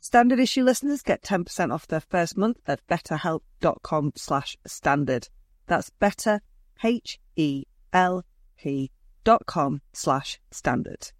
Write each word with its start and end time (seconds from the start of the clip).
Standard 0.00 0.38
issue 0.38 0.62
listeners 0.62 1.02
get 1.02 1.22
10% 1.22 1.72
off 1.72 1.86
their 1.88 2.00
first 2.00 2.36
month 2.36 2.58
at 2.66 2.86
betterhelp.com 2.86 4.12
slash 4.16 4.56
standard. 4.66 5.28
That's 5.66 5.90
better, 5.90 6.40
H-E-L-P 6.82 7.30
dot 9.24 9.46
com 9.46 9.82
slash 9.92 10.40
standard. 10.50 11.10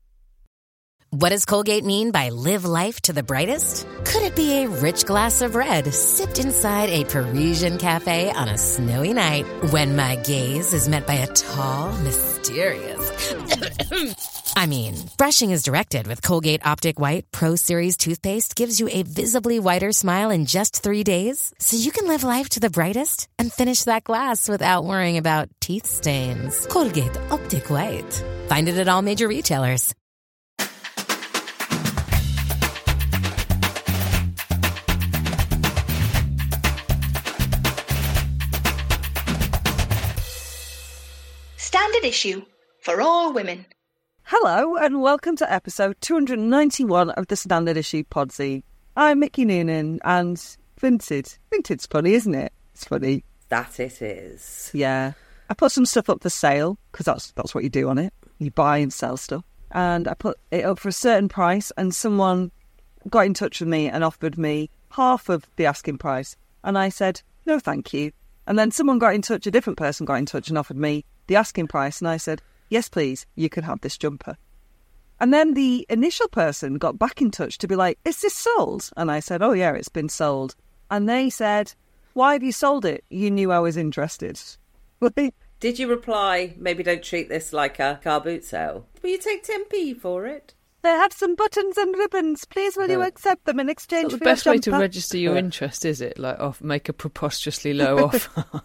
What 1.11 1.31
does 1.31 1.47
Colgate 1.47 1.84
mean 1.84 2.11
by 2.11 2.29
live 2.29 2.67
life 2.67 3.00
to 3.03 3.15
the 3.15 3.22
brightest? 3.22 3.87
Could 4.05 4.22
it 4.22 4.37
be 4.37 4.62
a 4.62 4.69
rich 4.69 5.06
glass 5.06 5.41
of 5.41 5.55
red 5.55 5.93
sipped 5.95 6.39
inside 6.39 6.91
a 6.91 7.05
Parisian 7.05 7.78
cafe 7.78 8.31
on 8.31 8.49
a 8.49 8.59
snowy 8.59 9.15
night 9.15 9.47
when 9.72 9.97
my 9.97 10.16
gaze 10.16 10.75
is 10.75 10.87
met 10.87 11.06
by 11.06 11.15
a 11.15 11.27
tall, 11.28 11.93
mysterious. 11.99 12.97
I 14.56 14.67
mean, 14.67 14.95
brushing 15.17 15.51
is 15.51 15.65
directed 15.65 16.06
with 16.06 16.23
Colgate 16.23 16.65
Optic 16.65 17.01
White 17.01 17.27
Pro 17.33 17.56
Series 17.56 17.97
toothpaste 17.97 18.55
gives 18.55 18.79
you 18.79 18.89
a 18.89 19.03
visibly 19.03 19.59
whiter 19.59 19.93
smile 19.93 20.31
in 20.31 20.47
just 20.47 20.83
three 20.83 21.03
days, 21.03 21.53
so 21.59 21.77
you 21.77 21.91
can 21.91 22.07
live 22.07 22.23
life 22.23 22.49
to 22.51 22.61
the 22.61 22.71
brightest 22.71 23.28
and 23.39 23.53
finish 23.53 23.84
that 23.84 24.05
glass 24.05 24.49
without 24.49 24.84
worrying 24.84 25.17
about 25.17 25.49
teeth 25.61 25.87
stains. 25.87 26.67
Colgate 26.67 27.17
Optic 27.31 27.71
White. 27.71 28.25
Find 28.49 28.69
it 28.69 28.78
at 28.78 28.89
all 28.89 29.03
major 29.03 29.27
retailers. 29.27 29.95
Standard 41.57 42.05
issue 42.05 42.43
for 42.88 43.03
all 43.03 43.34
women. 43.34 43.66
Hello, 44.22 44.76
and 44.78 45.03
welcome 45.03 45.37
to 45.37 45.53
episode 45.53 45.94
291 46.00 47.10
of 47.10 47.26
the 47.26 47.37
Standard 47.37 47.76
Issue 47.76 48.03
Podsy. 48.04 48.62
I'm 48.97 49.19
Mickey 49.19 49.44
Noonan, 49.44 50.00
and 50.04 50.38
Vinted. 50.81 51.37
Vinted's 51.53 51.84
funny, 51.84 52.15
isn't 52.15 52.34
it? 52.34 52.50
It's 52.72 52.87
funny. 52.87 53.25
That 53.50 53.78
it 53.78 54.00
is. 54.00 54.71
Yeah. 54.72 55.12
I 55.50 55.53
put 55.53 55.71
some 55.71 55.84
stuff 55.84 56.09
up 56.09 56.22
for 56.22 56.31
sale, 56.31 56.78
because 56.91 57.04
that's, 57.04 57.31
that's 57.32 57.54
what 57.54 57.62
you 57.62 57.69
do 57.69 57.91
on 57.91 57.98
it. 57.98 58.15
You 58.38 58.53
buy 58.53 58.78
and 58.78 58.91
sell 58.91 59.19
stuff. 59.19 59.44
And 59.71 60.09
I 60.09 60.15
put 60.15 60.38
it 60.50 60.65
up 60.65 60.78
for 60.78 60.88
a 60.88 60.93
certain 60.93 61.28
price, 61.28 61.71
and 61.77 61.94
someone 61.94 62.53
got 63.10 63.27
in 63.27 63.34
touch 63.34 63.60
with 63.60 63.69
me 63.69 63.91
and 63.91 64.03
offered 64.03 64.38
me 64.38 64.71
half 64.93 65.28
of 65.28 65.44
the 65.56 65.66
asking 65.66 65.98
price. 65.98 66.37
And 66.65 66.78
I 66.78 66.88
said, 66.88 67.21
no, 67.44 67.59
thank 67.59 67.93
you. 67.93 68.12
And 68.47 68.59
then 68.59 68.71
someone 68.71 68.98
got 68.98 69.15
in 69.15 69.21
touch, 69.21 69.47
a 69.47 69.50
different 69.50 69.77
person 69.77 70.06
got 70.06 70.15
in 70.15 70.25
touch 70.25 70.48
and 70.48 70.56
offered 70.56 70.78
me 70.78 71.04
the 71.27 71.37
asking 71.37 71.66
price, 71.66 72.00
and 72.00 72.09
I 72.09 72.16
said, 72.16 72.41
Yes, 72.69 72.89
please, 72.89 73.27
you 73.34 73.49
can 73.49 73.65
have 73.65 73.81
this 73.81 73.97
jumper. 73.97 74.37
And 75.21 75.34
then 75.34 75.55
the 75.55 75.84
initial 75.89 76.29
person 76.29 76.75
got 76.79 76.99
back 76.99 77.21
in 77.21 77.31
touch 77.31 77.59
to 77.59 77.69
be 77.69 77.75
like, 77.77 77.99
Is 78.05 78.21
this 78.21 78.34
sold? 78.34 78.91
And 78.97 79.11
I 79.11 79.21
said, 79.21 79.43
Oh, 79.43 79.53
yeah, 79.53 79.73
it's 79.73 79.89
been 79.89 80.09
sold. 80.09 80.55
And 80.91 81.09
they 81.09 81.31
said, 81.31 81.75
Why 82.12 82.34
have 82.34 82.43
you 82.43 82.53
sold 82.53 82.84
it? 82.84 83.05
You 83.11 83.31
knew 83.31 83.51
I 83.51 83.59
was 83.59 83.77
interested. 83.77 84.41
Did 85.61 85.78
you 85.78 85.89
reply, 85.89 86.55
maybe 86.57 86.84
don't 86.84 87.03
treat 87.03 87.28
this 87.28 87.53
like 87.53 87.81
a 87.81 88.01
car 88.03 88.21
boot 88.21 88.45
sale? 88.45 88.87
Will 89.03 89.11
you 89.11 89.19
take 89.19 89.45
10p 89.45 89.99
for 89.99 90.27
it? 90.27 90.55
They 90.83 90.91
have 90.91 91.12
some 91.12 91.34
buttons 91.34 91.77
and 91.77 91.97
ribbons. 91.97 92.45
Please, 92.45 92.77
will 92.77 92.89
you 92.89 93.03
accept 93.03 93.45
them 93.45 93.59
in 93.59 93.69
exchange 93.69 94.05
Not 94.05 94.12
for 94.12 94.19
the 94.19 94.25
best 94.25 94.47
way 94.47 94.59
to 94.59 94.71
register 94.71 95.19
your 95.19 95.37
interest, 95.45 95.84
is 95.84 96.01
it? 96.01 96.19
Like, 96.19 96.39
off, 96.39 96.62
make 96.62 96.89
a 96.89 96.93
preposterously 96.93 97.75
low 97.75 97.99
offer. 98.05 98.62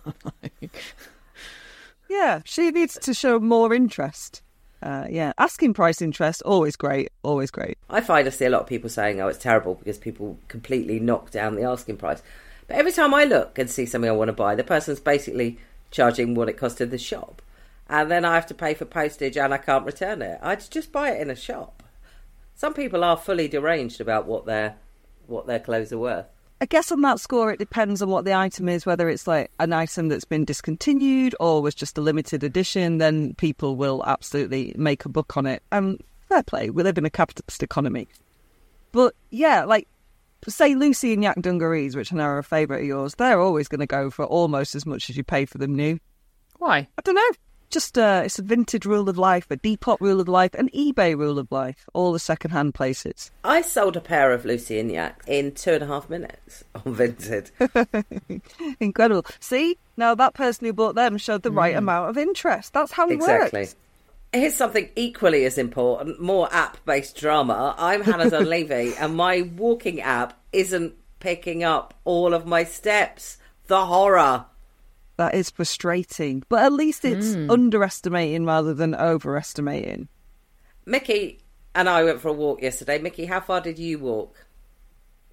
Yeah, 2.13 2.41
she 2.45 2.69
needs 2.69 2.97
to 2.99 3.13
show 3.13 3.39
more 3.39 3.73
interest. 3.73 4.43
Uh, 4.83 5.07
yeah, 5.09 5.33
asking 5.39 5.73
price 5.73 5.99
interest, 5.99 6.43
always 6.43 6.75
great, 6.75 7.09
always 7.23 7.49
great. 7.49 7.75
I 7.89 8.01
find 8.01 8.27
I 8.27 8.29
see 8.29 8.45
a 8.45 8.51
lot 8.51 8.61
of 8.61 8.67
people 8.67 8.89
saying, 8.89 9.19
oh, 9.19 9.29
it's 9.29 9.39
terrible 9.39 9.75
because 9.75 9.97
people 9.97 10.37
completely 10.47 10.99
knock 10.99 11.31
down 11.31 11.55
the 11.55 11.63
asking 11.63 11.97
price. 11.97 12.21
But 12.67 12.77
every 12.77 12.91
time 12.91 13.15
I 13.15 13.23
look 13.23 13.57
and 13.57 13.67
see 13.67 13.87
something 13.87 14.09
I 14.09 14.13
want 14.13 14.29
to 14.29 14.33
buy, 14.33 14.53
the 14.53 14.63
person's 14.63 14.99
basically 14.99 15.57
charging 15.89 16.35
what 16.35 16.49
it 16.49 16.57
cost 16.57 16.81
in 16.81 16.91
the 16.91 16.99
shop. 16.99 17.41
And 17.89 18.11
then 18.11 18.25
I 18.25 18.35
have 18.35 18.47
to 18.47 18.53
pay 18.53 18.75
for 18.75 18.85
postage 18.85 19.35
and 19.35 19.51
I 19.51 19.57
can't 19.57 19.85
return 19.85 20.21
it. 20.21 20.39
I'd 20.43 20.69
just 20.69 20.91
buy 20.91 21.11
it 21.11 21.21
in 21.21 21.31
a 21.31 21.35
shop. 21.35 21.81
Some 22.53 22.75
people 22.75 23.03
are 23.03 23.17
fully 23.17 23.47
deranged 23.47 23.99
about 23.99 24.27
what 24.27 24.45
their 24.45 24.75
what 25.25 25.47
their 25.47 25.59
clothes 25.59 25.91
are 25.91 25.97
worth. 25.97 26.27
I 26.63 26.65
guess 26.65 26.93
on 26.93 27.01
that 27.01 27.19
score, 27.19 27.51
it 27.51 27.59
depends 27.59 28.01
on 28.01 28.07
what 28.07 28.23
the 28.23 28.33
item 28.33 28.69
is, 28.69 28.85
whether 28.85 29.09
it's 29.09 29.27
like 29.27 29.51
an 29.59 29.73
item 29.73 30.07
that's 30.07 30.23
been 30.23 30.45
discontinued 30.45 31.35
or 31.41 31.61
was 31.61 31.75
just 31.75 31.97
a 31.97 32.01
limited 32.01 32.41
edition, 32.41 32.99
then 32.99 33.33
people 33.33 33.75
will 33.75 34.01
absolutely 34.07 34.73
make 34.77 35.03
a 35.03 35.09
book 35.09 35.35
on 35.35 35.45
it. 35.45 35.61
And 35.73 36.01
fair 36.29 36.41
play, 36.41 36.69
we 36.69 36.81
live 36.81 36.97
in 36.97 37.03
a 37.03 37.09
capitalist 37.09 37.63
economy. 37.63 38.07
But 38.93 39.13
yeah, 39.29 39.65
like, 39.65 39.89
say 40.47 40.73
Lucy 40.73 41.11
and 41.11 41.21
Yak 41.21 41.41
dungarees, 41.41 41.97
which 41.97 42.13
I 42.13 42.15
know 42.15 42.23
are 42.23 42.37
a 42.37 42.43
favourite 42.45 42.83
of 42.83 42.87
yours, 42.87 43.15
they're 43.15 43.41
always 43.41 43.67
going 43.67 43.81
to 43.81 43.85
go 43.85 44.09
for 44.09 44.23
almost 44.23 44.73
as 44.73 44.85
much 44.85 45.09
as 45.09 45.17
you 45.17 45.23
pay 45.25 45.43
for 45.43 45.57
them 45.57 45.75
new. 45.75 45.99
Why? 46.59 46.87
I 46.97 47.01
don't 47.03 47.15
know. 47.15 47.31
Just 47.73 47.97
uh, 47.97 48.21
it's 48.23 48.37
a 48.37 48.43
vintage 48.43 48.85
rule 48.85 49.09
of 49.09 49.17
life, 49.17 49.49
a 49.49 49.57
Depop 49.57 49.97
rule 49.99 50.21
of 50.21 50.27
life, 50.27 50.53
an 50.53 50.69
eBay 50.69 51.17
rule 51.17 51.39
of 51.39 51.51
life. 51.51 51.87
All 51.93 52.13
the 52.13 52.19
second-hand 52.19 52.75
places. 52.75 53.31
I 53.43 53.63
sold 53.63 53.97
a 53.97 53.99
pair 53.99 54.31
of 54.31 54.45
Lucy 54.45 54.77
and 54.79 54.91
Yak 54.91 55.23
in 55.25 55.53
two 55.53 55.71
and 55.71 55.83
a 55.83 55.87
half 55.87 56.07
minutes 56.07 56.63
on 56.75 56.83
Vinted. 56.95 57.49
Incredible. 58.79 59.25
See, 59.39 59.79
now 59.97 60.13
that 60.13 60.35
person 60.35 60.67
who 60.67 60.73
bought 60.73 60.93
them 60.93 61.17
showed 61.17 61.41
the 61.41 61.49
right 61.51 61.75
amount 61.75 62.11
of 62.11 62.17
interest. 62.17 62.73
That's 62.73 62.91
how 62.91 63.09
it 63.09 63.13
Exactly. 63.13 63.61
works. 63.61 63.75
Here's 64.31 64.55
something 64.55 64.89
equally 64.95 65.45
as 65.45 65.57
important, 65.57 66.19
more 66.21 66.53
app 66.53 66.77
based 66.85 67.17
drama. 67.19 67.73
I'm 67.79 68.01
Hannah 68.03 68.29
Dunleavy, 68.29 68.93
and 68.99 69.15
my 69.15 69.41
walking 69.41 69.99
app 69.99 70.39
isn't 70.51 70.93
picking 71.19 71.63
up 71.63 71.95
all 72.03 72.35
of 72.35 72.45
my 72.45 72.65
steps. 72.65 73.37
The 73.65 73.85
horror. 73.87 74.45
That 75.17 75.35
is 75.35 75.49
frustrating. 75.49 76.43
But 76.49 76.63
at 76.63 76.73
least 76.73 77.05
it's 77.05 77.35
hmm. 77.35 77.49
underestimating 77.49 78.45
rather 78.45 78.73
than 78.73 78.95
overestimating. 78.95 80.07
Mickey 80.85 81.39
and 81.75 81.89
I 81.89 82.03
went 82.03 82.21
for 82.21 82.29
a 82.29 82.33
walk 82.33 82.61
yesterday. 82.61 82.99
Mickey, 82.99 83.25
how 83.25 83.39
far 83.39 83.61
did 83.61 83.79
you 83.79 83.99
walk? 83.99 84.45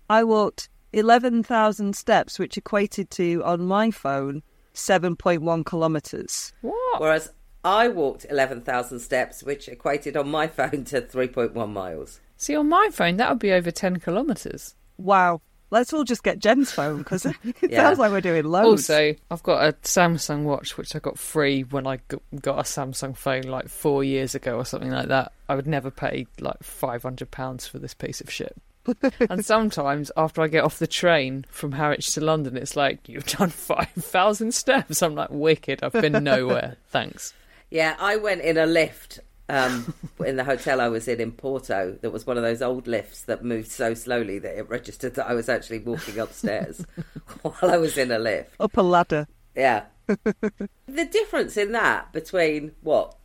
I 0.09 0.25
walked 0.25 0.69
11,000 0.93 1.95
steps, 1.95 2.39
which 2.39 2.57
equated 2.57 3.11
to, 3.13 3.43
on 3.45 3.67
my 3.67 3.91
phone, 3.91 4.43
7.1 4.75 5.67
kilometres. 5.67 6.53
What? 6.63 7.01
Whereas 7.01 7.33
I 7.65 7.89
walked 7.89 8.27
11,000 8.29 8.99
steps, 9.01 9.43
which 9.43 9.69
equated 9.69 10.17
on 10.17 10.31
my 10.31 10.47
phone 10.49 10.85
to 10.87 11.03
3.1 11.03 11.73
miles. 11.73 12.21
See, 12.37 12.57
on 12.57 12.69
my 12.69 12.89
phone, 12.93 13.17
that 13.19 13.29
would 13.29 13.39
be 13.39 13.53
over 13.53 13.71
10 13.71 14.01
kilometres. 14.01 14.75
Wow. 14.97 15.43
Let's 15.71 15.93
all 15.93 16.05
just 16.05 16.23
get 16.25 16.39
Jen's 16.41 16.71
phone 16.73 16.99
because 16.99 17.25
it 17.27 17.37
Yeah. 17.69 17.85
sounds 17.85 17.99
like 17.99 18.11
we're 18.11 18.21
doing 18.21 18.45
loads. 18.45 18.91
Also, 18.91 19.15
I've 19.31 19.43
got 19.43 19.65
a 19.65 19.73
Samsung 19.83 20.43
watch 20.43 20.77
which 20.77 20.97
I 20.97 20.99
got 20.99 21.19
free 21.19 21.63
when 21.63 21.87
I 21.87 22.01
got 22.41 22.59
a 22.59 22.63
Samsung 22.63 23.17
phone 23.17 23.43
like 23.43 23.69
four 23.69 24.03
years 24.03 24.35
ago 24.35 24.57
or 24.57 24.65
something 24.65 24.91
like 24.91 25.09
that. 25.09 25.33
I 25.49 25.55
would 25.55 25.67
never 25.69 25.91
pay 25.91 26.27
like 26.41 26.63
five 26.63 27.03
hundred 27.03 27.31
pounds 27.31 27.67
for 27.67 27.79
this 27.79 27.95
piece 27.95 28.21
of 28.21 28.31
shit. 28.31 28.57
and 29.31 29.45
sometimes 29.45 30.11
after 30.17 30.41
I 30.43 30.49
get 30.49 30.65
off 30.65 30.79
the 30.79 30.87
train 30.87 31.45
from 31.51 31.73
Harwich 31.73 32.15
to 32.15 32.21
London, 32.21 32.57
it's 32.57 32.77
like 32.77 33.09
you've 33.09 33.27
done 33.27 33.51
five 33.51 33.89
thousand 33.97 34.53
steps. 34.55 35.03
I'm 35.03 35.15
like 35.15 35.31
wicked. 35.31 35.83
I've 35.85 35.93
been 35.93 36.25
nowhere. 36.25 36.77
Thanks. 36.89 37.33
Yeah, 37.71 37.95
I 38.01 38.17
went 38.17 38.41
in 38.41 38.57
a 38.59 38.67
lift 38.67 39.21
um, 39.51 39.93
in 40.27 40.37
the 40.37 40.45
hotel 40.45 40.81
I 40.81 40.89
was 40.89 41.09
in 41.09 41.21
in 41.21 41.33
Porto. 41.33 41.99
That 42.01 42.11
was 42.11 42.27
one 42.27 42.37
of 42.37 42.43
those 42.43 42.63
old 42.63 42.87
lifts 42.87 43.23
that 43.23 43.45
moved 43.45 43.71
so 43.71 43.95
slowly 43.95 44.39
that 44.39 44.57
it 44.59 44.69
registered 44.69 45.15
that 45.15 45.27
I 45.29 45.35
was 45.35 45.49
actually 45.49 45.81
walking 45.81 46.19
upstairs 46.19 46.85
while 47.43 47.55
I 47.71 47.77
was 47.77 47.99
in 47.99 48.11
a 48.11 48.19
lift. 48.19 48.55
Up 48.61 48.77
a 48.77 48.83
ladder. 48.83 49.27
Yeah. 49.55 49.85
the 50.07 51.05
difference 51.11 51.57
in 51.57 51.73
that 51.73 52.13
between 52.13 52.73
what 52.83 53.17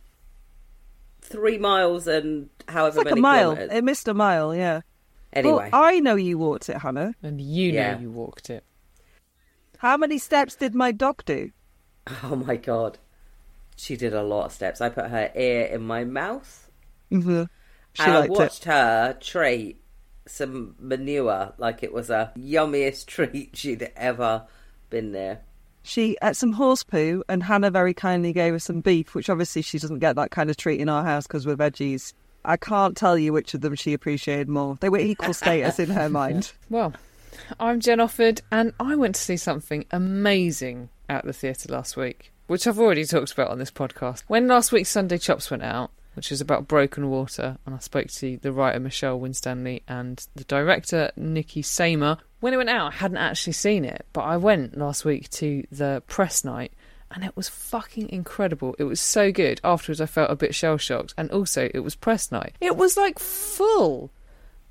three 1.20 1.58
miles 1.58 2.06
and 2.06 2.48
however 2.68 3.00
It's 3.00 3.04
like 3.06 3.16
a 3.16 3.20
mile. 3.20 3.54
kilometres. 3.54 3.78
It 3.78 3.84
missed 3.84 4.08
a 4.08 4.14
mile, 4.14 4.54
yeah. 4.54 4.80
Anyway, 5.32 5.68
Well, 5.72 5.84
I 5.84 6.00
know 6.00 6.14
you 6.14 6.38
walked 6.38 6.68
it, 6.68 6.78
Hannah. 6.78 7.14
And 7.22 7.40
you 7.40 7.72
Yeah. 7.72 7.94
know 7.94 8.00
you 8.00 8.10
walked 8.10 8.48
it. 8.50 8.64
How 9.78 9.96
many 9.96 10.18
steps 10.18 10.54
did 10.56 10.74
my 10.74 10.92
dog 10.92 11.24
do? 11.24 11.50
oh 12.22 12.36
my 12.36 12.56
god, 12.56 12.98
she 13.76 13.96
did 13.96 14.14
a 14.14 14.22
lot 14.22 14.46
of 14.46 14.52
steps. 14.52 14.80
I 14.80 14.88
put 14.88 15.06
her 15.10 15.30
ear 15.34 15.66
in 15.66 15.82
my 15.82 16.04
mouth. 16.04 16.70
Mm-hmm. 17.12 17.44
She 17.92 18.02
and 18.02 18.12
I 18.12 18.18
liked 18.20 18.32
it. 18.32 18.38
watched 18.38 18.64
her 18.64 19.16
treat 19.20 19.82
some 20.26 20.74
manure 20.80 21.54
like 21.56 21.82
it 21.82 21.92
was 21.92 22.10
a 22.10 22.32
yummiest 22.36 23.06
treat 23.06 23.56
she'd 23.56 23.90
ever 23.96 24.46
been 24.90 25.12
there. 25.12 25.40
She 25.82 26.16
ate 26.20 26.34
some 26.34 26.54
horse 26.54 26.82
poo, 26.82 27.22
and 27.28 27.44
Hannah 27.44 27.70
very 27.70 27.94
kindly 27.94 28.32
gave 28.32 28.52
her 28.52 28.58
some 28.58 28.80
beef, 28.80 29.14
which 29.14 29.30
obviously 29.30 29.62
she 29.62 29.78
doesn't 29.78 30.00
get 30.00 30.16
that 30.16 30.32
kind 30.32 30.50
of 30.50 30.56
treat 30.56 30.80
in 30.80 30.88
our 30.88 31.04
house 31.04 31.28
because 31.28 31.46
we're 31.46 31.56
veggies. 31.56 32.12
I 32.44 32.56
can't 32.56 32.96
tell 32.96 33.16
you 33.16 33.32
which 33.32 33.54
of 33.54 33.60
them 33.60 33.76
she 33.76 33.92
appreciated 33.92 34.48
more. 34.48 34.78
They 34.80 34.88
were 34.88 34.98
equal 34.98 35.32
status 35.34 35.78
in 35.78 35.90
her 35.90 36.08
mind. 36.08 36.52
Well, 36.70 36.92
I'm 37.60 37.78
Jen 37.78 37.98
Offord, 37.98 38.40
and 38.50 38.72
I 38.80 38.96
went 38.96 39.14
to 39.14 39.20
see 39.20 39.36
something 39.36 39.84
amazing 39.92 40.88
at 41.08 41.24
the 41.24 41.32
theatre 41.32 41.72
last 41.72 41.96
week, 41.96 42.32
which 42.46 42.66
I've 42.66 42.78
already 42.78 43.04
talked 43.04 43.32
about 43.32 43.50
on 43.50 43.58
this 43.58 43.70
podcast. 43.70 44.22
When 44.26 44.46
last 44.46 44.72
week's 44.72 44.90
Sunday 44.90 45.18
Chops 45.18 45.50
went 45.50 45.62
out, 45.62 45.90
which 46.14 46.30
was 46.30 46.40
about 46.40 46.66
broken 46.66 47.10
water, 47.10 47.58
and 47.66 47.74
I 47.74 47.78
spoke 47.78 48.08
to 48.08 48.38
the 48.38 48.52
writer 48.52 48.80
Michelle 48.80 49.20
Winstanley 49.20 49.82
and 49.86 50.26
the 50.34 50.44
director 50.44 51.10
Nikki 51.16 51.62
Samer. 51.62 52.18
When 52.40 52.54
it 52.54 52.56
went 52.56 52.70
out, 52.70 52.92
I 52.92 52.96
hadn't 52.96 53.18
actually 53.18 53.52
seen 53.52 53.84
it, 53.84 54.06
but 54.12 54.22
I 54.22 54.36
went 54.36 54.78
last 54.78 55.04
week 55.04 55.28
to 55.30 55.66
the 55.70 56.02
press 56.06 56.44
night. 56.44 56.72
And 57.08 57.22
it 57.22 57.36
was 57.36 57.48
fucking 57.48 58.08
incredible. 58.08 58.74
It 58.80 58.84
was 58.84 59.00
so 59.00 59.30
good. 59.30 59.60
Afterwards, 59.62 60.00
I 60.00 60.06
felt 60.06 60.30
a 60.30 60.34
bit 60.34 60.56
shell 60.56 60.76
shocked. 60.76 61.14
And 61.16 61.30
also, 61.30 61.70
it 61.72 61.78
was 61.80 61.94
press 61.94 62.32
night. 62.32 62.54
It 62.60 62.76
was 62.76 62.96
like 62.96 63.20
full 63.20 64.10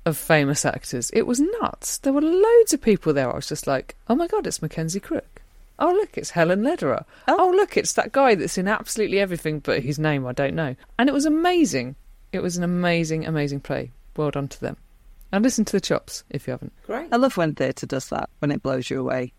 of 0.04 0.18
famous 0.18 0.64
actors. 0.64 1.10
It 1.14 1.26
was 1.26 1.40
nuts. 1.40 1.96
There 1.98 2.12
were 2.12 2.20
loads 2.20 2.74
of 2.74 2.82
people 2.82 3.14
there. 3.14 3.32
I 3.32 3.36
was 3.36 3.48
just 3.48 3.66
like, 3.66 3.96
oh 4.08 4.14
my 4.14 4.26
god, 4.26 4.46
it's 4.46 4.60
Mackenzie 4.60 5.00
Crook. 5.00 5.35
Oh 5.78 5.92
look, 5.92 6.16
it's 6.16 6.30
Helen 6.30 6.62
Lederer. 6.62 7.04
Oh. 7.28 7.36
oh. 7.38 7.50
look, 7.50 7.76
it's 7.76 7.92
that 7.94 8.12
guy 8.12 8.34
that's 8.34 8.58
in 8.58 8.68
absolutely 8.68 9.20
everything, 9.20 9.60
but 9.60 9.82
his 9.82 9.98
name 9.98 10.26
I 10.26 10.32
don't 10.32 10.54
know. 10.54 10.74
And 10.98 11.08
it 11.08 11.12
was 11.12 11.26
amazing. 11.26 11.96
It 12.32 12.42
was 12.42 12.56
an 12.56 12.64
amazing, 12.64 13.26
amazing 13.26 13.60
play. 13.60 13.92
Well 14.16 14.30
done 14.30 14.48
to 14.48 14.60
them. 14.60 14.76
And 15.32 15.42
listen 15.42 15.64
to 15.66 15.72
the 15.72 15.80
chops 15.80 16.24
if 16.30 16.46
you 16.46 16.52
haven't. 16.52 16.72
Great. 16.86 17.08
I 17.12 17.16
love 17.16 17.36
when 17.36 17.54
theatre 17.54 17.86
does 17.86 18.08
that, 18.08 18.30
when 18.38 18.50
it 18.50 18.62
blows 18.62 18.88
you 18.88 19.00
away. 19.00 19.32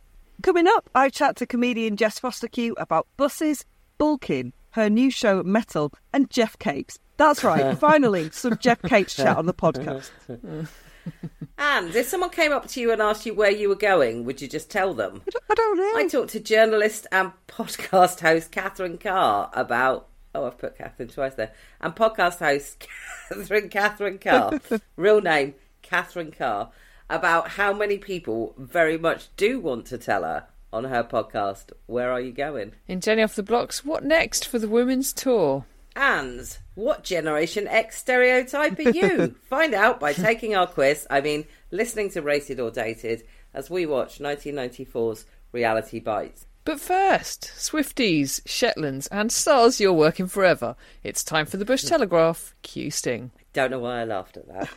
Coming 0.44 0.68
up, 0.68 0.90
I 0.94 1.10
chat 1.10 1.36
to 1.38 1.48
comedian 1.48 1.98
Jess 1.98 2.20
Fostekew 2.20 2.74
about 2.78 3.08
buses, 3.18 3.66
bulking, 3.98 4.54
her 4.72 4.90
new 4.90 5.10
show 5.10 5.42
Mettle, 5.42 5.92
and 6.14 6.30
Geoff 6.30 6.60
Capes. 6.60 7.00
That's 7.18 7.44
right, 7.44 7.76
finally, 7.80 8.30
some 8.32 8.58
Geoff 8.58 8.82
Capes 8.84 9.16
chat 9.16 9.38
on 9.38 9.48
the 9.48 9.54
podcast. 9.54 10.12
And 11.60 11.96
if 11.96 12.08
someone 12.08 12.30
came 12.30 12.52
up 12.52 12.68
to 12.68 12.80
you 12.80 12.92
and 12.92 13.02
asked 13.02 13.26
you 13.26 13.34
where 13.34 13.50
you 13.50 13.68
were 13.68 13.76
going, 13.76 14.26
would 14.26 14.42
you 14.42 14.48
just 14.48 14.70
tell 14.70 14.94
them? 14.94 15.24
I 15.28 15.30
don't, 15.32 15.44
I 15.50 15.56
don't 15.56 15.78
know. 15.78 15.92
I 15.96 16.08
talked 16.08 16.30
to 16.32 16.40
journalist 16.40 17.08
and 17.12 17.32
podcast 17.48 18.20
host 18.20 18.52
Catherine 18.52 18.98
Carr 19.00 19.50
about. 19.54 20.08
Oh, 20.36 20.46
I've 20.46 20.60
put 20.60 20.78
Catherine 20.78 21.10
twice 21.10 21.34
there. 21.34 21.52
And 21.82 21.96
podcast 21.96 22.40
host 22.40 22.88
Catherine 23.30 23.70
Catherine 23.70 24.20
Carr, 24.20 24.60
real 24.96 25.20
name 25.20 25.56
Catherine 25.82 26.32
Carr, 26.32 26.70
about 27.10 27.50
how 27.50 27.74
many 27.74 27.98
people 27.98 28.54
very 28.58 29.00
much 29.00 29.36
do 29.36 29.60
want 29.60 29.88
to 29.88 29.98
tell 29.98 30.24
her 30.24 30.46
on 30.72 30.84
her 30.84 31.04
podcast, 31.04 31.72
Where 31.88 32.12
Are 32.12 32.22
You 32.22 32.34
Going? 32.34 32.74
In 32.88 33.02
Jenny 33.02 33.24
Off 33.24 33.36
the 33.36 33.42
Blocks, 33.42 33.84
what 33.84 34.04
next 34.04 34.46
for 34.48 34.60
the 34.60 34.68
women's 34.68 35.12
tour? 35.12 35.66
And 36.00 36.56
what 36.76 37.04
Generation 37.04 37.68
X 37.68 37.98
stereotype 37.98 38.78
are 38.78 38.92
you? 38.92 39.36
Find 39.50 39.74
out 39.74 40.00
by 40.00 40.14
taking 40.14 40.56
our 40.56 40.68
quiz. 40.68 41.08
I 41.10 41.22
mean, 41.22 41.46
listening 41.72 42.12
to 42.12 42.22
Rated 42.22 42.60
or 42.60 42.70
Dated 42.70 43.24
as 43.52 43.72
we 43.72 43.88
watch 43.88 44.20
1994's 44.20 45.26
Reality 45.52 46.00
Bites. 46.00 46.46
But 46.66 46.80
first, 46.80 47.52
Swifties, 47.58 48.42
Shetlands, 48.46 49.08
and 49.12 49.32
stars 49.32 49.82
you're 49.82 49.92
working 49.92 50.28
forever. 50.28 50.76
It's 51.04 51.24
time 51.24 51.48
for 51.48 51.58
the 51.58 51.66
Bush 51.66 51.84
Telegraph. 51.84 52.54
Q 52.62 52.92
Sting. 52.92 53.32
Don't 53.54 53.72
know 53.72 53.80
why 53.80 54.02
I 54.02 54.04
laughed 54.04 54.38
at 54.38 54.48
that. 54.50 54.70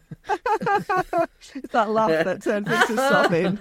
It's 1.54 1.72
that 1.72 1.90
laugh 1.90 2.24
that 2.24 2.42
turns 2.42 2.68
into 2.68 2.96
sobbing. 2.96 3.58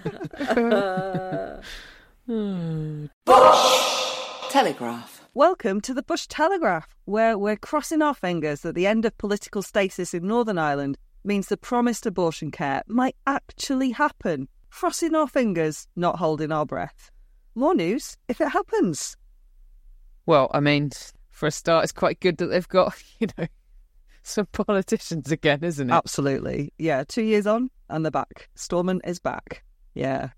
Bush 3.25 4.51
Telegraph. 4.51 5.16
Welcome 5.37 5.81
to 5.81 5.93
the 5.93 6.01
Bush 6.01 6.25
Telegraph, 6.25 6.87
where 7.05 7.37
we're 7.37 7.57
crossing 7.57 8.01
our 8.01 8.15
fingers 8.15 8.61
that 8.61 8.73
the 8.73 8.87
end 8.87 9.05
of 9.05 9.15
political 9.19 9.61
stasis 9.61 10.15
in 10.15 10.25
Northern 10.25 10.57
Ireland 10.57 10.97
means 11.23 11.45
the 11.45 11.57
promised 11.57 12.07
abortion 12.07 12.49
care 12.49 12.81
might 12.87 13.15
actually 13.27 13.91
happen. 13.91 14.47
Crossing 14.71 15.13
our 15.13 15.27
fingers, 15.27 15.87
not 15.95 16.17
holding 16.17 16.51
our 16.51 16.65
breath. 16.65 17.11
More 17.53 17.75
news 17.75 18.17
if 18.27 18.41
it 18.41 18.47
happens. 18.47 19.15
Well, 20.25 20.49
I 20.55 20.59
mean, 20.59 20.89
for 21.29 21.45
a 21.45 21.51
start, 21.51 21.83
it's 21.83 21.93
quite 21.93 22.19
good 22.19 22.37
that 22.37 22.47
they've 22.47 22.67
got, 22.67 22.95
you 23.19 23.27
know, 23.37 23.45
some 24.23 24.47
politicians 24.47 25.31
again, 25.31 25.63
isn't 25.63 25.91
it? 25.91 25.93
Absolutely. 25.93 26.73
Yeah, 26.79 27.03
two 27.07 27.21
years 27.21 27.45
on 27.45 27.69
and 27.91 28.03
they're 28.03 28.09
back. 28.09 28.49
Stormont 28.55 29.03
is 29.05 29.19
back. 29.19 29.63
Yeah. 29.93 30.29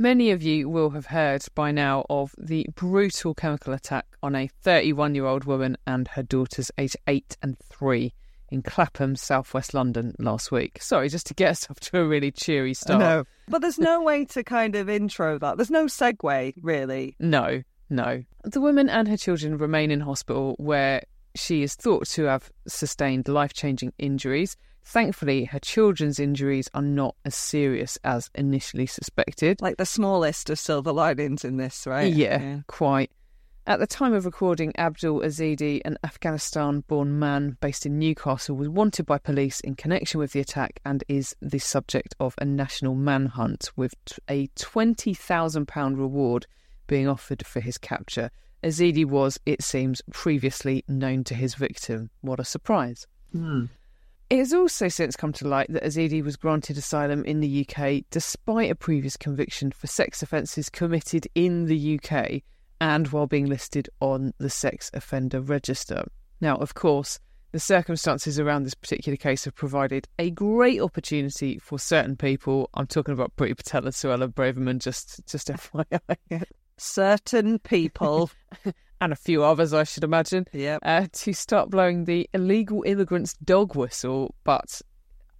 Many 0.00 0.30
of 0.30 0.44
you 0.44 0.68
will 0.68 0.90
have 0.90 1.06
heard 1.06 1.44
by 1.56 1.72
now 1.72 2.06
of 2.08 2.32
the 2.38 2.64
brutal 2.76 3.34
chemical 3.34 3.74
attack 3.74 4.06
on 4.22 4.36
a 4.36 4.46
31 4.46 5.16
year 5.16 5.26
old 5.26 5.42
woman 5.42 5.76
and 5.88 6.06
her 6.06 6.22
daughters, 6.22 6.70
aged 6.78 6.96
8 7.08 7.36
and 7.42 7.58
3, 7.58 8.14
in 8.50 8.62
Clapham, 8.62 9.16
southwest 9.16 9.74
London, 9.74 10.14
last 10.20 10.52
week. 10.52 10.80
Sorry, 10.80 11.08
just 11.08 11.26
to 11.26 11.34
get 11.34 11.50
us 11.50 11.66
off 11.68 11.80
to 11.80 11.98
a 11.98 12.06
really 12.06 12.30
cheery 12.30 12.74
start. 12.74 13.00
No. 13.00 13.24
But 13.48 13.60
there's 13.60 13.80
no 13.80 14.00
way 14.00 14.24
to 14.26 14.44
kind 14.44 14.76
of 14.76 14.88
intro 14.88 15.36
that. 15.40 15.56
There's 15.56 15.68
no 15.68 15.86
segue, 15.86 16.54
really. 16.62 17.16
No, 17.18 17.64
no. 17.90 18.22
The 18.44 18.60
woman 18.60 18.88
and 18.88 19.08
her 19.08 19.16
children 19.16 19.58
remain 19.58 19.90
in 19.90 19.98
hospital 19.98 20.54
where 20.58 21.02
she 21.34 21.64
is 21.64 21.74
thought 21.74 22.06
to 22.10 22.24
have 22.24 22.52
sustained 22.68 23.26
life 23.26 23.52
changing 23.52 23.92
injuries. 23.98 24.56
Thankfully, 24.88 25.44
her 25.44 25.58
children's 25.58 26.18
injuries 26.18 26.70
are 26.72 26.80
not 26.80 27.14
as 27.26 27.34
serious 27.34 27.98
as 28.04 28.30
initially 28.34 28.86
suspected. 28.86 29.60
Like 29.60 29.76
the 29.76 29.84
smallest 29.84 30.48
of 30.48 30.58
silver 30.58 30.92
linings 30.92 31.44
in 31.44 31.58
this, 31.58 31.86
right? 31.86 32.10
Yeah, 32.10 32.60
quite. 32.68 33.10
At 33.66 33.80
the 33.80 33.86
time 33.86 34.14
of 34.14 34.24
recording, 34.24 34.72
Abdul 34.78 35.20
Ezedi, 35.20 35.82
an 35.84 35.98
Afghanistan 36.02 36.84
born 36.88 37.18
man 37.18 37.58
based 37.60 37.84
in 37.84 37.98
Newcastle, 37.98 38.56
was 38.56 38.70
wanted 38.70 39.04
by 39.04 39.18
police 39.18 39.60
in 39.60 39.74
connection 39.74 40.20
with 40.20 40.32
the 40.32 40.40
attack 40.40 40.80
and 40.86 41.04
is 41.06 41.36
the 41.42 41.58
subject 41.58 42.14
of 42.18 42.34
a 42.38 42.46
national 42.46 42.94
manhunt 42.94 43.70
with 43.76 43.94
t- 44.06 44.16
a 44.26 44.46
£20,000 44.56 45.98
reward 45.98 46.46
being 46.86 47.06
offered 47.06 47.46
for 47.46 47.60
his 47.60 47.76
capture. 47.76 48.30
Ezedi 48.64 49.04
was, 49.04 49.38
it 49.44 49.62
seems, 49.62 50.00
previously 50.12 50.82
known 50.88 51.24
to 51.24 51.34
his 51.34 51.56
victim. 51.56 52.08
What 52.22 52.40
a 52.40 52.44
surprise. 52.44 53.06
Hmm. 53.32 53.66
It 54.30 54.38
has 54.40 54.52
also 54.52 54.88
since 54.88 55.16
come 55.16 55.32
to 55.34 55.48
light 55.48 55.72
that 55.72 55.84
Ezedi 55.84 56.22
was 56.22 56.36
granted 56.36 56.76
asylum 56.76 57.24
in 57.24 57.40
the 57.40 57.66
UK 57.66 58.04
despite 58.10 58.70
a 58.70 58.74
previous 58.74 59.16
conviction 59.16 59.72
for 59.72 59.86
sex 59.86 60.22
offences 60.22 60.68
committed 60.68 61.26
in 61.34 61.64
the 61.64 61.98
UK 61.98 62.42
and 62.78 63.08
while 63.08 63.26
being 63.26 63.46
listed 63.46 63.88
on 64.00 64.34
the 64.36 64.50
sex 64.50 64.90
offender 64.92 65.40
register. 65.40 66.04
Now, 66.42 66.56
of 66.56 66.74
course, 66.74 67.18
the 67.52 67.58
circumstances 67.58 68.38
around 68.38 68.64
this 68.64 68.74
particular 68.74 69.16
case 69.16 69.46
have 69.46 69.54
provided 69.54 70.06
a 70.18 70.30
great 70.30 70.82
opportunity 70.82 71.58
for 71.58 71.78
certain 71.78 72.14
people. 72.14 72.68
I'm 72.74 72.86
talking 72.86 73.14
about 73.14 73.34
Priti 73.36 73.56
Patel 73.56 73.86
and 73.86 73.94
Suella 73.94 74.28
Braverman, 74.28 74.80
just 74.80 75.26
just 75.26 75.48
FYI. 75.48 76.42
Certain 76.76 77.58
people. 77.60 78.30
and 79.00 79.12
a 79.12 79.16
few 79.16 79.42
others, 79.44 79.72
I 79.72 79.84
should 79.84 80.04
imagine, 80.04 80.46
Yep. 80.52 80.80
uh, 80.84 81.06
to 81.10 81.32
start 81.32 81.70
blowing 81.70 82.04
the 82.04 82.28
illegal 82.32 82.82
immigrants' 82.84 83.34
dog 83.34 83.74
whistle. 83.76 84.34
But 84.44 84.80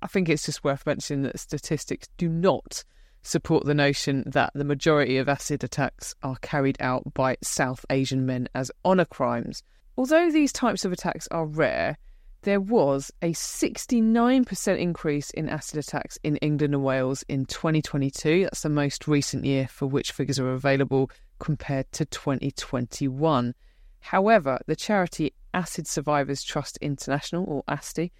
I 0.02 0.06
think 0.06 0.28
it's 0.28 0.46
just 0.46 0.62
worth 0.64 0.86
mentioning 0.86 1.22
that 1.24 1.40
statistics 1.40 2.08
do 2.16 2.28
not 2.28 2.84
support 3.22 3.64
the 3.64 3.74
notion 3.74 4.22
that 4.26 4.52
the 4.54 4.64
majority 4.64 5.18
of 5.18 5.28
acid 5.28 5.64
attacks 5.64 6.14
are 6.22 6.36
carried 6.40 6.76
out 6.80 7.12
by 7.14 7.36
South 7.42 7.84
Asian 7.90 8.24
men 8.24 8.48
as 8.54 8.70
honour 8.84 9.04
crimes. 9.04 9.62
Although 9.96 10.30
these 10.30 10.52
types 10.52 10.84
of 10.84 10.92
attacks 10.92 11.26
are 11.32 11.44
rare, 11.44 11.98
there 12.42 12.60
was 12.60 13.10
a 13.20 13.32
69% 13.32 14.78
increase 14.78 15.30
in 15.30 15.48
acid 15.48 15.78
attacks 15.78 16.18
in 16.22 16.36
England 16.36 16.74
and 16.74 16.84
Wales 16.84 17.24
in 17.28 17.44
2022. 17.46 18.44
That's 18.44 18.62
the 18.62 18.68
most 18.68 19.08
recent 19.08 19.44
year 19.44 19.68
for 19.68 19.86
which 19.86 20.12
figures 20.12 20.38
are 20.38 20.52
available 20.52 21.10
compared 21.38 21.90
to 21.92 22.04
2021. 22.04 23.54
However, 24.00 24.58
the 24.66 24.76
charity 24.76 25.34
Acid 25.52 25.86
Survivors 25.86 26.42
Trust 26.42 26.78
International, 26.80 27.44
or 27.44 27.64
ASTI, 27.66 28.12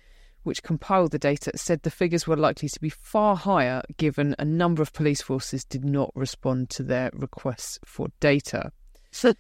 which 0.43 0.63
compiled 0.63 1.13
the 1.13 1.19
data, 1.19 1.53
said 1.57 1.83
the 1.83 1.91
figures 1.91 2.27
were 2.27 2.37
likely 2.37 2.69
to 2.69 2.81
be 2.81 2.89
far 2.89 3.37
higher 3.37 3.83
given 3.97 4.35
a 4.39 4.45
number 4.45 4.83
of 4.83 4.93
police 4.93 5.23
forces 5.23 5.65
did 5.65 5.85
not 5.85 6.11
respond 6.15 6.71
to 6.71 6.83
their 6.83 7.11
requests 7.13 7.79
for 7.85 8.09
data. 8.21 8.73
So, 9.11 9.35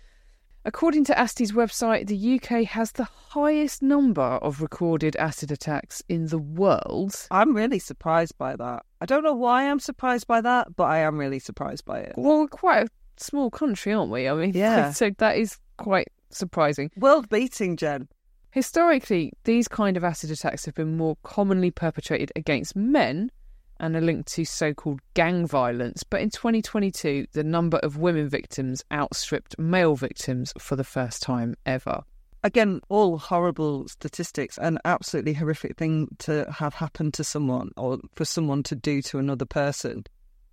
According 0.65 1.05
to 1.05 1.19
ASTI's 1.19 1.53
website, 1.53 2.09
the 2.09 2.35
UK 2.41 2.65
has 2.69 2.93
the 2.93 3.05
highest 3.05 3.83
number 3.83 4.21
of 4.23 4.61
recorded 4.61 5.17
acid 5.17 5.51
attacks 5.51 6.03
in 6.09 6.27
the 6.27 6.39
world. 6.39 7.27
I'm 7.31 7.55
really 7.55 7.79
surprised 7.79 8.37
by 8.39 8.57
that. 8.57 8.85
I 9.01 9.07
don't 9.07 9.23
know 9.23 9.35
why 9.35 9.71
I'm 9.71 9.81
surprised 9.81 10.27
by 10.27 10.41
that, 10.43 10.77
but 10.77 10.85
I 10.85 10.99
am 10.99 11.17
really 11.17 11.39
surprised 11.39 11.85
by 11.85 12.01
it. 12.01 12.15
Well, 12.17 12.41
we're 12.41 12.49
quite 12.49 12.87
a 12.87 12.89
small 13.17 13.51
country, 13.51 13.93
aren't 13.93 14.11
we? 14.11 14.29
I 14.29 14.35
mean, 14.35 14.53
Yeah. 14.55 14.93
so 14.93 15.11
that 15.19 15.37
is 15.37 15.59
quite 15.79 16.09
surprising. 16.31 16.91
World 16.97 17.29
beating, 17.29 17.77
Jen. 17.77 18.09
Historically, 18.51 19.33
these 19.45 19.69
kind 19.69 19.97
of 19.97 20.03
acid 20.05 20.31
attacks 20.31 20.65
have 20.65 20.75
been 20.75 20.97
more 20.97 21.17
commonly 21.23 21.71
perpetrated 21.71 22.33
against 22.35 22.75
men 22.75 23.31
and 23.81 23.97
are 23.97 24.01
linked 24.01 24.33
to 24.35 24.45
so 24.45 24.75
called 24.75 25.01
gang 25.15 25.47
violence. 25.47 26.03
But 26.03 26.21
in 26.21 26.31
2022, 26.31 27.27
the 27.33 27.45
number 27.45 27.79
of 27.79 27.97
women 27.97 28.29
victims 28.29 28.85
outstripped 28.93 29.59
male 29.59 29.97
victims 29.97 30.53
for 30.59 30.77
the 30.77 30.85
first 30.85 31.23
time 31.23 31.55
ever. 31.67 32.03
Again, 32.45 32.81
all 32.89 33.19
horrible 33.19 33.89
statistics, 33.89 34.59
an 34.59 34.79
absolutely 34.85 35.33
horrific 35.35 35.77
thing 35.77 36.09
to 36.19 36.47
have 36.51 36.75
happened 36.75 37.15
to 37.15 37.25
someone 37.25 37.73
or 37.77 37.99
for 38.15 38.25
someone 38.25 38.63
to 38.65 38.77
do 38.77 39.03
to 39.03 39.19
another 39.19 39.45
person, 39.45 40.05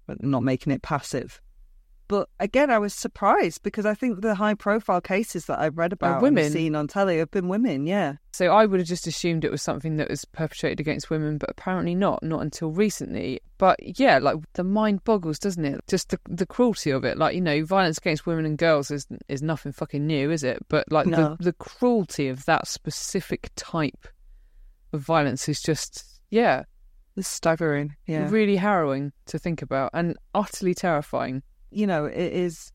but 0.07 0.23
not 0.23 0.43
making 0.43 0.73
it 0.73 0.81
passive. 0.81 1.39
But 2.07 2.29
again, 2.39 2.69
I 2.69 2.77
was 2.77 2.93
surprised 2.93 3.63
because 3.63 3.85
I 3.85 3.95
think 3.95 4.21
the 4.21 4.35
high 4.35 4.53
profile 4.53 5.01
cases 5.01 5.45
that 5.45 5.59
I've 5.59 5.77
read 5.77 5.91
about 5.91 6.21
women. 6.21 6.43
and 6.45 6.53
seen 6.53 6.75
on 6.75 6.87
telly 6.87 7.17
have 7.17 7.31
been 7.31 7.47
women, 7.47 7.87
yeah. 7.87 8.17
So 8.31 8.51
I 8.51 8.65
would 8.65 8.79
have 8.79 8.87
just 8.87 9.07
assumed 9.07 9.43
it 9.43 9.51
was 9.51 9.61
something 9.63 9.95
that 9.97 10.09
was 10.09 10.23
perpetrated 10.25 10.79
against 10.79 11.09
women, 11.09 11.37
but 11.39 11.49
apparently 11.49 11.95
not, 11.95 12.21
not 12.21 12.41
until 12.41 12.69
recently. 12.71 13.39
But 13.57 13.79
yeah, 13.99 14.19
like 14.19 14.37
the 14.53 14.63
mind 14.63 15.03
boggles, 15.03 15.39
doesn't 15.39 15.65
it? 15.65 15.81
Just 15.87 16.09
the 16.09 16.19
the 16.29 16.45
cruelty 16.45 16.91
of 16.91 17.05
it. 17.05 17.17
Like, 17.17 17.33
you 17.33 17.41
know, 17.41 17.63
violence 17.65 17.97
against 17.97 18.25
women 18.27 18.45
and 18.45 18.57
girls 18.57 18.91
is 18.91 19.07
is 19.27 19.41
nothing 19.41 19.71
fucking 19.71 20.05
new, 20.05 20.29
is 20.29 20.43
it? 20.43 20.59
But 20.67 20.91
like 20.91 21.07
No. 21.07 21.35
the, 21.39 21.45
the 21.45 21.53
cruelty 21.53 22.27
of 22.27 22.45
that 22.45 22.67
specific 22.67 23.49
type 23.55 24.07
of 24.93 25.01
violence 25.01 25.49
is 25.49 25.61
just 25.61 26.21
yeah, 26.29 26.63
It's 27.15 27.27
staggering, 27.27 27.95
yeah. 28.05 28.29
really 28.29 28.57
harrowing 28.57 29.13
to 29.27 29.39
think 29.39 29.61
about 29.61 29.89
and 29.93 30.17
utterly 30.35 30.73
terrifying. 30.75 31.41
You 31.75 31.85
know, 31.85 32.05
it 32.05 32.33
is 32.33 32.71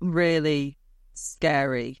really 0.00 0.76
scary. 1.14 2.00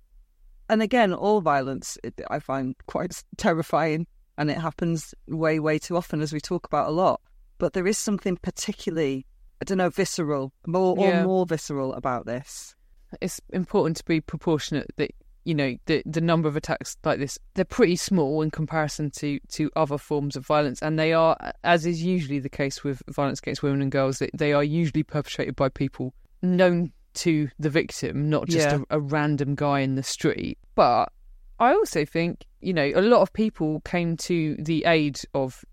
And 0.68 0.82
again, 0.82 1.12
all 1.12 1.40
violence 1.40 1.96
it, 2.02 2.20
I 2.30 2.38
find 2.40 2.74
quite 2.86 3.22
terrifying, 3.36 4.06
and 4.36 4.50
it 4.50 4.58
happens 4.58 5.14
way, 5.28 5.58
way 5.60 5.78
too 5.78 5.96
often, 5.96 6.20
as 6.20 6.32
we 6.32 6.40
talk 6.40 6.66
about 6.66 6.88
a 6.88 6.92
lot. 6.92 7.20
But 7.58 7.72
there 7.72 7.86
is 7.86 7.96
something 7.98 8.36
particularly, 8.36 9.24
I 9.62 9.64
don't 9.64 9.78
know, 9.78 9.90
visceral, 9.90 10.52
more 10.66 10.96
Yeah. 10.98 11.22
or 11.22 11.24
more 11.24 11.46
visceral 11.46 11.94
about 11.94 12.26
this. 12.26 12.74
it's 13.20 13.40
important 13.50 13.96
to 13.96 14.04
be 14.04 14.20
proportionate 14.20 14.88
that 14.96 15.12
you 15.44 15.54
know 15.54 15.76
the 15.86 16.02
the 16.04 16.20
number 16.20 16.48
of 16.48 16.56
attacks 16.56 16.96
like 17.04 17.20
this 17.20 17.38
they're 17.54 17.64
pretty 17.64 17.94
small 17.94 18.42
in 18.42 18.50
comparison 18.50 19.12
to 19.12 19.38
to 19.48 19.70
other 19.76 19.96
forms 19.96 20.34
of 20.34 20.44
violence 20.44 20.82
and 20.82 20.98
they 20.98 21.12
are 21.12 21.36
as 21.62 21.86
is 21.86 22.02
usually 22.02 22.40
the 22.40 22.48
case 22.48 22.82
with 22.82 23.00
violence 23.08 23.38
against 23.38 23.62
women 23.62 23.80
and 23.80 23.92
girls 23.92 24.18
that 24.18 24.30
they 24.34 24.52
are 24.52 24.64
usually 24.64 25.04
perpetrated 25.04 25.54
by 25.54 25.68
people 25.68 26.12
known 26.42 26.92
to 27.14 27.48
the 27.58 27.70
victim 27.70 28.28
not 28.28 28.46
just 28.46 28.68
Yeah. 28.68 28.80
a, 28.90 28.98
a 28.98 29.00
random 29.00 29.54
guy 29.54 29.80
in 29.80 29.94
the 29.94 30.02
street 30.02 30.58
but 30.74 31.10
i 31.58 31.72
also 31.72 32.04
think 32.04 32.44
you 32.60 32.74
know 32.74 32.90
a 32.94 33.00
lot 33.00 33.22
of 33.22 33.32
people 33.32 33.80
came 33.80 34.16
to 34.18 34.54
the 34.58 34.84
aid 34.84 35.20
of 35.34 35.64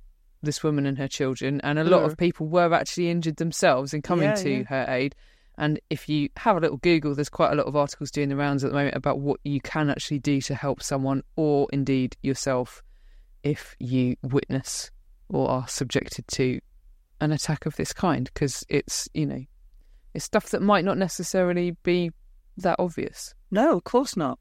this 0.41 0.63
woman 0.63 0.85
and 0.85 0.97
her 0.97 1.07
children 1.07 1.59
and 1.61 1.79
a 1.79 1.83
lot 1.83 2.03
of 2.03 2.17
people 2.17 2.47
were 2.47 2.73
actually 2.73 3.09
injured 3.09 3.37
themselves 3.37 3.93
in 3.93 4.01
coming 4.01 4.25
Yeah, 4.29 4.35
to 4.35 4.49
yeah. 4.51 4.63
her 4.63 4.85
aid 4.87 5.15
and 5.57 5.79
if 5.89 6.09
you 6.09 6.29
have 6.37 6.57
a 6.57 6.59
little 6.59 6.77
Google, 6.77 7.13
there's 7.13 7.29
quite 7.29 7.51
a 7.51 7.55
lot 7.55 7.67
of 7.67 7.75
articles 7.75 8.09
doing 8.09 8.29
the 8.29 8.35
rounds 8.35 8.63
at 8.63 8.71
the 8.71 8.75
moment 8.75 8.95
about 8.95 9.19
what 9.19 9.39
you 9.43 9.61
can 9.61 9.91
actually 9.91 10.17
do 10.17 10.41
to 10.41 10.55
help 10.55 10.81
someone 10.81 11.21
or 11.35 11.67
indeed 11.71 12.17
yourself 12.23 12.81
if 13.43 13.75
you 13.77 14.15
witness 14.23 14.89
or 15.29 15.47
are 15.51 15.67
subjected 15.67 16.27
to 16.29 16.59
an 17.21 17.31
attack 17.31 17.67
of 17.67 17.75
this 17.75 17.93
kind. 17.93 18.31
Because 18.33 18.65
it's, 18.67 19.07
you 19.13 19.27
know, 19.27 19.43
it's 20.13 20.25
stuff 20.25 20.49
that 20.49 20.61
might 20.61 20.85
not 20.85 20.97
necessarily 20.97 21.71
be 21.83 22.11
that 22.57 22.75
obvious. 22.79 23.33
No, 23.51 23.77
of 23.77 23.83
course 23.83 24.15
not. 24.17 24.39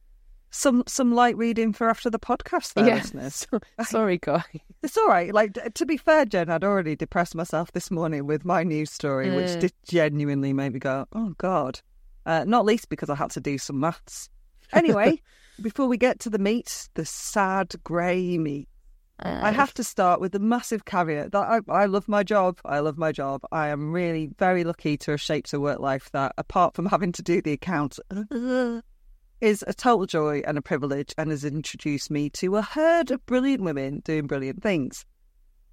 Some 0.55 0.85
some 0.87 1.15
light 1.15 1.37
reading 1.39 1.73
for 1.73 1.89
after 1.89 2.11
the 2.11 2.19
podcast, 2.19 2.75
there, 2.75 2.85
listeners. 2.97 3.47
Sorry, 3.85 4.19
guy. 4.19 4.45
It's 4.83 4.99
all 4.99 5.09
right. 5.09 5.33
Like 5.33 5.57
to 5.75 5.87
be 5.87 5.97
fair, 5.97 6.27
Jen, 6.27 6.51
I'd 6.51 6.63
already 6.65 6.95
depressed 6.95 7.35
myself 7.35 7.73
this 7.73 7.91
morning 7.91 8.27
with 8.27 8.45
my 8.45 8.63
news 8.63 8.91
story, 8.91 9.31
which 9.35 9.47
Mm. 9.49 9.61
did 9.61 9.73
genuinely 9.89 10.53
make 10.53 10.75
me 10.75 10.79
go, 10.79 11.07
"Oh 11.15 11.33
God!" 11.39 11.81
Uh, 12.27 12.45
not 12.47 12.67
least 12.67 12.91
because 12.91 13.09
I 13.09 13.15
had 13.15 13.31
to 13.31 13.41
do 13.41 13.57
some 13.57 13.81
maths. 13.81 14.29
Anyway, 14.75 15.23
before 15.63 15.87
we 15.87 15.97
get 15.97 16.21
to 16.21 16.31
the 16.31 16.39
meat, 16.39 16.89
the 16.95 17.07
sad 17.07 17.75
grey 17.83 18.37
meat, 18.37 18.69
I 19.19 19.51
uh, 19.51 19.53
have 19.53 19.75
to 19.75 19.85
start 19.85 20.21
with 20.21 20.33
the 20.33 20.41
massive 20.41 20.85
caveat 20.85 21.33
that 21.33 21.39
I, 21.39 21.61
I 21.71 21.87
love 21.87 22.09
my 22.09 22.23
job. 22.23 22.59
I 22.65 22.81
love 22.81 22.99
my 22.99 23.13
job. 23.13 23.43
I 23.53 23.69
am 23.69 23.93
really 23.93 24.31
very 24.39 24.65
lucky 24.65 24.97
to 24.99 25.13
have 25.13 25.21
shaped 25.21 25.53
a 25.53 25.61
work 25.61 25.79
life 25.79 26.11
that, 26.13 26.33
apart 26.39 26.75
from 26.75 26.87
having 26.87 27.13
to 27.13 27.23
do 27.23 27.41
the 27.41 27.53
accounts, 27.53 28.01
is 29.41 29.65
a 29.67 29.75
total 29.75 30.07
joy 30.07 30.43
and 30.47 30.59
a 30.59 30.63
privilege 30.63 31.15
and 31.19 31.31
has 31.31 31.45
introduced 31.45 32.11
me 32.11 32.31
to 32.31 32.57
a 32.57 32.63
herd 32.63 33.11
of 33.11 33.25
brilliant 33.27 33.63
women 33.63 34.01
doing 34.05 34.27
brilliant 34.27 34.63
things. 34.63 35.05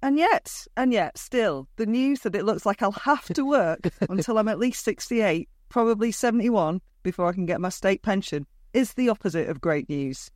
And 0.02 0.16
yet, 0.16 0.52
and 0.76 0.92
yet, 0.92 1.18
still, 1.18 1.68
the 1.76 1.86
news 1.86 2.20
that 2.20 2.34
it 2.34 2.44
looks 2.44 2.64
like 2.64 2.82
I'll 2.82 2.92
have 2.92 3.26
to 3.34 3.44
work 3.44 3.80
until 4.08 4.38
I'm 4.38 4.48
at 4.48 4.58
least 4.58 4.84
68, 4.84 5.48
probably 5.68 6.12
71, 6.12 6.80
before 7.02 7.26
I 7.26 7.32
can 7.32 7.46
get 7.46 7.60
my 7.60 7.68
state 7.68 8.02
pension, 8.02 8.46
is 8.72 8.94
the 8.94 9.08
opposite 9.08 9.48
of 9.48 9.60
great 9.60 9.88
news. 9.88 10.30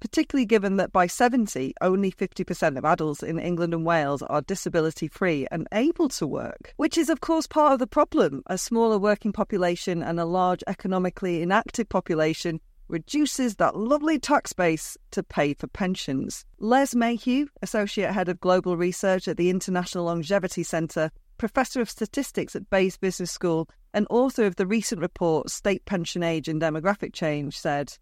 Particularly 0.00 0.46
given 0.46 0.76
that 0.76 0.92
by 0.92 1.06
70, 1.06 1.74
only 1.82 2.10
50% 2.10 2.78
of 2.78 2.84
adults 2.86 3.22
in 3.22 3.38
England 3.38 3.74
and 3.74 3.84
Wales 3.84 4.22
are 4.22 4.40
disability 4.40 5.08
free 5.08 5.46
and 5.50 5.68
able 5.72 6.08
to 6.08 6.26
work, 6.26 6.72
which 6.76 6.96
is, 6.96 7.10
of 7.10 7.20
course, 7.20 7.46
part 7.46 7.74
of 7.74 7.78
the 7.78 7.86
problem. 7.86 8.42
A 8.46 8.56
smaller 8.56 8.98
working 8.98 9.32
population 9.32 10.02
and 10.02 10.18
a 10.18 10.24
large 10.24 10.64
economically 10.66 11.42
inactive 11.42 11.88
population 11.90 12.60
reduces 12.88 13.56
that 13.56 13.76
lovely 13.76 14.18
tax 14.18 14.52
base 14.52 14.96
to 15.12 15.22
pay 15.22 15.54
for 15.54 15.66
pensions. 15.68 16.44
Les 16.58 16.94
Mayhew, 16.94 17.46
Associate 17.62 18.12
Head 18.12 18.28
of 18.28 18.40
Global 18.40 18.76
Research 18.76 19.28
at 19.28 19.36
the 19.36 19.50
International 19.50 20.04
Longevity 20.04 20.62
Centre, 20.62 21.10
Professor 21.38 21.80
of 21.80 21.90
Statistics 21.90 22.56
at 22.56 22.68
Bayes 22.68 22.96
Business 22.96 23.30
School, 23.30 23.68
and 23.94 24.06
author 24.10 24.44
of 24.44 24.56
the 24.56 24.66
recent 24.66 25.00
report 25.00 25.50
State 25.50 25.84
Pension 25.84 26.22
Age 26.22 26.48
and 26.48 26.60
Demographic 26.60 27.12
Change, 27.12 27.56
said 27.58 27.96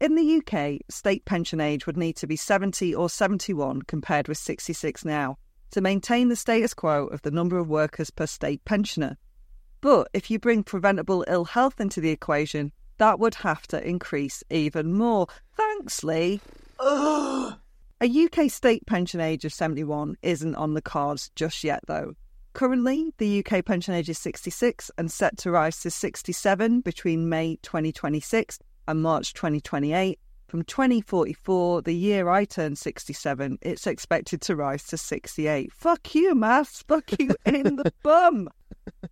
In 0.00 0.14
the 0.14 0.38
UK, 0.38 0.80
state 0.88 1.26
pension 1.26 1.60
age 1.60 1.86
would 1.86 1.98
need 1.98 2.16
to 2.16 2.26
be 2.26 2.34
70 2.34 2.94
or 2.94 3.10
71 3.10 3.82
compared 3.82 4.28
with 4.28 4.38
66 4.38 5.04
now 5.04 5.36
to 5.72 5.82
maintain 5.82 6.30
the 6.30 6.36
status 6.36 6.72
quo 6.72 7.06
of 7.08 7.20
the 7.20 7.30
number 7.30 7.58
of 7.58 7.68
workers 7.68 8.08
per 8.08 8.26
state 8.26 8.64
pensioner. 8.64 9.18
But 9.82 10.08
if 10.14 10.30
you 10.30 10.38
bring 10.38 10.62
preventable 10.62 11.22
ill 11.28 11.44
health 11.44 11.82
into 11.82 12.00
the 12.00 12.08
equation, 12.08 12.72
that 12.96 13.18
would 13.18 13.34
have 13.36 13.66
to 13.68 13.86
increase 13.86 14.42
even 14.48 14.94
more. 14.94 15.26
Thanks, 15.54 16.02
Lee. 16.02 16.40
A 16.80 17.54
UK 18.00 18.50
state 18.50 18.86
pension 18.86 19.20
age 19.20 19.44
of 19.44 19.52
71 19.52 20.16
isn't 20.22 20.54
on 20.54 20.72
the 20.72 20.80
cards 20.80 21.30
just 21.36 21.62
yet, 21.62 21.80
though. 21.86 22.14
Currently, 22.54 23.12
the 23.18 23.44
UK 23.44 23.66
pension 23.66 23.92
age 23.92 24.08
is 24.08 24.18
66 24.18 24.90
and 24.96 25.12
set 25.12 25.36
to 25.38 25.50
rise 25.50 25.78
to 25.80 25.90
67 25.90 26.80
between 26.80 27.28
May 27.28 27.56
2026 27.62 28.58
and 28.88 29.02
March 29.02 29.34
2028. 29.34 30.18
From 30.48 30.64
2044, 30.64 31.82
the 31.82 31.94
year 31.94 32.28
I 32.28 32.44
turn 32.44 32.74
67, 32.74 33.58
it's 33.62 33.86
expected 33.86 34.40
to 34.42 34.56
rise 34.56 34.84
to 34.88 34.96
68. 34.96 35.72
Fuck 35.72 36.14
you, 36.14 36.34
maths. 36.34 36.82
Fuck 36.88 37.20
you 37.20 37.36
in 37.46 37.76
the 37.76 37.92
bum. 38.02 38.48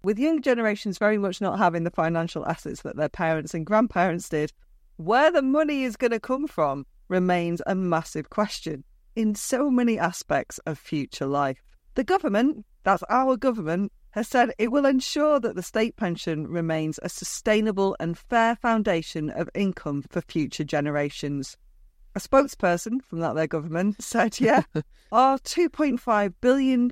With 0.02 0.18
young 0.18 0.42
generations 0.42 0.98
very 0.98 1.16
much 1.16 1.40
not 1.40 1.58
having 1.58 1.84
the 1.84 1.90
financial 1.90 2.44
assets 2.46 2.82
that 2.82 2.96
their 2.96 3.08
parents 3.08 3.54
and 3.54 3.64
grandparents 3.64 4.28
did, 4.28 4.52
where 4.96 5.30
the 5.30 5.42
money 5.42 5.84
is 5.84 5.96
going 5.96 6.10
to 6.10 6.18
come 6.18 6.48
from 6.48 6.84
remains 7.08 7.62
a 7.66 7.74
massive 7.74 8.30
question 8.30 8.82
in 9.14 9.34
so 9.34 9.70
many 9.70 9.98
aspects 9.98 10.58
of 10.66 10.78
future 10.78 11.26
life. 11.26 11.62
The 11.94 12.04
government, 12.04 12.64
that's 12.82 13.02
our 13.08 13.36
government, 13.36 13.92
has 14.18 14.28
said 14.28 14.52
it 14.58 14.72
will 14.72 14.84
ensure 14.84 15.38
that 15.38 15.54
the 15.54 15.62
state 15.62 15.94
pension 15.96 16.48
remains 16.48 16.98
a 17.02 17.08
sustainable 17.08 17.96
and 18.00 18.18
fair 18.18 18.56
foundation 18.56 19.30
of 19.30 19.48
income 19.54 20.02
for 20.10 20.20
future 20.20 20.64
generations. 20.64 21.56
A 22.16 22.18
spokesperson 22.18 23.00
from 23.00 23.20
that 23.20 23.34
their 23.36 23.46
government 23.46 24.02
said, 24.02 24.40
yeah, 24.40 24.62
our 25.12 25.38
£2.5 25.38 26.34
billion 26.40 26.90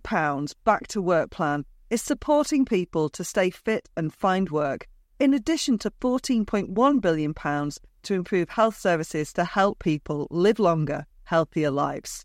back 0.65 0.87
to 0.87 1.03
work 1.03 1.31
plan 1.31 1.65
is 1.91 2.01
supporting 2.01 2.65
people 2.65 3.09
to 3.09 3.25
stay 3.25 3.51
fit 3.51 3.89
and 3.97 4.15
find 4.15 4.51
work, 4.51 4.87
in 5.19 5.35
addition 5.35 5.79
to 5.79 5.91
£14.1 6.01 7.01
billion 7.01 7.35
to 7.35 8.15
improve 8.15 8.49
health 8.51 8.79
services 8.79 9.33
to 9.33 9.45
help 9.45 9.81
people 9.81 10.29
live 10.31 10.61
longer, 10.61 11.07
healthier 11.25 11.73
lives. 11.73 12.25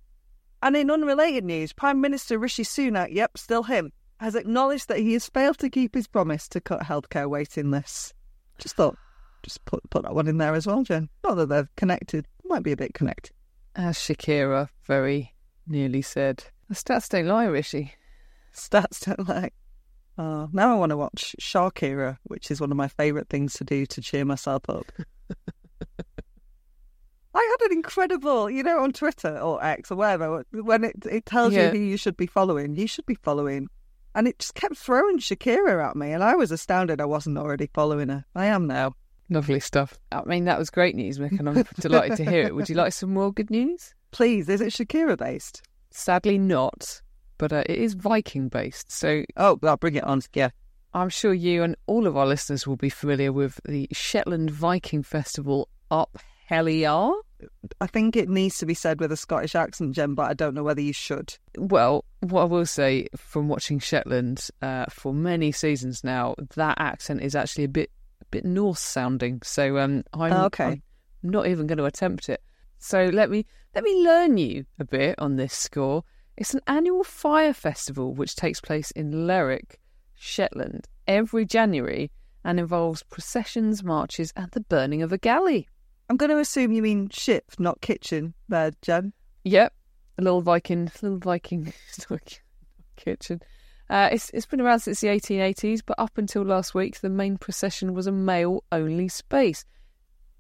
And 0.62 0.78
in 0.78 0.92
unrelated 0.92 1.44
news, 1.44 1.74
Prime 1.74 2.00
Minister 2.00 2.38
Rishi 2.38 2.64
Sunak, 2.64 3.08
yep, 3.12 3.36
still 3.36 3.64
him, 3.64 3.92
has 4.22 4.36
acknowledged 4.36 4.88
that 4.88 5.00
he 5.00 5.14
has 5.14 5.28
failed 5.28 5.58
to 5.60 5.70
keep 5.70 5.94
his 5.96 6.08
promise 6.08 6.48
to 6.50 6.62
cut 6.62 6.82
healthcare 6.84 7.30
waiting 7.30 7.72
lists. 7.72 8.14
Just 8.60 8.76
thought, 8.76 8.98
just 9.44 9.64
put 9.66 9.82
put 9.90 10.04
that 10.04 10.16
one 10.16 10.28
in 10.28 10.38
there 10.38 10.54
as 10.54 10.66
well, 10.68 10.84
Jen. 10.84 11.10
Not 11.24 11.36
that 11.36 11.50
they're 11.50 11.70
connected, 11.76 12.28
might 12.46 12.64
be 12.64 12.72
a 12.72 12.78
bit 12.78 12.94
connected. 12.94 13.34
As 13.76 13.98
Shakira 13.98 14.70
very 14.86 15.34
nearly 15.68 16.02
said, 16.02 16.44
the 16.70 16.76
stats 16.76 17.10
don't 17.10 17.26
lie, 17.28 17.46
Rishi. 17.46 17.94
Stats 18.56 19.04
don't 19.06 19.28
lie. 19.28 19.52
Oh, 20.18 20.50
now 20.52 20.72
I 20.74 20.76
want 20.78 20.90
to 20.92 20.98
watch 20.98 21.36
Shakira, 21.40 22.18
which 22.24 22.52
is 22.52 22.62
one 22.62 22.70
of 22.72 22.78
my 22.78 22.90
favourite 22.90 23.30
things 23.30 23.54
to 23.56 23.64
do 23.64 23.86
to 23.88 24.02
cheer 24.02 24.26
myself 24.26 24.70
up. 24.70 24.92
I 27.34 27.56
had 27.60 27.68
an 27.72 27.78
incredible, 27.78 28.50
you 28.50 28.62
know, 28.62 28.84
on 28.84 28.92
Twitter 28.92 29.38
or 29.40 29.64
X 29.64 29.90
or 29.90 29.96
wherever, 29.96 30.44
when 30.52 30.84
it 30.84 30.96
it 31.10 31.26
tells 31.26 31.54
Yeah. 31.54 31.72
you 31.72 31.80
who 31.80 31.86
you 31.86 31.98
should 31.98 32.18
be 32.18 32.28
following, 32.28 32.76
you 32.76 32.88
should 32.88 33.06
be 33.06 33.16
following. 33.16 33.70
And 34.14 34.28
it 34.28 34.40
just 34.40 34.56
kept 34.56 34.78
throwing 34.78 35.20
Shakira 35.20 35.90
at 35.90 35.96
me, 35.96 36.12
and 36.12 36.24
I 36.24 36.36
was 36.36 36.52
astounded 36.52 37.00
I 37.00 37.06
wasn't 37.06 37.38
already 37.38 37.70
following 37.74 38.10
her. 38.10 38.26
I 38.36 38.48
am 38.48 38.68
now. 38.68 38.96
Lovely 39.30 39.62
stuff. 39.62 39.98
I 40.12 40.24
mean, 40.26 40.44
that 40.46 40.60
was 40.60 40.70
great 40.70 40.96
news, 40.96 41.18
Mick, 41.18 41.40
and 41.40 41.48
I'm 41.48 41.66
delighted 41.80 42.18
to 42.18 42.30
hear 42.30 42.44
it. 42.44 42.54
Would 42.54 42.68
you 42.68 42.76
like 42.76 42.92
some 42.92 43.14
more 43.14 43.32
good 43.32 43.50
news? 43.50 43.96
Please, 44.12 44.50
is 44.50 44.60
it 44.60 44.74
Shakira 44.74 45.18
based? 45.18 45.62
Sadly, 45.90 46.38
not, 46.38 47.02
but 47.38 47.54
uh, 47.54 47.64
it 47.66 47.78
is 47.78 47.94
Viking 47.94 48.50
based. 48.50 48.92
So 48.92 49.24
Oh, 49.38 49.58
I'll 49.64 49.78
bring 49.78 49.96
it 49.96 50.04
on. 50.04 50.22
Yeah. 50.34 50.50
I'm 50.94 51.10
sure 51.10 51.34
you 51.34 51.64
and 51.64 51.78
all 51.88 52.06
of 52.06 52.18
our 52.18 52.26
listeners 52.26 52.68
will 52.68 52.76
be 52.76 52.90
familiar 52.90 53.32
with 53.32 53.62
the 53.64 53.88
Shetland 53.94 54.52
Viking 54.52 55.04
Festival 55.04 55.70
up 55.90 56.18
Helliar. 56.48 57.12
I 57.80 57.88
think 57.88 58.16
it 58.16 58.30
needs 58.30 58.58
to 58.60 58.66
be 58.66 58.74
said 58.74 59.00
with 59.00 59.12
a 59.12 59.18
Scottish 59.18 59.56
accent, 59.56 59.94
Jen, 59.96 60.14
but 60.14 60.30
I 60.30 60.34
don't 60.34 60.54
know 60.54 60.64
whether 60.64 60.82
you 60.82 60.94
should. 60.94 61.38
Well, 61.58 62.06
what 62.22 62.42
I 62.42 62.46
will 62.46 62.66
say 62.66 63.08
from 63.16 63.48
watching 63.48 63.80
Shetland 63.80 64.48
uh, 64.62 64.86
for 64.90 65.14
many 65.14 65.52
seasons 65.52 66.04
now, 66.04 66.36
that 66.56 66.80
accent 66.80 67.22
is 67.22 67.36
actually 67.36 67.66
a 67.66 67.70
bit 67.70 67.92
a 68.22 68.26
bit 68.26 68.46
Norse 68.46 68.80
sounding. 68.80 69.42
So 69.44 69.78
um, 69.78 70.04
I'm, 70.14 70.34
Oh, 70.34 70.46
okay. 70.46 70.82
I'm 71.24 71.30
not 71.30 71.48
even 71.48 71.68
going 71.68 71.78
to 71.78 71.86
attempt 71.86 72.30
it. 72.30 72.42
So 72.78 73.06
let 73.06 73.30
me 73.30 73.46
let 73.76 73.84
me 73.84 74.04
learn 74.04 74.38
you 74.38 74.66
a 74.80 74.86
bit 74.86 75.16
on 75.20 75.36
this 75.36 75.54
score. 75.54 76.04
It's 76.38 76.54
an 76.54 76.62
annual 76.68 77.04
fire 77.04 77.54
festival 77.54 78.14
which 78.14 78.36
takes 78.36 78.60
place 78.60 78.92
in 78.92 79.28
Lerwick, 79.28 79.80
Shetland, 80.16 80.88
every 81.08 81.46
January 81.46 82.12
and 82.44 82.60
involves 82.60 83.04
processions, 83.04 83.84
marches, 83.84 84.34
and 84.36 84.50
the 84.52 84.62
burning 84.62 85.02
of 85.04 85.12
a 85.12 85.18
galley. 85.18 85.68
I'm 86.12 86.18
going 86.18 86.30
to 86.30 86.40
assume 86.40 86.74
you 86.74 86.82
mean 86.82 87.08
ship, 87.08 87.46
not 87.58 87.80
kitchen, 87.80 88.34
there, 88.50 88.72
Jen. 88.82 89.14
Yep, 89.46 89.74
a 90.18 90.22
little 90.22 90.42
Viking, 90.42 90.92
little 91.02 91.20
Viking 91.20 91.72
kitchen. 92.98 93.42
Uh, 93.90 94.10
it's 94.12 94.30
it's 94.32 94.46
been 94.46 94.60
around 94.60 94.82
since 94.82 95.00
the 95.00 95.08
1880s, 95.08 95.80
but 95.86 95.98
up 95.98 96.18
until 96.18 96.44
last 96.44 96.76
week, 96.76 97.00
the 97.00 97.10
main 97.10 97.38
procession 97.38 97.94
was 97.94 98.08
a 98.08 98.12
male-only 98.12 99.08
space. 99.08 99.64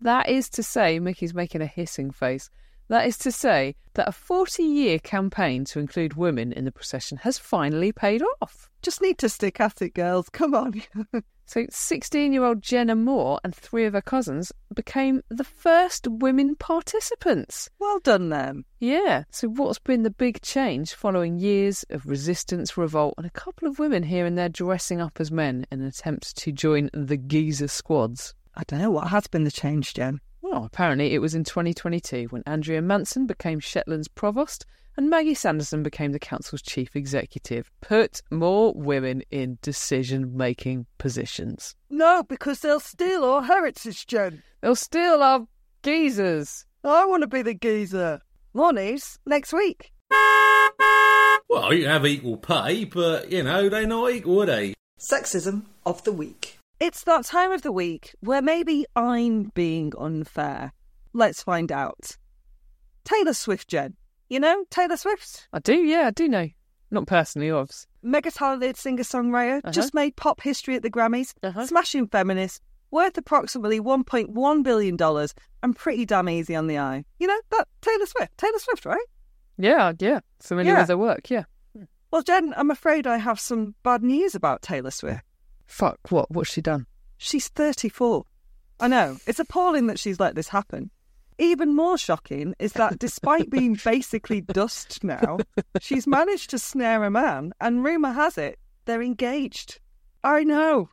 That 0.01 0.27
is 0.27 0.49
to 0.49 0.61
say, 0.61 0.99
Mickey's 0.99 1.33
making 1.33 1.61
a 1.61 1.67
hissing 1.67 2.11
face. 2.11 2.49
That 2.89 3.07
is 3.07 3.17
to 3.19 3.31
say 3.31 3.77
that 3.93 4.09
a 4.09 4.11
40-year 4.11 4.99
campaign 4.99 5.63
to 5.65 5.79
include 5.79 6.15
women 6.15 6.51
in 6.51 6.65
the 6.65 6.73
procession 6.73 7.17
has 7.19 7.37
finally 7.37 7.93
paid 7.93 8.21
off. 8.41 8.69
Just 8.81 9.01
need 9.01 9.17
to 9.19 9.29
stick 9.29 9.61
at 9.61 9.81
it, 9.81 9.93
girls. 9.93 10.27
Come 10.27 10.53
on. 10.53 10.83
So, 11.53 11.65
16 11.69 12.31
year 12.31 12.45
old 12.45 12.61
Jenna 12.61 12.95
Moore 12.95 13.41
and 13.43 13.53
three 13.53 13.83
of 13.83 13.91
her 13.91 14.01
cousins 14.01 14.53
became 14.73 15.21
the 15.27 15.43
first 15.43 16.07
women 16.07 16.55
participants. 16.55 17.69
well 17.77 17.99
done, 17.99 18.29
them. 18.29 18.63
Yeah. 18.79 19.25
So, 19.31 19.49
what's 19.49 19.77
been 19.77 20.03
the 20.03 20.11
big 20.11 20.41
change 20.41 20.93
following 20.93 21.39
years 21.39 21.83
of 21.89 22.05
resistance, 22.05 22.77
revolt, 22.77 23.15
and 23.17 23.27
a 23.27 23.31
couple 23.31 23.67
of 23.67 23.79
women 23.79 24.03
here 24.03 24.25
and 24.25 24.37
there 24.37 24.47
dressing 24.47 25.01
up 25.01 25.19
as 25.19 25.29
men 25.29 25.65
in 25.69 25.81
an 25.81 25.87
attempt 25.87 26.37
to 26.37 26.53
join 26.53 26.89
the 26.93 27.17
geezer 27.17 27.67
squads? 27.67 28.33
I 28.55 28.63
don't 28.63 28.79
know 28.79 28.91
what 28.91 29.09
has 29.09 29.27
been 29.27 29.43
the 29.43 29.51
change, 29.51 29.93
Jen. 29.93 30.21
Well, 30.41 30.63
apparently 30.63 31.13
it 31.13 31.19
was 31.19 31.35
in 31.35 31.43
2022 31.43 32.27
when 32.29 32.43
Andrea 32.45 32.81
Manson 32.81 33.27
became 33.27 33.59
Shetland's 33.59 34.07
provost 34.07 34.65
and 34.97 35.09
Maggie 35.09 35.35
Sandison 35.35 35.83
became 35.83 36.11
the 36.11 36.19
council's 36.19 36.61
chief 36.61 36.95
executive. 36.95 37.71
Put 37.81 38.21
more 38.29 38.73
women 38.75 39.23
in 39.31 39.57
decision 39.61 40.35
making 40.35 40.85
positions. 40.97 41.75
No, 41.89 42.23
because 42.23 42.59
they'll 42.59 42.79
steal 42.79 43.23
our 43.23 43.43
heritage, 43.43 44.05
Jen. 44.07 44.43
They'll 44.61 44.75
steal 44.75 45.23
our 45.23 45.47
geezers. 45.83 46.65
I 46.83 47.05
want 47.05 47.21
to 47.21 47.27
be 47.27 47.41
the 47.41 47.53
geezer. 47.53 48.21
More 48.53 48.73
news 48.73 49.17
next 49.25 49.53
week. 49.53 49.91
Well, 51.49 51.73
you 51.73 51.87
have 51.87 52.05
equal 52.05 52.37
pay, 52.37 52.85
but, 52.85 53.31
you 53.31 53.43
know, 53.43 53.69
they're 53.69 53.87
not 53.87 54.11
equal, 54.11 54.43
are 54.43 54.45
they? 54.45 54.73
Sexism 54.99 55.65
of 55.85 56.03
the 56.03 56.11
week. 56.11 56.57
It's 56.79 57.03
that 57.03 57.25
time 57.25 57.51
of 57.51 57.61
the 57.61 57.71
week 57.71 58.15
where 58.21 58.41
maybe 58.41 58.85
I'm 58.95 59.51
being 59.53 59.93
unfair. 59.97 60.73
Let's 61.13 61.43
find 61.43 61.71
out. 61.71 62.17
Taylor 63.03 63.33
Swift, 63.33 63.67
Jen. 63.67 63.95
You 64.31 64.39
know 64.39 64.63
Taylor 64.69 64.95
Swift? 64.95 65.49
I 65.51 65.59
do, 65.59 65.73
yeah, 65.75 66.07
I 66.07 66.11
do 66.11 66.29
know. 66.29 66.47
Not 66.89 67.05
personally, 67.05 67.49
obvs. 67.49 67.85
Mega 68.01 68.31
talented 68.31 68.77
singer 68.77 69.03
songwriter, 69.03 69.57
Uh-huh. 69.57 69.71
just 69.73 69.93
made 69.93 70.15
pop 70.15 70.39
history 70.39 70.73
at 70.77 70.83
the 70.83 70.89
Grammys, 70.89 71.33
Uh-huh. 71.43 71.67
smashing 71.67 72.07
feminist, 72.07 72.61
worth 72.91 73.17
approximately 73.17 73.81
$1.1 73.81 74.63
billion, 74.63 74.97
and 75.63 75.75
pretty 75.75 76.05
damn 76.05 76.29
easy 76.29 76.55
on 76.55 76.67
the 76.67 76.77
eye. 76.79 77.03
You 77.19 77.27
know, 77.27 77.39
that 77.49 77.67
Taylor 77.81 78.05
Swift. 78.05 78.37
Taylor 78.37 78.59
Swift, 78.59 78.85
right? 78.85 79.05
Yeah, 79.57 79.91
yeah. 79.99 80.21
Familiar 80.39 80.75
Yeah. 80.75 80.79
with 80.79 80.87
her 80.87 80.97
work, 80.97 81.29
yeah. 81.29 81.43
Well, 82.09 82.21
Jen, 82.23 82.53
I'm 82.55 82.71
afraid 82.71 83.05
I 83.07 83.17
have 83.17 83.37
some 83.37 83.75
bad 83.83 84.01
news 84.01 84.33
about 84.33 84.61
Taylor 84.61 84.91
Swift. 84.91 85.25
Fuck, 85.65 85.99
what? 86.09 86.31
What's 86.31 86.51
she 86.51 86.61
done? 86.61 86.85
She's 87.17 87.49
34. 87.49 88.23
I 88.79 88.87
know. 88.87 89.17
It's 89.27 89.39
appalling 89.41 89.87
that 89.87 89.99
she's 89.99 90.21
let 90.21 90.35
this 90.35 90.47
happen. 90.47 90.89
Even 91.41 91.75
more 91.75 91.97
shocking 91.97 92.53
is 92.59 92.73
that 92.73 92.99
despite 92.99 93.49
being 93.49 93.73
basically 93.83 94.41
dust 94.41 95.03
now, 95.03 95.39
she's 95.79 96.05
managed 96.05 96.51
to 96.51 96.59
snare 96.59 97.03
a 97.03 97.09
man, 97.09 97.51
and 97.59 97.83
rumour 97.83 98.11
has 98.11 98.37
it 98.37 98.59
they're 98.85 99.01
engaged. 99.01 99.79
I 100.23 100.43
know. 100.43 100.89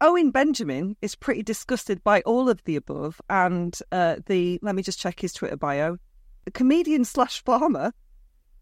Owen 0.00 0.30
Benjamin 0.30 0.96
is 1.02 1.16
pretty 1.16 1.42
disgusted 1.42 2.04
by 2.04 2.20
all 2.20 2.48
of 2.48 2.62
the 2.62 2.76
above, 2.76 3.20
and 3.28 3.76
uh, 3.90 4.16
the 4.26 4.60
let 4.62 4.76
me 4.76 4.82
just 4.82 5.00
check 5.00 5.18
his 5.18 5.32
Twitter 5.32 5.56
bio. 5.56 5.98
The 6.44 6.52
comedian 6.52 7.04
slash 7.04 7.42
farmer 7.42 7.92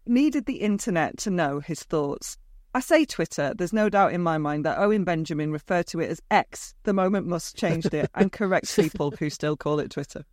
needed 0.07 0.47
the 0.47 0.61
internet 0.61 1.19
to 1.19 1.29
know 1.29 1.59
his 1.59 1.83
thoughts. 1.83 2.39
I 2.73 2.79
say 2.79 3.05
Twitter, 3.05 3.53
there's 3.55 3.73
no 3.73 3.89
doubt 3.89 4.13
in 4.13 4.23
my 4.23 4.39
mind 4.39 4.65
that 4.65 4.79
Owen 4.79 5.03
Benjamin 5.03 5.51
referred 5.51 5.85
to 5.87 5.99
it 5.99 6.09
as 6.09 6.21
X 6.31 6.73
the 6.81 6.93
moment 6.93 7.27
Musk 7.27 7.55
changed 7.55 7.93
it 7.93 8.09
and 8.15 8.31
correct 8.31 8.75
people 8.75 9.11
who 9.11 9.29
still 9.29 9.55
call 9.55 9.79
it 9.79 9.91
Twitter. 9.91 10.25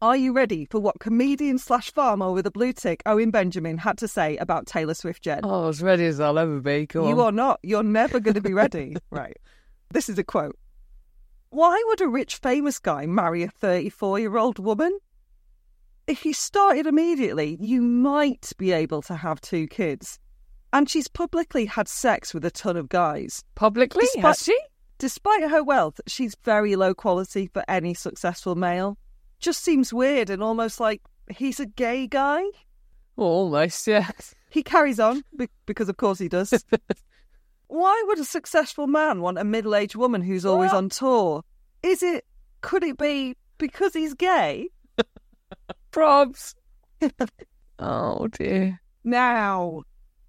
Are 0.00 0.16
you 0.16 0.32
ready 0.32 0.64
for 0.64 0.78
what 0.78 1.00
comedian 1.00 1.58
slash 1.58 1.90
farmer 1.90 2.30
with 2.30 2.46
a 2.46 2.52
blue 2.52 2.72
tick 2.72 3.02
Owen 3.04 3.32
Benjamin 3.32 3.78
had 3.78 3.98
to 3.98 4.06
say 4.06 4.36
about 4.36 4.66
Taylor 4.66 4.94
Swift 4.94 5.24
Jen? 5.24 5.40
Oh, 5.42 5.68
as 5.68 5.82
ready 5.82 6.04
as 6.06 6.20
I'll 6.20 6.38
ever 6.38 6.60
be. 6.60 6.86
Go 6.86 7.08
You 7.08 7.20
on. 7.20 7.26
are 7.26 7.32
not. 7.32 7.60
You're 7.64 7.82
never 7.82 8.20
going 8.20 8.34
to 8.34 8.40
be 8.40 8.52
ready. 8.52 8.96
right. 9.10 9.36
This 9.90 10.08
is 10.08 10.16
a 10.16 10.22
quote. 10.22 10.56
Why 11.50 11.82
would 11.88 12.00
a 12.00 12.06
rich, 12.08 12.36
famous 12.36 12.78
guy 12.78 13.06
marry 13.06 13.42
a 13.42 13.48
34 13.48 14.20
year 14.20 14.36
old 14.36 14.58
woman? 14.58 14.96
if 16.06 16.24
you 16.24 16.32
started 16.32 16.86
immediately, 16.86 17.58
you 17.60 17.82
might 17.82 18.50
be 18.56 18.72
able 18.72 19.02
to 19.02 19.14
have 19.14 19.38
two 19.42 19.66
kids. 19.66 20.18
And 20.72 20.88
she's 20.88 21.06
publicly 21.06 21.66
had 21.66 21.86
sex 21.86 22.32
with 22.32 22.46
a 22.46 22.50
ton 22.50 22.78
of 22.78 22.88
guys. 22.88 23.44
Publicly, 23.56 24.06
Despite- 24.14 24.24
has 24.24 24.42
she? 24.42 24.58
Despite 24.96 25.42
her 25.50 25.62
wealth, 25.62 26.00
she's 26.06 26.34
very 26.44 26.76
low 26.76 26.94
quality 26.94 27.46
for 27.52 27.62
any 27.68 27.92
successful 27.92 28.54
male. 28.54 28.96
Just 29.40 29.62
seems 29.62 29.92
weird 29.92 30.30
and 30.30 30.42
almost 30.42 30.80
like 30.80 31.02
he's 31.30 31.60
a 31.60 31.66
gay 31.66 32.06
guy. 32.06 32.42
Almost, 33.16 33.86
yeah. 33.86 34.10
He 34.50 34.62
carries 34.62 34.98
on 35.00 35.22
because, 35.66 35.88
of 35.88 35.96
course, 35.96 36.18
he 36.18 36.28
does. 36.28 36.64
Why 37.68 38.02
would 38.06 38.18
a 38.18 38.24
successful 38.24 38.86
man 38.86 39.20
want 39.20 39.38
a 39.38 39.44
middle 39.44 39.74
aged 39.74 39.94
woman 39.96 40.22
who's 40.22 40.46
always 40.46 40.72
on 40.72 40.88
tour? 40.88 41.42
Is 41.82 42.02
it, 42.02 42.24
could 42.62 42.82
it 42.82 42.96
be 42.96 43.36
because 43.58 43.92
he's 43.92 44.14
gay? 44.14 44.68
Probs. 45.92 46.54
oh 47.78 48.26
dear. 48.28 48.80
Now, 49.04 49.82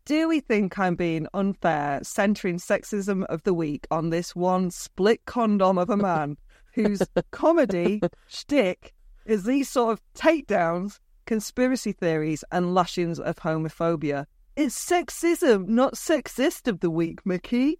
do 0.05 0.27
we 0.27 0.39
think 0.39 0.77
I'm 0.77 0.95
being 0.95 1.27
unfair 1.33 1.99
centering 2.03 2.57
sexism 2.57 3.25
of 3.25 3.43
the 3.43 3.53
week 3.53 3.87
on 3.91 4.09
this 4.09 4.35
one 4.35 4.71
split 4.71 5.25
condom 5.25 5.77
of 5.77 5.89
a 5.89 5.97
man 5.97 6.37
whose 6.73 7.01
comedy 7.31 8.01
shtick 8.27 8.93
is 9.29 9.43
these 9.43 9.69
sort 9.69 9.93
of 9.93 10.01
takedowns, 10.15 10.99
conspiracy 11.25 11.91
theories, 11.91 12.43
and 12.51 12.73
lashings 12.73 13.19
of 13.19 13.35
homophobia? 13.37 14.25
It's 14.55 14.77
sexism, 14.77 15.67
not 15.67 15.93
sexist 15.93 16.67
of 16.67 16.79
the 16.79 16.89
week, 16.89 17.25
Mickey. 17.25 17.79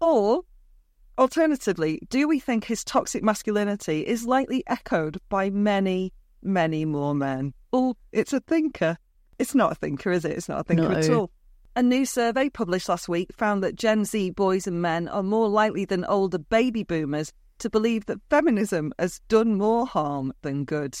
Or, 0.00 0.42
alternatively, 1.18 2.00
do 2.08 2.26
we 2.26 2.38
think 2.38 2.64
his 2.64 2.84
toxic 2.84 3.22
masculinity 3.22 4.06
is 4.06 4.24
likely 4.24 4.62
echoed 4.66 5.18
by 5.28 5.50
many, 5.50 6.12
many 6.42 6.84
more 6.84 7.14
men? 7.14 7.52
Oh, 7.72 7.96
it's 8.12 8.32
a 8.32 8.40
thinker. 8.40 8.96
It's 9.38 9.54
not 9.54 9.72
a 9.72 9.74
thinker, 9.74 10.10
is 10.12 10.24
it? 10.24 10.32
It's 10.32 10.48
not 10.48 10.60
a 10.60 10.64
thinker 10.64 10.92
at 10.92 11.10
all. 11.10 11.30
A 11.74 11.82
new 11.82 12.04
survey 12.04 12.50
published 12.50 12.88
last 12.88 13.08
week 13.08 13.30
found 13.32 13.64
that 13.64 13.76
Gen 13.76 14.04
Z 14.04 14.30
boys 14.30 14.66
and 14.66 14.82
men 14.82 15.08
are 15.08 15.22
more 15.22 15.48
likely 15.48 15.86
than 15.86 16.04
older 16.04 16.38
baby 16.38 16.84
boomers 16.84 17.32
to 17.62 17.70
believe 17.70 18.06
that 18.06 18.20
feminism 18.28 18.92
has 18.98 19.20
done 19.28 19.56
more 19.56 19.86
harm 19.86 20.32
than 20.42 20.64
good. 20.64 20.96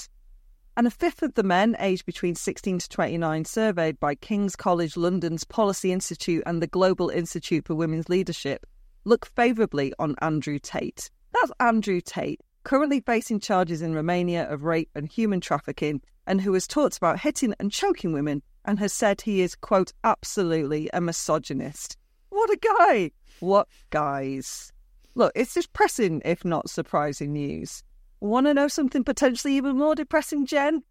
And 0.76 0.86
a 0.86 0.90
fifth 0.90 1.22
of 1.22 1.34
the 1.34 1.42
men 1.42 1.76
aged 1.78 2.06
between 2.06 2.34
16 2.34 2.78
to 2.78 2.88
29 2.88 3.44
surveyed 3.44 4.00
by 4.00 4.14
King's 4.14 4.56
College 4.56 4.96
London's 4.96 5.44
Policy 5.44 5.92
Institute 5.92 6.42
and 6.46 6.62
the 6.62 6.66
Global 6.66 7.10
Institute 7.10 7.66
for 7.66 7.74
Women's 7.74 8.08
Leadership 8.08 8.64
look 9.04 9.26
favourably 9.26 9.92
on 9.98 10.16
Andrew 10.22 10.58
Tate. 10.58 11.10
That's 11.34 11.52
Andrew 11.60 12.00
Tate, 12.00 12.40
currently 12.64 13.00
facing 13.00 13.40
charges 13.40 13.82
in 13.82 13.94
Romania 13.94 14.48
of 14.48 14.64
rape 14.64 14.90
and 14.94 15.06
human 15.06 15.40
trafficking, 15.40 16.00
and 16.26 16.40
who 16.40 16.54
has 16.54 16.66
talked 16.66 16.96
about 16.96 17.20
hitting 17.20 17.54
and 17.58 17.72
choking 17.72 18.12
women 18.12 18.42
and 18.64 18.78
has 18.78 18.92
said 18.92 19.20
he 19.20 19.42
is, 19.42 19.56
quote, 19.56 19.92
absolutely 20.04 20.88
a 20.92 21.00
misogynist. 21.00 21.96
What 22.28 22.50
a 22.50 22.56
guy! 22.56 23.10
What 23.40 23.68
guys? 23.90 24.72
Look, 25.14 25.32
it's 25.34 25.54
depressing, 25.54 26.22
if 26.24 26.44
not 26.44 26.70
surprising 26.70 27.32
news. 27.32 27.82
Want 28.20 28.46
to 28.46 28.54
know 28.54 28.68
something 28.68 29.04
potentially 29.04 29.54
even 29.56 29.76
more 29.76 29.94
depressing, 29.94 30.46
Jen? 30.46 30.82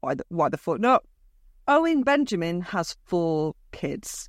Why 0.00 0.14
the, 0.14 0.24
why 0.28 0.48
the 0.48 0.58
fuck 0.58 0.80
not? 0.80 1.04
Owen 1.68 2.02
Benjamin 2.02 2.60
has 2.60 2.96
four 3.04 3.54
kids. 3.70 4.28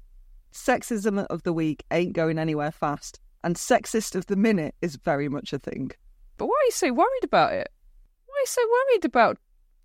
Sexism 0.54 1.26
of 1.28 1.44
the 1.44 1.52
week 1.54 1.84
ain't 1.92 2.14
going 2.14 2.38
anywhere 2.38 2.72
fast, 2.72 3.20
and 3.44 3.56
sexist 3.56 4.16
of 4.16 4.28
the 4.28 4.36
minute 4.36 4.76
is 4.82 4.98
very 4.98 5.28
much 5.28 5.52
a 5.52 5.58
thing. 5.60 5.92
But 6.38 6.46
why 6.46 6.54
are 6.62 6.66
you 6.66 6.72
so 6.72 6.94
worried 6.94 7.24
about 7.24 7.54
it? 7.54 7.70
Why 8.28 8.36
are 8.36 8.42
you 8.42 8.46
so 8.46 8.62
worried 8.70 9.06
about 9.06 9.38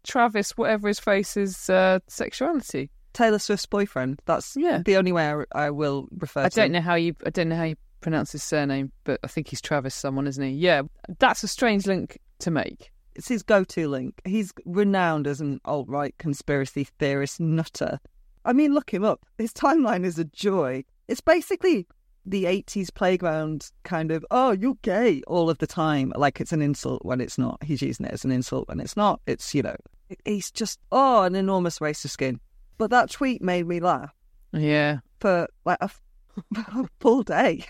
Travis, 0.05 0.51
whatever 0.59 0.89
his 0.89 1.01
face's 1.01 1.71
uh, 1.71 2.01
sexuality? 2.07 2.91
Taylor 3.15 3.39
Swift's 3.39 3.67
boyfriend. 3.67 4.21
That's 4.27 4.55
Yeah. 4.57 4.83
the 4.85 4.97
only 4.99 5.13
way 5.13 5.33
I, 5.33 5.67
I 5.67 5.71
will 5.71 6.07
refer 6.19 6.43
I 6.45 6.49
to 6.51 6.55
don't 6.57 6.67
him. 6.67 6.73
know 6.73 6.81
how 6.83 6.95
you. 6.97 7.15
I 7.25 7.31
don't 7.31 7.49
know 7.49 7.57
how 7.57 7.65
you 7.65 7.77
pronounce 8.01 8.33
his 8.33 8.43
surname, 8.43 8.93
but 9.05 9.21
I 9.23 9.27
think 9.27 9.49
he's 9.49 9.61
Travis 9.61 9.95
someone, 9.95 10.27
isn't 10.27 10.43
he? 10.43 10.51
Yeah, 10.51 10.83
that's 11.19 11.43
a 11.43 11.49
strange 11.49 11.87
link 11.87 12.19
to 12.41 12.51
make. 12.51 12.91
It's 13.15 13.29
his 13.29 13.43
go-to 13.43 13.89
link. 13.89 14.21
He's 14.25 14.53
renowned 14.65 15.27
as 15.27 15.41
an 15.41 15.61
alt-right 15.65 16.17
conspiracy 16.19 16.85
theorist 16.99 17.41
nutter. 17.41 17.99
I 18.45 18.53
mean, 18.53 18.75
look 18.75 18.93
him 18.95 19.05
up. 19.05 19.27
His 19.39 19.53
timeline 19.53 20.05
is 20.05 20.19
a 20.19 20.25
joy. 20.25 20.85
It's 21.09 21.21
basically 21.21 21.87
the 22.25 22.45
80s 22.45 22.95
playground 22.95 23.71
kind 23.83 24.11
of, 24.11 24.25
oh, 24.31 24.53
you're 24.53 24.79
gay 24.83 25.23
all 25.27 25.51
of 25.51 25.59
the 25.59 25.67
time. 25.67 26.13
Like 26.15 26.41
it's 26.41 26.53
an 26.53 26.63
insult 26.63 27.05
when 27.05 27.21
it's 27.21 27.39
not. 27.39 27.63
He's 27.63 27.83
using 27.83 28.07
it 28.07 28.13
as 28.13 28.25
an 28.25 28.31
insult 28.31 28.69
when 28.69 28.81
it's 28.81 28.97
not. 28.97 29.21
It's, 29.27 29.55
you 29.55 29.63
know, 29.63 29.77
he's 30.25 30.51
just, 30.51 30.79
oh, 30.93 31.23
an 31.23 31.35
enormous 31.35 31.81
waste 31.81 32.05
of 32.05 32.11
skin. 32.11 32.41
But 32.77 32.91
that 32.91 33.11
tweet 33.11 33.43
made 33.43 33.67
me 33.67 33.81
laugh 33.81 34.15
Yeah, 34.53 34.99
for 35.19 35.49
like 35.65 35.79
a, 35.81 35.91
a 36.57 36.89
full 37.01 37.23
day. 37.25 37.65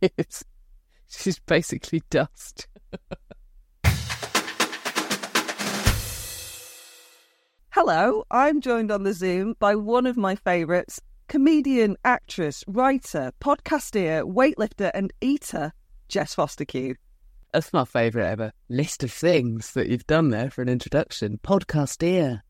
It's, 0.00 0.44
she's 1.08 1.38
basically 1.38 2.02
dust. 2.10 2.68
Hello, 7.70 8.24
I'm 8.30 8.60
joined 8.60 8.90
on 8.90 9.04
the 9.04 9.12
Zoom 9.12 9.54
by 9.58 9.74
one 9.74 10.06
of 10.06 10.16
my 10.16 10.34
favourites, 10.34 11.00
comedian, 11.28 11.96
actress, 12.04 12.64
writer, 12.66 13.32
podcaster, 13.40 14.22
weightlifter, 14.22 14.90
and 14.94 15.12
eater, 15.20 15.72
Jess 16.08 16.34
Fostekew. 16.34 16.96
That's 17.52 17.72
my 17.72 17.84
favourite 17.84 18.28
ever 18.28 18.52
list 18.68 19.02
of 19.02 19.12
things 19.12 19.72
that 19.72 19.88
you've 19.88 20.06
done 20.06 20.30
there 20.30 20.50
for 20.50 20.62
an 20.62 20.68
introduction. 20.68 21.38
Podcasteer, 21.42 22.42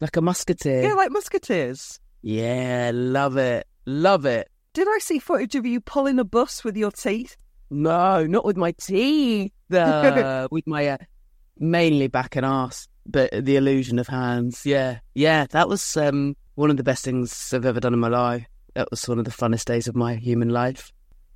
like 0.00 0.16
a 0.16 0.20
musketeer. 0.20 0.82
Yeah, 0.82 0.94
like 0.94 1.10
musketeers. 1.10 2.00
Yeah, 2.22 2.90
love 2.92 3.36
it, 3.36 3.66
love 3.86 4.26
it. 4.26 4.51
Did 4.74 4.88
I 4.88 4.98
see 5.00 5.18
footage 5.18 5.54
of 5.54 5.66
you 5.66 5.80
pulling 5.80 6.18
a 6.18 6.24
bus 6.24 6.64
with 6.64 6.78
your 6.78 6.90
teeth? 6.90 7.36
No, 7.70 8.26
not 8.26 8.46
with 8.46 8.56
my 8.56 8.72
teeth. 8.72 9.52
Uh, 9.70 10.48
with 10.50 10.66
my 10.66 10.88
uh, 10.88 10.98
mainly 11.58 12.08
back 12.08 12.36
and 12.36 12.46
arse, 12.46 12.88
but 13.04 13.30
the 13.32 13.56
illusion 13.56 13.98
of 13.98 14.08
hands. 14.08 14.64
Yeah, 14.64 15.00
yeah, 15.14 15.46
that 15.50 15.68
was 15.68 15.96
um, 15.98 16.36
one 16.54 16.70
of 16.70 16.78
the 16.78 16.82
best 16.82 17.04
things 17.04 17.52
I've 17.52 17.66
ever 17.66 17.80
done 17.80 17.92
in 17.92 18.00
my 18.00 18.08
life. 18.08 18.46
That 18.74 18.90
was 18.90 19.06
one 19.06 19.18
of 19.18 19.26
the 19.26 19.30
funnest 19.30 19.66
days 19.66 19.88
of 19.88 19.94
my 19.94 20.14
human 20.14 20.48
life. 20.48 20.90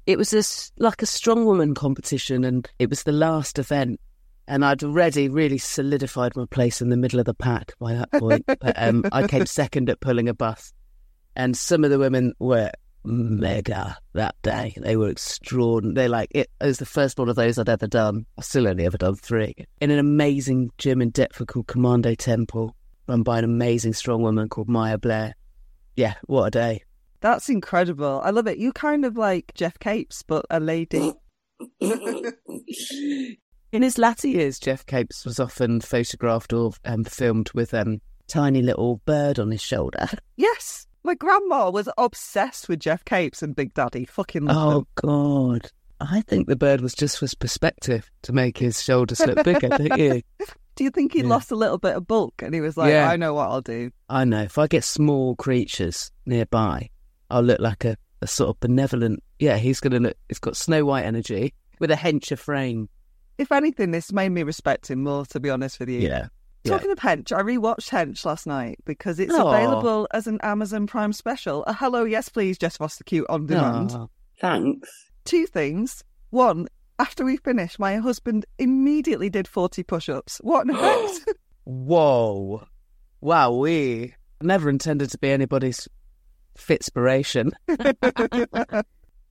It 0.06 0.16
was 0.16 0.72
like 0.78 1.02
a 1.02 1.06
strong 1.06 1.44
woman 1.44 1.74
competition, 1.74 2.42
and 2.42 2.66
it 2.78 2.88
was 2.88 3.02
the 3.02 3.12
last 3.12 3.58
event. 3.58 4.00
And 4.48 4.64
I'd 4.64 4.84
already 4.84 5.28
really 5.28 5.58
solidified 5.58 6.36
my 6.36 6.46
place 6.46 6.80
in 6.80 6.88
the 6.88 6.96
middle 6.96 7.18
of 7.18 7.26
the 7.26 7.34
pack 7.34 7.74
by 7.80 7.94
that 7.94 8.12
point. 8.12 8.44
but 8.46 8.74
um, 8.76 9.04
I 9.12 9.26
came 9.26 9.44
second 9.46 9.90
at 9.90 10.00
pulling 10.00 10.28
a 10.28 10.34
bus, 10.34 10.72
and 11.34 11.54
some 11.54 11.84
of 11.84 11.90
the 11.90 11.98
women 11.98 12.32
were 12.38 12.70
mega 13.06 13.96
that 14.14 14.34
day. 14.42 14.74
They 14.76 14.96
were 14.96 15.08
extraordinary. 15.08 15.94
They 15.94 16.08
like 16.08 16.28
it, 16.32 16.50
it 16.60 16.66
was 16.66 16.78
the 16.78 16.86
first 16.86 17.18
one 17.18 17.28
of 17.28 17.36
those 17.36 17.58
I'd 17.58 17.68
ever 17.68 17.86
done. 17.86 18.26
I've 18.38 18.44
still 18.44 18.68
only 18.68 18.84
ever 18.86 18.98
done 18.98 19.16
three 19.16 19.54
in 19.80 19.90
an 19.90 19.98
amazing 19.98 20.70
gym 20.78 21.00
in 21.00 21.10
Deptford 21.10 21.48
called 21.48 21.66
Commando 21.66 22.14
Temple, 22.14 22.74
run 23.06 23.22
by 23.22 23.38
an 23.38 23.44
amazing 23.44 23.92
strong 23.92 24.22
woman 24.22 24.48
called 24.48 24.68
Maya 24.68 24.98
Blair. 24.98 25.34
Yeah, 25.94 26.14
what 26.24 26.44
a 26.44 26.50
day! 26.50 26.82
That's 27.20 27.48
incredible. 27.48 28.20
I 28.22 28.30
love 28.30 28.46
it. 28.46 28.58
You 28.58 28.72
kind 28.72 29.04
of 29.04 29.16
like 29.16 29.52
Geoff 29.54 29.78
Capes, 29.78 30.22
but 30.22 30.44
a 30.50 30.60
lady. 30.60 31.12
In 33.72 33.82
his 33.82 33.98
latter 33.98 34.28
years, 34.28 34.58
Geoff 34.58 34.86
Capes 34.86 35.24
was 35.24 35.40
often 35.40 35.80
photographed 35.80 36.52
or 36.52 36.72
um, 36.84 37.04
filmed 37.04 37.50
with 37.52 37.74
a 37.74 37.82
um, 37.82 38.00
tiny 38.28 38.62
little 38.62 39.00
bird 39.06 39.38
on 39.38 39.50
his 39.50 39.62
shoulder. 39.62 40.08
yes, 40.36 40.86
my 41.06 41.14
grandma 41.14 41.70
was 41.70 41.88
obsessed 41.96 42.68
with 42.68 42.80
Geoff 42.80 43.04
Capes 43.04 43.42
and 43.42 43.54
Big 43.56 43.72
Daddy. 43.74 44.04
Fucking 44.04 44.44
love 44.44 44.56
Oh 44.56 44.70
them. 44.78 44.86
God! 44.96 45.70
I 46.00 46.20
think 46.22 46.46
the 46.46 46.56
bird 46.56 46.80
was 46.82 46.92
just 46.94 47.18
for 47.18 47.24
his 47.24 47.34
perspective 47.34 48.10
to 48.22 48.32
make 48.32 48.58
his 48.58 48.82
shoulders 48.82 49.20
look 49.20 49.42
bigger, 49.44 49.68
don't 49.68 49.96
you? 49.98 50.22
Do 50.74 50.84
you 50.84 50.90
think 50.90 51.14
he 51.14 51.20
Yeah. 51.22 51.28
lost 51.28 51.50
a 51.50 51.56
little 51.56 51.78
bit 51.78 51.96
of 51.96 52.06
bulk 52.06 52.42
and 52.42 52.54
he 52.54 52.60
was 52.60 52.76
like, 52.76 52.90
Yeah. 52.92 53.08
I 53.08 53.16
know 53.16 53.32
what 53.32 53.48
I'll 53.48 53.62
do? 53.62 53.90
I 54.10 54.26
know 54.26 54.42
if 54.42 54.58
I 54.58 54.66
get 54.66 54.84
small 54.84 55.34
creatures 55.36 56.10
nearby, 56.26 56.90
I'll 57.30 57.42
look 57.42 57.60
like 57.60 57.86
a, 57.86 57.96
a 58.20 58.26
sort 58.26 58.50
of 58.50 58.60
benevolent. 58.60 59.22
Yeah, 59.38 59.56
he's 59.56 59.80
gonna 59.80 60.00
look. 60.00 60.16
He's 60.28 60.38
got 60.38 60.54
Snow 60.56 60.84
White 60.84 61.06
energy 61.06 61.54
with 61.78 61.90
a 61.90 61.94
hencher 61.96 62.38
frame. 62.38 62.88
If 63.38 63.52
anything, 63.52 63.90
this 63.90 64.12
made 64.12 64.30
me 64.30 64.42
respect 64.42 64.90
him 64.90 65.02
more, 65.04 65.24
to 65.26 65.40
be 65.40 65.48
honest 65.50 65.78
with 65.80 65.88
you. 65.88 66.00
Yeah. 66.00 66.26
Talking 66.66 66.90
of 66.90 66.98
Hench, 66.98 67.32
I 67.32 67.42
rewatched 67.42 67.90
Hench 67.90 68.24
last 68.24 68.46
night 68.46 68.78
because 68.84 69.18
it's 69.18 69.34
Aw. 69.34 69.48
available 69.48 70.08
as 70.12 70.26
an 70.26 70.38
Amazon 70.42 70.86
Prime 70.86 71.12
special. 71.12 71.64
A 71.64 71.72
hello, 71.72 72.04
yes, 72.04 72.28
please, 72.28 72.58
Jess 72.58 72.78
Fostekew 72.78 73.24
on 73.28 73.46
demand. 73.46 73.92
Aw, 73.92 74.06
thanks. 74.40 75.10
Two 75.24 75.46
things. 75.46 76.04
One, 76.30 76.68
after 76.98 77.24
we 77.24 77.36
finished, 77.36 77.78
my 77.78 77.96
husband 77.96 78.46
immediately 78.58 79.28
did 79.28 79.48
40 79.48 79.82
push 79.82 80.08
ups. 80.08 80.38
What 80.42 80.66
an 80.66 80.74
effect! 80.74 81.28
Whoa, 81.64 82.66
wow, 83.20 83.52
we 83.52 84.14
never 84.40 84.70
intended 84.70 85.10
to 85.10 85.18
be 85.18 85.30
anybody's 85.30 85.88
fitspiration. 86.56 87.50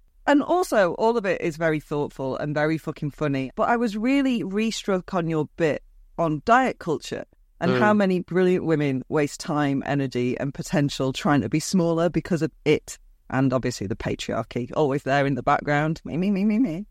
and 0.28 0.43
also, 0.43 0.93
all 0.95 1.17
of 1.17 1.26
it 1.26 1.41
is 1.41 1.58
very 1.58 1.80
thoughtful 1.80 2.36
and 2.38 2.54
very 2.54 2.78
fucking 2.78 3.12
funny. 3.12 3.52
But 3.56 3.69
I 3.69 3.78
was 3.78 3.98
really 3.98 4.43
re 4.43 4.69
struck 4.71 5.13
on 5.13 5.28
your 5.28 5.48
bit 5.56 5.82
on 6.17 6.41
diet 6.45 6.80
culture 6.80 7.25
And 7.62 7.71
Mm. 7.71 7.80
how 7.80 7.93
many 7.93 8.19
brilliant 8.19 8.65
women 8.65 9.01
waste 9.08 9.39
time, 9.39 9.82
energy, 9.86 10.38
and 10.38 10.54
potential 10.54 11.13
trying 11.13 11.39
to 11.39 11.47
be 11.47 11.62
smaller 11.62 12.10
because 12.10 12.41
of 12.41 12.51
it. 12.65 12.99
And 13.30 13.54
obviously 13.54 13.88
the 13.88 13.95
patriarchy, 13.95 14.69
always 14.75 15.04
there 15.04 15.25
in 15.25 15.36
the 15.36 15.41
background. 15.41 16.01
Me, 16.04 16.17
me, 16.17 16.32
me, 16.32 16.43
me, 16.43 16.60
me. 16.60 16.86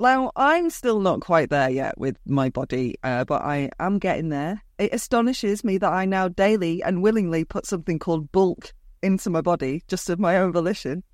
Now, 0.00 0.32
I'm 0.34 0.68
still 0.70 0.98
not 0.98 1.20
quite 1.20 1.50
there 1.50 1.70
yet 1.70 1.96
with 1.96 2.16
my 2.26 2.50
body, 2.50 2.96
uh, 3.04 3.24
but 3.24 3.42
I 3.42 3.70
am 3.78 3.98
getting 4.00 4.30
there. 4.30 4.62
It 4.78 4.92
astonishes 4.92 5.62
me 5.62 5.78
that 5.78 5.92
I 5.92 6.06
now 6.06 6.26
daily 6.26 6.82
and 6.82 7.02
willingly 7.02 7.44
put 7.44 7.64
something 7.66 7.98
called 8.00 8.32
bulk 8.32 8.72
into 9.02 9.30
my 9.30 9.42
body 9.42 9.84
just 9.86 10.10
of 10.10 10.18
my 10.18 10.38
own 10.38 10.52
volition. 10.52 11.04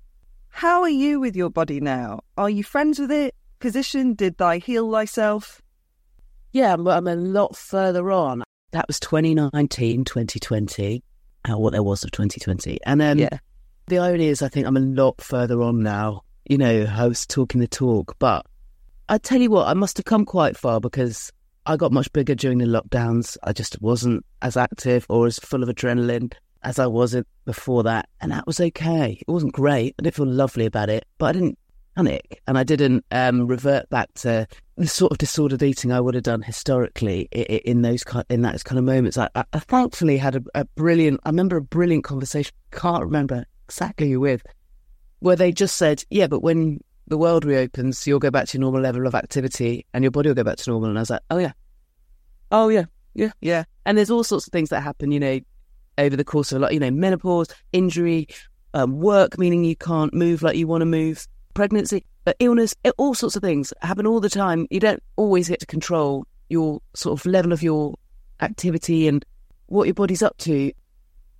How 0.49 0.81
are 0.81 0.89
you 0.89 1.19
with 1.19 1.35
your 1.35 1.51
body 1.51 1.79
now? 1.79 2.21
Are 2.35 2.49
you 2.49 2.63
friends 2.63 2.97
with 2.97 3.11
it? 3.11 3.35
Position? 3.59 4.15
Did 4.15 4.41
I 4.41 4.57
heal 4.57 4.91
thyself? 4.91 5.61
Yeah, 6.57 6.73
I'm, 6.73 6.87
I'm 6.87 7.05
a 7.05 7.15
lot 7.15 7.55
further 7.55 8.11
on. 8.11 8.43
That 8.71 8.87
was 8.87 8.99
2019, 8.99 10.05
2020, 10.05 11.03
uh, 11.47 11.55
what 11.55 11.71
there 11.73 11.83
was 11.83 12.03
of 12.03 12.09
2020. 12.09 12.79
And 12.83 12.99
um, 12.99 13.19
Yeah. 13.19 13.37
the 13.85 13.99
irony 13.99 14.25
is, 14.29 14.41
I 14.41 14.49
think 14.49 14.65
I'm 14.65 14.75
a 14.75 14.79
lot 14.79 15.21
further 15.21 15.61
on 15.61 15.83
now. 15.83 16.23
You 16.49 16.57
know, 16.57 16.87
I 16.89 17.05
was 17.05 17.27
talking 17.27 17.61
the 17.61 17.67
talk, 17.67 18.15
but 18.17 18.43
I 19.07 19.19
tell 19.19 19.39
you 19.39 19.51
what, 19.51 19.67
I 19.67 19.75
must 19.75 19.97
have 19.97 20.05
come 20.05 20.25
quite 20.25 20.57
far 20.57 20.79
because 20.79 21.31
I 21.67 21.77
got 21.77 21.91
much 21.91 22.11
bigger 22.11 22.33
during 22.33 22.57
the 22.57 22.65
lockdowns. 22.65 23.37
I 23.43 23.53
just 23.53 23.79
wasn't 23.79 24.25
as 24.41 24.57
active 24.57 25.05
or 25.09 25.27
as 25.27 25.37
full 25.37 25.61
of 25.61 25.69
adrenaline 25.69 26.33
as 26.63 26.79
I 26.79 26.87
was 26.87 27.13
it 27.13 27.27
before 27.45 27.83
that. 27.83 28.09
And 28.19 28.31
that 28.31 28.47
was 28.47 28.59
okay. 28.59 29.19
It 29.21 29.31
wasn't 29.31 29.53
great. 29.53 29.93
I 29.99 30.01
didn't 30.01 30.15
feel 30.15 30.25
lovely 30.25 30.65
about 30.65 30.89
it, 30.89 31.05
but 31.19 31.27
I 31.27 31.31
didn't 31.33 31.59
panic 31.97 32.41
and 32.47 32.57
I 32.57 32.63
didn't 32.63 33.03
um, 33.11 33.47
revert 33.47 33.89
back 33.89 34.13
to 34.15 34.47
the 34.77 34.87
sort 34.87 35.11
of 35.11 35.17
disordered 35.17 35.63
eating 35.63 35.91
I 35.91 35.99
would 35.99 36.13
have 36.13 36.23
done 36.23 36.43
historically 36.43 37.21
in 37.31 37.81
those 37.81 38.03
in 38.29 38.43
those 38.43 38.63
kind 38.63 38.77
of 38.77 38.85
moments. 38.85 39.17
I, 39.17 39.29
I, 39.35 39.43
I 39.53 39.59
thankfully 39.59 40.17
had 40.17 40.35
a, 40.35 40.43
a 40.53 40.65
brilliant. 40.65 41.19
I 41.23 41.29
remember 41.29 41.57
a 41.57 41.61
brilliant 41.61 42.03
conversation. 42.03 42.53
Can't 42.71 43.03
remember 43.03 43.45
exactly 43.67 44.11
who 44.11 44.19
with, 44.19 44.43
where 45.19 45.35
they 45.35 45.51
just 45.51 45.77
said, 45.77 46.03
"Yeah, 46.09 46.27
but 46.27 46.41
when 46.41 46.79
the 47.07 47.17
world 47.17 47.43
reopens, 47.43 48.05
you'll 48.05 48.19
go 48.19 48.29
back 48.31 48.47
to 48.49 48.57
your 48.57 48.61
normal 48.61 48.81
level 48.81 49.07
of 49.07 49.15
activity, 49.15 49.85
and 49.93 50.03
your 50.03 50.11
body 50.11 50.29
will 50.29 50.35
go 50.35 50.43
back 50.43 50.57
to 50.57 50.69
normal." 50.69 50.89
And 50.89 50.99
I 50.99 51.01
was 51.01 51.09
like, 51.09 51.23
"Oh 51.31 51.39
yeah, 51.39 51.53
oh 52.51 52.69
yeah, 52.69 52.85
yeah, 53.15 53.31
Yeah. 53.41 53.63
And 53.85 53.97
there's 53.97 54.11
all 54.11 54.23
sorts 54.23 54.45
of 54.45 54.53
things 54.53 54.69
that 54.69 54.81
happen, 54.81 55.11
you 55.11 55.19
know, 55.19 55.39
over 55.97 56.15
the 56.15 56.23
course 56.23 56.51
of 56.51 56.57
a 56.57 56.59
lot, 56.59 56.73
you 56.73 56.79
know, 56.79 56.91
menopause, 56.91 57.47
injury, 57.71 58.27
um, 58.73 58.99
work, 58.99 59.39
meaning 59.39 59.63
you 59.63 59.75
can't 59.75 60.13
move 60.13 60.43
like 60.43 60.57
you 60.57 60.67
want 60.67 60.81
to 60.81 60.85
move, 60.85 61.25
pregnancy, 61.57 62.05
uh, 62.27 62.33
illness, 62.37 62.75
uh, 62.85 62.91
all 62.99 63.15
sorts 63.15 63.35
of 63.35 63.41
things 63.41 63.73
happen 63.81 64.05
all 64.05 64.19
the 64.19 64.29
time. 64.29 64.67
You 64.69 64.79
don't 64.79 65.01
always 65.15 65.49
get 65.49 65.59
to 65.61 65.65
control 65.65 66.27
your 66.49 66.79
sort 66.93 67.19
of 67.19 67.25
level 67.25 67.51
of 67.51 67.63
your 67.63 67.95
activity 68.41 69.07
and 69.07 69.25
what 69.65 69.85
your 69.85 69.95
body's 69.95 70.21
up 70.21 70.37
to. 70.37 70.71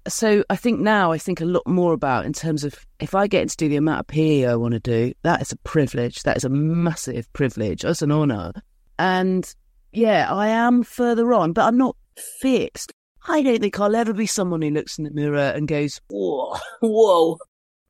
So 0.08 0.44
I 0.50 0.56
think 0.56 0.80
now 0.80 1.12
I 1.12 1.20
think 1.20 1.40
a 1.40 1.46
lot 1.46 1.68
more 1.68 1.94
about 1.94 2.26
in 2.26 2.34
terms 2.34 2.64
of 2.64 2.74
if 3.00 3.14
I 3.14 3.28
get 3.28 3.48
to 3.48 3.58
do 3.58 3.70
the 3.70 3.76
amount 3.76 4.00
of 4.00 4.08
PE 4.08 4.46
I 4.46 4.56
want 4.56 4.74
to 4.74 4.80
do, 4.80 5.14
that 5.22 5.40
is 5.40 5.52
a 5.52 5.58
privilege. 5.58 6.24
That 6.24 6.36
is 6.36 6.44
a 6.44 6.50
massive 6.50 7.32
privilege. 7.34 7.84
That's 7.84 8.02
an 8.02 8.12
honour. 8.12 8.54
And 8.98 9.54
yeah, 9.92 10.34
I 10.34 10.48
am 10.48 10.82
further 10.82 11.32
on, 11.32 11.54
but 11.54 11.66
I'm 11.66 11.78
not 11.78 11.96
fixed. 12.42 12.92
I 13.28 13.44
don't 13.44 13.60
think 13.60 13.80
I'll 13.80 13.96
ever 13.96 14.14
be 14.14 14.26
someone 14.26 14.64
who 14.64 14.72
looks 14.72 14.98
in 14.98 15.04
the 15.04 15.12
mirror 15.12 15.54
and 15.56 15.68
goes, 15.68 16.02
whoa, 16.10 16.56
whoa. 16.82 17.38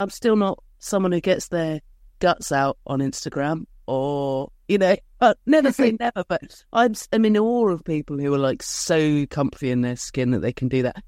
I'm 0.02 0.10
still 0.10 0.36
not 0.36 0.62
someone 0.80 1.14
who 1.14 1.22
gets 1.22 1.48
their 1.48 1.80
guts 2.20 2.52
out 2.52 2.78
on 2.86 3.00
Instagram 3.00 3.66
or, 3.86 4.50
you 4.68 4.78
know, 4.78 4.96
uh, 5.22 5.34
never 5.46 5.72
say 5.72 5.92
never, 6.00 6.24
but 6.28 6.64
I'm, 6.74 6.94
I'm 7.12 7.26
in 7.26 7.38
awe 7.38 7.70
of 7.70 7.84
people 7.84 8.18
who 8.18 8.34
are 8.34 8.40
like 8.40 8.64
so 8.64 9.26
comfy 9.28 9.72
in 9.72 9.82
their 9.82 9.96
skin 9.96 10.32
that 10.32 10.40
they 10.40 10.54
can 10.54 10.68
do 10.68 10.84
that. 10.84 11.04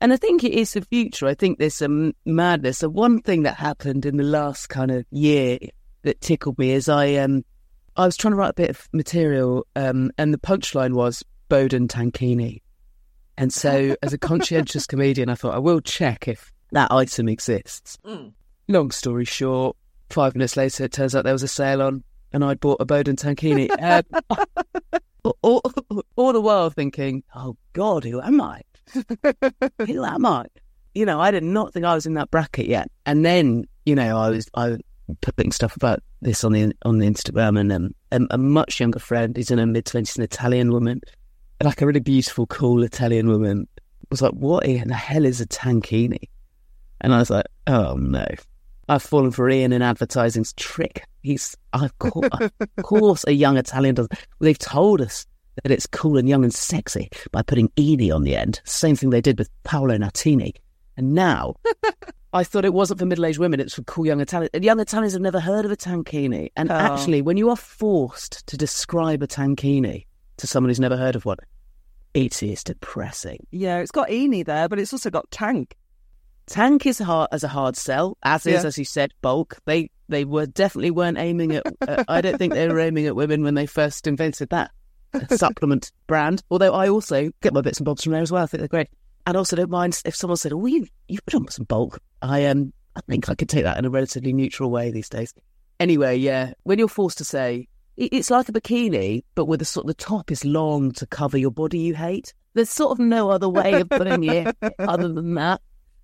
And 0.00 0.12
I 0.12 0.16
think 0.16 0.42
it 0.42 0.52
is 0.52 0.72
the 0.72 0.82
future. 0.82 1.28
I 1.28 1.34
think 1.34 1.58
there's 1.58 1.76
some 1.76 2.14
madness. 2.24 2.78
So 2.78 2.88
one 2.88 3.20
thing 3.20 3.44
that 3.44 3.54
happened 3.54 4.04
in 4.04 4.16
the 4.16 4.24
last 4.24 4.68
kind 4.68 4.90
of 4.90 5.06
year 5.12 5.58
that 6.02 6.20
tickled 6.20 6.58
me 6.58 6.72
is 6.72 6.88
I 6.88 7.14
um 7.14 7.44
I 7.96 8.06
was 8.06 8.16
trying 8.16 8.32
to 8.32 8.36
write 8.36 8.50
a 8.50 8.54
bit 8.54 8.70
of 8.70 8.88
material, 8.92 9.66
um, 9.76 10.10
and 10.16 10.32
the 10.32 10.38
punchline 10.38 10.94
was 10.94 11.22
Boden 11.48 11.88
Tankini. 11.88 12.62
And 13.36 13.52
so, 13.52 13.96
as 14.02 14.12
a 14.12 14.18
conscientious 14.18 14.86
comedian, 14.88 15.28
I 15.28 15.34
thought 15.34 15.54
I 15.54 15.58
will 15.58 15.80
check 15.80 16.26
if 16.26 16.52
that 16.72 16.90
item 16.90 17.28
exists. 17.28 17.98
Long 18.68 18.90
story 18.90 19.26
short, 19.26 19.76
five 20.12 20.34
minutes 20.34 20.56
later, 20.56 20.84
it 20.84 20.92
turns 20.92 21.14
out 21.14 21.24
there 21.24 21.32
was 21.32 21.42
a 21.42 21.48
sale 21.48 21.82
on, 21.82 22.04
and 22.32 22.44
I'd 22.44 22.60
bought 22.60 22.80
a 22.80 22.84
Boden 22.84 23.16
Tankini. 23.16 23.70
Um, 23.80 24.38
all, 25.24 25.36
all, 25.42 26.04
all 26.16 26.32
the 26.32 26.40
while 26.40 26.70
thinking, 26.70 27.22
oh 27.34 27.56
God, 27.72 28.04
who 28.04 28.20
am 28.20 28.40
I? 28.40 28.62
who 29.86 30.04
am 30.04 30.26
I? 30.26 30.46
You 30.94 31.06
know, 31.06 31.20
I 31.20 31.30
did 31.30 31.44
not 31.44 31.72
think 31.72 31.86
I 31.86 31.94
was 31.94 32.06
in 32.06 32.14
that 32.14 32.30
bracket 32.30 32.66
yet. 32.66 32.90
And 33.06 33.24
then, 33.24 33.64
you 33.86 33.94
know, 33.94 34.18
I 34.18 34.30
was 34.30 34.48
I 34.54 34.76
putting 35.20 35.52
stuff 35.52 35.76
about 35.76 36.02
this 36.20 36.44
on 36.44 36.52
the 36.52 36.72
on 36.82 36.98
the 36.98 37.06
Instagram, 37.06 37.58
and 37.58 37.72
um, 37.72 37.94
a, 38.10 38.20
a 38.30 38.38
much 38.38 38.80
younger 38.80 38.98
friend 38.98 39.36
who's 39.36 39.50
in 39.50 39.58
her 39.58 39.66
mid 39.66 39.86
twenties, 39.86 40.16
an 40.16 40.22
Italian 40.22 40.72
woman, 40.72 41.00
like 41.62 41.80
a 41.80 41.86
really 41.86 42.00
beautiful, 42.00 42.46
cool 42.46 42.82
Italian 42.82 43.28
woman, 43.28 43.66
was 44.10 44.22
like, 44.22 44.32
"What 44.32 44.66
in 44.66 44.88
the 44.88 44.94
hell 44.94 45.24
is 45.24 45.40
a 45.40 45.46
tankini?" 45.46 46.28
And 47.00 47.14
I 47.14 47.18
was 47.18 47.30
like, 47.30 47.46
"Oh 47.66 47.94
no." 47.94 48.26
I've 48.92 49.02
fallen 49.02 49.30
for 49.30 49.48
Ian 49.48 49.72
and 49.72 49.82
advertising's 49.82 50.52
trick. 50.54 51.04
He's, 51.22 51.56
of 51.72 51.96
course, 51.98 52.28
of 52.60 52.68
course, 52.82 53.24
a 53.26 53.32
young 53.32 53.56
Italian 53.56 53.94
does. 53.94 54.08
They've 54.40 54.58
told 54.58 55.00
us 55.00 55.24
that 55.62 55.72
it's 55.72 55.86
cool 55.86 56.18
and 56.18 56.28
young 56.28 56.44
and 56.44 56.52
sexy 56.52 57.08
by 57.30 57.40
putting 57.42 57.68
Eni 57.70 58.14
on 58.14 58.22
the 58.22 58.36
end. 58.36 58.60
Same 58.64 58.94
thing 58.96 59.08
they 59.10 59.20
did 59.22 59.38
with 59.38 59.48
Paolo 59.64 59.96
Nutini. 59.96 60.52
And 60.98 61.14
now, 61.14 61.54
I 62.34 62.44
thought 62.44 62.66
it 62.66 62.74
wasn't 62.74 63.00
for 63.00 63.06
middle-aged 63.06 63.38
women; 63.38 63.60
it's 63.60 63.74
for 63.74 63.82
cool 63.84 64.06
young 64.06 64.20
Italians. 64.20 64.50
And 64.52 64.62
young 64.62 64.78
Italians 64.80 65.14
have 65.14 65.22
never 65.22 65.40
heard 65.40 65.64
of 65.64 65.70
a 65.70 65.76
tankini. 65.76 66.50
And 66.54 66.70
Oh. 66.70 66.74
actually, 66.74 67.22
when 67.22 67.38
you 67.38 67.48
are 67.48 67.56
forced 67.56 68.46
to 68.48 68.58
describe 68.58 69.22
a 69.22 69.26
tankini 69.26 70.04
to 70.36 70.46
someone 70.46 70.68
who's 70.68 70.80
never 70.80 70.98
heard 70.98 71.16
of 71.16 71.24
one, 71.24 71.38
it 72.12 72.42
is 72.42 72.62
depressing. 72.62 73.46
Yeah, 73.52 73.78
it's 73.78 73.90
got 73.90 74.08
Eni 74.08 74.44
there, 74.44 74.68
but 74.68 74.78
it's 74.78 74.92
also 74.92 75.08
got 75.08 75.30
Tank. 75.30 75.76
Tank 76.46 76.86
is 76.86 76.98
hard 76.98 77.28
as 77.32 77.44
a 77.44 77.48
hard 77.48 77.76
sell, 77.76 78.16
as 78.22 78.46
is, 78.46 78.62
Yeah. 78.62 78.66
as 78.68 78.78
you 78.78 78.84
said, 78.84 79.12
bulk. 79.22 79.58
They 79.64 79.90
they 80.08 80.24
were 80.24 80.46
definitely 80.46 80.90
weren't 80.90 81.18
aiming 81.18 81.52
at. 81.56 81.66
uh, 81.86 82.04
I 82.08 82.20
don't 82.20 82.36
think 82.38 82.52
they 82.52 82.68
were 82.68 82.80
aiming 82.80 83.06
at 83.06 83.16
women 83.16 83.42
when 83.42 83.54
they 83.54 83.66
first 83.66 84.06
invented 84.06 84.50
that 84.50 84.70
supplement 85.30 85.92
brand. 86.06 86.42
Although 86.50 86.74
I 86.74 86.88
also 86.88 87.30
get 87.42 87.54
my 87.54 87.60
bits 87.60 87.78
and 87.78 87.84
bobs 87.84 88.02
from 88.04 88.12
there 88.12 88.22
as 88.22 88.32
well. 88.32 88.42
I 88.42 88.46
think 88.46 88.60
they're 88.60 88.68
great, 88.68 88.88
and 89.26 89.36
also 89.36 89.56
don't 89.56 89.70
mind 89.70 90.00
if 90.04 90.14
someone 90.16 90.36
said, 90.36 90.52
"Oh, 90.52 90.66
you 90.66 90.86
you 91.08 91.18
put 91.24 91.34
on 91.34 91.48
some 91.48 91.64
bulk." 91.64 91.98
I 92.20 92.46
um 92.46 92.72
I 92.96 93.00
think 93.08 93.28
I 93.28 93.34
could 93.34 93.48
take 93.48 93.64
that 93.64 93.78
in 93.78 93.84
a 93.84 93.90
relatively 93.90 94.32
neutral 94.32 94.70
way 94.70 94.90
these 94.90 95.08
days. 95.08 95.32
Anyway, 95.80 96.16
yeah, 96.16 96.52
when 96.64 96.78
you're 96.78 96.88
forced 96.88 97.18
to 97.18 97.24
say 97.24 97.68
it's 97.96 98.30
like 98.30 98.48
a 98.48 98.52
bikini, 98.52 99.22
but 99.34 99.44
with 99.44 99.58
the 99.60 99.64
sort 99.66 99.84
of 99.84 99.88
the 99.88 99.94
top 99.94 100.30
is 100.30 100.44
long 100.44 100.92
to 100.92 101.06
cover 101.06 101.36
your 101.36 101.50
body 101.50 101.78
you 101.78 101.94
hate. 101.94 102.32
There's 102.54 102.70
sort 102.70 102.92
of 102.92 102.98
no 102.98 103.30
other 103.30 103.48
way 103.48 103.80
of 103.80 103.88
putting 103.90 104.24
it 104.24 104.56
other 104.78 105.08
than 105.12 105.34
that. 105.34 105.60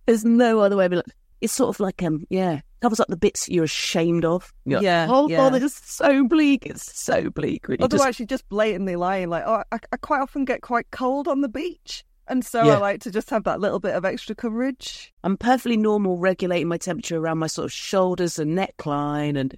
There's 0.09 0.25
no 0.25 0.61
other 0.61 0.75
way. 0.75 0.87
Of 0.87 0.95
it. 0.95 1.05
It's 1.43 1.53
sort 1.53 1.69
of 1.69 1.81
like 1.81 2.03
um, 2.03 2.25
yeah, 2.31 2.63
covers 2.81 2.99
up 2.99 3.09
the 3.09 3.17
bits 3.19 3.47
you're 3.47 3.65
ashamed 3.65 4.25
of. 4.25 4.55
You're 4.65 4.79
like, 4.79 4.85
Yeah, 4.85 5.07
oh 5.11 5.29
yeah. 5.29 5.37
god, 5.37 5.63
it's 5.63 5.87
so 5.87 6.27
bleak. 6.27 6.65
It's 6.65 6.99
so 6.99 7.29
bleak. 7.29 7.69
When 7.69 7.79
you 7.79 7.85
Otherwise, 7.85 8.07
just, 8.07 8.21
you're 8.21 8.27
just 8.27 8.49
blatantly 8.49 8.97
lying. 8.97 9.29
Like, 9.29 9.45
oh, 9.47 9.63
I, 9.71 9.79
I 9.93 9.97
quite 9.99 10.23
often 10.23 10.47
get 10.47 10.63
quite 10.63 10.91
cold 10.93 11.29
on 11.29 11.43
the 11.43 11.49
beach, 11.49 12.05
and 12.27 12.43
so 12.43 12.65
Yeah. 12.65 12.77
I 12.77 12.79
like 12.79 13.03
to 13.03 13.11
just 13.11 13.29
have 13.29 13.45
that 13.45 13.61
little 13.61 13.81
bit 13.81 13.95
of 13.95 14.07
extra 14.07 14.35
coverage. 14.35 15.13
I'm 15.23 15.37
perfectly 15.37 15.77
normal, 15.77 16.17
regulating 16.17 16.69
my 16.69 16.79
temperature 16.79 17.19
around 17.19 17.37
my 17.37 17.47
sort 17.47 17.67
of 17.67 17.73
shoulders 17.73 18.39
and 18.39 18.57
neckline, 18.59 19.39
and 19.39 19.57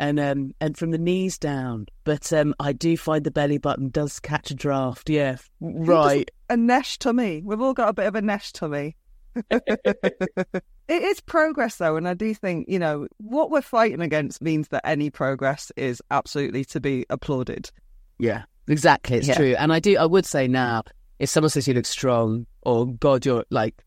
and 0.00 0.18
um 0.18 0.52
and 0.60 0.76
from 0.76 0.90
the 0.90 0.98
knees 0.98 1.38
down. 1.38 1.86
But 2.02 2.32
um, 2.32 2.56
I 2.58 2.72
do 2.72 2.96
find 2.96 3.22
the 3.22 3.30
belly 3.30 3.58
button 3.58 3.88
does 3.88 4.18
catch 4.18 4.50
a 4.50 4.54
draft. 4.56 5.08
Yeah, 5.08 5.36
right. 5.60 6.28
A 6.50 6.56
nesh 6.56 6.98
tummy. 6.98 7.40
We've 7.44 7.60
all 7.60 7.72
got 7.72 7.88
a 7.88 7.92
bit 7.92 8.06
of 8.06 8.16
a 8.16 8.20
nesh 8.20 8.52
tummy. 8.52 8.96
it 9.50 10.62
is 10.88 11.20
progress, 11.20 11.76
though, 11.76 11.96
and 11.96 12.06
I 12.08 12.14
do 12.14 12.34
think 12.34 12.68
you 12.68 12.78
know 12.78 13.08
what 13.18 13.50
we're 13.50 13.62
fighting 13.62 14.00
against 14.00 14.42
means 14.42 14.68
that 14.68 14.86
any 14.86 15.10
progress 15.10 15.72
is 15.76 16.02
absolutely 16.10 16.64
to 16.66 16.80
be 16.80 17.06
applauded. 17.10 17.70
Yeah, 18.18 18.44
exactly. 18.68 19.18
It's 19.18 19.28
Yeah. 19.28 19.34
true. 19.36 19.54
And 19.58 19.72
I 19.72 19.80
do, 19.80 19.96
I 19.98 20.06
would 20.06 20.26
say 20.26 20.48
now, 20.48 20.82
if 21.18 21.28
someone 21.28 21.50
says 21.50 21.66
you 21.68 21.74
look 21.74 21.86
strong 21.86 22.46
or 22.62 22.86
God, 22.86 23.24
you're 23.24 23.44
like, 23.50 23.82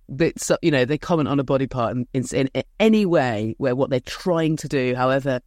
you 0.62 0.72
know, 0.72 0.86
they 0.86 0.98
comment 0.98 1.30
on 1.30 1.40
a 1.40 1.44
body 1.44 1.68
part 1.68 1.96
in, 1.96 2.08
in, 2.14 2.48
in 2.54 2.64
any 2.80 3.06
way 3.06 3.56
where 3.58 3.76
what 3.76 3.90
they're 3.90 4.00
trying 4.00 4.58
to 4.58 4.68
do, 4.68 4.96
however 4.96 5.42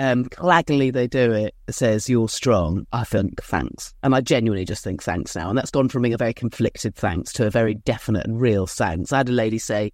um, 0.00 0.24
claggingly 0.24 0.92
they 0.92 1.06
do 1.06 1.30
it, 1.30 1.54
says 1.68 2.08
you're 2.08 2.28
strong, 2.28 2.86
I 2.92 3.04
think 3.04 3.42
thanks. 3.42 3.92
And 4.02 4.14
I 4.14 4.22
genuinely 4.22 4.64
just 4.64 4.82
think 4.82 5.02
thanks 5.02 5.36
now. 5.36 5.50
And 5.50 5.58
that's 5.58 5.70
gone 5.70 5.90
from 5.90 6.02
being 6.02 6.14
a 6.14 6.18
very 6.18 6.32
conflicted 6.32 6.94
thanks 6.94 7.34
to 7.34 7.46
a 7.46 7.50
very 7.50 7.74
definite 7.74 8.26
and 8.26 8.40
real 8.40 8.66
thanks. 8.66 9.12
I 9.12 9.18
had 9.18 9.28
a 9.28 9.32
lady 9.32 9.58
say, 9.58 9.92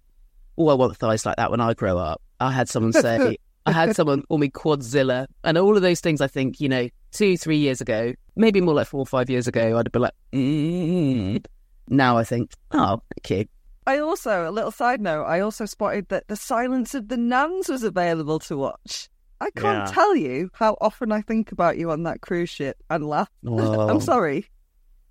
Oh, 0.57 0.69
I 0.69 0.73
want 0.73 0.95
thighs 0.97 1.25
like 1.25 1.35
that 1.35 1.51
when 1.51 1.59
I 1.59 1.73
grow 1.73 1.97
up. 1.97 2.21
I 2.39 2.51
had 2.51 2.69
someone 2.69 2.93
say, 2.93 3.37
I 3.65 3.71
had 3.71 3.95
someone 3.97 4.23
call 4.23 4.37
me 4.37 4.49
Quadzilla, 4.49 5.27
and 5.43 5.57
all 5.57 5.75
of 5.75 5.81
those 5.83 5.99
things. 5.99 6.21
I 6.21 6.27
think 6.27 6.61
you 6.61 6.69
know, 6.69 6.87
two, 7.11 7.37
three 7.37 7.57
years 7.57 7.81
ago, 7.81 8.13
maybe 8.35 8.61
more 8.61 8.75
like 8.75 8.87
four 8.87 9.01
or 9.01 9.05
five 9.05 9.29
years 9.29 9.47
ago, 9.47 9.77
I'd 9.77 9.87
have 9.87 9.91
been 9.91 10.01
like, 10.01 10.13
mm 10.31 11.45
now 11.89 12.17
I 12.17 12.23
think, 12.23 12.51
oh, 12.71 13.01
cute. 13.23 13.49
I 13.85 13.99
also, 13.99 14.49
a 14.49 14.51
little 14.51 14.71
side 14.71 14.99
note, 14.99 15.23
I 15.23 15.39
also 15.39 15.65
spotted 15.65 16.09
that 16.09 16.27
The 16.27 16.35
Silence 16.35 16.93
of 16.93 17.07
the 17.07 17.15
Nuns 17.15 17.69
was 17.69 17.83
available 17.83 18.39
to 18.39 18.57
watch. 18.57 19.09
I 19.39 19.49
can't 19.51 19.87
Yeah. 19.87 19.91
tell 19.93 20.15
you 20.15 20.49
how 20.53 20.77
often 20.81 21.11
I 21.11 21.21
think 21.21 21.51
about 21.51 21.77
you 21.77 21.91
on 21.91 22.03
that 22.03 22.21
cruise 22.21 22.49
ship 22.49 22.77
and 22.89 23.05
laugh. 23.07 23.29
I'm 23.47 24.01
sorry. 24.01 24.47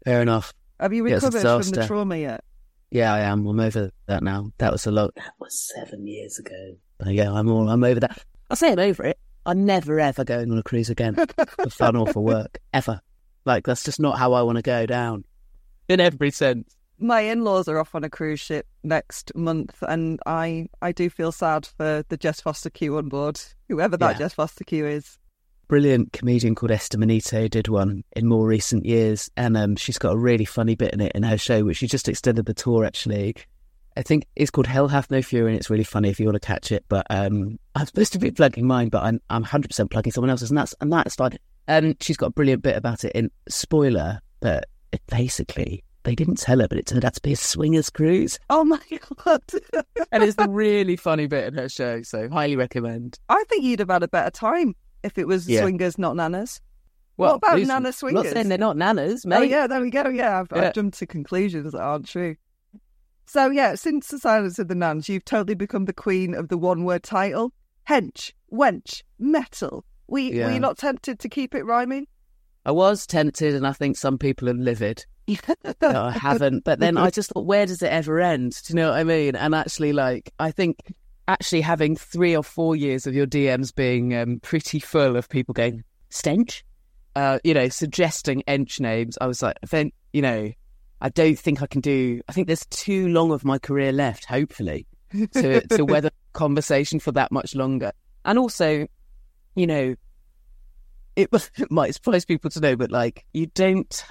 Fair 0.04 0.22
enough. 0.22 0.52
Have 0.80 0.92
you 0.92 1.06
Yeah, 1.06 1.14
recovered 1.14 1.42
from 1.42 1.70
the 1.72 1.86
trauma 1.86 2.16
yet? 2.16 2.44
Yeah, 2.90 3.12
I 3.14 3.20
am. 3.20 3.46
I'm 3.46 3.58
over 3.60 3.90
that 4.06 4.22
now. 4.22 4.50
That 4.58 4.72
was 4.72 4.86
a 4.86 4.90
lot. 4.90 5.12
That 5.16 5.32
was 5.40 5.70
seven 5.74 6.06
years 6.06 6.38
ago. 6.38 6.76
But 6.98 7.08
yeah, 7.14 7.32
I'm 7.32 7.48
all. 7.50 7.68
I'm 7.68 7.82
over 7.82 8.00
that. 8.00 8.22
I 8.50 8.54
say 8.54 8.72
I'm 8.72 8.78
over 8.78 9.04
it. 9.04 9.18
I'm 9.44 9.64
never 9.64 9.98
ever 10.00 10.24
going 10.24 10.50
on 10.50 10.58
a 10.58 10.62
cruise 10.62 10.90
again 10.90 11.14
for 11.14 11.70
fun 11.70 11.96
or 11.96 12.06
for 12.08 12.20
work 12.20 12.58
ever. 12.74 13.00
Like 13.44 13.64
that's 13.64 13.84
just 13.84 14.00
not 14.00 14.18
how 14.18 14.32
I 14.32 14.42
want 14.42 14.56
to 14.56 14.62
go 14.62 14.86
down. 14.86 15.24
In 15.88 16.00
every 16.00 16.30
sense. 16.30 16.76
My 16.98 17.20
in-laws 17.20 17.68
are 17.68 17.78
off 17.78 17.94
on 17.94 18.04
a 18.04 18.10
cruise 18.10 18.40
ship 18.40 18.66
next 18.82 19.34
month, 19.34 19.76
and 19.86 20.18
I 20.26 20.68
I 20.80 20.92
do 20.92 21.10
feel 21.10 21.32
sad 21.32 21.66
for 21.66 22.04
the 22.08 22.16
Jess 22.16 22.40
Fostekew 22.40 22.96
on 22.96 23.08
board, 23.08 23.40
whoever 23.68 23.96
that 23.98 24.12
Yeah. 24.12 24.18
Jess 24.18 24.34
Fostekew 24.34 24.90
is. 24.90 25.18
Brilliant 25.68 26.12
comedian 26.12 26.54
called 26.54 26.70
Esther 26.70 26.96
Manito 26.96 27.48
did 27.48 27.68
one 27.68 28.04
in 28.14 28.26
more 28.26 28.46
recent 28.46 28.86
years, 28.86 29.28
and 29.36 29.56
um, 29.56 29.76
she's 29.76 29.98
got 29.98 30.12
a 30.14 30.16
really 30.16 30.44
funny 30.44 30.74
bit 30.74 30.94
in 30.94 31.00
it 31.00 31.12
in 31.14 31.22
her 31.24 31.36
show, 31.36 31.64
which 31.64 31.78
she 31.78 31.86
just 31.86 32.08
extended 32.08 32.46
the 32.46 32.54
tour 32.54 32.84
actually. 32.84 33.34
I 33.98 34.02
think 34.02 34.26
it's 34.36 34.50
called 34.50 34.66
Hell 34.66 34.88
Hath 34.88 35.10
No 35.10 35.22
Fury, 35.22 35.50
and 35.50 35.58
it's 35.58 35.70
really 35.70 35.84
funny 35.84 36.08
if 36.08 36.20
you 36.20 36.26
want 36.26 36.40
to 36.40 36.46
catch 36.46 36.70
it. 36.70 36.84
But 36.88 37.06
um, 37.10 37.58
I'm 37.74 37.86
supposed 37.86 38.12
to 38.12 38.18
be 38.18 38.30
plugging 38.30 38.66
mine, 38.66 38.88
but 38.88 39.02
I'm 39.02 39.20
I'm 39.28 39.42
100 39.42 39.68
percent 39.68 39.90
plugging 39.90 40.12
someone 40.12 40.30
else's, 40.30 40.50
and 40.50 40.58
that's 40.58 40.74
and 40.80 40.92
that's 40.92 41.14
fine. 41.14 41.36
Um, 41.68 41.94
she's 42.00 42.16
got 42.16 42.26
a 42.26 42.30
brilliant 42.30 42.62
bit 42.62 42.76
about 42.76 43.04
it 43.04 43.12
in 43.12 43.30
spoiler, 43.48 44.20
but 44.40 44.66
it 44.92 45.02
basically 45.08 45.82
they 46.06 46.14
didn't 46.14 46.36
tell 46.38 46.60
her, 46.60 46.68
but 46.68 46.78
it 46.78 46.86
turned 46.86 47.04
out 47.04 47.14
to 47.14 47.20
be 47.20 47.32
a 47.32 47.36
swingers 47.36 47.90
cruise, 47.90 48.38
Oh 48.48 48.64
my 48.64 48.80
god! 49.24 49.42
and 50.12 50.22
it's 50.22 50.36
the 50.36 50.48
really 50.48 50.96
funny 50.96 51.26
bit 51.26 51.44
in 51.44 51.54
her 51.54 51.68
show. 51.68 52.00
So 52.02 52.28
highly 52.30 52.56
recommend. 52.56 53.18
I 53.28 53.44
think 53.48 53.64
you'd 53.64 53.80
have 53.80 53.90
had 53.90 54.02
a 54.04 54.08
better 54.08 54.30
time 54.30 54.74
if 55.02 55.18
it 55.18 55.26
was 55.26 55.48
Yeah. 55.48 55.60
swingers, 55.62 55.98
not 55.98 56.16
nanas. 56.16 56.60
What 57.16 57.34
about 57.36 57.56
listen, 57.56 57.68
Nana 57.68 57.92
swingers? 57.92 58.24
Not 58.24 58.32
saying 58.32 58.48
they're 58.48 58.58
not 58.58 58.76
nanas, 58.76 59.22
oh, 59.24 59.28
mate. 59.30 59.36
Oh 59.36 59.42
yeah, 59.42 59.66
there 59.66 59.80
we 59.80 59.90
go. 59.90 60.08
Yeah, 60.08 60.40
I've, 60.40 60.48
Yeah. 60.54 60.68
I've 60.68 60.74
jumped 60.74 60.98
to 60.98 61.06
conclusions 61.06 61.72
that 61.72 61.80
aren't 61.80 62.06
true. 62.06 62.36
So 63.26 63.50
yeah, 63.50 63.74
since 63.74 64.08
the 64.08 64.18
silence 64.18 64.58
of 64.58 64.68
the 64.68 64.74
nuns, 64.74 65.08
you've 65.08 65.24
totally 65.24 65.54
become 65.54 65.86
the 65.86 65.92
queen 65.92 66.34
of 66.34 66.48
the 66.48 66.58
one-word 66.58 67.02
title: 67.02 67.52
hench, 67.88 68.32
wench, 68.52 69.02
Mettle. 69.18 69.84
We 70.06 70.28
were 70.30 70.36
Yeah. 70.36 70.52
you 70.52 70.60
not 70.60 70.78
tempted 70.78 71.18
to 71.20 71.28
keep 71.28 71.54
it 71.54 71.64
rhyming? 71.64 72.06
I 72.64 72.70
was 72.72 73.06
tempted, 73.06 73.54
and 73.54 73.66
I 73.66 73.72
think 73.72 73.96
some 73.96 74.18
people 74.18 74.48
are 74.48 74.54
livid. 74.54 75.04
No, 75.26 75.76
I 75.82 76.12
haven't. 76.12 76.64
But 76.64 76.78
then 76.78 76.96
I 76.96 77.10
just 77.10 77.30
thought, 77.30 77.46
where 77.46 77.66
does 77.66 77.82
it 77.82 77.90
ever 77.90 78.20
end? 78.20 78.60
Do 78.64 78.72
you 78.72 78.76
know 78.76 78.90
what 78.90 78.98
I 78.98 79.04
mean? 79.04 79.36
And 79.36 79.54
actually, 79.54 79.92
like, 79.92 80.32
I 80.38 80.50
think 80.50 80.94
actually 81.28 81.60
having 81.60 81.96
three 81.96 82.36
or 82.36 82.42
four 82.42 82.76
years 82.76 83.06
of 83.06 83.14
your 83.14 83.26
DMs 83.26 83.74
being 83.74 84.14
um, 84.14 84.40
pretty 84.40 84.78
full 84.78 85.16
of 85.16 85.28
people 85.28 85.52
going, 85.52 85.82
stench, 86.10 86.64
uh, 87.16 87.38
you 87.44 87.54
know, 87.54 87.68
suggesting 87.68 88.42
ench 88.46 88.78
names, 88.80 89.18
I 89.20 89.26
was 89.26 89.42
like, 89.42 89.56
then, 89.70 89.90
you 90.12 90.22
know, 90.22 90.52
I 91.00 91.08
don't 91.08 91.38
think 91.38 91.62
I 91.62 91.66
can 91.66 91.80
do, 91.80 92.20
I 92.28 92.32
think 92.32 92.46
there's 92.46 92.66
too 92.66 93.08
long 93.08 93.32
of 93.32 93.44
my 93.44 93.58
career 93.58 93.92
left, 93.92 94.24
hopefully, 94.24 94.86
to, 95.32 95.66
to 95.66 95.84
weather 95.84 96.10
conversation 96.32 97.00
for 97.00 97.12
that 97.12 97.32
much 97.32 97.54
longer. 97.54 97.92
And 98.24 98.38
also, 98.38 98.86
you 99.54 99.66
know, 99.66 99.94
it, 101.16 101.28
it 101.32 101.70
might 101.70 101.94
surprise 101.94 102.24
people 102.24 102.50
to 102.50 102.60
know, 102.60 102.76
but 102.76 102.90
like, 102.90 103.24
you 103.32 103.46
don't 103.46 104.04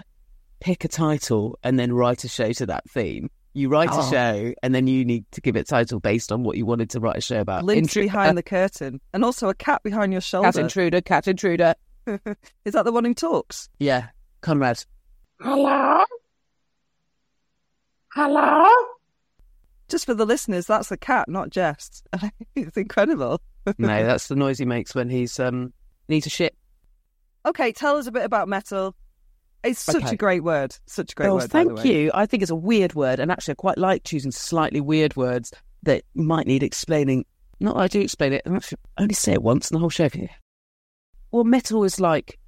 pick 0.59 0.83
a 0.85 0.87
title 0.87 1.57
and 1.63 1.77
then 1.79 1.93
write 1.93 2.23
a 2.23 2.27
show 2.27 2.51
to 2.53 2.65
that 2.67 2.89
theme. 2.89 3.29
You 3.53 3.69
write 3.69 3.89
Oh. 3.91 3.99
a 4.05 4.09
show 4.11 4.53
and 4.61 4.75
then 4.75 4.87
you 4.87 5.05
need 5.05 5.25
to 5.31 5.41
give 5.41 5.55
it 5.55 5.61
a 5.61 5.63
title 5.63 5.99
based 5.99 6.31
on 6.31 6.43
what 6.43 6.57
you 6.57 6.65
wanted 6.65 6.89
to 6.91 6.99
write 6.99 7.17
a 7.17 7.21
show 7.21 7.39
about. 7.39 7.63
Links 7.63 7.93
Intru- 7.93 8.01
behind 8.03 8.37
the 8.37 8.43
curtain, 8.43 8.99
and 9.13 9.23
also 9.23 9.47
a 9.49 9.53
cat 9.53 9.81
behind 9.83 10.11
your 10.11 10.21
shoulder. 10.21 10.47
Cat 10.51 10.57
intruder, 10.57 11.01
cat 11.01 11.27
intruder. 11.27 11.73
Is 12.65 12.73
that 12.73 12.83
the 12.83 12.91
one 12.91 13.05
who 13.05 13.13
talks? 13.13 13.69
Yeah, 13.79 14.07
Conrad. 14.41 14.83
Hello? 15.41 16.03
Hello? 18.13 18.65
Just 19.87 20.05
for 20.05 20.13
the 20.13 20.25
listeners, 20.25 20.65
that's 20.67 20.89
the 20.89 20.97
cat, 20.97 21.29
not 21.29 21.49
Jess. 21.49 22.01
it's 22.55 22.77
incredible. 22.77 23.39
no, 23.77 23.87
that's 24.05 24.27
the 24.27 24.35
noise 24.35 24.57
he 24.57 24.65
makes 24.65 24.95
when 24.95 25.09
he's 25.09 25.39
um 25.39 25.73
needs 26.09 26.25
a 26.25 26.29
shit. 26.29 26.55
Okay, 27.45 27.71
tell 27.71 27.97
us 27.97 28.07
a 28.07 28.11
bit 28.11 28.23
about 28.23 28.47
Mettle. 28.47 28.95
It's 29.65 29.79
such 29.79 30.03
Okay. 30.03 30.13
a 30.13 30.17
great 30.17 30.43
word. 30.43 30.75
Such 30.85 31.11
a 31.11 31.15
great 31.15 31.27
oh, 31.27 31.35
word. 31.35 31.49
by 31.51 31.63
the 31.63 31.75
thank 31.75 31.85
you. 31.85 32.11
I 32.13 32.25
think 32.25 32.43
it's 32.43 32.51
a 32.51 32.55
weird 32.55 32.93
word, 32.93 33.19
and 33.19 33.31
actually, 33.31 33.53
I 33.53 33.55
quite 33.55 33.77
like 33.77 34.03
choosing 34.03 34.31
slightly 34.31 34.81
weird 34.81 35.15
words 35.15 35.51
that 35.83 36.03
might 36.13 36.47
need 36.47 36.63
explaining. 36.63 37.25
Not 37.59 37.75
that 37.75 37.81
I 37.81 37.87
do 37.87 38.01
explain 38.01 38.33
it. 38.33 38.41
I 38.45 38.55
actually 38.55 38.77
only 38.97 39.13
say 39.13 39.33
it 39.33 39.41
once 39.41 39.71
in 39.71 39.75
the 39.75 39.79
whole 39.79 39.89
show. 39.89 40.09
Well, 41.31 41.43
Mettle 41.43 41.83
is 41.83 41.99
like 41.99 42.39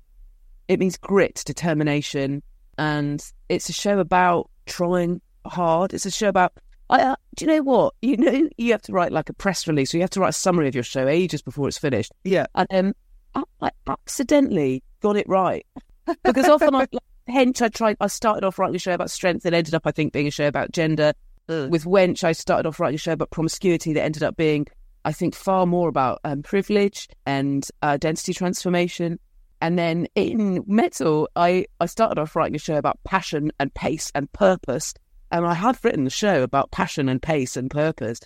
it 0.68 0.80
means 0.80 0.98
grit, 0.98 1.44
determination, 1.46 2.44
and 2.78 3.24
it's 3.50 3.70
a 3.70 3.74
show 3.74 4.00
about 4.00 4.50
trying 4.66 5.22
hard. 5.46 5.94
It's 5.94 6.06
a 6.06 6.12
show 6.12 6.30
about. 6.30 6.54
I, 6.90 7.02
uh, 7.02 7.16
do 7.36 7.46
you 7.46 7.52
know 7.52 7.64
what? 7.64 7.96
You 8.02 8.16
know, 8.18 8.50
you 8.58 8.72
have 8.72 8.82
to 8.84 8.94
write 8.94 9.12
like 9.12 9.30
a 9.30 9.34
press 9.34 9.68
release, 9.68 9.94
or 9.94 9.98
you 9.98 10.04
have 10.04 10.10
to 10.12 10.20
write 10.22 10.30
a 10.30 10.34
summary 10.34 10.68
of 10.68 10.76
your 10.76 10.84
show 10.84 11.08
ages 11.08 11.42
before 11.42 11.68
it's 11.68 11.78
finished. 11.78 12.12
Yeah. 12.24 12.46
And 12.56 12.68
um, 12.72 13.46
I, 13.62 13.68
I 13.88 13.92
accidentally 13.92 14.84
got 15.02 15.18
it 15.18 15.28
right 15.28 15.66
because 16.24 16.48
often 16.48 16.76
I, 16.76 16.80
like, 16.80 16.90
Hench, 17.30 17.62
I 17.62 17.70
tried. 17.70 17.98
I 18.00 18.08
started 18.08 18.44
off 18.46 18.60
writing 18.60 18.76
a 18.76 18.80
show 18.80 18.94
about 18.94 19.12
strength 19.12 19.44
that 19.44 19.54
ended 19.54 19.74
up, 19.74 19.84
I 19.86 19.92
think, 19.92 20.14
being 20.14 20.28
a 20.28 20.32
show 20.32 20.48
about 20.48 20.72
gender. 20.72 21.14
Ugh. 21.50 21.70
With 21.70 21.86
Wench, 21.86 22.24
I 22.24 22.32
started 22.32 22.68
off 22.68 22.80
writing 22.80 22.96
a 22.96 23.00
show 23.00 23.14
about 23.14 23.32
promiscuity 23.32 23.94
that 23.94 24.04
ended 24.04 24.24
up 24.24 24.36
being, 24.36 24.68
I 25.06 25.12
think, 25.12 25.36
far 25.36 25.66
more 25.66 25.90
about 25.90 26.20
um, 26.24 26.44
privilege 26.44 27.08
and 27.26 27.68
identity 27.84 28.34
transformation. 28.34 29.20
And 29.62 29.78
then 29.78 30.08
in 30.16 30.64
Mettle, 30.68 31.30
I, 31.36 31.66
I 31.80 31.86
started 31.86 32.20
off 32.20 32.36
writing 32.36 32.56
a 32.56 32.60
show 32.60 32.78
about 32.78 33.00
passion 33.04 33.52
and 33.60 33.74
pace 33.74 34.12
and 34.14 34.32
purpose. 34.34 34.94
And 35.32 35.46
I 35.46 35.54
have 35.54 35.84
written 35.84 36.06
a 36.06 36.12
show 36.12 36.44
about 36.44 36.72
passion 36.72 37.10
and 37.10 37.22
pace 37.22 37.58
and 37.58 37.72
purpose. 37.72 38.20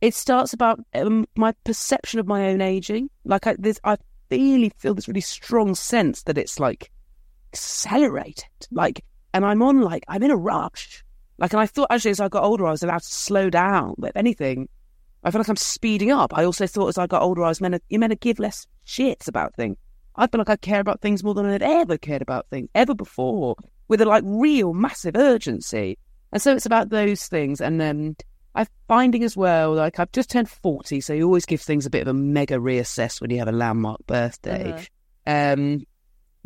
It 0.00 0.14
starts 0.14 0.52
about 0.52 0.80
um, 0.94 1.26
my 1.36 1.52
perception 1.64 2.20
of 2.20 2.26
my 2.26 2.48
own 2.48 2.60
aging. 2.60 3.10
Like 3.24 3.46
I, 3.46 3.56
this, 3.58 3.78
I 3.84 3.96
really 4.30 4.72
feel 4.78 4.94
this 4.94 5.08
really 5.08 5.20
strong 5.20 5.74
sense 5.74 6.22
that 6.24 6.38
it's 6.38 6.58
like 6.58 6.90
accelerated. 7.52 8.44
Like, 8.70 9.04
and 9.34 9.44
I'm 9.44 9.62
on 9.62 9.80
like 9.80 10.04
I'm 10.08 10.22
in 10.22 10.30
a 10.30 10.36
rush. 10.36 11.04
Like, 11.38 11.52
and 11.52 11.60
I 11.60 11.66
thought 11.66 11.88
actually 11.90 12.12
as 12.12 12.20
I 12.20 12.28
got 12.28 12.44
older, 12.44 12.66
I 12.66 12.70
was 12.70 12.82
allowed 12.82 13.02
to 13.02 13.06
slow 13.06 13.50
down. 13.50 13.94
But 13.98 14.10
if 14.10 14.16
anything, 14.16 14.68
I 15.24 15.30
feel 15.30 15.40
like 15.40 15.48
I'm 15.48 15.56
speeding 15.56 16.10
up. 16.10 16.36
I 16.36 16.44
also 16.44 16.66
thought 16.66 16.88
as 16.88 16.98
I 16.98 17.06
got 17.06 17.22
older, 17.22 17.44
I 17.44 17.48
was 17.48 17.60
meant 17.60 17.74
to, 17.74 17.80
you're 17.88 18.00
meant 18.00 18.12
to 18.12 18.18
give 18.18 18.38
less 18.38 18.66
shits 18.86 19.28
about 19.28 19.54
things. 19.54 19.76
I 20.16 20.26
feel 20.26 20.38
like 20.38 20.50
I 20.50 20.56
care 20.56 20.80
about 20.80 21.00
things 21.00 21.24
more 21.24 21.34
than 21.34 21.46
I'd 21.46 21.62
ever 21.62 21.96
cared 21.96 22.22
about 22.22 22.46
things 22.50 22.68
ever 22.74 22.94
before, 22.94 23.56
with 23.88 24.00
a 24.02 24.04
like 24.04 24.24
real 24.26 24.74
massive 24.74 25.16
urgency. 25.16 25.98
And 26.32 26.42
so 26.42 26.54
it's 26.54 26.66
about 26.66 26.90
those 26.90 27.26
things. 27.28 27.60
And 27.60 27.80
then 27.80 28.16
I'm 28.54 28.66
finding 28.88 29.24
as 29.24 29.36
well, 29.36 29.72
like 29.74 29.98
I've 29.98 30.12
just 30.12 30.30
turned 30.30 30.50
40, 30.50 31.00
so 31.00 31.14
you 31.14 31.24
always 31.24 31.46
give 31.46 31.60
things 31.62 31.86
a 31.86 31.90
bit 31.90 32.02
of 32.02 32.08
a 32.08 32.14
mega 32.14 32.56
reassess 32.56 33.20
when 33.20 33.30
you 33.30 33.38
have 33.38 33.48
a 33.48 33.52
landmark 33.52 34.06
birthday. 34.06 34.72
Um, 35.26 35.86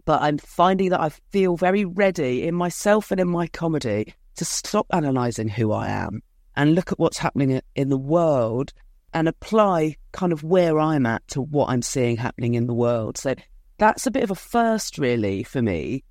but 0.06 0.22
I'm 0.22 0.38
finding 0.38 0.88
that 0.90 1.00
I 1.00 1.10
feel 1.30 1.56
very 1.56 1.84
ready 1.84 2.46
in 2.46 2.54
myself 2.54 3.10
and 3.10 3.20
in 3.20 3.28
my 3.28 3.46
comedy 3.48 4.14
to 4.36 4.44
stop 4.44 4.86
analysing 4.90 5.48
who 5.48 5.72
I 5.72 5.88
am 5.88 6.22
and 6.56 6.74
look 6.74 6.92
at 6.92 6.98
what's 6.98 7.18
happening 7.18 7.60
in 7.74 7.88
the 7.90 7.98
world 7.98 8.72
and 9.12 9.28
apply 9.28 9.96
kind 10.12 10.32
of 10.32 10.42
where 10.42 10.78
I'm 10.78 11.04
at 11.06 11.26
to 11.28 11.42
what 11.42 11.68
I'm 11.68 11.82
seeing 11.82 12.16
happening 12.16 12.54
in 12.54 12.66
the 12.66 12.74
world. 12.74 13.18
So 13.18 13.34
that's 13.78 14.06
a 14.06 14.10
bit 14.10 14.22
of 14.22 14.30
a 14.30 14.34
first, 14.34 14.96
really, 14.98 15.42
for 15.42 15.60
me. 15.60 16.02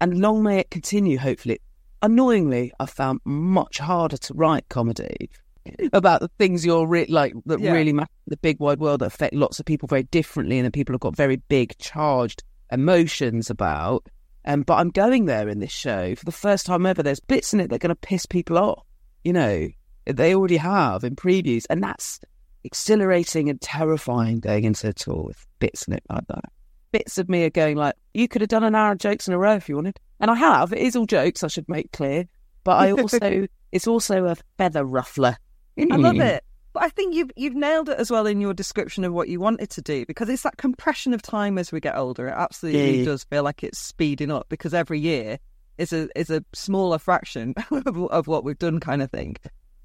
And 0.00 0.20
long 0.20 0.42
may 0.42 0.58
it 0.58 0.70
continue, 0.70 1.16
hopefully. 1.18 1.60
Annoyingly, 2.02 2.72
I 2.80 2.86
found 2.86 3.20
much 3.24 3.78
harder 3.78 4.16
to 4.18 4.34
write 4.34 4.68
comedy 4.68 5.30
about 5.92 6.20
the 6.20 6.28
things 6.38 6.64
you're 6.66 6.86
re- 6.86 7.06
like 7.08 7.32
that 7.46 7.60
Yeah. 7.60 7.72
really 7.72 7.92
matter 7.92 8.10
in 8.26 8.30
the 8.30 8.36
big 8.38 8.58
wide 8.60 8.80
world 8.80 9.00
that 9.00 9.06
affect 9.06 9.34
lots 9.34 9.60
of 9.60 9.66
people 9.66 9.86
very 9.86 10.02
differently, 10.04 10.58
and 10.58 10.66
that 10.66 10.72
people 10.72 10.92
have 10.94 11.00
got 11.00 11.16
very 11.16 11.36
big 11.36 11.76
charged 11.78 12.42
emotions 12.70 13.50
about. 13.50 14.06
Um, 14.44 14.62
but 14.62 14.74
I'm 14.74 14.90
going 14.90 15.24
there 15.24 15.48
in 15.48 15.58
this 15.58 15.72
show 15.72 16.14
for 16.14 16.24
the 16.24 16.32
first 16.32 16.66
time 16.66 16.86
ever. 16.86 17.02
There's 17.02 17.20
bits 17.20 17.52
in 17.52 17.60
it 17.60 17.68
that 17.68 17.76
are 17.76 17.78
going 17.78 17.88
to 17.88 17.96
piss 17.96 18.26
people 18.26 18.58
off. 18.58 18.84
You 19.24 19.32
know, 19.32 19.68
they 20.06 20.34
already 20.34 20.56
have 20.58 21.02
in 21.02 21.16
previews, 21.16 21.64
and 21.68 21.82
that's 21.82 22.20
exhilarating 22.64 23.48
and 23.48 23.60
terrifying 23.60 24.40
going 24.40 24.64
into 24.64 24.88
a 24.88 24.92
tour 24.92 25.24
with 25.24 25.46
bits 25.58 25.86
in 25.88 25.94
it 25.94 26.02
like 26.10 26.26
that. 26.28 26.44
Bits 26.92 27.18
of 27.18 27.28
me 27.28 27.44
are 27.44 27.50
going 27.50 27.76
like, 27.76 27.94
you 28.14 28.28
could 28.28 28.40
have 28.42 28.48
done 28.48 28.64
an 28.64 28.74
hour 28.74 28.92
of 28.92 28.98
jokes 28.98 29.26
in 29.28 29.34
a 29.34 29.38
row 29.38 29.54
if 29.54 29.68
you 29.68 29.76
wanted, 29.76 29.98
and 30.20 30.30
I 30.30 30.34
have. 30.34 30.72
It 30.72 30.78
is 30.78 30.96
all 30.96 31.06
jokes. 31.06 31.42
I 31.42 31.48
should 31.48 31.68
make 31.68 31.92
clear, 31.92 32.26
but 32.64 32.76
I 32.76 32.92
also 32.92 33.46
it's 33.72 33.86
also 33.86 34.26
a 34.26 34.36
feather 34.58 34.84
ruffler. 34.84 35.36
I 35.78 35.96
love 35.96 36.14
Mm. 36.16 36.24
it. 36.36 36.44
But 36.76 36.84
I 36.84 36.88
think 36.90 37.14
you've 37.14 37.30
you've 37.36 37.54
nailed 37.54 37.88
it 37.88 37.98
as 37.98 38.10
well 38.10 38.26
in 38.26 38.38
your 38.38 38.52
description 38.52 39.02
of 39.04 39.14
what 39.14 39.28
you 39.30 39.40
wanted 39.40 39.70
to 39.70 39.80
do 39.80 40.04
because 40.04 40.28
it's 40.28 40.42
that 40.42 40.58
compression 40.58 41.14
of 41.14 41.22
time 41.22 41.56
as 41.56 41.72
we 41.72 41.80
get 41.80 41.96
older. 41.96 42.28
It 42.28 42.34
absolutely 42.36 42.98
Yeah. 42.98 43.04
does 43.06 43.24
feel 43.24 43.42
like 43.44 43.64
it's 43.64 43.78
speeding 43.78 44.30
up 44.30 44.50
because 44.50 44.74
every 44.74 45.00
year 45.00 45.38
is 45.78 45.94
a 45.94 46.10
is 46.14 46.28
a 46.28 46.44
smaller 46.52 46.98
fraction 46.98 47.54
of, 47.70 47.96
of 48.10 48.26
what 48.26 48.44
we've 48.44 48.58
done, 48.58 48.78
kind 48.78 49.00
of 49.00 49.10
thing. 49.10 49.36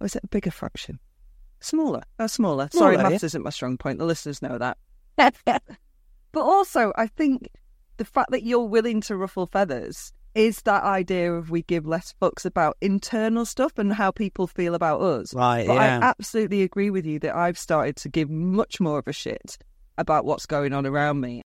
Or 0.02 0.06
is 0.06 0.18
it 0.18 0.26
a 0.26 0.28
bigger 0.28 0.52
fraction? 0.52 1.00
Smaller. 1.62 2.02
Oh, 2.20 2.28
smaller. 2.28 2.68
Sorry, 2.74 2.96
Smaller, 2.96 3.10
maths 3.12 3.24
isn't 3.24 3.44
my 3.44 3.52
strong 3.52 3.78
point. 3.78 3.98
The 3.98 4.06
listeners 4.06 4.42
know 4.42 4.58
that. 4.58 4.78
but 5.46 6.42
also, 6.42 6.92
I 6.98 7.08
think 7.08 7.48
the 7.96 8.04
fact 8.06 8.32
that 8.32 8.44
you're 8.44 8.66
willing 8.68 9.00
to 9.02 9.16
ruffle 9.16 9.48
feathers 9.48 10.12
is 10.36 10.62
that 10.64 10.84
idea 10.84 11.34
of 11.34 11.50
we 11.50 11.62
give 11.64 11.86
less 11.86 12.14
fucks 12.22 12.46
about 12.46 12.78
internal 12.82 13.46
stuff 13.46 13.78
and 13.78 13.94
how 13.94 14.12
people 14.12 14.48
feel 14.48 14.76
about 14.76 15.02
us. 15.02 15.34
Right, 15.34 15.68
But 15.68 15.76
yeah. 15.76 16.00
I 16.02 16.06
absolutely 16.06 16.62
agree 16.62 16.90
with 16.90 17.06
you 17.06 17.20
that 17.20 17.36
I've 17.36 17.58
started 17.58 17.96
to 17.98 18.10
give 18.10 18.30
much 18.30 18.80
more 18.80 19.00
of 19.00 19.08
a 19.08 19.14
shit 19.14 19.58
about 19.98 20.26
what's 20.26 20.46
going 20.46 20.74
on 20.74 20.86
around 20.86 21.20
me. 21.22 21.42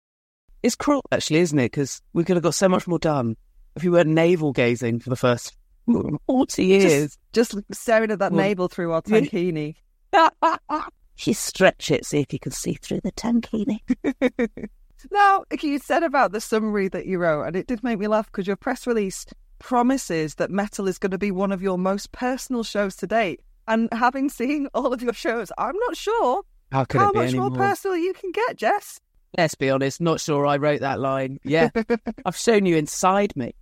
It's 0.63 0.75
cruel, 0.77 1.03
actually, 1.11 1.41
isn't 1.41 1.59
it? 1.59 1.73
Because 1.73 2.03
we 2.13 2.25
could 2.25 2.37
have 2.37 2.43
got 2.43 2.55
so 2.55 2.69
much 2.69 2.87
more 2.87 2.99
done 2.99 3.37
if 3.77 3.83
we 3.83 3.89
weren't 3.91 4.11
navel 4.11 4.53
gazing 4.53 5.01
for 5.01 5.11
the 5.11 5.17
first 5.17 5.57
40 6.27 6.65
years. 6.65 7.19
Just 7.33 7.55
staring 7.73 8.11
at 8.11 8.19
that 8.21 8.33
Well, 8.33 8.41
navel 8.47 8.69
through 8.69 8.93
our 8.93 9.03
tankini. 9.03 9.77
you 11.25 11.35
stretch 11.35 11.91
it, 11.91 12.05
see 12.05 12.21
if 12.21 12.33
you 12.33 12.39
can 12.39 12.53
see 12.53 12.75
through 12.75 13.01
the 13.03 13.13
tankini. 13.13 13.81
Now, 15.11 15.45
you 15.61 15.79
said 15.79 16.03
about 16.03 16.33
the 16.33 16.41
summary 16.41 16.89
that 16.89 17.07
you 17.07 17.19
wrote, 17.19 17.45
and 17.45 17.57
it 17.57 17.67
did 17.67 17.83
make 17.83 17.99
me 17.99 18.07
laugh 18.09 18.27
because 18.31 18.47
your 18.47 18.57
press 18.57 18.87
release 18.87 19.27
promises 19.59 20.35
that 20.37 20.51
Mettle 20.51 20.89
is 20.89 20.99
going 20.99 21.11
to 21.13 21.19
be 21.19 21.31
one 21.31 21.53
of 21.53 21.63
your 21.63 21.79
most 21.79 22.13
personal 22.13 22.63
shows 22.63 22.97
to 22.97 23.07
date. 23.07 23.41
And 23.69 23.89
having 23.93 24.29
seen 24.29 24.69
all 24.75 24.93
of 24.93 25.03
your 25.03 25.13
shows, 25.13 25.53
I'm 25.57 25.77
not 25.87 25.97
sure 25.97 26.43
How 26.73 26.85
could 26.85 27.01
how 27.01 27.09
it 27.11 27.13
be 27.13 27.19
much 27.21 27.29
any 27.29 27.39
more 27.39 27.51
more? 27.51 27.59
personal 27.59 27.97
you 27.97 28.13
can 28.13 28.33
get, 28.33 28.57
Jess. 28.57 29.01
Let's 29.39 29.55
be 29.55 29.71
honest, 29.71 30.01
not 30.01 30.21
sure 30.21 30.45
I 30.47 30.57
wrote 30.57 30.81
that 30.81 31.01
line. 31.01 31.39
Yeah, 31.45 31.71
I've 32.27 32.37
shown 32.37 32.67
you 32.67 32.77
inside 32.77 33.35
me. 33.37 33.55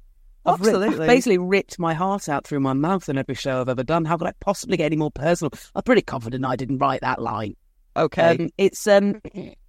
I've 0.47 0.59
ripped- 0.61 0.75
Absolutely. 0.75 1.05
I've 1.05 1.09
basically 1.09 1.39
ripped 1.39 1.79
my 1.79 1.93
heart 1.93 2.29
out 2.31 2.47
through 2.47 2.61
my 2.61 2.73
mouth 2.73 3.09
in 3.11 3.19
every 3.19 3.35
show 3.35 3.61
I've 3.61 3.69
ever 3.69 3.85
done. 3.85 4.07
How 4.07 4.17
could 4.17 4.27
I 4.27 4.33
possibly 4.41 4.79
get 4.79 4.87
any 4.87 4.97
more 4.97 5.11
personal? 5.11 5.53
I'm 5.75 5.83
pretty 5.83 6.01
confident 6.03 6.45
I 6.47 6.57
didn't 6.57 6.79
write 6.79 7.03
that 7.03 7.21
line. 7.21 7.57
Okay. 7.95 8.31
Um, 8.39 8.51
it's 8.57 8.87
um, 8.87 9.21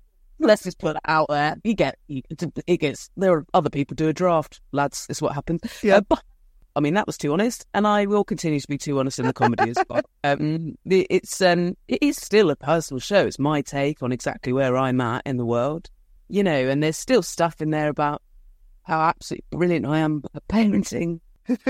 let's 0.42 0.64
just 0.64 0.80
put 0.80 0.96
it 0.96 1.02
out 1.06 1.28
there. 1.30 1.56
You 1.64 1.74
get, 1.74 1.98
you, 2.08 2.22
it 2.68 2.78
gets. 2.78 3.10
There 3.18 3.32
are 3.34 3.46
other 3.54 3.70
people 3.70 3.96
do 3.96 4.08
a 4.10 4.14
draft, 4.14 4.62
lads. 4.72 5.06
Is 5.10 5.22
what 5.22 5.34
happens. 5.34 5.62
Yeah. 5.84 5.98
Uh, 5.98 6.02
but, 6.02 6.24
I 6.76 6.80
mean, 6.80 6.94
that 6.94 7.06
was 7.06 7.18
too 7.18 7.34
honest, 7.34 7.66
and 7.74 7.86
I 7.86 8.06
will 8.06 8.24
continue 8.24 8.60
to 8.60 8.68
be 8.68 8.78
too 8.78 8.98
honest 9.00 9.20
in 9.20 9.26
the 9.28 9.34
comedy 9.34 9.70
as 9.72 9.78
well. 9.90 10.02
Um, 10.24 10.76
it's 10.86 11.42
um, 11.42 11.76
it 11.88 11.98
is 12.02 12.16
still 12.18 12.50
a 12.52 12.56
personal 12.56 13.00
show. 13.00 13.26
It's 13.26 13.40
my 13.40 13.62
take 13.62 14.04
on 14.04 14.12
exactly 14.12 14.54
where 14.54 14.78
I'm 14.78 15.02
at 15.02 15.24
in 15.26 15.38
the 15.38 15.46
world, 15.46 15.90
you 16.30 16.44
know. 16.44 16.70
And 16.70 16.82
there's 16.84 16.96
still 16.98 17.24
stuff 17.24 17.60
in 17.62 17.72
there 17.72 17.90
about 17.90 18.22
how 18.84 19.02
absolutely 19.02 19.46
brilliant 19.52 19.86
I 19.88 19.98
am 20.00 20.24
at 20.36 20.48
parenting. 20.48 21.20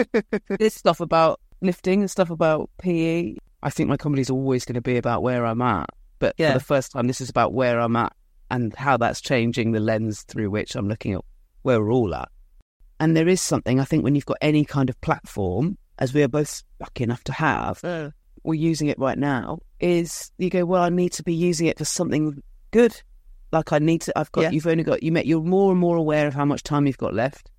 There's 0.60 0.74
stuff 0.74 1.00
about 1.00 1.40
lifting 1.62 2.02
and 2.02 2.12
stuff 2.12 2.30
about 2.30 2.70
PE. 2.80 3.36
I 3.64 3.70
think 3.70 3.90
my 3.90 3.98
comedy's 3.98 4.30
always 4.30 4.66
going 4.66 4.76
to 4.76 4.82
be 4.82 4.98
about 4.98 5.24
where 5.24 5.46
I'm 5.46 5.62
at. 5.62 5.90
But 6.20 6.36
Yeah. 6.38 6.54
for 6.54 6.60
the 6.60 6.66
first 6.66 6.92
time, 6.92 7.08
this 7.08 7.22
is 7.22 7.30
about 7.30 7.54
where 7.54 7.80
I'm 7.80 7.96
at 7.96 8.14
and 8.52 8.76
how 8.76 8.98
that's 8.98 9.22
changing 9.22 9.72
the 9.72 9.80
lens 9.80 10.24
through 10.24 10.52
which 10.52 10.76
I'm 10.76 10.90
looking 10.90 11.14
at 11.14 11.22
where 11.64 11.82
we're 11.82 11.92
all 11.92 12.14
at. 12.14 12.30
And 13.00 13.18
there 13.18 13.28
is 13.28 13.42
something, 13.42 13.80
I 13.80 13.86
think, 13.86 14.04
when 14.04 14.14
you've 14.14 14.26
got 14.26 14.38
any 14.42 14.66
kind 14.66 14.90
of 14.90 15.00
platform, 15.02 15.78
as 15.98 16.14
we 16.14 16.22
are 16.22 16.28
both 16.28 16.62
lucky 16.80 17.04
enough 17.04 17.24
to 17.24 17.32
have, 17.32 17.82
mm. 17.82 18.12
we're 18.44 18.54
using 18.60 18.90
it 18.90 19.00
right 19.00 19.18
now, 19.18 19.60
is 19.80 20.32
you 20.38 20.50
go, 20.50 20.66
well, 20.66 20.84
I 20.84 20.90
need 20.90 21.14
to 21.14 21.24
be 21.24 21.34
using 21.34 21.68
it 21.68 21.78
for 21.78 21.86
something 21.86 22.44
good. 22.72 23.02
Like 23.52 23.72
I 23.72 23.80
need 23.80 24.02
to, 24.02 24.20
I've 24.20 24.32
got, 24.34 24.42
Yeah. 24.42 24.50
you've 24.52 24.68
only 24.68 24.84
got, 24.84 25.02
you 25.02 25.12
met, 25.12 25.26
you're 25.26 25.42
more 25.42 25.72
and 25.72 25.80
more 25.80 25.96
aware 25.96 26.28
of 26.28 26.34
how 26.34 26.46
much 26.46 26.62
time 26.62 26.86
you've 26.86 26.98
got 26.98 27.14
left 27.14 27.50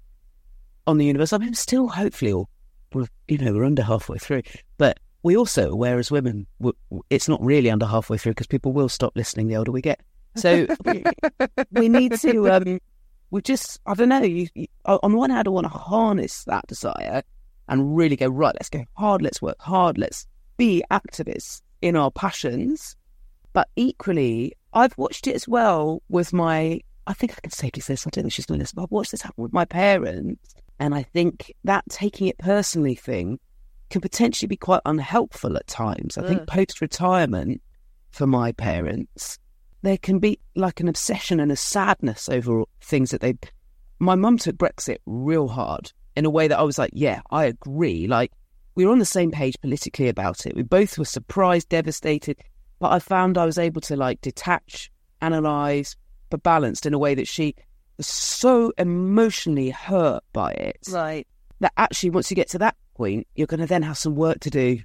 on 0.86 0.98
the 0.98 1.06
universe. 1.06 1.32
I 1.32 1.38
mean, 1.38 1.54
still, 1.54 1.88
hopefully, 1.88 2.32
all, 2.32 2.48
we're, 2.92 3.06
you 3.28 3.38
know, 3.38 3.54
we're 3.54 3.64
under 3.64 3.82
halfway 3.82 4.18
through. 4.18 4.42
But 4.76 5.00
we 5.22 5.36
also 5.36 5.70
aware 5.70 5.98
as 5.98 6.10
women, 6.10 6.46
it's 7.08 7.28
not 7.28 7.42
really 7.42 7.70
under 7.70 7.86
halfway 7.86 8.18
through 8.18 8.32
because 8.32 8.46
people 8.46 8.72
will 8.72 8.90
stop 8.90 9.16
listening 9.16 9.48
the 9.48 9.56
older 9.56 9.72
we 9.72 9.80
get. 9.80 10.00
So 10.36 10.66
we 11.70 11.88
need 11.88 12.18
to, 12.20 12.50
um, 12.50 12.80
we 13.30 13.42
just, 13.42 13.80
I 13.86 13.94
don't 13.94 14.08
know, 14.08 14.22
you, 14.22 14.48
you, 14.54 14.66
on 14.84 15.12
the 15.12 15.18
one 15.18 15.30
hand, 15.30 15.46
I 15.46 15.50
want 15.50 15.64
to 15.64 15.70
harness 15.70 16.44
that 16.44 16.66
desire 16.66 17.22
and 17.68 17.96
really 17.96 18.16
go, 18.16 18.28
right, 18.28 18.54
let's 18.54 18.68
go 18.68 18.84
hard, 18.94 19.22
let's 19.22 19.40
work 19.40 19.60
hard, 19.60 19.98
let's 19.98 20.26
be 20.56 20.82
activists 20.90 21.62
in 21.80 21.96
our 21.96 22.10
passions. 22.10 22.96
But 23.52 23.68
equally, 23.76 24.54
I've 24.72 24.96
watched 24.96 25.26
it 25.26 25.34
as 25.34 25.46
well 25.46 26.02
with 26.08 26.32
my, 26.32 26.80
I 27.06 27.12
think 27.12 27.32
I 27.32 27.40
can 27.42 27.50
safely 27.50 27.82
say 27.82 27.94
this, 27.94 28.06
I 28.06 28.10
don't 28.10 28.24
think 28.24 28.32
she's 28.32 28.46
doing 28.46 28.60
this, 28.60 28.72
but 28.72 28.84
I've 28.84 28.90
watched 28.90 29.10
this 29.10 29.22
happen 29.22 29.42
with 29.42 29.52
my 29.52 29.64
parents. 29.64 30.54
And 30.78 30.94
I 30.94 31.02
think 31.02 31.54
that 31.64 31.84
taking 31.90 32.26
it 32.26 32.38
personally 32.38 32.94
thing 32.94 33.38
can 33.90 34.00
potentially 34.00 34.48
be 34.48 34.56
quite 34.56 34.80
unhelpful 34.84 35.56
at 35.56 35.66
times. 35.66 36.16
I 36.16 36.26
think 36.26 36.46
post 36.46 36.80
retirement 36.80 37.60
for 38.10 38.26
my 38.26 38.52
parents, 38.52 39.38
there 39.82 39.98
can 39.98 40.18
be 40.18 40.38
like 40.54 40.80
an 40.80 40.88
obsession 40.88 41.40
and 41.40 41.52
a 41.52 41.56
sadness 41.56 42.28
over 42.28 42.64
things 42.80 43.10
that 43.10 43.20
they. 43.20 43.34
My 43.98 44.14
mum 44.14 44.38
took 44.38 44.56
Brexit 44.56 44.98
real 45.06 45.48
hard 45.48 45.92
in 46.16 46.24
a 46.24 46.30
way 46.30 46.48
that 46.48 46.58
I 46.58 46.62
was 46.62 46.78
like, 46.78 46.90
yeah, 46.92 47.20
I 47.30 47.44
agree. 47.44 48.06
Like, 48.06 48.32
we 48.74 48.84
were 48.86 48.92
on 48.92 48.98
the 48.98 49.04
same 49.04 49.30
page 49.30 49.56
politically 49.60 50.08
about 50.08 50.46
it. 50.46 50.56
We 50.56 50.62
both 50.62 50.98
were 50.98 51.04
surprised, 51.04 51.68
devastated, 51.68 52.38
but 52.78 52.92
I 52.92 52.98
found 52.98 53.38
I 53.38 53.44
was 53.44 53.58
able 53.58 53.80
to 53.82 53.96
like 53.96 54.20
detach, 54.20 54.90
analyze, 55.20 55.96
but 56.30 56.42
balanced 56.42 56.86
in 56.86 56.94
a 56.94 56.98
way 56.98 57.14
that 57.14 57.28
she 57.28 57.54
was 57.96 58.06
so 58.06 58.72
emotionally 58.78 59.70
hurt 59.70 60.24
by 60.32 60.52
it 60.52 60.78
Right. 60.90 61.26
that 61.60 61.72
actually 61.76 62.10
once 62.10 62.30
you 62.30 62.34
get 62.34 62.48
to 62.50 62.58
that 62.58 62.76
point, 62.94 63.26
you're 63.34 63.46
going 63.46 63.60
to 63.60 63.66
then 63.66 63.82
have 63.82 63.98
some 63.98 64.14
work 64.14 64.40
to 64.40 64.50
do 64.50 64.78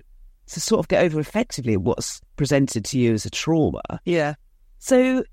to 0.48 0.62
sort 0.62 0.80
of 0.80 0.88
get 0.88 1.04
over 1.04 1.20
effectively 1.20 1.76
what's 1.76 2.22
presented 2.36 2.86
to 2.86 3.00
you 3.00 3.14
as 3.14 3.26
a 3.26 3.30
trauma. 3.30 3.82
Yeah. 4.06 4.36
So 4.80 5.24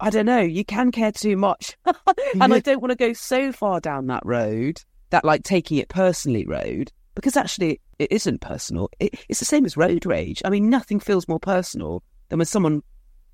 I 0.00 0.10
don't 0.10 0.26
know, 0.26 0.40
you 0.40 0.64
can 0.64 0.90
care 0.90 1.12
too 1.12 1.36
much. 1.36 1.76
and 1.86 2.52
I 2.52 2.58
don't 2.58 2.80
want 2.80 2.90
to 2.90 2.96
go 2.96 3.12
so 3.12 3.52
far 3.52 3.80
down 3.80 4.08
that 4.08 4.24
road, 4.24 4.82
that 5.10 5.24
like 5.24 5.44
taking 5.44 5.78
it 5.78 5.88
personally 5.88 6.44
road, 6.44 6.90
because 7.14 7.36
actually 7.36 7.80
it 7.98 8.10
isn't 8.10 8.40
personal. 8.40 8.90
It, 8.98 9.14
it's 9.28 9.38
the 9.38 9.44
same 9.44 9.64
as 9.64 9.76
road 9.76 10.04
rage. 10.04 10.42
I 10.44 10.50
mean, 10.50 10.68
nothing 10.68 10.98
feels 10.98 11.28
more 11.28 11.38
personal 11.38 12.02
than 12.28 12.38
when 12.38 12.46
someone 12.46 12.82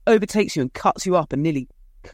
overtakes 0.06 0.56
you 0.56 0.62
and 0.62 0.72
cuts 0.74 1.06
you 1.06 1.16
up 1.16 1.32
and 1.32 1.42
nearly, 1.42 1.68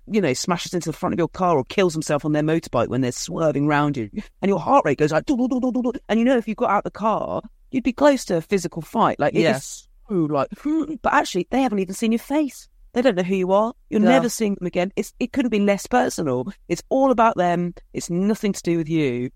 you 0.06 0.20
know, 0.20 0.32
smashes 0.34 0.72
into 0.72 0.88
the 0.88 0.96
front 0.96 1.14
of 1.14 1.18
your 1.18 1.28
car 1.28 1.56
or 1.56 1.64
kills 1.64 1.92
himself 1.92 2.24
on 2.24 2.32
their 2.32 2.42
motorbike 2.42 2.88
when 2.88 3.00
they're 3.00 3.12
swerving 3.12 3.66
round 3.66 3.96
you. 3.96 4.08
And 4.40 4.48
your 4.48 4.60
heart 4.60 4.84
rate 4.84 4.98
goes 4.98 5.10
like, 5.10 5.24
and 5.28 6.18
you 6.18 6.24
know, 6.24 6.36
if 6.36 6.46
you 6.46 6.54
got 6.54 6.70
out 6.70 6.84
the 6.84 6.90
car, 6.90 7.42
you'd 7.72 7.82
be 7.84 7.92
close 7.92 8.24
to 8.26 8.36
a 8.36 8.40
physical 8.40 8.82
fight. 8.82 9.18
Like, 9.18 9.34
Yeah. 9.34 9.56
is 9.56 9.88
like, 10.08 10.48
but 11.02 11.12
actually, 11.12 11.48
they 11.50 11.62
haven't 11.62 11.80
even 11.80 11.94
seen 11.94 12.12
your 12.12 12.20
face. 12.20 12.68
They 12.94 13.02
don't 13.02 13.16
know 13.16 13.22
who 13.22 13.34
you 13.34 13.52
are. 13.52 13.74
You're 13.90 14.00
never 14.00 14.28
seeing 14.28 14.54
them 14.54 14.66
again. 14.66 14.92
It's 14.96 15.12
it 15.20 15.32
couldn't 15.32 15.50
be 15.50 15.60
less 15.60 15.86
personal. 15.86 16.46
It's 16.68 16.82
all 16.88 17.10
about 17.10 17.36
them. 17.36 17.74
It's 17.92 18.08
nothing 18.08 18.52
to 18.52 18.62
do 18.62 18.76
with 18.78 18.88
you. 18.88 19.30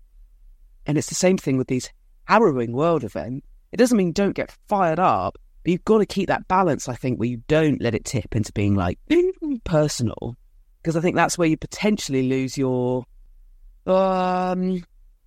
And 0.85 0.97
it's 0.97 1.07
the 1.09 1.15
same 1.15 1.37
thing 1.37 1.57
with 1.57 1.67
these 1.67 1.89
harrowing 2.25 2.71
world 2.73 3.03
events. 3.03 3.45
It 3.71 3.77
doesn't 3.77 3.97
mean 3.97 4.11
don't 4.13 4.33
get 4.35 4.55
fired 4.67 4.97
up, 4.97 5.37
but 5.63 5.71
you've 5.71 5.85
got 5.85 5.99
to 5.99 6.05
keep 6.05 6.27
that 6.29 6.47
balance, 6.47 6.87
I 6.89 6.95
think, 6.95 7.19
where 7.19 7.29
you 7.29 7.43
don't 7.47 7.81
let 7.81 7.93
it 7.93 8.05
tip 8.05 8.35
into 8.35 8.51
being 8.53 8.75
like 8.75 8.97
personal. 9.65 10.35
Because 10.81 10.95
I 10.95 11.01
think 11.01 11.15
that's 11.15 11.37
where 11.37 11.47
you 11.47 11.57
potentially 11.57 12.27
lose 12.29 12.57
your 12.57 13.03
um, 13.85 14.83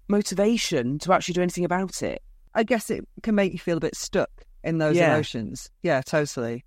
motivation 0.09 0.99
to 1.01 1.12
actually 1.12 1.35
do 1.35 1.43
anything 1.43 1.64
about 1.64 2.03
it. 2.03 2.22
I 2.55 2.62
guess 2.64 2.91
it 2.91 3.07
can 3.22 3.35
make 3.35 3.53
you 3.53 3.59
feel 3.59 3.76
a 3.76 3.80
bit 3.80 3.95
stuck 3.97 4.30
in 4.64 4.78
those 4.78 4.97
Yeah. 4.97 5.12
emotions. 5.14 5.70
Yeah, 5.83 6.01
totally. 6.03 6.64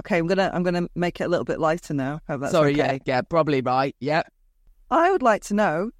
Okay, 0.00 0.18
I'm 0.18 0.26
gonna 0.26 0.50
I'm 0.52 0.62
gonna 0.62 0.88
make 0.94 1.20
it 1.20 1.24
a 1.24 1.28
little 1.28 1.44
bit 1.44 1.60
lighter 1.60 1.92
now. 1.92 2.20
Sorry, 2.26 2.72
okay. 2.72 2.94
yeah, 2.94 2.98
yeah, 3.04 3.20
probably 3.22 3.60
right. 3.60 3.94
Yeah. 4.00 4.22
I 4.90 5.12
would 5.12 5.22
like 5.22 5.44
to 5.44 5.54
know, 5.54 5.90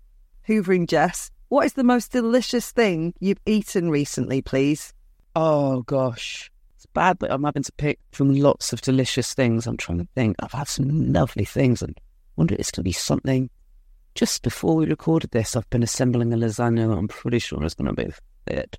Hoovering 0.49 0.89
Jess, 0.89 1.31
what 1.49 1.67
is 1.67 1.75
the 1.75 1.85
most 1.85 2.11
delicious 2.11 2.73
thing 2.73 3.13
you've 3.21 3.41
eaten 3.45 3.91
recently, 3.91 4.41
please? 4.41 4.95
Oh 5.37 5.83
gosh, 5.83 6.51
it's 6.77 6.87
bad 6.87 7.19
that 7.19 7.31
I'm 7.31 7.45
having 7.45 7.63
to 7.65 7.73
pick 7.73 7.99
from 8.13 8.35
lots 8.35 8.73
of 8.73 8.81
delicious 8.81 9.35
things. 9.35 9.67
I'm 9.67 9.77
trying 9.77 9.99
to 9.99 10.09
think. 10.15 10.37
I've 10.41 10.53
had 10.53 10.69
some 10.69 11.13
lovely 11.13 11.45
things, 11.45 11.83
and 11.83 11.95
wonder 12.37 12.55
if 12.55 12.61
it's 12.61 12.71
going 12.71 12.83
to 12.83 12.89
be 12.89 12.93
something. 12.93 13.51
Just 14.15 14.43
before 14.43 14.77
we 14.77 14.87
recorded 14.87 15.31
this, 15.31 15.55
I've 15.55 15.69
been 15.71 15.83
assembling 15.83 16.33
a 16.33 16.37
lasagna 16.37 16.97
I'm 16.97 17.07
pretty 17.07 17.39
sure 17.39 17.63
is 17.65 17.75
going 17.75 17.95
to 17.95 18.05
be 18.05 18.13
it. 18.47 18.79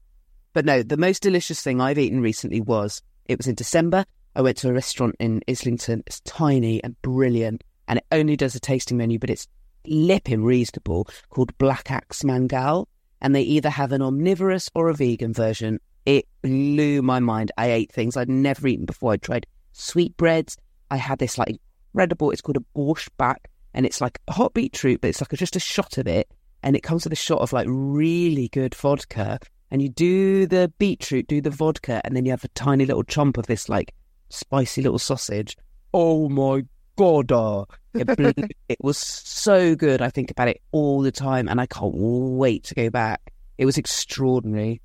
But 0.53 0.65
no, 0.65 0.81
the 0.81 0.97
most 0.97 1.21
delicious 1.21 1.61
thing 1.61 1.79
I've 1.79 1.99
eaten 1.99 2.21
recently 2.21 2.59
was 2.59 3.01
it 3.25 3.37
was 3.37 3.47
in 3.47 3.55
December. 3.55 4.03
I 4.35 4.41
went 4.41 4.57
to 4.57 4.69
a 4.69 4.73
restaurant 4.73 5.15
in 5.19 5.41
Islington. 5.47 6.03
It's 6.05 6.21
tiny 6.21 6.83
and 6.83 6.99
brilliant, 7.01 7.63
and 7.87 7.99
it 7.99 8.05
only 8.11 8.35
does 8.35 8.55
a 8.55 8.59
tasting 8.59 8.97
menu, 8.97 9.19
but 9.19 9.29
it's 9.29 9.47
lipping 9.85 10.43
reasonable 10.43 11.07
called 11.29 11.57
Black 11.57 11.91
Axe 11.91 12.23
Mangal. 12.23 12.87
And 13.21 13.35
they 13.35 13.41
either 13.41 13.69
have 13.69 13.91
an 13.91 14.01
omnivorous 14.01 14.69
or 14.73 14.89
a 14.89 14.93
vegan 14.93 15.33
version. 15.33 15.79
It 16.05 16.25
blew 16.41 17.01
my 17.01 17.19
mind. 17.19 17.51
I 17.57 17.71
ate 17.71 17.91
things 17.91 18.17
I'd 18.17 18.29
never 18.29 18.67
eaten 18.67 18.85
before. 18.85 19.13
I 19.13 19.17
tried 19.17 19.45
sweetbreads. 19.73 20.57
I 20.89 20.97
had 20.97 21.19
this 21.19 21.37
like 21.37 21.59
incredible, 21.93 22.31
it's 22.31 22.41
called 22.41 22.57
a 22.57 22.79
borscht 22.79 23.09
back, 23.17 23.49
and 23.73 23.85
it's 23.85 24.01
like 24.01 24.19
hot 24.29 24.53
beetroot, 24.53 25.01
but 25.01 25.09
it's 25.09 25.21
like 25.21 25.33
a, 25.33 25.37
just 25.37 25.55
a 25.55 25.59
shot 25.59 25.97
of 25.97 26.07
it 26.07 26.27
and 26.63 26.75
it 26.75 26.83
comes 26.83 27.03
with 27.03 27.13
a 27.13 27.17
shot 27.17 27.41
of 27.41 27.53
like 27.53 27.67
really 27.69 28.47
good 28.49 28.75
vodka, 28.75 29.39
and 29.69 29.81
you 29.81 29.89
do 29.89 30.45
the 30.45 30.71
beetroot, 30.77 31.27
do 31.27 31.41
the 31.41 31.49
vodka, 31.49 32.01
and 32.03 32.15
then 32.15 32.25
you 32.25 32.31
have 32.31 32.43
a 32.43 32.49
tiny 32.49 32.85
little 32.85 33.03
chomp 33.03 33.37
of 33.37 33.47
this 33.47 33.69
like 33.69 33.93
spicy 34.31 34.81
little 34.81 34.99
sausage. 34.99 35.57
Oh 35.93 36.29
my 36.29 36.63
god! 36.95 37.31
oh, 37.31 37.67
It, 37.93 38.53
it 38.69 38.77
was 38.81 38.97
so 38.97 39.75
good. 39.75 40.01
I 40.01 40.09
think 40.09 40.31
about 40.31 40.47
it 40.47 40.61
all 40.71 41.01
the 41.01 41.11
time, 41.11 41.49
and 41.49 41.59
I 41.59 41.65
can't 41.65 41.93
wait 41.93 42.63
to 42.65 42.75
go 42.75 42.89
back. 42.89 43.33
It 43.57 43.65
was 43.65 43.77
extraordinary. 43.77 44.81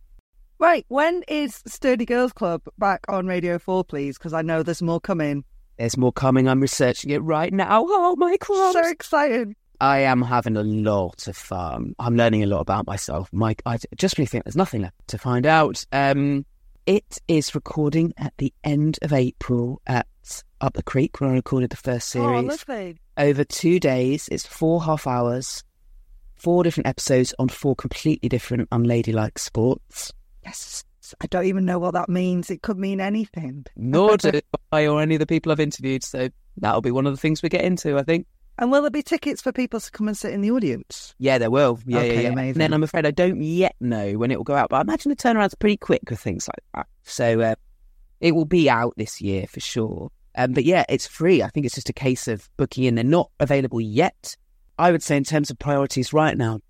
Right, 0.58 0.84
when 0.88 1.22
is 1.28 1.62
Sturdy 1.66 2.06
Girls 2.06 2.32
Club 2.32 2.62
back 2.78 3.04
on 3.08 3.26
Radio 3.26 3.58
4, 3.58 3.84
please? 3.84 4.18
Because 4.18 4.32
I 4.32 4.42
know 4.42 4.62
there's 4.62 4.82
more 4.82 5.00
coming. 5.00 5.44
There's 5.78 5.96
more 5.96 6.12
coming. 6.12 6.48
I'm 6.48 6.60
researching 6.60 7.10
it 7.10 7.18
right 7.18 7.52
now. 7.52 7.84
Oh 7.86 8.16
my 8.16 8.36
god! 8.38 8.72
So 8.72 8.88
excited. 8.88 9.54
I 9.80 9.98
am 9.98 10.22
having 10.22 10.56
a 10.56 10.62
lot 10.62 11.28
of 11.28 11.36
fun. 11.36 11.94
I'm 11.98 12.16
learning 12.16 12.42
a 12.42 12.46
lot 12.46 12.60
about 12.60 12.86
myself. 12.86 13.28
Mike, 13.32 13.60
I 13.66 13.78
just 13.96 14.16
really 14.16 14.26
think 14.26 14.44
there's 14.44 14.56
nothing 14.56 14.82
left 14.82 14.96
to 15.08 15.18
find 15.18 15.44
out. 15.44 15.84
Um, 15.92 16.46
it 16.86 17.18
is 17.28 17.54
recording 17.54 18.12
at 18.16 18.32
the 18.38 18.52
end 18.64 18.98
of 19.02 19.12
April 19.12 19.80
at 19.86 20.06
Up 20.60 20.74
the 20.74 20.82
Creek, 20.82 21.20
where 21.20 21.30
I 21.30 21.34
recorded 21.34 21.70
the 21.70 21.76
first 21.76 22.14
Oh, 22.16 22.20
series. 22.22 22.44
lovely. 22.68 22.96
Over 23.18 23.44
two 23.44 23.80
days, 23.80 24.28
it's 24.30 24.46
four 24.46 24.82
half 24.82 25.06
hours, 25.06 25.64
four 26.36 26.62
different 26.62 26.86
episodes 26.86 27.34
on 27.38 27.48
four 27.48 27.74
completely 27.74 28.28
different 28.28 28.68
unladylike 28.70 29.38
sports. 29.38 30.12
Yes. 30.44 30.84
I 31.20 31.26
don't 31.28 31.44
even 31.46 31.64
know 31.64 31.78
what 31.78 31.94
that 31.94 32.08
means. 32.08 32.50
It 32.50 32.62
could 32.62 32.78
mean 32.78 33.00
anything. 33.00 33.64
Nor 33.76 34.16
do 34.16 34.40
I 34.72 34.86
or 34.88 35.00
any 35.00 35.14
of 35.14 35.20
the 35.20 35.26
people 35.26 35.52
I've 35.52 35.60
interviewed. 35.60 36.02
So 36.02 36.28
that'll 36.56 36.82
be 36.82 36.90
one 36.90 37.06
of 37.06 37.12
the 37.12 37.16
things 37.20 37.42
we 37.42 37.48
get 37.48 37.64
into, 37.64 37.96
I 37.96 38.02
think. 38.02 38.26
And 38.58 38.70
will 38.70 38.82
there 38.82 38.90
be 38.90 39.02
tickets 39.02 39.42
for 39.42 39.52
people 39.52 39.80
to 39.80 39.90
come 39.90 40.08
and 40.08 40.16
sit 40.16 40.32
in 40.32 40.40
the 40.40 40.50
audience? 40.50 41.14
Yeah, 41.18 41.38
there 41.38 41.50
will. 41.50 41.78
Yeah, 41.84 41.98
Okay, 41.98 42.14
yeah, 42.14 42.20
yeah. 42.22 42.28
amazing. 42.28 42.50
And 42.52 42.60
then 42.60 42.72
I'm 42.72 42.82
afraid 42.82 43.04
I 43.06 43.10
don't 43.10 43.42
yet 43.42 43.76
know 43.80 44.12
when 44.14 44.30
it 44.30 44.36
will 44.36 44.44
go 44.44 44.54
out, 44.54 44.70
but 44.70 44.76
I 44.76 44.80
imagine 44.80 45.10
the 45.10 45.16
turnaround's 45.16 45.54
pretty 45.54 45.76
quick 45.76 46.08
with 46.08 46.18
things 46.20 46.48
like 46.48 46.64
that. 46.74 46.86
So 47.02 47.40
uh, 47.40 47.54
it 48.20 48.34
will 48.34 48.46
be 48.46 48.70
out 48.70 48.94
this 48.96 49.20
year 49.20 49.46
for 49.46 49.60
sure. 49.60 50.10
Um, 50.36 50.52
but 50.52 50.64
yeah, 50.64 50.84
it's 50.88 51.06
free. 51.06 51.42
I 51.42 51.48
think 51.48 51.66
it's 51.66 51.74
just 51.74 51.88
a 51.90 51.94
case 51.94 52.28
of 52.28 52.48
booking 52.56 52.84
in. 52.84 52.94
They're 52.94 53.04
not 53.04 53.30
available 53.40 53.80
yet. 53.80 54.36
I 54.78 54.90
would 54.92 55.02
say, 55.02 55.16
in 55.16 55.24
terms 55.24 55.50
of 55.50 55.58
priorities 55.58 56.12
right 56.12 56.36
now, 56.36 56.60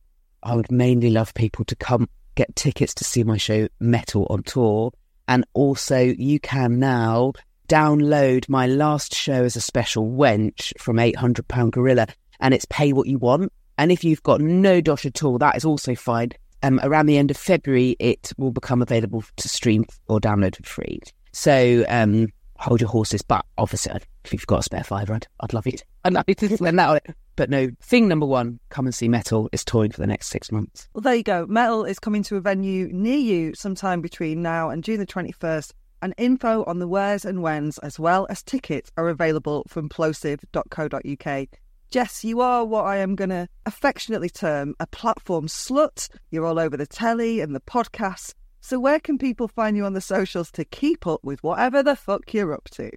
I 0.42 0.54
would 0.54 0.70
mainly 0.70 1.10
love 1.10 1.34
people 1.34 1.64
to 1.66 1.76
come 1.76 2.08
get 2.36 2.54
tickets 2.54 2.94
to 2.94 3.04
see 3.04 3.24
my 3.24 3.36
show 3.36 3.66
Mettle 3.80 4.26
on 4.30 4.42
Tour. 4.44 4.92
And 5.26 5.44
also, 5.54 5.98
you 5.98 6.38
can 6.38 6.78
now 6.78 7.32
download 7.68 8.48
my 8.48 8.66
last 8.66 9.14
show 9.14 9.44
as 9.44 9.56
a 9.56 9.60
special 9.60 10.10
wench 10.10 10.72
from 10.78 10.98
800 10.98 11.46
Pound 11.48 11.72
Gorilla, 11.72 12.06
and 12.40 12.54
it's 12.54 12.66
pay 12.68 12.92
what 12.92 13.06
you 13.06 13.18
want. 13.18 13.52
And 13.78 13.92
if 13.92 14.04
you've 14.04 14.22
got 14.22 14.40
no 14.40 14.80
dosh 14.80 15.04
at 15.04 15.22
all, 15.22 15.38
that 15.38 15.56
is 15.56 15.64
also 15.64 15.94
fine. 15.94 16.30
Um, 16.62 16.80
around 16.82 17.06
the 17.06 17.18
end 17.18 17.30
of 17.30 17.36
February, 17.36 17.96
it 17.98 18.32
will 18.38 18.50
become 18.50 18.80
available 18.80 19.22
to 19.36 19.48
stream 19.48 19.84
or 20.08 20.20
download 20.20 20.56
for 20.56 20.62
free. 20.62 21.00
So 21.32 21.84
um, 21.88 22.28
hold 22.58 22.80
your 22.80 22.90
horses. 22.90 23.22
But 23.22 23.44
obviously, 23.58 24.00
if 24.24 24.32
you've 24.32 24.46
got 24.46 24.60
a 24.60 24.62
spare 24.62 24.84
fiver, 24.84 25.14
I'd, 25.14 25.26
I'd 25.40 25.52
love 25.52 25.66
it. 25.66 25.84
I'd 26.04 26.14
love 26.14 26.24
you 26.28 26.34
to 26.36 26.56
spend 26.56 26.78
that 26.78 26.88
on 26.88 26.96
it. 26.96 27.14
But 27.36 27.50
no, 27.50 27.68
thing 27.82 28.08
number 28.08 28.26
one, 28.26 28.58
come 28.70 28.86
and 28.86 28.94
see 28.94 29.08
Mettle 29.08 29.50
is 29.52 29.64
touring 29.64 29.90
for 29.90 30.00
the 30.00 30.06
next 30.06 30.28
six 30.28 30.50
months. 30.50 30.88
Well, 30.94 31.02
there 31.02 31.14
you 31.14 31.22
go. 31.22 31.46
Mettle 31.46 31.84
is 31.84 31.98
coming 31.98 32.22
to 32.24 32.36
a 32.36 32.40
venue 32.40 32.88
near 32.92 33.18
you 33.18 33.54
sometime 33.54 34.00
between 34.00 34.40
now 34.40 34.70
and 34.70 34.82
June 34.82 34.98
the 34.98 35.06
21st. 35.06 35.72
And 36.02 36.14
info 36.18 36.64
on 36.64 36.78
the 36.78 36.88
wheres 36.88 37.24
and 37.24 37.42
whens, 37.42 37.78
as 37.78 37.98
well 37.98 38.26
as 38.30 38.42
tickets, 38.42 38.90
are 38.96 39.08
available 39.08 39.64
from 39.68 39.88
plosive.co.uk. 39.88 41.48
Jess, 41.90 42.24
you 42.24 42.40
are 42.40 42.64
what 42.64 42.84
I 42.84 42.96
am 42.96 43.14
going 43.14 43.30
to 43.30 43.48
affectionately 43.64 44.28
term 44.28 44.74
a 44.80 44.86
platform 44.86 45.46
slut. 45.46 46.08
You're 46.30 46.44
all 46.44 46.58
over 46.58 46.76
the 46.76 46.86
telly 46.86 47.40
and 47.40 47.54
the 47.54 47.60
podcasts. 47.60 48.34
So, 48.60 48.80
where 48.80 48.98
can 48.98 49.18
people 49.18 49.46
find 49.46 49.76
you 49.76 49.84
on 49.84 49.92
the 49.92 50.00
socials 50.00 50.50
to 50.52 50.64
keep 50.64 51.06
up 51.06 51.20
with 51.22 51.42
whatever 51.44 51.82
the 51.82 51.94
fuck 51.94 52.34
you're 52.34 52.52
up 52.52 52.68
to? 52.72 52.90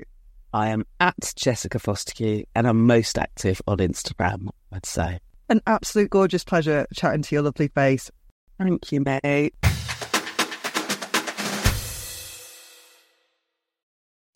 I 0.52 0.70
am 0.70 0.86
at 1.00 1.34
Jessica 1.36 1.78
Fostekew 1.78 2.46
and 2.56 2.68
I'm 2.68 2.88
most 2.88 3.20
active 3.20 3.62
on 3.68 3.78
Instagram, 3.78 4.50
I'd 4.72 4.86
say. 4.86 5.20
An 5.48 5.62
absolute 5.68 6.10
gorgeous 6.10 6.44
pleasure 6.44 6.88
chatting 6.94 7.22
to 7.22 7.36
your 7.36 7.44
lovely 7.44 7.68
face. 7.68 8.10
Thank 8.58 8.92
you, 8.92 9.02
mate. 9.02 9.54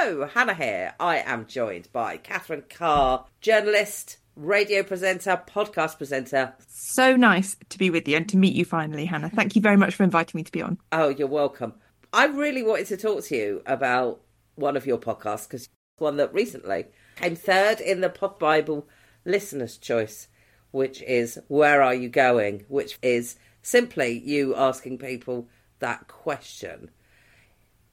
Hello, 0.00 0.28
Hannah 0.28 0.54
here. 0.54 0.94
I 1.00 1.18
am 1.18 1.46
joined 1.46 1.92
by 1.92 2.18
Catherine 2.18 2.62
Carr, 2.70 3.26
journalist, 3.40 4.18
radio 4.36 4.84
presenter, 4.84 5.42
podcast 5.44 5.98
presenter. 5.98 6.54
So 6.68 7.16
nice 7.16 7.56
to 7.68 7.78
be 7.78 7.90
with 7.90 8.06
you 8.06 8.16
and 8.16 8.28
to 8.28 8.36
meet 8.36 8.54
you 8.54 8.64
finally, 8.64 9.06
Hannah. 9.06 9.28
Thank 9.28 9.56
you 9.56 9.60
very 9.60 9.76
much 9.76 9.96
for 9.96 10.04
inviting 10.04 10.38
me 10.38 10.44
to 10.44 10.52
be 10.52 10.62
on. 10.62 10.78
Oh, 10.92 11.08
you're 11.08 11.26
welcome. 11.26 11.74
I 12.12 12.26
really 12.26 12.62
wanted 12.62 12.86
to 12.86 12.96
talk 12.96 13.24
to 13.24 13.36
you 13.36 13.60
about 13.66 14.20
one 14.54 14.76
of 14.76 14.86
your 14.86 14.98
podcasts 14.98 15.48
because 15.48 15.68
one 15.96 16.16
that 16.18 16.32
recently 16.32 16.86
came 17.16 17.34
third 17.34 17.80
in 17.80 18.00
the 18.00 18.08
Pod 18.08 18.38
Bible 18.38 18.86
listener's 19.24 19.76
choice, 19.76 20.28
which 20.70 21.02
is 21.02 21.40
Where 21.48 21.82
Are 21.82 21.94
You 21.94 22.08
Going? 22.08 22.64
Which 22.68 23.00
is 23.02 23.34
simply 23.62 24.16
you 24.16 24.54
asking 24.54 24.98
people 24.98 25.48
that 25.80 26.06
question. 26.06 26.90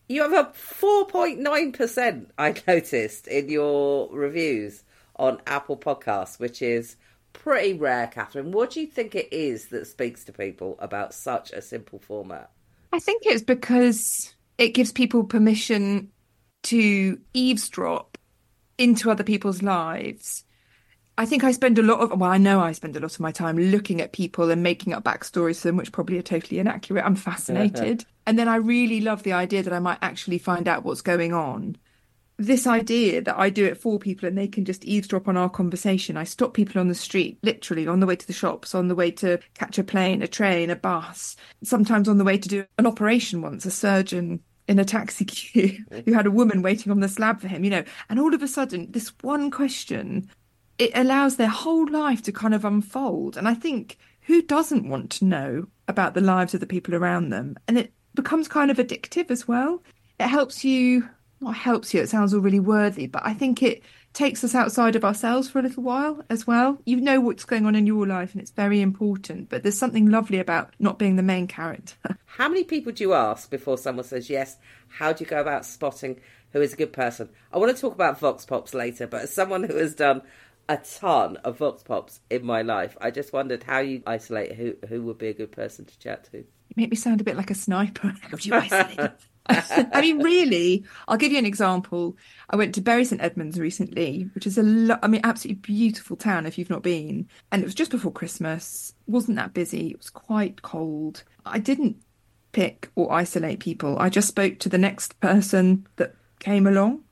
You 0.07 0.21
have 0.21 0.33
a 0.33 0.51
4.9%, 0.53 2.27
I 2.37 2.55
noticed, 2.67 3.27
in 3.27 3.49
your 3.49 4.09
reviews 4.11 4.83
on 5.15 5.41
Apple 5.47 5.77
Podcasts, 5.77 6.39
which 6.39 6.61
is 6.61 6.95
pretty 7.33 7.73
rare, 7.73 8.07
Catherine. 8.07 8.51
What 8.51 8.71
do 8.71 8.81
you 8.81 8.87
think 8.87 9.15
it 9.15 9.33
is 9.33 9.67
that 9.67 9.87
speaks 9.87 10.23
to 10.25 10.31
people 10.31 10.75
about 10.79 11.13
such 11.13 11.51
a 11.51 11.61
simple 11.61 11.99
format? 11.99 12.51
I 12.93 12.99
think 12.99 13.23
it's 13.25 13.43
because 13.43 14.35
it 14.57 14.69
gives 14.69 14.91
people 14.91 15.23
permission 15.23 16.11
to 16.63 17.19
eavesdrop 17.33 18.17
into 18.77 19.09
other 19.09 19.23
people's 19.23 19.61
lives. 19.61 20.43
I 21.17 21.25
think 21.25 21.43
I 21.43 21.51
spend 21.51 21.79
a 21.79 21.83
lot 21.83 21.99
of, 22.01 22.19
well, 22.19 22.29
I 22.29 22.37
know 22.37 22.59
I 22.59 22.73
spend 22.73 22.97
a 22.97 22.99
lot 22.99 23.13
of 23.13 23.19
my 23.21 23.31
time 23.31 23.57
looking 23.57 24.01
at 24.01 24.11
people 24.11 24.51
and 24.51 24.61
making 24.61 24.93
up 24.93 25.05
backstories 25.05 25.61
for 25.61 25.69
them, 25.69 25.77
which 25.77 25.93
probably 25.93 26.17
are 26.17 26.23
totally 26.23 26.59
inaccurate. 26.59 27.05
I'm 27.05 27.15
fascinated. 27.15 28.05
and 28.27 28.37
then 28.37 28.49
I 28.49 28.57
really 28.57 28.99
love 28.99 29.23
the 29.23 29.33
idea 29.33 29.63
that 29.63 29.73
I 29.73 29.79
might 29.79 29.99
actually 30.01 30.39
find 30.39 30.67
out 30.67 30.83
what's 30.83 31.01
going 31.01 31.33
on. 31.33 31.77
This 32.37 32.67
idea 32.67 33.21
that 33.21 33.39
I 33.39 33.49
do 33.49 33.65
it 33.65 33.77
for 33.77 33.97
people 33.97 34.27
and 34.27 34.37
they 34.37 34.49
can 34.49 34.65
just 34.65 34.83
eavesdrop 34.83 35.29
on 35.29 35.37
our 35.37 35.49
conversation. 35.49 36.17
I 36.17 36.25
stop 36.25 36.53
people 36.53 36.81
on 36.81 36.89
the 36.89 36.95
street, 36.95 37.37
literally 37.43 37.87
on 37.87 38.01
the 38.01 38.05
way 38.05 38.17
to 38.17 38.27
the 38.27 38.33
shops, 38.33 38.75
on 38.75 38.89
the 38.89 38.95
way 38.95 39.09
to 39.11 39.39
catch 39.53 39.79
a 39.79 39.85
plane, 39.85 40.21
a 40.21 40.27
train, 40.27 40.69
a 40.69 40.75
bus, 40.75 41.37
sometimes 41.63 42.09
on 42.09 42.17
the 42.17 42.25
way 42.25 42.37
to 42.37 42.49
do 42.49 42.65
an 42.77 42.85
operation 42.85 43.41
once, 43.41 43.65
a 43.65 43.71
surgeon 43.71 44.41
in 44.67 44.79
a 44.79 44.85
taxi 44.85 45.23
queue 45.23 45.77
who 46.05 46.13
had 46.13 46.25
a 46.25 46.31
woman 46.31 46.61
waiting 46.61 46.91
on 46.91 46.99
the 46.99 47.07
slab 47.07 47.39
for 47.39 47.47
him, 47.47 47.63
you 47.63 47.69
know, 47.69 47.85
and 48.09 48.19
all 48.19 48.33
of 48.33 48.43
a 48.43 48.49
sudden, 48.49 48.91
this 48.91 49.13
one 49.21 49.49
question, 49.49 50.29
it 50.77 50.91
allows 50.93 51.37
their 51.37 51.47
whole 51.47 51.87
life 51.87 52.21
to 52.23 52.31
kind 52.31 52.53
of 52.53 52.65
unfold. 52.65 53.37
And 53.37 53.47
I 53.47 53.53
think 53.53 53.97
who 54.21 54.41
doesn't 54.41 54.89
want 54.89 55.09
to 55.11 55.25
know 55.25 55.67
about 55.87 56.13
the 56.13 56.21
lives 56.21 56.53
of 56.53 56.59
the 56.59 56.67
people 56.67 56.95
around 56.95 57.29
them? 57.29 57.57
And 57.67 57.77
it 57.77 57.93
becomes 58.13 58.47
kind 58.47 58.71
of 58.71 58.77
addictive 58.77 59.29
as 59.29 59.47
well. 59.47 59.83
It 60.19 60.27
helps 60.27 60.63
you, 60.63 61.09
it 61.41 61.53
helps 61.53 61.93
you, 61.93 62.01
it 62.01 62.09
sounds 62.09 62.33
all 62.33 62.39
really 62.39 62.59
worthy, 62.59 63.07
but 63.07 63.21
I 63.25 63.33
think 63.33 63.61
it 63.61 63.83
takes 64.13 64.43
us 64.43 64.55
outside 64.55 64.95
of 64.95 65.03
ourselves 65.03 65.49
for 65.49 65.59
a 65.59 65.61
little 65.61 65.83
while 65.83 66.23
as 66.29 66.47
well. 66.47 66.79
You 66.85 67.01
know 67.01 67.19
what's 67.19 67.43
going 67.43 67.65
on 67.65 67.75
in 67.75 67.85
your 67.85 68.07
life 68.07 68.31
and 68.31 68.41
it's 68.41 68.51
very 68.51 68.81
important, 68.81 69.49
but 69.49 69.61
there's 69.61 69.77
something 69.77 70.09
lovely 70.09 70.39
about 70.39 70.73
not 70.79 70.97
being 70.97 71.17
the 71.17 71.23
main 71.23 71.47
character. 71.47 71.95
How 72.25 72.47
many 72.47 72.63
people 72.63 72.93
do 72.93 73.03
you 73.03 73.13
ask 73.13 73.49
before 73.49 73.77
someone 73.77 74.05
says 74.05 74.29
yes? 74.29 74.57
How 74.87 75.13
do 75.13 75.23
you 75.23 75.29
go 75.29 75.39
about 75.39 75.65
spotting 75.65 76.19
who 76.51 76.61
is 76.61 76.73
a 76.73 76.77
good 76.77 76.93
person? 76.93 77.29
I 77.51 77.57
want 77.57 77.75
to 77.75 77.79
talk 77.79 77.93
about 77.93 78.19
Vox 78.19 78.45
Pops 78.45 78.73
later, 78.73 79.05
but 79.05 79.23
as 79.23 79.33
someone 79.33 79.63
who 79.63 79.75
has 79.75 79.93
done 79.93 80.21
a 80.67 80.77
ton 80.77 81.37
of 81.37 81.57
Vox 81.57 81.83
Pops 81.83 82.19
in 82.29 82.45
my 82.45 82.61
life, 82.61 82.97
I 82.99 83.11
just 83.11 83.33
wondered 83.33 83.63
how 83.63 83.79
you 83.79 84.01
isolate 84.05 84.53
who, 84.53 84.75
who 84.87 85.03
would 85.03 85.17
be 85.17 85.27
a 85.27 85.33
good 85.33 85.51
person 85.51 85.85
to 85.85 85.99
chat 85.99 86.25
to. 86.31 86.37
You 86.39 86.73
make 86.75 86.89
me 86.89 86.95
sound 86.95 87.21
a 87.21 87.23
bit 87.23 87.37
like 87.37 87.51
a 87.51 87.55
sniper. 87.55 88.13
How 88.21 88.37
do 88.37 88.49
you 88.49 88.55
isolate? 88.71 89.11
I 89.47 90.01
mean, 90.01 90.23
really, 90.23 90.83
I'll 91.07 91.17
give 91.17 91.31
you 91.31 91.37
an 91.37 91.45
example. 91.45 92.17
I 92.49 92.55
went 92.55 92.73
to 92.75 92.81
Bury 92.81 93.05
St 93.05 93.21
Edmunds 93.21 93.59
recently, 93.59 94.27
which 94.33 94.47
is 94.47 94.57
a 94.57 94.63
lo- 94.63 94.97
I 95.03 95.07
mean, 95.07 95.21
absolutely 95.23 95.61
beautiful 95.61 96.15
town 96.15 96.47
if 96.47 96.57
you've 96.57 96.71
not 96.71 96.81
been. 96.81 97.29
And 97.51 97.61
it 97.61 97.65
was 97.65 97.75
just 97.75 97.91
before 97.91 98.11
Christmas. 98.11 98.93
wasn't 99.05 99.37
that 99.37 99.53
busy. 99.53 99.91
It 99.91 99.97
was 99.97 100.09
quite 100.09 100.63
cold. 100.63 101.23
I 101.45 101.59
didn't 101.59 101.97
pick 102.53 102.89
or 102.95 103.11
isolate 103.11 103.59
people. 103.59 103.99
I 103.99 104.09
just 104.09 104.27
spoke 104.27 104.57
to 104.59 104.69
the 104.69 104.79
next 104.79 105.19
person 105.19 105.85
that 105.97 106.15
came 106.39 106.65
along. 106.65 107.03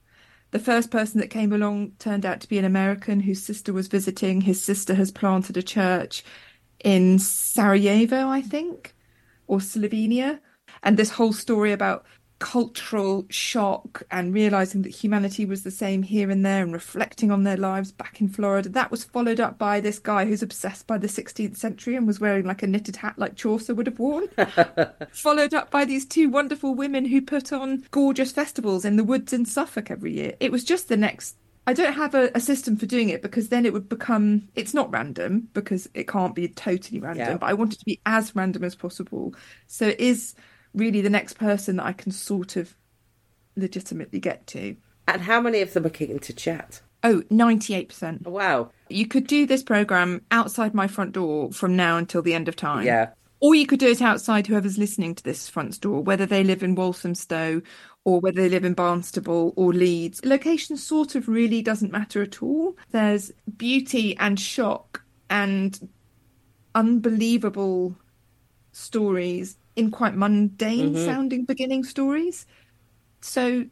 The 0.54 0.60
first 0.60 0.92
person 0.92 1.20
that 1.20 1.32
came 1.32 1.52
along 1.52 1.94
turned 1.98 2.28
out 2.28 2.40
to 2.42 2.48
be 2.48 2.60
an 2.60 2.64
American 2.64 3.22
whose 3.22 3.42
sister 3.42 3.74
was 3.74 3.88
visiting. 3.88 4.42
His 4.42 4.64
sister 4.64 4.94
has 4.94 5.10
planted 5.10 5.58
a 5.58 5.64
church 5.64 6.24
in 6.84 7.18
Sarajevo, 7.18 8.30
I 8.30 8.44
think, 8.44 8.94
or 9.48 9.58
Slovenia. 9.58 10.40
And 10.84 10.96
this 10.96 11.10
whole 11.10 11.34
story 11.34 11.72
about 11.72 12.06
cultural 12.44 13.26
shock 13.30 14.04
and 14.12 14.34
realizing 14.34 14.82
that 14.82 14.90
humanity 14.90 15.46
was 15.46 15.64
the 15.64 15.72
same 15.72 16.04
here 16.04 16.30
and 16.30 16.46
there 16.46 16.62
and 16.62 16.74
reflecting 16.74 17.32
on 17.32 17.44
their 17.44 17.56
lives 17.56 17.94
back 17.94 18.20
in 18.20 18.28
Florida. 18.28 18.68
That 18.68 18.92
was 18.92 19.06
followed 19.06 19.40
up 19.40 19.58
by 19.58 19.80
this 19.80 19.98
guy 19.98 20.26
who's 20.26 20.44
obsessed 20.44 20.86
by 20.86 20.98
the 20.98 21.08
16th 21.08 21.56
century 21.56 21.96
and 21.96 22.06
was 22.06 22.20
wearing 22.20 22.46
like 22.46 22.62
a 22.62 22.68
knitted 22.68 22.98
hat 22.98 23.18
like 23.18 23.38
Chaucer 23.38 23.74
would 23.74 23.88
have 23.88 23.98
worn. 23.98 24.28
followed 25.14 25.54
up 25.54 25.72
by 25.72 25.86
these 25.86 26.06
two 26.06 26.30
wonderful 26.30 26.76
women 26.76 27.06
who 27.06 27.22
put 27.22 27.54
on 27.54 27.86
gorgeous 27.92 28.34
festivals 28.34 28.84
in 28.84 28.98
the 28.98 29.06
woods 29.06 29.32
in 29.32 29.46
Suffolk 29.46 29.90
every 29.90 30.12
year. 30.12 30.34
It 30.42 30.52
was 30.52 30.66
just 30.66 30.90
the 30.90 30.98
next 30.98 31.38
I 31.66 31.72
don't 31.72 31.94
have 31.94 32.14
a, 32.14 32.30
a, 32.36 32.42
system 32.42 32.76
for 32.76 32.86
doing 32.86 33.08
it 33.08 33.22
because 33.22 33.48
then 33.48 33.66
it 33.66 33.72
would 33.72 33.88
become 33.88 34.50
it's 34.54 34.74
not 34.74 34.92
random 34.92 35.48
because 35.54 35.88
it 35.94 36.10
can't 36.10 36.36
be 36.36 36.50
totally 36.50 37.00
random, 37.00 37.26
yeah. 37.26 37.38
but 37.38 37.48
I 37.48 37.54
want 37.54 37.72
it 37.72 37.80
to 37.80 37.86
be 37.86 38.02
as 38.06 38.36
random 38.36 38.66
as 38.66 38.76
possible. 38.76 39.34
So 39.68 39.88
it 39.88 40.00
is 40.02 40.36
really 40.74 41.02
the 41.02 41.10
next 41.10 41.34
person 41.34 41.78
that 41.78 41.86
I 41.86 41.94
can 41.94 42.12
sort 42.12 42.56
of 42.56 42.76
legitimately 43.56 44.20
get 44.20 44.48
to. 44.48 44.76
And 45.08 45.22
how 45.22 45.42
many 45.42 45.62
of 45.62 45.74
them 45.74 45.86
are 45.86 45.90
keen 45.90 46.20
to 46.20 46.34
chat? 46.34 46.82
Oh, 47.04 47.22
98%. 47.30 48.26
Wow. 48.26 48.72
You 48.90 49.08
could 49.08 49.28
do 49.28 49.46
this 49.46 49.62
program 49.62 50.22
outside 50.32 50.74
my 50.74 50.88
front 50.88 51.12
door 51.12 51.52
from 51.52 51.76
now 51.76 51.98
until 51.98 52.22
the 52.22 52.34
end 52.34 52.48
of 52.48 52.56
time. 52.56 52.86
Yeah. 52.86 53.10
Or 53.42 53.56
you 53.56 53.68
could 53.68 53.80
do 53.80 53.90
it 53.90 54.02
outside 54.02 54.48
whoever's 54.48 54.78
listening 54.78 55.16
to 55.16 55.24
this 55.24 55.50
front 55.50 55.82
door, 55.82 56.02
whether 56.02 56.26
they 56.26 56.46
live 56.46 56.64
in 56.64 56.76
Walthamstow 56.76 57.62
or 58.06 58.22
whether 58.22 58.42
they 58.42 58.48
live 58.48 58.64
in 58.64 58.74
Barnstaple 58.74 59.52
or 59.58 59.74
Leeds. 59.74 60.24
Location 60.24 60.78
sort 60.78 61.16
of 61.16 61.28
really 61.28 61.62
doesn't 61.62 61.92
matter 61.92 62.22
at 62.22 62.42
all. 62.42 62.78
There's 62.92 63.34
beauty 63.58 64.16
and 64.18 64.40
shock 64.40 65.04
and 65.30 65.90
unbelievable 66.74 67.98
stories 68.72 69.58
in 69.76 69.92
quite 69.92 70.16
mundane 70.16 70.94
mm-hmm. 70.94 71.06
sounding 71.06 71.46
beginning 71.46 71.84
stories. 71.84 72.46
So 73.22 73.66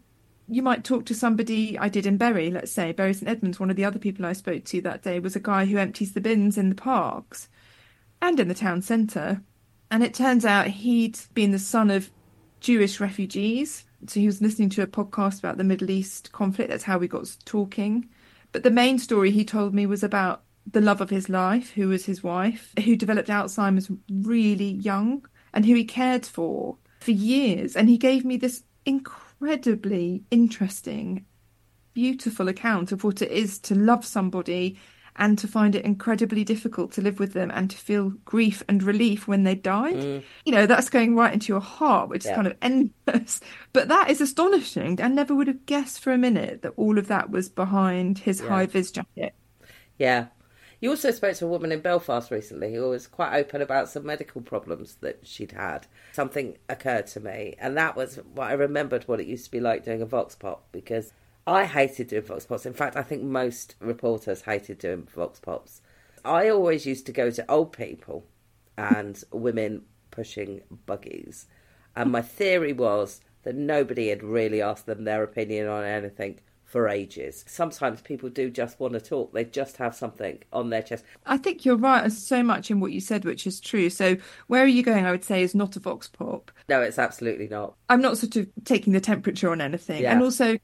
you 0.47 0.61
might 0.61 0.83
talk 0.83 1.05
to 1.05 1.13
somebody 1.13 1.77
I 1.77 1.89
did 1.89 2.05
in 2.05 2.17
Bury, 2.17 2.51
let's 2.51 2.71
say, 2.71 2.91
Bury 2.91 3.13
St 3.13 3.29
Edmunds, 3.29 3.59
one 3.59 3.69
of 3.69 3.75
the 3.75 3.85
other 3.85 3.99
people 3.99 4.25
I 4.25 4.33
spoke 4.33 4.65
to 4.65 4.81
that 4.81 5.03
day 5.03 5.19
was 5.19 5.35
a 5.35 5.39
guy 5.39 5.65
who 5.65 5.77
empties 5.77 6.13
the 6.13 6.21
bins 6.21 6.57
in 6.57 6.69
the 6.69 6.75
parks 6.75 7.47
and 8.21 8.39
in 8.39 8.47
the 8.47 8.53
town 8.53 8.81
centre. 8.81 9.41
And 9.89 10.03
it 10.03 10.13
turns 10.13 10.45
out 10.45 10.67
he'd 10.67 11.19
been 11.33 11.51
the 11.51 11.59
son 11.59 11.89
of 11.89 12.09
Jewish 12.59 12.99
refugees. 12.99 13.85
So 14.07 14.19
he 14.19 14.25
was 14.25 14.41
listening 14.41 14.69
to 14.71 14.81
a 14.81 14.87
podcast 14.87 15.39
about 15.39 15.57
the 15.57 15.63
Middle 15.63 15.89
East 15.89 16.31
conflict. 16.31 16.69
That's 16.69 16.83
how 16.83 16.97
we 16.97 17.07
got 17.07 17.35
talking. 17.45 18.09
But 18.51 18.63
the 18.63 18.71
main 18.71 18.99
story 18.99 19.31
he 19.31 19.45
told 19.45 19.73
me 19.73 19.85
was 19.85 20.03
about 20.03 20.43
the 20.69 20.81
love 20.81 21.01
of 21.01 21.09
his 21.09 21.29
life, 21.29 21.71
who 21.71 21.87
was 21.87 22.05
his 22.05 22.23
wife, 22.23 22.73
who 22.83 22.95
developed 22.95 23.29
Alzheimer's 23.29 23.89
really 24.09 24.71
young 24.73 25.25
and 25.53 25.65
who 25.65 25.75
he 25.75 25.85
cared 25.85 26.25
for 26.25 26.77
for 26.99 27.11
years. 27.11 27.75
And 27.75 27.89
he 27.89 27.97
gave 27.97 28.23
me 28.23 28.37
this 28.37 28.63
incredibly 28.85 30.23
interesting, 30.31 31.25
beautiful 31.93 32.47
account 32.47 32.91
of 32.91 33.03
what 33.03 33.21
it 33.21 33.31
is 33.31 33.59
to 33.59 33.75
love 33.75 34.05
somebody 34.05 34.77
and 35.17 35.37
to 35.37 35.47
find 35.47 35.75
it 35.75 35.83
incredibly 35.83 36.43
difficult 36.43 36.93
to 36.93 37.01
live 37.01 37.19
with 37.19 37.33
them 37.33 37.51
and 37.53 37.69
to 37.69 37.77
feel 37.77 38.11
grief 38.23 38.63
and 38.69 38.81
relief 38.81 39.27
when 39.27 39.43
they 39.43 39.55
died. 39.55 39.95
Mm. 39.95 40.23
You 40.45 40.51
know, 40.53 40.65
that's 40.65 40.89
going 40.89 41.15
right 41.15 41.33
into 41.33 41.51
your 41.51 41.61
heart, 41.61 42.09
which 42.09 42.23
yeah. 42.23 42.31
is 42.31 42.35
kind 42.35 42.47
of 42.47 42.55
endless. 42.61 43.41
But 43.73 43.87
that 43.89 44.09
is 44.09 44.21
astonishing. 44.21 44.99
I 45.01 45.07
never 45.07 45.35
would 45.35 45.47
have 45.47 45.65
guessed 45.65 45.99
for 45.99 46.11
a 46.13 46.17
minute 46.17 46.61
that 46.61 46.73
all 46.77 46.97
of 46.97 47.07
that 47.07 47.29
was 47.29 47.49
behind 47.49 48.19
his 48.19 48.41
yeah. 48.41 48.47
high 48.47 48.65
vis 48.65 48.91
jacket. 48.91 49.33
Yeah. 49.97 50.27
You 50.81 50.89
also 50.89 51.11
spoke 51.11 51.35
to 51.35 51.45
a 51.45 51.49
woman 51.49 51.71
in 51.71 51.81
Belfast 51.81 52.31
recently 52.31 52.73
who 52.73 52.89
was 52.89 53.05
quite 53.05 53.37
open 53.37 53.61
about 53.61 53.87
some 53.87 54.03
medical 54.03 54.41
problems 54.41 54.95
that 55.01 55.19
she'd 55.21 55.51
had. 55.51 55.85
Something 56.11 56.57
occurred 56.67 57.05
to 57.07 57.19
me, 57.19 57.55
and 57.59 57.77
that 57.77 57.95
was 57.95 58.15
what 58.33 58.47
I 58.47 58.53
remembered 58.53 59.03
what 59.03 59.19
it 59.19 59.27
used 59.27 59.45
to 59.45 59.51
be 59.51 59.59
like 59.59 59.85
doing 59.85 60.01
a 60.01 60.07
vox 60.07 60.33
pop 60.33 60.67
because 60.71 61.13
I 61.45 61.65
hated 61.65 62.07
doing 62.07 62.23
vox 62.23 62.47
pops. 62.47 62.65
In 62.65 62.73
fact, 62.73 62.97
I 62.97 63.03
think 63.03 63.21
most 63.21 63.75
reporters 63.79 64.41
hated 64.41 64.79
doing 64.79 65.03
vox 65.03 65.39
pops. 65.39 65.81
I 66.25 66.49
always 66.49 66.87
used 66.87 67.05
to 67.05 67.11
go 67.11 67.29
to 67.29 67.51
old 67.51 67.73
people 67.73 68.25
and 68.75 69.23
women 69.31 69.83
pushing 70.09 70.61
buggies, 70.87 71.45
and 71.95 72.11
my 72.11 72.23
theory 72.23 72.73
was 72.73 73.21
that 73.43 73.55
nobody 73.55 74.09
had 74.09 74.23
really 74.23 74.63
asked 74.63 74.87
them 74.87 75.03
their 75.03 75.21
opinion 75.21 75.67
on 75.67 75.83
anything 75.83 76.39
for 76.71 76.87
ages. 76.87 77.43
Sometimes 77.47 78.01
people 78.01 78.29
do 78.29 78.49
just 78.49 78.79
want 78.79 78.93
to 78.93 79.01
talk. 79.01 79.33
They 79.33 79.43
just 79.43 79.75
have 79.77 79.93
something 79.93 80.39
on 80.53 80.69
their 80.69 80.81
chest. 80.81 81.03
I 81.25 81.37
think 81.37 81.65
you're 81.65 81.75
right 81.75 82.09
so 82.09 82.41
much 82.41 82.71
in 82.71 82.79
what 82.79 82.93
you 82.93 83.01
said, 83.01 83.25
which 83.25 83.45
is 83.45 83.59
true. 83.59 83.89
So 83.89 84.15
where 84.47 84.63
are 84.63 84.67
you 84.67 84.81
going? 84.81 85.05
I 85.05 85.11
would 85.11 85.25
say 85.25 85.43
is 85.43 85.53
not 85.53 85.75
a 85.75 85.81
vox 85.81 86.07
pop. 86.07 86.49
No, 86.69 86.81
it's 86.81 86.97
absolutely 86.97 87.49
not. 87.49 87.75
I'm 87.89 88.01
not 88.01 88.17
sort 88.17 88.37
of 88.37 88.47
taking 88.63 88.93
the 88.93 89.01
temperature 89.01 89.51
on 89.51 89.59
anything. 89.59 90.01
Yeah. 90.01 90.13
And 90.13 90.23
also 90.23 90.57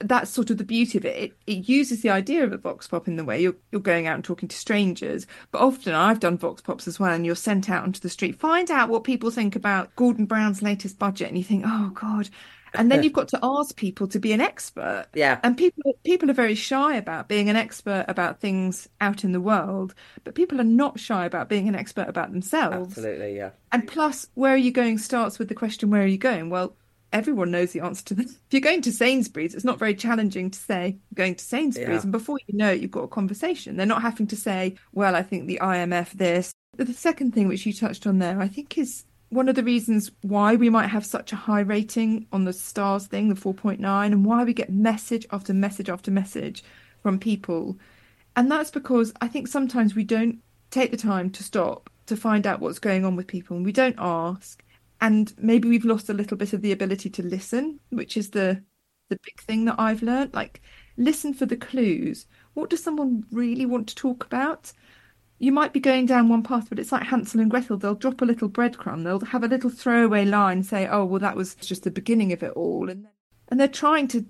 that's 0.00 0.30
sort 0.30 0.50
of 0.50 0.58
the 0.58 0.64
beauty 0.64 0.98
of 0.98 1.06
it. 1.06 1.16
it. 1.16 1.32
It 1.46 1.68
uses 1.68 2.02
the 2.02 2.10
idea 2.10 2.44
of 2.44 2.52
a 2.52 2.58
vox 2.58 2.86
pop 2.86 3.08
in 3.08 3.16
the 3.16 3.24
way 3.24 3.40
you're 3.40 3.56
you're 3.72 3.80
going 3.80 4.06
out 4.06 4.16
and 4.16 4.24
talking 4.24 4.48
to 4.50 4.56
strangers. 4.56 5.26
But 5.50 5.62
often 5.62 5.94
I've 5.94 6.20
done 6.20 6.36
vox 6.36 6.60
pops 6.60 6.86
as 6.86 7.00
well, 7.00 7.12
and 7.12 7.24
you're 7.24 7.34
sent 7.34 7.70
out 7.70 7.84
onto 7.84 8.00
the 8.00 8.10
street, 8.10 8.38
find 8.38 8.70
out 8.70 8.90
what 8.90 9.04
people 9.04 9.30
think 9.30 9.56
about 9.56 9.94
Gordon 9.96 10.26
Brown's 10.26 10.62
latest 10.62 10.98
budget, 10.98 11.28
and 11.28 11.38
you 11.38 11.44
think, 11.44 11.64
oh 11.66 11.90
God, 11.94 12.28
and 12.74 12.90
then 12.90 13.02
you've 13.02 13.12
got 13.12 13.28
to 13.28 13.38
ask 13.42 13.76
people 13.76 14.06
to 14.08 14.18
be 14.18 14.32
an 14.32 14.40
expert. 14.40 15.06
Yeah. 15.14 15.40
And 15.42 15.56
people 15.56 15.96
people 16.04 16.30
are 16.30 16.34
very 16.34 16.54
shy 16.54 16.96
about 16.96 17.28
being 17.28 17.48
an 17.48 17.56
expert 17.56 18.04
about 18.08 18.40
things 18.40 18.88
out 19.00 19.24
in 19.24 19.32
the 19.32 19.40
world, 19.40 19.94
but 20.24 20.34
people 20.34 20.60
are 20.60 20.64
not 20.64 20.98
shy 20.98 21.24
about 21.24 21.48
being 21.48 21.68
an 21.68 21.74
expert 21.74 22.08
about 22.08 22.32
themselves. 22.32 22.96
Absolutely, 22.96 23.36
yeah. 23.36 23.50
And 23.72 23.86
plus, 23.86 24.26
where 24.34 24.54
are 24.54 24.58
you 24.58 24.70
going 24.70 24.98
starts 24.98 25.38
with 25.38 25.48
the 25.48 25.54
question, 25.54 25.90
where 25.90 26.02
are 26.02 26.06
you 26.06 26.18
going? 26.18 26.50
Well, 26.50 26.76
everyone 27.12 27.50
knows 27.50 27.72
the 27.72 27.80
answer 27.80 28.04
to 28.06 28.14
this. 28.14 28.38
If 28.46 28.52
you're 28.52 28.60
going 28.60 28.82
to 28.82 28.92
Sainsbury's, 28.92 29.54
it's 29.54 29.64
not 29.64 29.78
very 29.78 29.94
challenging 29.94 30.50
to 30.50 30.58
say 30.58 30.98
going 31.14 31.34
to 31.36 31.44
Sainsbury's, 31.44 31.88
yeah. 31.88 32.02
and 32.02 32.12
before 32.12 32.38
you 32.46 32.56
know 32.56 32.72
it, 32.72 32.80
you've 32.80 32.90
got 32.90 33.04
a 33.04 33.08
conversation. 33.08 33.76
They're 33.76 33.86
not 33.86 34.02
having 34.02 34.26
to 34.28 34.36
say, 34.36 34.76
"Well, 34.92 35.16
I 35.16 35.22
think 35.22 35.46
the 35.46 35.60
IMF 35.62 36.12
this." 36.12 36.52
The 36.76 36.92
second 36.92 37.32
thing 37.34 37.46
which 37.46 37.66
you 37.66 37.72
touched 37.72 38.06
on 38.06 38.18
there, 38.18 38.40
I 38.40 38.48
think, 38.48 38.76
is 38.78 39.04
one 39.34 39.48
of 39.48 39.56
the 39.56 39.64
reasons 39.64 40.10
why 40.22 40.54
we 40.56 40.70
might 40.70 40.88
have 40.88 41.04
such 41.04 41.32
a 41.32 41.36
high 41.36 41.60
rating 41.60 42.26
on 42.32 42.44
the 42.44 42.52
stars 42.52 43.06
thing, 43.06 43.28
the 43.28 43.34
4.9, 43.34 44.06
and 44.06 44.24
why 44.24 44.44
we 44.44 44.54
get 44.54 44.70
message 44.70 45.26
after 45.30 45.52
message 45.54 45.88
after 45.88 46.10
message 46.10 46.62
from 47.02 47.18
people. 47.18 47.78
And 48.36 48.50
that's 48.50 48.70
because 48.70 49.12
I 49.20 49.28
think 49.28 49.48
sometimes 49.48 49.94
we 49.94 50.04
don't 50.04 50.40
take 50.70 50.90
the 50.90 50.96
time 50.96 51.30
to 51.30 51.42
stop 51.44 51.90
to 52.06 52.16
find 52.16 52.46
out 52.46 52.60
what's 52.60 52.78
going 52.78 53.04
on 53.04 53.16
with 53.16 53.26
people 53.26 53.56
and 53.56 53.64
we 53.66 53.72
don't 53.72 53.96
ask. 53.98 54.62
And 55.00 55.32
maybe 55.38 55.68
we've 55.68 55.84
lost 55.84 56.08
a 56.10 56.14
little 56.14 56.36
bit 56.36 56.52
of 56.52 56.62
the 56.62 56.72
ability 56.72 57.10
to 57.10 57.22
listen, 57.22 57.80
which 57.90 58.16
is 58.16 58.30
the 58.30 58.62
the 59.10 59.18
big 59.22 59.40
thing 59.42 59.66
that 59.66 59.78
I've 59.78 60.02
learned. 60.02 60.34
Like 60.34 60.62
listen 60.96 61.34
for 61.34 61.46
the 61.46 61.56
clues. 61.56 62.26
What 62.54 62.70
does 62.70 62.82
someone 62.82 63.24
really 63.30 63.66
want 63.66 63.88
to 63.88 63.94
talk 63.94 64.24
about? 64.24 64.72
You 65.38 65.52
might 65.52 65.72
be 65.72 65.80
going 65.80 66.06
down 66.06 66.28
one 66.28 66.42
path, 66.42 66.68
but 66.68 66.78
it's 66.78 66.92
like 66.92 67.04
Hansel 67.04 67.40
and 67.40 67.50
Gretel. 67.50 67.76
They'll 67.76 67.94
drop 67.94 68.22
a 68.22 68.24
little 68.24 68.48
breadcrumb. 68.48 69.04
They'll 69.04 69.20
have 69.20 69.44
a 69.44 69.48
little 69.48 69.70
throwaway 69.70 70.24
line, 70.24 70.62
say, 70.62 70.86
"Oh, 70.86 71.04
well, 71.04 71.20
that 71.20 71.36
was 71.36 71.54
just 71.56 71.82
the 71.82 71.90
beginning 71.90 72.32
of 72.32 72.42
it 72.42 72.52
all," 72.52 72.88
and 72.88 73.06
and 73.48 73.60
they're 73.60 73.68
trying 73.68 74.08
to 74.08 74.24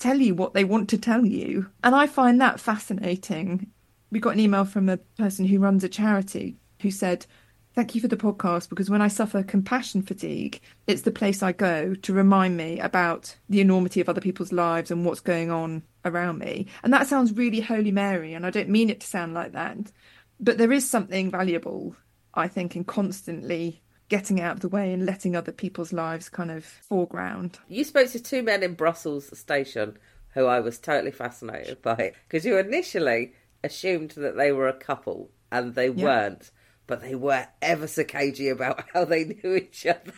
tell 0.00 0.18
you 0.18 0.34
what 0.34 0.54
they 0.54 0.64
want 0.64 0.88
to 0.88 0.98
tell 0.98 1.24
you. 1.24 1.70
And 1.84 1.94
I 1.94 2.06
find 2.06 2.40
that 2.40 2.58
fascinating. 2.58 3.70
We 4.10 4.18
got 4.18 4.34
an 4.34 4.40
email 4.40 4.64
from 4.64 4.88
a 4.88 4.96
person 4.96 5.44
who 5.44 5.60
runs 5.60 5.84
a 5.84 5.88
charity 5.88 6.56
who 6.80 6.90
said, 6.90 7.26
Thank 7.74 7.94
you 7.94 8.00
for 8.00 8.08
the 8.08 8.16
podcast 8.16 8.68
because 8.68 8.90
when 8.90 9.00
I 9.00 9.06
suffer 9.06 9.44
compassion 9.44 10.02
fatigue, 10.02 10.60
it's 10.88 11.02
the 11.02 11.12
place 11.12 11.40
I 11.40 11.52
go 11.52 11.94
to 11.94 12.12
remind 12.12 12.56
me 12.56 12.80
about 12.80 13.36
the 13.48 13.60
enormity 13.60 14.00
of 14.00 14.08
other 14.08 14.20
people's 14.20 14.50
lives 14.50 14.90
and 14.90 15.04
what's 15.04 15.20
going 15.20 15.52
on 15.52 15.84
around 16.04 16.38
me. 16.38 16.66
And 16.82 16.92
that 16.92 17.06
sounds 17.06 17.32
really 17.32 17.60
Holy 17.60 17.92
Mary, 17.92 18.34
and 18.34 18.44
I 18.44 18.50
don't 18.50 18.68
mean 18.68 18.90
it 18.90 19.00
to 19.00 19.06
sound 19.06 19.34
like 19.34 19.52
that 19.52 19.92
but 20.40 20.58
there 20.58 20.72
is 20.72 20.88
something 20.88 21.30
valuable, 21.30 21.94
I 22.34 22.48
think, 22.48 22.76
in 22.76 22.84
constantly 22.84 23.82
getting 24.08 24.40
out 24.40 24.54
of 24.54 24.60
the 24.60 24.68
way 24.68 24.92
and 24.92 25.06
letting 25.06 25.36
other 25.36 25.52
people's 25.52 25.92
lives 25.92 26.28
kind 26.28 26.50
of 26.50 26.64
foreground. 26.64 27.58
You 27.68 27.84
spoke 27.84 28.10
to 28.10 28.20
two 28.20 28.42
men 28.42 28.62
in 28.62 28.74
Brussels 28.74 29.38
station 29.38 29.96
who 30.34 30.46
I 30.46 30.60
was 30.60 30.78
totally 30.78 31.12
fascinated 31.12 31.80
by 31.82 32.12
because 32.28 32.44
you 32.44 32.58
initially 32.58 33.34
assumed 33.62 34.10
that 34.12 34.36
they 34.36 34.52
were 34.52 34.68
a 34.68 34.72
couple 34.72 35.30
and 35.52 35.74
they 35.74 35.88
yeah. 35.88 36.04
weren't, 36.04 36.50
but 36.86 37.02
they 37.02 37.14
were 37.14 37.46
ever 37.62 37.86
so 37.86 38.04
cagey 38.04 38.48
about 38.48 38.84
how 38.94 39.04
they 39.04 39.24
knew 39.24 39.54
each 39.54 39.86
other. 39.86 40.12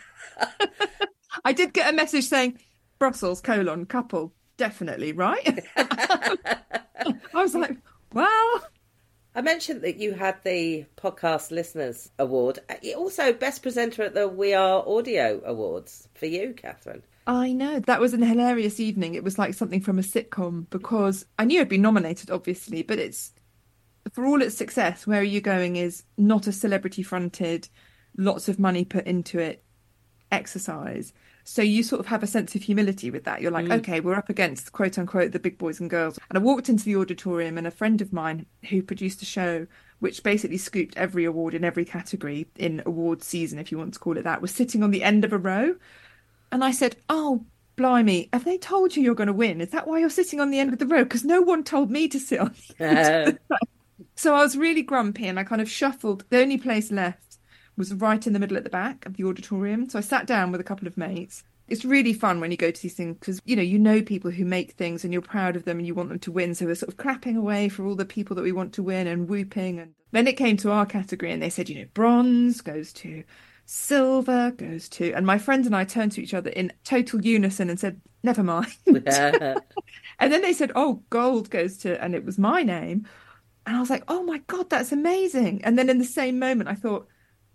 I 1.45 1.53
did 1.53 1.73
get 1.73 1.93
a 1.93 1.97
message 1.97 2.25
saying 2.25 2.59
Brussels 2.99 3.41
colon 3.41 3.87
couple 3.87 4.33
definitely 4.57 5.13
right. 5.13 5.65
I 5.77 6.69
was 7.35 7.55
like, 7.55 7.77
well. 8.13 8.67
I 9.35 9.41
mentioned 9.41 9.81
that 9.81 9.97
you 9.97 10.13
had 10.13 10.43
the 10.45 10.85
podcast 10.97 11.51
listeners 11.51 12.11
award. 12.19 12.59
Also, 12.97 13.33
best 13.33 13.63
presenter 13.63 14.03
at 14.03 14.13
the 14.13 14.29
We 14.29 14.53
Are 14.53 14.87
Audio 14.87 15.41
Awards 15.45 16.09
for 16.15 16.27
you, 16.27 16.53
Catherine. 16.53 17.03
I 17.27 17.53
know 17.53 17.81
that 17.81 18.01
was 18.01 18.13
an 18.13 18.23
hilarious 18.23 18.79
evening. 18.79 19.15
It 19.15 19.25
was 19.25 19.39
like 19.39 19.55
something 19.55 19.81
from 19.81 19.99
a 19.99 20.03
sitcom 20.03 20.69
because 20.69 21.25
I 21.39 21.47
knew 21.47 21.61
I'd 21.61 21.69
been 21.69 21.81
nominated, 21.81 22.31
obviously, 22.31 22.83
but 22.83 22.99
it's 22.99 23.33
for 24.13 24.27
all 24.27 24.43
its 24.43 24.57
success. 24.57 25.07
Where 25.07 25.21
are 25.21 25.25
you 25.25 25.41
going? 25.41 25.77
Is 25.77 26.03
not 26.19 26.47
a 26.47 26.53
celebrity 26.53 27.03
fronted, 27.03 27.69
lots 28.19 28.49
of 28.49 28.59
money 28.59 28.85
put 28.85 29.07
into 29.07 29.39
it 29.39 29.65
exercise. 30.31 31.13
So 31.45 31.63
you 31.63 31.83
sort 31.83 32.01
of 32.01 32.07
have 32.07 32.23
a 32.23 32.27
sense 32.27 32.55
of 32.55 32.63
humility 32.63 33.11
with 33.11 33.25
that. 33.25 33.41
You're 33.41 33.51
like, 33.51 33.67
mm. 33.67 33.79
okay, 33.79 34.01
we're 34.01 34.15
up 34.15 34.29
against 34.29 34.73
quote 34.73 34.99
unquote 34.99 35.33
the 35.33 35.39
big 35.39 35.59
boys 35.59 35.81
and 35.81 35.91
girls. 35.91 36.19
And 36.29 36.39
I 36.39 36.41
walked 36.41 36.69
into 36.69 36.85
the 36.85 36.97
auditorium, 36.97 37.59
and 37.59 37.67
a 37.67 37.71
friend 37.71 38.01
of 38.01 38.13
mine 38.13 38.47
who 38.69 38.83
produced 38.83 39.23
a 39.23 39.27
show 39.27 39.67
which 40.03 40.25
basically 40.25 40.59
scooped 40.59 40.97
every 40.97 41.25
award 41.25 41.55
in 41.55 41.63
every 41.63 41.85
category 41.85 42.49
in 42.57 42.83
award 42.85 43.23
season, 43.23 43.61
if 43.61 43.71
you 43.71 43.79
want 43.79 43.95
to 43.95 44.01
call 44.01 44.19
it 44.19 44.25
that, 44.25 44.43
was 44.43 44.51
sitting 44.51 44.83
on 44.83 44.91
the 44.91 45.05
end 45.05 45.25
of 45.25 45.33
a 45.33 45.39
row. 45.39 45.77
And 46.51 46.65
I 46.65 46.73
said, 46.73 46.97
oh, 47.09 47.45
blimey, 47.77 48.29
have 48.33 48.45
they 48.45 48.59
told 48.59 48.97
you 48.97 49.03
you're 49.05 49.15
going 49.15 49.29
to 49.29 49.33
win? 49.33 49.61
Is 49.61 49.71
that 49.71 49.87
why 49.87 50.01
you're 50.01 50.11
sitting 50.11 50.41
on 50.41 50.51
the 50.51 50.59
end 50.59 50.73
of 50.73 50.81
the 50.81 50.89
row? 50.89 51.05
Because 51.05 51.25
no 51.25 51.41
one 51.41 51.63
told 51.63 51.89
me 51.89 52.09
to 52.09 52.19
sit 52.19 52.41
on 52.41 52.53
the 52.79 52.85
end. 52.85 53.39
Uh. 53.49 53.57
so 54.17 54.35
I 54.35 54.41
was 54.41 54.57
really 54.57 54.83
grumpy 54.83 55.29
and 55.29 55.39
I 55.39 55.45
kind 55.45 55.63
of 55.63 55.71
shuffled. 55.71 56.25
The 56.31 56.41
only 56.41 56.59
place 56.59 56.91
left 56.91 57.32
was 57.77 57.95
right 57.95 58.27
in 58.27 58.33
the 58.33 58.39
middle 58.39 58.57
at 58.57 58.65
the 58.65 58.71
back 58.71 59.07
of 59.07 59.17
the 59.17 59.25
auditorium. 59.25 59.89
So 59.89 59.99
I 59.99 60.03
sat 60.03 60.27
down 60.27 60.53
with 60.53 60.61
a 60.61 60.65
couple 60.65 60.87
of 60.87 60.97
mates. 60.97 61.45
It's 61.69 61.85
really 61.85 62.13
fun 62.13 62.41
when 62.41 62.51
you 62.51 62.57
go 62.57 62.71
to 62.71 62.83
these 62.83 62.95
things 62.95 63.17
because 63.19 63.41
you 63.45 63.57
know 63.57 63.63
you 63.63 63.79
know 63.79 64.03
people 64.03 64.31
who 64.31 64.45
make 64.45 64.73
things 64.73 65.05
and 65.05 65.13
you're 65.13 65.23
proud 65.23 65.57
of 65.57 65.65
them 65.65 65.79
and 65.79 65.87
you 65.87 65.95
want 65.95 66.11
them 66.11 66.19
to 66.19 66.33
win. 66.33 66.55
So 66.55 66.67
we're 66.67 66.75
sort 66.75 66.91
of 66.91 66.99
clapping 66.99 67.37
away 67.37 67.69
for 67.69 67.87
all 67.87 67.95
the 67.95 68.05
people 68.05 68.37
that 68.37 68.43
we 68.43 68.53
want 68.53 68.75
to 68.75 68.83
win 68.83 69.07
and 69.07 69.29
whooping. 69.29 69.79
And 69.79 69.95
then 70.11 70.27
it 70.27 70.37
came 70.37 70.57
to 70.59 70.71
our 70.71 70.85
category 70.85 71.33
and 71.33 71.43
they 71.43 71.51
said, 71.51 71.69
you 71.69 71.79
know, 71.79 71.87
bronze 71.95 72.61
goes 72.61 72.93
to 72.95 73.25
silver 73.65 74.51
goes 74.51 74.89
to 74.89 75.13
and 75.13 75.25
my 75.25 75.39
friends 75.39 75.67
and 75.67 75.75
I 75.75 75.85
turned 75.85 76.13
to 76.13 76.23
each 76.23 76.35
other 76.35 76.51
in 76.51 76.73
total 76.85 77.25
unison 77.25 77.71
and 77.71 77.79
said, 77.79 78.01
never 78.23 78.43
mind. 78.43 78.75
and 78.87 79.03
then 80.33 80.43
they 80.43 80.53
said, 80.53 80.73
oh, 80.75 81.03
gold 81.11 81.49
goes 81.49 81.79
to 81.79 82.03
and 82.03 82.15
it 82.15 82.25
was 82.25 82.39
my 82.39 82.63
name. 82.63 83.07
And 83.67 83.77
I 83.77 83.81
was 83.81 83.91
like, 83.91 84.05
oh 84.09 84.23
my 84.25 84.39
God, 84.47 84.69
that's 84.71 84.93
amazing. 84.93 85.63
And 85.65 85.79
then 85.79 85.89
in 85.89 85.99
the 85.99 86.05
same 86.05 86.39
moment, 86.39 86.69
I 86.69 86.75
thought, 86.75 87.07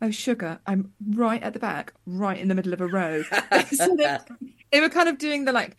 oh 0.02 0.12
sugar 0.12 0.60
i'm 0.68 0.92
right 1.10 1.42
at 1.44 1.54
the 1.54 1.60
back 1.60 1.94
right 2.06 2.40
in 2.40 2.48
the 2.48 2.56
middle 2.56 2.74
of 2.74 2.82
a 2.82 2.88
row. 2.88 3.24
So 3.72 3.96
they, 3.96 4.18
they, 4.72 4.80
were 4.80 4.90
kind 4.90 5.10
of 5.10 5.18
doing 5.18 5.46
the 5.46 5.52
like 5.52 5.78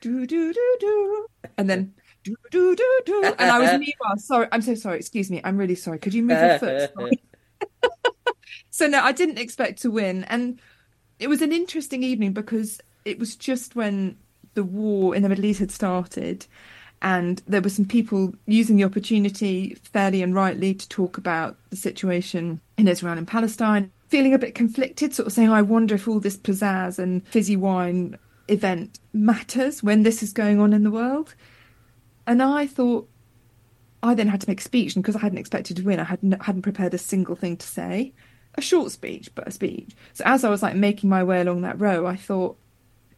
do 0.00 0.26
do 0.26 0.52
do 0.52 0.76
do 0.80 1.26
and 1.56 1.70
then 1.70 1.94
do 2.22 2.34
do 2.50 2.76
do 2.76 3.00
do 3.06 3.34
and 3.38 3.50
i 3.50 3.58
was 3.58 3.70
meanwhile 3.80 4.16
sorry 4.16 4.48
i'm 4.52 4.62
so 4.62 4.74
sorry 4.74 4.98
excuse 4.98 5.30
me 5.30 5.40
i'm 5.44 5.56
really 5.56 5.74
sorry 5.74 5.98
could 5.98 6.14
you 6.14 6.22
move 6.22 6.38
your 6.38 6.58
foot? 6.58 6.90
So 8.70 8.86
no 8.86 9.00
i 9.00 9.12
didn't 9.12 9.38
expect 9.38 9.80
to 9.82 9.90
win 9.90 10.24
and 10.24 10.60
it 11.18 11.28
was 11.28 11.42
an 11.42 11.52
interesting 11.52 12.02
evening 12.02 12.32
because 12.32 12.80
it 13.04 13.18
was 13.18 13.36
just 13.36 13.76
when 13.76 14.16
the 14.54 14.64
war 14.64 15.14
in 15.14 15.22
the 15.22 15.28
middle 15.28 15.44
east 15.44 15.60
had 15.60 15.70
started 15.70 16.46
and 17.02 17.42
there 17.46 17.60
were 17.60 17.68
some 17.68 17.84
people 17.84 18.34
using 18.46 18.76
the 18.76 18.84
opportunity 18.84 19.76
fairly 19.92 20.22
and 20.22 20.34
rightly 20.34 20.74
to 20.74 20.88
talk 20.88 21.18
about 21.18 21.56
the 21.70 21.76
situation 21.76 22.60
in 22.78 22.88
Israel 22.88 23.18
and 23.18 23.28
Palestine, 23.28 23.90
feeling 24.08 24.34
a 24.34 24.38
bit 24.38 24.54
conflicted, 24.54 25.14
sort 25.14 25.26
of 25.26 25.32
saying, 25.32 25.50
I 25.50 25.62
wonder 25.62 25.94
if 25.94 26.08
all 26.08 26.20
this 26.20 26.36
pizzazz 26.36 26.98
and 26.98 27.26
fizzy 27.28 27.56
wine 27.56 28.18
event 28.48 28.98
matters 29.12 29.82
when 29.82 30.02
this 30.02 30.22
is 30.22 30.32
going 30.32 30.60
on 30.60 30.72
in 30.72 30.82
the 30.84 30.90
world. 30.90 31.34
And 32.26 32.42
I 32.42 32.66
thought, 32.66 33.08
I 34.02 34.14
then 34.14 34.28
had 34.28 34.42
to 34.42 34.48
make 34.48 34.60
a 34.60 34.64
speech, 34.64 34.94
and 34.94 35.02
because 35.02 35.16
I 35.16 35.20
hadn't 35.20 35.38
expected 35.38 35.78
to 35.78 35.82
win, 35.82 35.98
I 35.98 36.04
hadn't 36.04 36.42
hadn't 36.42 36.62
prepared 36.62 36.92
a 36.94 36.98
single 36.98 37.36
thing 37.36 37.56
to 37.56 37.66
say, 37.66 38.12
a 38.54 38.60
short 38.60 38.92
speech, 38.92 39.34
but 39.34 39.48
a 39.48 39.50
speech. 39.50 39.92
So 40.12 40.24
as 40.26 40.44
I 40.44 40.50
was 40.50 40.62
like 40.62 40.76
making 40.76 41.10
my 41.10 41.24
way 41.24 41.40
along 41.40 41.62
that 41.62 41.80
row, 41.80 42.06
I 42.06 42.16
thought, 42.16 42.56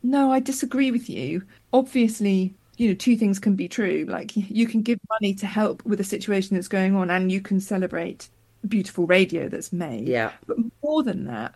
no, 0.03 0.31
I 0.31 0.41
disagree 0.41 0.91
with 0.91 1.11
you. 1.11 1.43
Obviously, 1.73 2.55
you 2.77 2.89
know 2.89 2.95
two 2.95 3.17
things 3.17 3.39
can 3.39 3.55
be 3.55 3.69
true. 3.69 4.07
Like 4.09 4.37
you 4.37 4.67
can 4.67 4.83
give 4.83 4.99
money 5.09 5.35
to 5.35 5.47
help 5.47 5.85
with 5.85 6.01
a 6.01 6.05
situation 6.05 6.57
that's 6.57 6.69
going 6.69 6.95
on 6.95 7.11
and 7.11 7.31
you 7.33 7.41
can 7.41 7.61
celebrate 7.61 8.29
beautiful 8.67 9.07
radio 9.07 9.49
that's 9.49 9.73
made. 9.73 10.09
Yeah. 10.09 10.33
But 10.47 10.59
more 10.83 11.03
than 11.03 11.27
that 11.27 11.55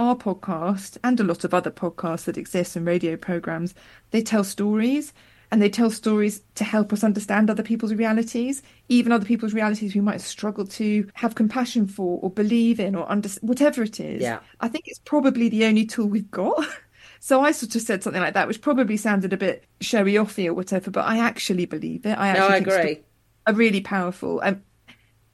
our 0.00 0.16
podcast 0.16 0.96
and 1.04 1.20
a 1.20 1.24
lot 1.24 1.44
of 1.44 1.52
other 1.52 1.70
podcasts 1.70 2.24
that 2.24 2.38
exist 2.38 2.74
and 2.74 2.86
radio 2.86 3.16
programs 3.16 3.74
they 4.12 4.22
tell 4.22 4.42
stories 4.42 5.12
and 5.52 5.60
they 5.60 5.68
tell 5.68 5.90
stories 5.90 6.40
to 6.54 6.64
help 6.64 6.90
us 6.90 7.04
understand 7.04 7.50
other 7.50 7.62
people's 7.62 7.92
realities 7.92 8.62
even 8.88 9.12
other 9.12 9.26
people's 9.26 9.52
realities 9.52 9.94
we 9.94 10.00
might 10.00 10.22
struggle 10.22 10.66
to 10.66 11.06
have 11.12 11.34
compassion 11.34 11.86
for 11.86 12.18
or 12.22 12.30
believe 12.30 12.80
in 12.80 12.94
or 12.94 13.10
under 13.12 13.28
whatever 13.42 13.82
it 13.82 14.00
is. 14.00 14.22
Yeah. 14.22 14.40
I 14.60 14.68
think 14.68 14.84
it's 14.88 15.00
probably 15.00 15.50
the 15.50 15.66
only 15.66 15.84
tool 15.84 16.06
we've 16.06 16.30
got 16.30 16.64
So 17.22 17.42
I 17.42 17.52
sort 17.52 17.74
of 17.74 17.82
said 17.82 18.02
something 18.02 18.22
like 18.22 18.32
that, 18.32 18.48
which 18.48 18.62
probably 18.62 18.96
sounded 18.96 19.34
a 19.34 19.36
bit 19.36 19.64
showy 19.80 20.14
offy 20.14 20.46
or 20.46 20.54
whatever, 20.54 20.90
but 20.90 21.04
I 21.04 21.18
actually 21.18 21.66
believe 21.66 22.06
it. 22.06 22.18
I 22.18 22.28
actually 22.28 22.48
no, 22.48 22.54
I 22.54 22.56
agree. 22.56 23.00
Are 23.46 23.52
really 23.52 23.82
powerful. 23.82 24.40
Um, 24.42 24.62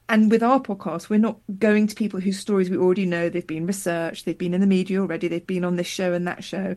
and 0.09 0.29
with 0.29 0.43
our 0.43 0.59
podcast, 0.59 1.09
we're 1.09 1.19
not 1.19 1.39
going 1.59 1.87
to 1.87 1.95
people 1.95 2.19
whose 2.19 2.41
stories 2.41 2.71
we 2.71 2.77
already 2.77 3.07
know. 3.07 3.29
They've 3.29 3.47
been 3.47 3.67
researched, 3.67 4.25
they've 4.25 4.37
been 4.37 4.53
in 4.53 4.61
the 4.61 4.67
media 4.67 5.01
already, 5.01 5.29
they've 5.29 5.47
been 5.47 5.65
on 5.65 5.77
this 5.77 5.87
show 5.87 6.13
and 6.13 6.27
that 6.27 6.43
show. 6.43 6.75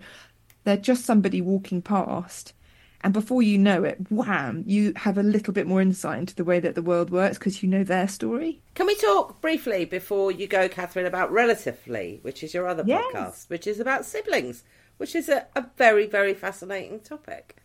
They're 0.64 0.78
just 0.78 1.06
somebody 1.06 1.42
walking 1.42 1.82
past. 1.82 2.54
And 3.02 3.12
before 3.14 3.42
you 3.42 3.58
know 3.58 3.84
it, 3.84 4.12
wham, 4.12 4.64
you 4.68 4.94
have 4.96 5.18
a 5.18 5.24
little 5.24 5.54
bit 5.54 5.66
more 5.66 5.82
insight 5.82 6.20
into 6.20 6.36
the 6.36 6.44
way 6.44 6.60
that 6.60 6.76
the 6.76 6.82
world 6.82 7.10
works 7.10 7.40
because 7.40 7.64
you 7.64 7.70
know 7.70 7.84
their 7.84 8.08
story. 8.08 8.62
Can 8.76 8.86
we 8.86 8.96
talk 8.96 9.42
briefly 9.42 9.86
before 9.86 10.32
you 10.32 10.46
go, 10.46 10.68
Catherine, 10.70 11.06
about 11.06 11.32
Relatively, 11.32 12.20
which 12.22 12.44
is 12.44 12.54
your 12.54 12.68
other 12.68 12.84
yes. 12.86 13.04
podcast, 13.14 13.50
which 13.50 13.66
is 13.66 13.80
about 13.80 14.06
siblings? 14.06 14.64
Which 15.00 15.16
is 15.16 15.30
a, 15.30 15.48
a 15.56 15.66
very, 15.78 16.06
very 16.06 16.34
fascinating 16.34 17.00
topic. 17.00 17.56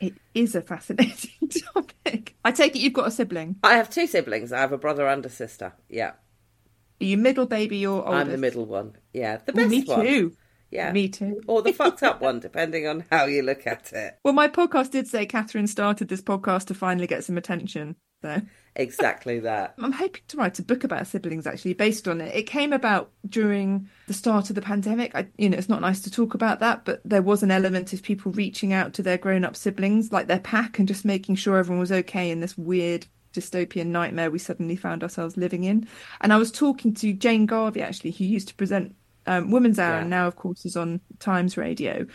It 0.00 0.14
is 0.34 0.54
a 0.54 0.60
fascinating 0.62 1.48
topic. 1.74 2.36
I 2.44 2.52
take 2.52 2.74
it 2.74 2.80
you've 2.80 2.92
got 2.92 3.06
a 3.06 3.10
sibling. 3.10 3.56
I 3.62 3.74
have 3.74 3.88
two 3.88 4.06
siblings. 4.06 4.52
I 4.52 4.58
have 4.58 4.72
a 4.72 4.78
brother 4.78 5.06
and 5.06 5.24
a 5.24 5.30
sister. 5.30 5.72
Yeah. 5.88 6.12
Are 7.00 7.04
you 7.04 7.16
middle 7.16 7.46
baby 7.46 7.86
or 7.86 8.04
oldest? 8.04 8.14
I'm 8.26 8.30
the 8.30 8.38
middle 8.38 8.66
one. 8.66 8.96
Yeah, 9.12 9.38
the 9.44 9.52
best 9.52 9.70
me 9.70 9.84
one. 9.84 10.04
too. 10.04 10.36
Yeah. 10.70 10.92
Me 10.92 11.08
too. 11.08 11.40
or 11.46 11.62
the 11.62 11.72
fucked 11.72 12.02
up 12.02 12.20
one, 12.22 12.40
depending 12.40 12.86
on 12.86 13.04
how 13.10 13.24
you 13.26 13.42
look 13.42 13.66
at 13.66 13.92
it. 13.92 14.18
Well, 14.24 14.34
my 14.34 14.48
podcast 14.48 14.90
did 14.90 15.06
say 15.06 15.26
Catherine 15.26 15.66
started 15.66 16.08
this 16.08 16.22
podcast 16.22 16.66
to 16.66 16.74
finally 16.74 17.06
get 17.06 17.24
some 17.24 17.36
attention. 17.38 17.96
So 18.22 18.40
exactly 18.76 19.40
that. 19.40 19.74
I'm 19.82 19.92
hoping 19.92 20.22
to 20.28 20.36
write 20.36 20.58
a 20.58 20.62
book 20.62 20.84
about 20.84 21.06
siblings 21.06 21.46
actually 21.46 21.74
based 21.74 22.06
on 22.06 22.20
it. 22.20 22.34
It 22.34 22.42
came 22.44 22.72
about 22.72 23.10
during 23.28 23.88
the 24.06 24.14
start 24.14 24.50
of 24.50 24.56
the 24.56 24.62
pandemic. 24.62 25.14
I, 25.14 25.26
you 25.38 25.48
know, 25.48 25.56
it's 25.56 25.68
not 25.68 25.80
nice 25.80 26.00
to 26.02 26.10
talk 26.10 26.34
about 26.34 26.60
that, 26.60 26.84
but 26.84 27.00
there 27.04 27.22
was 27.22 27.42
an 27.42 27.50
element 27.50 27.92
of 27.92 28.02
people 28.02 28.32
reaching 28.32 28.72
out 28.72 28.94
to 28.94 29.02
their 29.02 29.18
grown-up 29.18 29.56
siblings, 29.56 30.12
like 30.12 30.26
their 30.26 30.40
pack, 30.40 30.78
and 30.78 30.86
just 30.86 31.04
making 31.04 31.36
sure 31.36 31.56
everyone 31.56 31.80
was 31.80 31.92
okay 31.92 32.30
in 32.30 32.40
this 32.40 32.56
weird 32.58 33.06
dystopian 33.32 33.86
nightmare 33.86 34.30
we 34.30 34.38
suddenly 34.38 34.76
found 34.76 35.02
ourselves 35.02 35.36
living 35.36 35.64
in. 35.64 35.86
And 36.20 36.32
I 36.32 36.36
was 36.36 36.50
talking 36.50 36.94
to 36.94 37.12
Jane 37.12 37.46
Garvey 37.46 37.82
actually, 37.82 38.10
who 38.12 38.24
used 38.24 38.48
to 38.48 38.54
present 38.54 38.94
um, 39.26 39.50
Woman's 39.50 39.78
Hour, 39.78 39.94
yeah. 39.94 40.00
and 40.00 40.10
now 40.10 40.26
of 40.26 40.36
course 40.36 40.64
is 40.64 40.76
on 40.76 41.00
Times 41.18 41.56
Radio. 41.56 42.06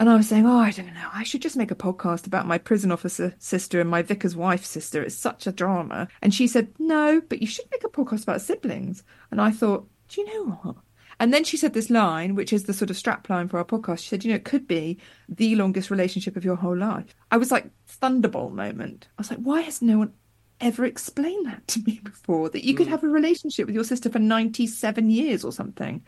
And 0.00 0.08
I 0.08 0.16
was 0.16 0.30
saying, 0.30 0.46
oh, 0.46 0.58
I 0.58 0.70
don't 0.70 0.94
know, 0.94 1.08
I 1.12 1.24
should 1.24 1.42
just 1.42 1.58
make 1.58 1.70
a 1.70 1.74
podcast 1.74 2.26
about 2.26 2.46
my 2.46 2.56
prison 2.56 2.90
officer 2.90 3.34
sister 3.38 3.82
and 3.82 3.90
my 3.90 4.00
vicar's 4.00 4.34
wife 4.34 4.64
sister. 4.64 5.02
It's 5.02 5.14
such 5.14 5.46
a 5.46 5.52
drama. 5.52 6.08
And 6.22 6.32
she 6.32 6.46
said, 6.46 6.72
no, 6.78 7.20
but 7.28 7.42
you 7.42 7.46
should 7.46 7.66
make 7.70 7.84
a 7.84 7.88
podcast 7.88 8.22
about 8.22 8.40
siblings. 8.40 9.04
And 9.30 9.42
I 9.42 9.50
thought, 9.50 9.86
do 10.08 10.22
you 10.22 10.26
know 10.26 10.52
what? 10.62 10.76
And 11.20 11.34
then 11.34 11.44
she 11.44 11.58
said 11.58 11.74
this 11.74 11.90
line, 11.90 12.34
which 12.34 12.50
is 12.50 12.64
the 12.64 12.72
sort 12.72 12.88
of 12.88 12.96
strap 12.96 13.28
line 13.28 13.46
for 13.46 13.58
our 13.58 13.64
podcast. 13.64 13.98
She 13.98 14.08
said, 14.08 14.24
you 14.24 14.30
know, 14.30 14.36
it 14.36 14.46
could 14.46 14.66
be 14.66 14.98
the 15.28 15.54
longest 15.56 15.90
relationship 15.90 16.34
of 16.34 16.46
your 16.46 16.56
whole 16.56 16.78
life. 16.78 17.14
I 17.30 17.36
was 17.36 17.50
like, 17.50 17.70
thunderbolt 17.86 18.54
moment. 18.54 19.06
I 19.18 19.20
was 19.20 19.28
like, 19.28 19.40
why 19.40 19.60
has 19.60 19.82
no 19.82 19.98
one 19.98 20.14
ever 20.62 20.86
explained 20.86 21.44
that 21.44 21.68
to 21.68 21.80
me 21.80 22.00
before? 22.02 22.48
That 22.48 22.64
you 22.64 22.72
could 22.72 22.86
mm. 22.86 22.90
have 22.92 23.04
a 23.04 23.08
relationship 23.08 23.66
with 23.66 23.74
your 23.74 23.84
sister 23.84 24.08
for 24.08 24.18
97 24.18 25.10
years 25.10 25.44
or 25.44 25.52
something. 25.52 26.02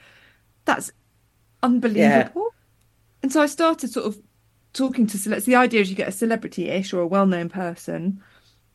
That's 0.64 0.90
unbelievable. 1.62 2.46
Yeah. 2.54 2.61
And 3.22 3.32
so 3.32 3.40
I 3.40 3.46
started 3.46 3.90
sort 3.90 4.06
of 4.06 4.18
talking 4.72 5.06
to 5.06 5.18
celebrities. 5.18 5.46
The 5.46 5.54
idea 5.54 5.80
is 5.80 5.90
you 5.90 5.96
get 5.96 6.08
a 6.08 6.12
celebrity-ish 6.12 6.92
or 6.92 7.00
a 7.00 7.06
well-known 7.06 7.48
person 7.48 8.22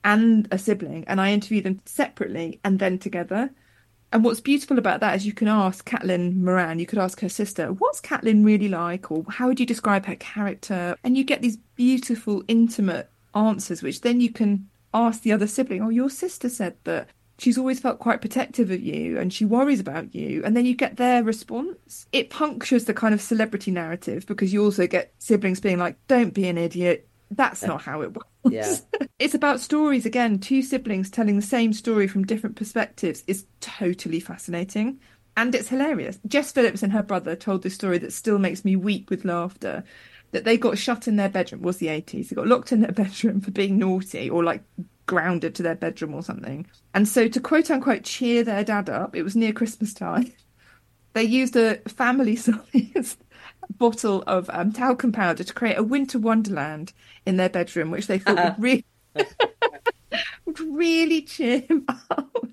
and 0.03 0.47
a 0.51 0.57
sibling, 0.57 1.03
and 1.07 1.19
I 1.19 1.33
interview 1.33 1.61
them 1.61 1.81
separately 1.85 2.59
and 2.63 2.79
then 2.79 2.97
together. 2.97 3.49
And 4.13 4.23
what's 4.23 4.39
beautiful 4.39 4.77
about 4.77 5.01
that 5.01 5.17
is 5.17 5.25
you 5.25 5.33
can 5.33 5.49
ask 5.49 5.85
Caitlin 5.85 6.37
Moran, 6.37 6.79
you 6.79 6.85
could 6.85 6.99
ask 6.99 7.19
her 7.19 7.27
sister, 7.27 7.73
what's 7.73 7.99
Caitlin 7.99 8.45
really 8.45 8.69
like, 8.69 9.11
or 9.11 9.25
how 9.27 9.47
would 9.47 9.59
you 9.59 9.65
describe 9.65 10.05
her 10.05 10.15
character? 10.15 10.95
And 11.03 11.17
you 11.17 11.25
get 11.25 11.41
these 11.41 11.57
beautiful, 11.75 12.43
intimate 12.47 13.09
answers, 13.35 13.83
which 13.83 14.01
then 14.01 14.21
you 14.21 14.31
can 14.31 14.69
ask 14.93 15.23
the 15.23 15.33
other 15.33 15.47
sibling, 15.47 15.81
oh, 15.81 15.89
your 15.89 16.09
sister 16.09 16.47
said 16.47 16.77
that 16.85 17.09
she's 17.39 17.57
always 17.57 17.79
felt 17.79 17.99
quite 17.99 18.21
protective 18.21 18.71
of 18.71 18.81
you 18.81 19.17
and 19.17 19.31
she 19.31 19.45
worries 19.45 19.79
about 19.79 20.13
you. 20.13 20.43
And 20.43 20.55
then 20.55 20.65
you 20.65 20.75
get 20.75 20.97
their 20.97 21.23
response. 21.23 22.07
It 22.11 22.29
punctures 22.29 22.85
the 22.85 22.93
kind 22.93 23.13
of 23.13 23.21
celebrity 23.21 23.71
narrative 23.71 24.25
because 24.25 24.51
you 24.51 24.63
also 24.63 24.87
get 24.87 25.13
siblings 25.19 25.59
being 25.59 25.77
like 25.77 25.97
don't 26.07 26.33
be 26.33 26.47
an 26.47 26.57
idiot. 26.57 27.07
That's 27.29 27.63
not 27.63 27.81
how 27.81 28.01
it 28.01 28.13
works. 28.13 28.27
Yeah. 28.49 28.77
it's 29.19 29.33
about 29.33 29.59
stories 29.59 30.05
again. 30.05 30.39
Two 30.39 30.61
siblings 30.61 31.09
telling 31.09 31.35
the 31.35 31.41
same 31.41 31.73
story 31.73 32.07
from 32.07 32.23
different 32.23 32.55
perspectives 32.55 33.25
is 33.27 33.45
totally 33.59 34.21
fascinating. 34.21 35.01
And 35.35 35.53
it's 35.53 35.67
hilarious. 35.67 36.17
Jess 36.25 36.53
phillips 36.53 36.81
and 36.81 36.93
her 36.93 37.03
brother 37.03 37.35
told 37.35 37.61
this 37.61 37.75
story 37.75 37.97
that 37.97 38.13
still 38.13 38.39
makes 38.39 38.63
me 38.63 38.77
weep 38.77 39.09
with 39.09 39.25
laughter 39.25 39.83
that 40.31 40.45
they 40.45 40.55
got 40.55 40.77
shut 40.77 41.09
in 41.09 41.17
their 41.17 41.27
bedroom. 41.27 41.61
Was 41.61 41.75
the 41.77 41.87
80s 41.87 42.29
they 42.29 42.35
got 42.35 42.47
locked 42.47 42.71
in 42.71 42.79
their 42.79 42.91
bedroom 42.93 43.41
for 43.41 43.51
being 43.51 43.77
naughty 43.77 44.29
or 44.29 44.45
like 44.45 44.63
grounded 45.07 45.55
to 45.55 45.63
their 45.63 45.75
bedroom 45.75 46.13
or 46.13 46.21
something. 46.21 46.67
And 46.93 47.07
so 47.07 47.27
to 47.27 47.39
quote 47.39 47.71
unquote 47.71 48.03
cheer 48.03 48.43
their 48.43 48.63
dad 48.63 48.89
up 48.89 49.15
it 49.15 49.23
was 49.23 49.35
near 49.35 49.53
christmas 49.53 49.93
time 49.93 50.31
they 51.13 51.23
used 51.23 51.55
a 51.55 51.77
family 51.89 52.35
sized 52.35 53.23
bottle 53.77 54.23
of 54.27 54.49
um, 54.53 54.71
talcum 54.71 55.11
powder 55.11 55.43
to 55.43 55.53
create 55.53 55.77
a 55.77 55.83
winter 55.83 56.19
wonderland 56.19 56.93
in 57.25 57.37
their 57.37 57.49
bedroom 57.49 57.91
which 57.91 58.07
they 58.07 58.19
thought 58.19 58.37
would 58.37 58.61
really 58.63 58.85
would 60.45 60.59
really 60.59 61.21
cheer 61.21 61.59
him 61.59 61.85
up. 61.87 62.47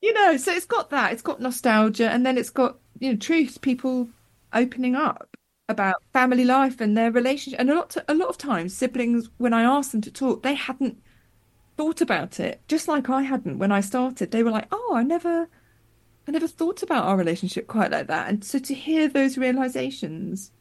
You 0.00 0.12
know 0.12 0.36
so 0.36 0.52
it's 0.52 0.66
got 0.66 0.90
that. 0.90 1.12
It's 1.12 1.22
got 1.22 1.40
nostalgia 1.40 2.10
and 2.10 2.24
then 2.24 2.38
it's 2.38 2.50
got 2.50 2.78
you 2.98 3.12
know 3.12 3.16
truth 3.16 3.60
people 3.60 4.08
opening 4.52 4.94
up 4.94 5.28
about 5.68 5.96
family 6.12 6.44
life 6.44 6.80
and 6.80 6.96
their 6.96 7.10
relationship. 7.10 7.60
And 7.60 7.70
a 7.70 7.74
lot 7.74 7.96
a 8.08 8.14
lot 8.14 8.28
of 8.28 8.38
times 8.38 8.76
siblings 8.76 9.28
when 9.38 9.52
i 9.52 9.62
asked 9.62 9.92
them 9.92 10.00
to 10.02 10.10
talk 10.10 10.42
they 10.42 10.54
hadn't 10.54 10.98
thought 11.76 12.00
about 12.00 12.40
it 12.40 12.60
just 12.68 12.88
like 12.88 13.08
i 13.10 13.22
hadn't 13.22 13.58
when 13.58 13.72
i 13.72 13.80
started 13.80 14.30
they 14.30 14.42
were 14.42 14.50
like 14.50 14.66
oh 14.70 14.92
i 14.94 15.02
never 15.02 15.48
i 16.26 16.30
never 16.30 16.48
thought 16.48 16.82
about 16.82 17.04
our 17.04 17.16
relationship 17.16 17.66
quite 17.66 17.90
like 17.90 18.06
that 18.06 18.28
and 18.28 18.44
so 18.44 18.58
to 18.58 18.74
hear 18.74 19.08
those 19.08 19.36
realizations 19.36 20.52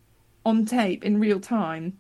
on 0.46 0.66
tape 0.66 1.04
in 1.04 1.20
real 1.20 1.40
time 1.40 1.98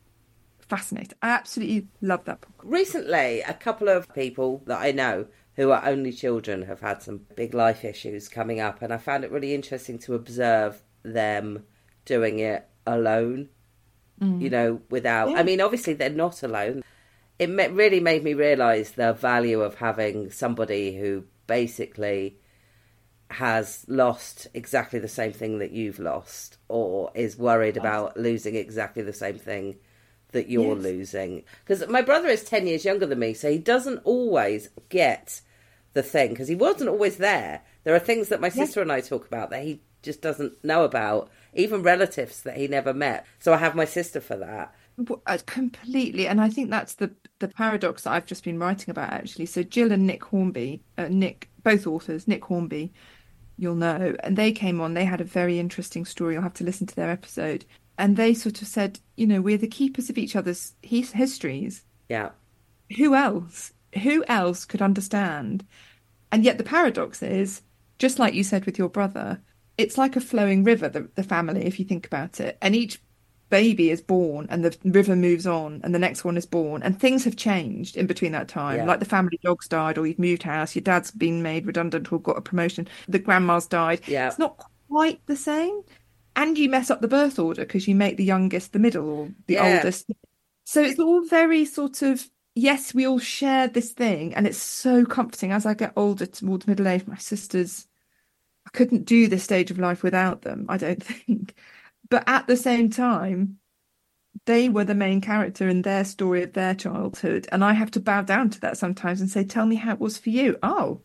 fascinating 0.60 1.18
i 1.22 1.30
absolutely 1.30 1.88
love 2.02 2.26
that 2.26 2.42
book 2.42 2.56
Recently, 2.66 3.42
a 3.42 3.54
couple 3.54 3.90
of 3.90 4.12
people 4.16 4.64
that 4.66 4.82
I 4.82 4.92
know 4.92 5.28
who 5.56 5.70
are 5.70 5.86
only 5.86 6.12
children 6.12 6.64
have 6.64 6.80
had 6.80 7.04
some 7.04 7.22
big 7.36 7.54
life 7.54 7.86
issues 7.86 8.28
coming 8.28 8.60
up, 8.60 8.82
and 8.82 8.92
I 8.92 8.98
found 8.98 9.24
it 9.24 9.32
really 9.32 9.54
interesting 9.54 10.00
to 10.00 10.16
observe 10.16 10.82
them 11.04 11.64
doing 12.06 12.40
it 12.40 12.68
alone. 12.88 13.50
You 14.20 14.26
mm. 14.26 14.52
know, 14.52 14.82
without. 14.90 15.38
I 15.38 15.44
mean, 15.44 15.62
obviously 15.62 15.94
they're 15.94 16.10
not 16.10 16.42
alone. 16.42 16.84
It 17.38 17.50
really 17.50 18.00
made 18.00 18.24
me 18.24 18.34
realise 18.34 18.92
the 18.92 19.14
value 19.14 19.62
of 19.62 19.76
having 19.76 20.32
somebody 20.32 20.96
who 20.98 21.26
basically 21.48 22.40
has 23.30 23.86
lost 23.88 24.48
exactly 24.54 25.00
the 25.00 25.08
same 25.08 25.34
thing 25.34 25.60
that 25.60 25.72
you've 25.72 26.00
lost, 26.00 26.58
or 26.70 27.12
is 27.16 27.38
worried 27.38 27.76
about 27.76 28.16
losing 28.18 28.56
exactly 28.56 29.04
the 29.04 29.14
same 29.14 29.38
thing 29.38 29.76
that 30.32 30.48
you're 30.48 30.76
Yes. 30.76 30.84
losing. 30.84 31.44
Because 31.66 31.88
my 31.88 32.02
brother 32.02 32.28
is 32.28 32.44
10 32.44 32.68
years 32.68 32.86
younger 32.86 33.06
than 33.06 33.20
me, 33.20 33.34
so 33.34 33.50
he 33.52 33.58
doesn't 33.58 34.02
always 34.04 34.70
get 34.90 35.42
the 35.94 36.04
thing, 36.04 36.30
because 36.30 36.48
he 36.48 36.56
wasn't 36.56 36.90
always 36.90 37.18
there. 37.18 37.62
There 37.84 37.96
are 37.96 38.00
things 38.00 38.30
that 38.30 38.42
my 38.42 38.50
sister 38.50 38.82
and 38.82 38.92
I 38.92 39.02
talk 39.02 39.26
about 39.26 39.50
that 39.50 39.64
he 39.64 39.82
just 40.02 40.22
doesn't 40.22 40.64
know 40.64 40.84
about, 40.84 41.30
even 41.54 41.82
relatives 41.84 42.42
that 42.44 42.58
he 42.58 42.68
never 42.68 42.94
met. 42.94 43.26
So 43.40 43.54
I 43.54 43.58
have 43.58 43.76
my 43.76 43.86
sister 43.86 44.22
for 44.22 44.36
that. 44.38 44.74
Uh, 45.26 45.38
completely 45.46 46.26
and 46.26 46.40
i 46.40 46.50
think 46.50 46.70
that's 46.70 46.96
the 46.96 47.14
the 47.40 47.50
paradox 47.50 48.04
that 48.04 48.14
i've 48.14 48.26
just 48.26 48.46
been 48.46 48.58
writing 48.58 48.90
about 48.90 49.12
actually. 49.12 49.46
So 49.46 49.62
Gill 49.62 49.92
and 49.92 50.08
nick 50.08 50.24
hornby 50.24 50.82
uh, 50.98 51.08
nick 51.10 51.50
both 51.64 51.86
authors 51.86 52.28
nick 52.30 52.46
hornby 52.46 52.94
you'll 53.58 53.76
know 53.76 54.16
and 54.22 54.38
they 54.38 54.52
came 54.54 54.80
on 54.80 54.94
they 54.94 55.04
had 55.06 55.20
a 55.20 55.26
very 55.26 55.60
interesting 55.60 56.06
story 56.06 56.34
you'll 56.34 56.44
have 56.44 56.54
to 56.54 56.64
listen 56.64 56.88
to 56.88 56.96
their 56.96 57.10
episode 57.12 57.66
and 57.98 58.16
they 58.16 58.34
sort 58.34 58.62
of 58.62 58.68
said 58.70 59.00
you 59.18 59.28
know 59.28 59.42
we're 59.42 59.58
the 59.58 59.68
keepers 59.68 60.10
of 60.10 60.18
each 60.18 60.36
other's 60.36 60.74
his- 60.82 61.12
histories. 61.12 61.84
Yeah. 62.10 62.30
who 62.98 63.16
else 63.16 63.74
who 64.02 64.24
else 64.28 64.66
could 64.66 64.82
understand? 64.82 65.66
And 66.32 66.44
yet 66.44 66.58
the 66.58 66.64
paradox 66.66 67.22
is 67.24 67.62
just 67.98 68.20
like 68.20 68.34
you 68.34 68.44
said 68.44 68.66
with 68.66 68.78
your 68.78 68.90
brother 68.90 69.42
it's 69.78 69.98
like 69.98 70.16
a 70.16 70.22
flowing 70.22 70.64
river 70.64 70.88
the, 70.90 71.10
the 71.16 71.24
family 71.24 71.66
if 71.66 71.80
you 71.80 71.86
think 71.86 72.06
about 72.06 72.40
it 72.40 72.58
and 72.62 72.76
each 72.76 73.02
baby 73.50 73.90
is 73.92 74.02
born 74.02 74.48
and 74.50 74.66
the 74.66 74.78
river 74.84 75.16
moves 75.16 75.46
on 75.46 75.80
and 75.84 75.94
the 75.94 76.00
next 76.00 76.24
one 76.24 76.36
is 76.38 76.46
born 76.46 76.82
and 76.84 77.00
things 77.00 77.24
have 77.24 77.36
changed 77.36 77.96
in 77.96 78.08
between 78.08 78.32
that 78.32 78.48
time 78.48 78.78
Yeah. 78.78 78.86
like 78.86 79.00
the 79.00 79.06
family 79.06 79.40
dog's 79.44 79.68
died 79.68 79.98
or 79.98 80.08
you've 80.08 80.20
moved 80.20 80.44
house 80.44 80.76
your 80.76 80.82
dad's 80.84 81.12
been 81.12 81.44
made 81.44 81.66
redundant 81.66 82.12
or 82.12 82.20
got 82.20 82.38
a 82.38 82.42
promotion 82.42 82.88
the 83.08 83.20
grandma's 83.20 83.68
died 83.68 84.02
Yeah. 84.08 84.28
it's 84.28 84.40
not 84.40 84.64
quite 84.90 85.20
the 85.28 85.36
same 85.36 85.82
and 86.36 86.58
you 86.58 86.70
mess 86.70 86.90
up 86.90 87.02
the 87.02 87.08
birth 87.08 87.40
order 87.40 87.62
because 87.64 87.88
you 87.88 87.96
make 87.96 88.18
the 88.18 88.24
youngest 88.26 88.74
the 88.74 88.80
middle 88.80 89.10
or 89.10 89.30
the 89.48 89.54
Yeah. 89.56 89.76
oldest 89.78 90.12
so 90.64 90.82
it's 90.82 91.00
all 91.00 91.24
very 91.26 91.66
sort 91.66 92.02
of 92.02 92.28
yes, 92.58 92.94
we 92.94 93.06
all 93.06 93.20
share 93.20 93.68
this 93.68 93.92
thing, 93.92 94.34
and 94.34 94.48
it's 94.48 94.58
so 94.58 95.04
comforting. 95.04 95.52
As 95.52 95.66
I 95.66 95.74
get 95.74 95.92
older 95.98 96.26
towards 96.26 96.66
middle 96.68 96.88
age, 96.88 97.06
my 97.06 97.18
sisters, 97.18 97.86
I 98.66 98.70
couldn't 98.72 99.04
do 99.06 99.28
this 99.28 99.44
stage 99.44 99.72
of 99.72 99.78
life 99.80 100.04
without 100.04 100.44
them. 100.44 100.66
I 100.70 100.78
don't 100.78 101.04
think, 101.04 101.54
but 102.10 102.24
at 102.28 102.48
the 102.48 102.58
same 102.58 102.90
time, 102.90 103.60
they 104.46 104.70
were 104.70 104.84
the 104.86 104.96
main 104.96 105.22
character 105.22 105.68
in 105.70 105.82
their 105.84 106.04
story 106.06 106.44
of 106.44 106.54
their 106.54 106.76
childhood, 106.76 107.48
and 107.52 107.64
I 107.64 107.74
have 107.74 107.92
to 107.92 108.00
bow 108.00 108.22
down 108.24 108.50
to 108.52 108.60
that 108.62 108.78
sometimes 108.78 109.22
and 109.22 109.30
say, 109.30 109.44
"Tell 109.44 109.66
me 109.66 109.76
how 109.76 109.94
it 109.94 110.00
was 110.00 110.18
for 110.18 110.30
you." 110.30 110.58
Oh, 110.64 111.02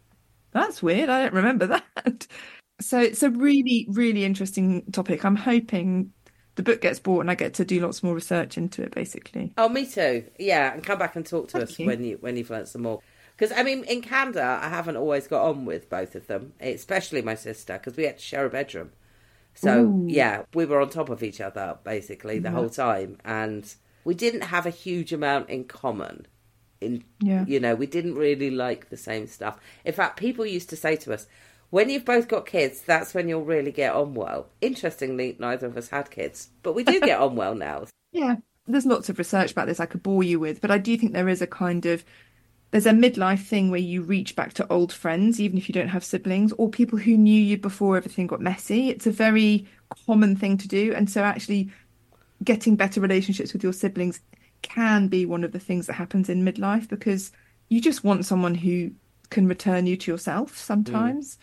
that's 0.52 0.82
weird. 0.82 1.08
I 1.10 1.22
don't 1.24 1.34
remember 1.34 1.66
that. 1.68 2.26
So 2.80 3.00
it's 3.00 3.22
a 3.22 3.30
really, 3.30 3.86
really 3.90 4.24
interesting 4.24 4.84
topic. 4.92 5.24
I'm 5.24 5.36
hoping 5.36 6.12
the 6.56 6.62
book 6.62 6.80
gets 6.80 6.98
bought 7.00 7.20
and 7.20 7.30
I 7.30 7.34
get 7.34 7.54
to 7.54 7.64
do 7.64 7.80
lots 7.80 8.02
more 8.02 8.14
research 8.14 8.58
into 8.58 8.82
it. 8.82 8.94
Basically, 8.94 9.56
Oh, 9.56 9.68
me 9.68 9.86
too. 9.86 10.24
Yeah, 10.38 10.72
and 10.72 10.82
come 10.84 10.98
back 10.98 11.16
and 11.16 11.26
talk 11.26 11.48
to 11.48 11.58
Thank 11.58 11.68
us 11.70 11.78
you. 11.78 11.86
when 11.86 12.02
you 12.04 12.16
when 12.20 12.36
you've 12.36 12.50
learnt 12.50 12.68
some 12.68 12.82
more. 12.82 13.00
Because 13.36 13.56
I 13.56 13.62
mean, 13.62 13.84
in 13.84 14.02
Canada, 14.02 14.58
I 14.62 14.68
haven't 14.68 14.96
always 14.96 15.26
got 15.26 15.44
on 15.48 15.64
with 15.64 15.88
both 15.88 16.14
of 16.14 16.26
them, 16.26 16.54
especially 16.60 17.22
my 17.22 17.34
sister, 17.34 17.74
because 17.74 17.96
we 17.96 18.04
had 18.04 18.18
to 18.18 18.22
share 18.24 18.46
a 18.46 18.50
bedroom. 18.50 18.92
So 19.60 19.80
Ooh. 19.82 20.06
yeah, 20.08 20.44
we 20.54 20.64
were 20.64 20.80
on 20.80 20.88
top 20.88 21.10
of 21.10 21.22
each 21.22 21.38
other 21.40 21.76
basically 21.84 22.38
the 22.38 22.50
whole 22.50 22.70
time, 22.70 23.18
and 23.26 23.72
we 24.04 24.14
didn't 24.14 24.40
have 24.54 24.64
a 24.64 24.70
huge 24.70 25.12
amount 25.12 25.50
in 25.50 25.64
common. 25.64 26.26
In 26.80 27.04
Yeah. 27.20 27.44
you 27.46 27.60
know, 27.60 27.74
we 27.74 27.86
didn't 27.86 28.14
really 28.14 28.50
like 28.50 28.88
the 28.88 28.96
same 28.96 29.26
stuff. 29.26 29.60
In 29.84 29.92
fact, 29.92 30.18
people 30.18 30.46
used 30.46 30.70
to 30.70 30.76
say 30.76 30.96
to 30.96 31.12
us, 31.12 31.26
"When 31.68 31.90
you've 31.90 32.06
both 32.06 32.26
got 32.26 32.46
kids, 32.46 32.80
that's 32.80 33.12
when 33.12 33.28
you'll 33.28 33.44
really 33.44 33.70
get 33.70 33.92
on 33.94 34.14
well." 34.14 34.48
Interestingly, 34.62 35.36
neither 35.38 35.66
of 35.66 35.76
us 35.76 35.88
had 35.88 36.10
kids, 36.10 36.48
but 36.62 36.74
we 36.74 36.82
do 36.82 36.98
get 36.98 37.20
on 37.26 37.36
well 37.36 37.54
now. 37.54 37.84
Yeah, 38.12 38.36
there's 38.66 38.86
lots 38.86 39.10
of 39.10 39.18
research 39.18 39.52
about 39.52 39.66
this 39.66 39.78
I 39.80 39.84
could 39.86 40.02
bore 40.02 40.22
you 40.22 40.40
with, 40.40 40.62
but 40.62 40.70
I 40.70 40.78
do 40.78 40.96
think 40.96 41.12
there 41.12 41.28
is 41.28 41.42
a 41.42 41.46
kind 41.46 41.84
of 41.84 42.02
there's 42.70 42.86
a 42.86 42.90
midlife 42.90 43.44
thing 43.44 43.70
where 43.70 43.80
you 43.80 44.02
reach 44.02 44.36
back 44.36 44.52
to 44.54 44.72
old 44.72 44.92
friends, 44.92 45.40
even 45.40 45.58
if 45.58 45.68
you 45.68 45.72
don't 45.72 45.88
have 45.88 46.04
siblings, 46.04 46.52
or 46.52 46.68
people 46.68 46.98
who 46.98 47.16
knew 47.16 47.40
you 47.40 47.56
before 47.58 47.96
everything 47.96 48.26
got 48.26 48.40
messy. 48.40 48.90
It's 48.90 49.06
a 49.06 49.12
very 49.12 49.66
common 50.06 50.36
thing 50.36 50.56
to 50.58 50.68
do, 50.68 50.92
and 50.94 51.10
so 51.10 51.22
actually 51.22 51.70
getting 52.44 52.76
better 52.76 53.00
relationships 53.00 53.52
with 53.52 53.62
your 53.62 53.72
siblings 53.72 54.20
can 54.62 55.08
be 55.08 55.26
one 55.26 55.44
of 55.44 55.52
the 55.52 55.58
things 55.58 55.86
that 55.86 55.94
happens 55.94 56.28
in 56.28 56.44
midlife 56.44 56.88
because 56.88 57.32
you 57.68 57.80
just 57.80 58.04
want 58.04 58.26
someone 58.26 58.54
who 58.54 58.90
can 59.30 59.46
return 59.46 59.86
you 59.86 59.96
to 59.96 60.10
yourself 60.10 60.56
sometimes. 60.56 61.38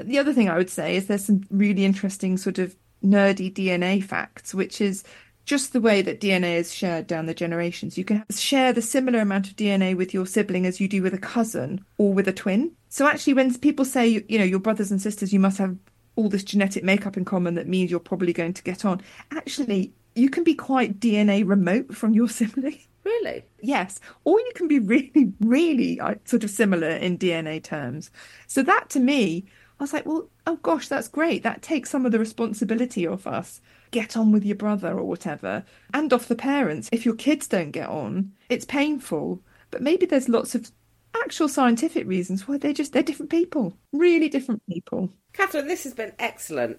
Mm. 0.00 0.08
The 0.08 0.18
other 0.18 0.32
thing 0.32 0.48
I 0.48 0.56
would 0.56 0.70
say 0.70 0.96
is 0.96 1.06
there's 1.06 1.24
some 1.24 1.42
really 1.50 1.84
interesting 1.84 2.36
sort 2.36 2.58
of 2.58 2.76
nerdy 3.04 3.52
DNA 3.52 4.02
facts, 4.02 4.54
which 4.54 4.80
is 4.80 5.04
just 5.44 5.72
the 5.72 5.80
way 5.80 6.02
that 6.02 6.20
DNA 6.20 6.56
is 6.56 6.74
shared 6.74 7.06
down 7.06 7.26
the 7.26 7.34
generations. 7.34 7.98
You 7.98 8.04
can 8.04 8.24
share 8.30 8.72
the 8.72 8.82
similar 8.82 9.20
amount 9.20 9.48
of 9.48 9.56
DNA 9.56 9.96
with 9.96 10.14
your 10.14 10.26
sibling 10.26 10.66
as 10.66 10.80
you 10.80 10.88
do 10.88 11.02
with 11.02 11.14
a 11.14 11.18
cousin 11.18 11.84
or 11.98 12.12
with 12.12 12.28
a 12.28 12.32
twin. 12.32 12.72
So 12.88 13.06
actually, 13.06 13.34
when 13.34 13.58
people 13.58 13.84
say, 13.84 14.24
you 14.28 14.38
know, 14.38 14.44
your 14.44 14.60
brothers 14.60 14.90
and 14.90 15.02
sisters, 15.02 15.32
you 15.32 15.40
must 15.40 15.58
have 15.58 15.76
all 16.14 16.28
this 16.28 16.44
genetic 16.44 16.84
makeup 16.84 17.16
in 17.16 17.24
common 17.24 17.54
that 17.54 17.68
means 17.68 17.90
you're 17.90 18.00
probably 18.00 18.32
going 18.32 18.54
to 18.54 18.62
get 18.62 18.84
on. 18.84 19.00
Actually, 19.30 19.92
you 20.14 20.28
can 20.28 20.44
be 20.44 20.54
quite 20.54 21.00
DNA 21.00 21.46
remote 21.46 21.94
from 21.94 22.14
your 22.14 22.28
sibling. 22.28 22.78
Really? 23.04 23.44
Yes, 23.60 23.98
or 24.24 24.38
you 24.38 24.52
can 24.54 24.68
be 24.68 24.78
really, 24.78 25.32
really 25.40 25.98
uh, 25.98 26.14
sort 26.24 26.44
of 26.44 26.50
similar 26.50 26.90
in 26.90 27.18
DNA 27.18 27.62
terms. 27.62 28.12
So 28.46 28.62
that 28.62 28.90
to 28.90 29.00
me, 29.00 29.46
I 29.80 29.82
was 29.82 29.92
like, 29.92 30.06
well, 30.06 30.28
oh 30.46 30.56
gosh, 30.56 30.86
that's 30.86 31.08
great. 31.08 31.42
That 31.42 31.62
takes 31.62 31.90
some 31.90 32.06
of 32.06 32.12
the 32.12 32.20
responsibility 32.20 33.06
off 33.06 33.26
us. 33.26 33.60
Get 33.92 34.16
on 34.16 34.32
with 34.32 34.44
your 34.44 34.56
brother 34.56 34.98
or 34.98 35.04
whatever, 35.04 35.64
and 35.94 36.12
off 36.12 36.26
the 36.26 36.34
parents. 36.34 36.88
If 36.90 37.04
your 37.06 37.14
kids 37.14 37.46
don't 37.46 37.70
get 37.70 37.88
on, 37.88 38.32
it's 38.48 38.64
painful. 38.64 39.40
But 39.70 39.82
maybe 39.82 40.06
there's 40.06 40.28
lots 40.28 40.54
of 40.54 40.72
actual 41.14 41.46
scientific 41.48 42.06
reasons 42.08 42.48
why 42.48 42.56
they're 42.58 42.72
just 42.72 42.92
they're 42.94 43.02
different 43.02 43.30
people, 43.30 43.76
really 43.92 44.28
different 44.30 44.62
people. 44.66 45.10
Catherine, 45.34 45.68
this 45.68 45.84
has 45.84 45.94
been 45.94 46.12
excellent. 46.18 46.78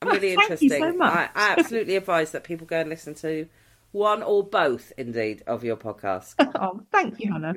and 0.00 0.10
Oh, 0.10 0.14
really 0.14 0.36
thank 0.36 0.48
you 0.50 0.54
interesting. 0.72 0.80
so 0.82 0.92
much. 0.96 1.12
I, 1.12 1.28
I 1.34 1.54
absolutely 1.58 1.96
advise 1.96 2.30
that 2.32 2.44
people 2.44 2.66
go 2.66 2.78
and 2.80 2.88
listen 2.88 3.14
to 3.16 3.48
one 3.90 4.22
or 4.22 4.42
both, 4.44 4.92
indeed, 4.96 5.42
of 5.46 5.64
your 5.64 5.76
podcasts. 5.76 6.34
Oh, 6.60 6.80
thank 6.92 7.18
you, 7.20 7.32
Hannah. 7.32 7.54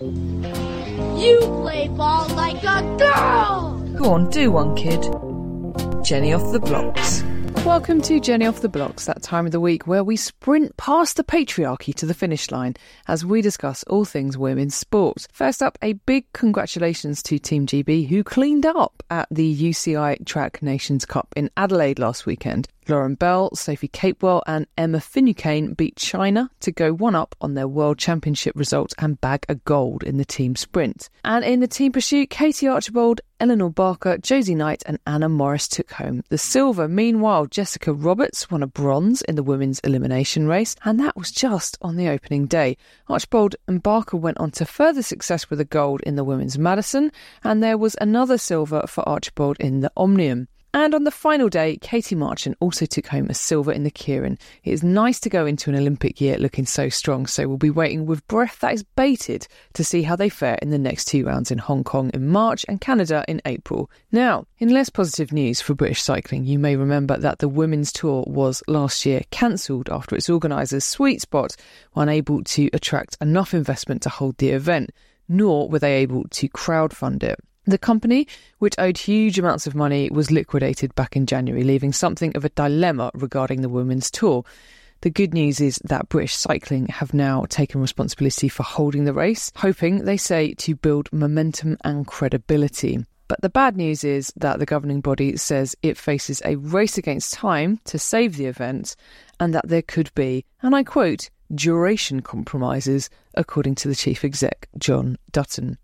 You 0.00 1.18
You 1.20 1.40
play 1.62 1.88
ball 1.88 2.28
like 2.36 2.62
a 2.62 2.80
girl! 2.96 3.80
Go 3.98 4.12
on, 4.12 4.30
do 4.30 4.50
one, 4.52 4.74
kid. 4.76 5.04
Jenny 6.04 6.34
off 6.34 6.52
the 6.52 6.60
blocks. 6.60 7.22
Welcome 7.64 8.02
to 8.02 8.20
Jenny 8.20 8.44
Off 8.44 8.60
the 8.60 8.68
Blocks, 8.68 9.06
that 9.06 9.22
time 9.22 9.46
of 9.46 9.52
the 9.52 9.60
week 9.60 9.86
where 9.86 10.04
we 10.04 10.16
sprint 10.16 10.76
past 10.76 11.16
the 11.16 11.24
patriarchy 11.24 11.94
to 11.94 12.04
the 12.04 12.12
finish 12.12 12.50
line 12.50 12.74
as 13.08 13.24
we 13.24 13.40
discuss 13.40 13.84
all 13.84 14.04
things 14.04 14.36
women's 14.36 14.74
sport. 14.74 15.26
First 15.32 15.62
up, 15.62 15.78
a 15.80 15.94
big 15.94 16.30
congratulations 16.34 17.22
to 17.22 17.38
Team 17.38 17.66
GB 17.66 18.06
who 18.08 18.22
cleaned 18.22 18.66
up 18.66 19.02
at 19.08 19.28
the 19.30 19.56
UCI 19.56 20.26
Track 20.26 20.62
Nations 20.62 21.06
Cup 21.06 21.32
in 21.36 21.48
Adelaide 21.56 21.98
last 21.98 22.26
weekend. 22.26 22.68
Lauren 22.88 23.14
Bell, 23.14 23.54
Sophie 23.54 23.88
Capewell, 23.88 24.42
and 24.46 24.66
Emma 24.76 25.00
Finucane 25.00 25.74
beat 25.74 25.96
China 25.96 26.50
to 26.60 26.70
go 26.70 26.92
one 26.92 27.14
up 27.14 27.34
on 27.40 27.54
their 27.54 27.68
World 27.68 27.98
Championship 27.98 28.54
results 28.56 28.94
and 28.98 29.20
bag 29.20 29.44
a 29.48 29.54
gold 29.54 30.02
in 30.02 30.16
the 30.16 30.24
team 30.24 30.56
sprint. 30.56 31.08
And 31.24 31.44
in 31.44 31.60
the 31.60 31.68
team 31.68 31.92
pursuit, 31.92 32.30
Katie 32.30 32.68
Archibald, 32.68 33.20
Eleanor 33.40 33.70
Barker, 33.70 34.18
Josie 34.18 34.54
Knight, 34.54 34.82
and 34.86 34.98
Anna 35.06 35.28
Morris 35.28 35.68
took 35.68 35.92
home 35.92 36.22
the 36.28 36.38
silver. 36.38 36.88
Meanwhile, 36.88 37.46
Jessica 37.46 37.92
Roberts 37.92 38.50
won 38.50 38.62
a 38.62 38.66
bronze 38.66 39.22
in 39.22 39.34
the 39.34 39.42
women's 39.42 39.80
elimination 39.80 40.46
race, 40.46 40.76
and 40.84 41.00
that 41.00 41.16
was 41.16 41.30
just 41.30 41.76
on 41.82 41.96
the 41.96 42.08
opening 42.08 42.46
day. 42.46 42.76
Archibald 43.08 43.56
and 43.66 43.82
Barker 43.82 44.16
went 44.16 44.38
on 44.38 44.50
to 44.52 44.64
further 44.64 45.02
success 45.02 45.50
with 45.50 45.60
a 45.60 45.64
gold 45.64 46.00
in 46.02 46.16
the 46.16 46.24
women's 46.24 46.58
Madison, 46.58 47.10
and 47.42 47.62
there 47.62 47.78
was 47.78 47.96
another 48.00 48.38
silver 48.38 48.86
for 48.86 49.06
Archibald 49.08 49.56
in 49.58 49.80
the 49.80 49.92
Omnium. 49.96 50.48
And 50.74 50.92
on 50.92 51.04
the 51.04 51.12
final 51.12 51.48
day, 51.48 51.76
Katie 51.76 52.16
Marchant 52.16 52.56
also 52.58 52.84
took 52.84 53.06
home 53.06 53.30
a 53.30 53.34
silver 53.34 53.70
in 53.70 53.84
the 53.84 53.92
Keirin. 53.92 54.40
It 54.64 54.72
is 54.72 54.82
nice 54.82 55.20
to 55.20 55.30
go 55.30 55.46
into 55.46 55.70
an 55.70 55.76
Olympic 55.76 56.20
year 56.20 56.36
looking 56.36 56.66
so 56.66 56.88
strong, 56.88 57.28
so 57.28 57.46
we'll 57.46 57.58
be 57.58 57.70
waiting 57.70 58.06
with 58.06 58.26
breath 58.26 58.58
that 58.58 58.74
is 58.74 58.82
bated 58.82 59.46
to 59.74 59.84
see 59.84 60.02
how 60.02 60.16
they 60.16 60.28
fare 60.28 60.58
in 60.60 60.70
the 60.70 60.78
next 60.78 61.04
two 61.04 61.26
rounds 61.26 61.52
in 61.52 61.58
Hong 61.58 61.84
Kong 61.84 62.10
in 62.12 62.26
March 62.26 62.64
and 62.68 62.80
Canada 62.80 63.24
in 63.28 63.40
April. 63.46 63.88
Now, 64.10 64.46
in 64.58 64.70
less 64.70 64.90
positive 64.90 65.32
news 65.32 65.60
for 65.60 65.74
British 65.74 66.02
cycling, 66.02 66.44
you 66.44 66.58
may 66.58 66.74
remember 66.74 67.18
that 67.18 67.38
the 67.38 67.48
women's 67.48 67.92
tour 67.92 68.24
was 68.26 68.60
last 68.66 69.06
year 69.06 69.22
cancelled 69.30 69.88
after 69.90 70.16
its 70.16 70.28
organisers, 70.28 70.84
Sweet 70.84 71.20
Spot, 71.20 71.54
were 71.94 72.02
unable 72.02 72.42
to 72.42 72.68
attract 72.72 73.16
enough 73.20 73.54
investment 73.54 74.02
to 74.02 74.08
hold 74.08 74.38
the 74.38 74.50
event, 74.50 74.90
nor 75.28 75.68
were 75.68 75.78
they 75.78 75.98
able 75.98 76.24
to 76.30 76.48
crowdfund 76.48 77.22
it. 77.22 77.38
The 77.66 77.78
company, 77.78 78.28
which 78.58 78.74
owed 78.78 78.98
huge 78.98 79.38
amounts 79.38 79.66
of 79.66 79.74
money, 79.74 80.10
was 80.10 80.30
liquidated 80.30 80.94
back 80.94 81.16
in 81.16 81.24
January, 81.24 81.64
leaving 81.64 81.92
something 81.92 82.36
of 82.36 82.44
a 82.44 82.50
dilemma 82.50 83.10
regarding 83.14 83.62
the 83.62 83.70
women's 83.70 84.10
tour. 84.10 84.44
The 85.00 85.10
good 85.10 85.32
news 85.32 85.60
is 85.60 85.80
that 85.84 86.08
British 86.08 86.34
Cycling 86.34 86.86
have 86.88 87.14
now 87.14 87.46
taken 87.48 87.80
responsibility 87.80 88.48
for 88.48 88.62
holding 88.62 89.04
the 89.04 89.14
race, 89.14 89.50
hoping, 89.56 90.04
they 90.04 90.16
say, 90.16 90.54
to 90.54 90.74
build 90.74 91.12
momentum 91.12 91.78
and 91.84 92.06
credibility. 92.06 93.04
But 93.28 93.40
the 93.40 93.48
bad 93.48 93.76
news 93.76 94.04
is 94.04 94.32
that 94.36 94.58
the 94.58 94.66
governing 94.66 95.00
body 95.00 95.36
says 95.38 95.74
it 95.82 95.96
faces 95.96 96.42
a 96.44 96.56
race 96.56 96.98
against 96.98 97.32
time 97.32 97.80
to 97.84 97.98
save 97.98 98.36
the 98.36 98.46
event 98.46 98.96
and 99.40 99.54
that 99.54 99.68
there 99.68 99.82
could 99.82 100.10
be, 100.14 100.44
and 100.62 100.76
I 100.76 100.84
quote, 100.84 101.30
duration 101.54 102.20
compromises, 102.20 103.08
according 103.34 103.76
to 103.76 103.88
the 103.88 103.94
chief 103.94 104.24
exec, 104.24 104.68
Jon 104.78 105.16
Dutton. 105.32 105.78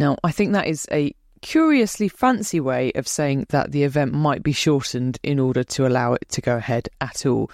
Now, 0.00 0.16
I 0.24 0.32
think 0.32 0.54
that 0.54 0.66
is 0.66 0.88
a 0.90 1.14
curiously 1.42 2.08
fancy 2.08 2.58
way 2.58 2.90
of 2.94 3.06
saying 3.06 3.46
that 3.50 3.70
the 3.70 3.84
event 3.84 4.14
might 4.14 4.42
be 4.42 4.52
shortened 4.52 5.18
in 5.22 5.38
order 5.38 5.62
to 5.62 5.86
allow 5.86 6.14
it 6.14 6.26
to 6.30 6.40
go 6.40 6.56
ahead 6.56 6.88
at 7.02 7.26
all. 7.26 7.50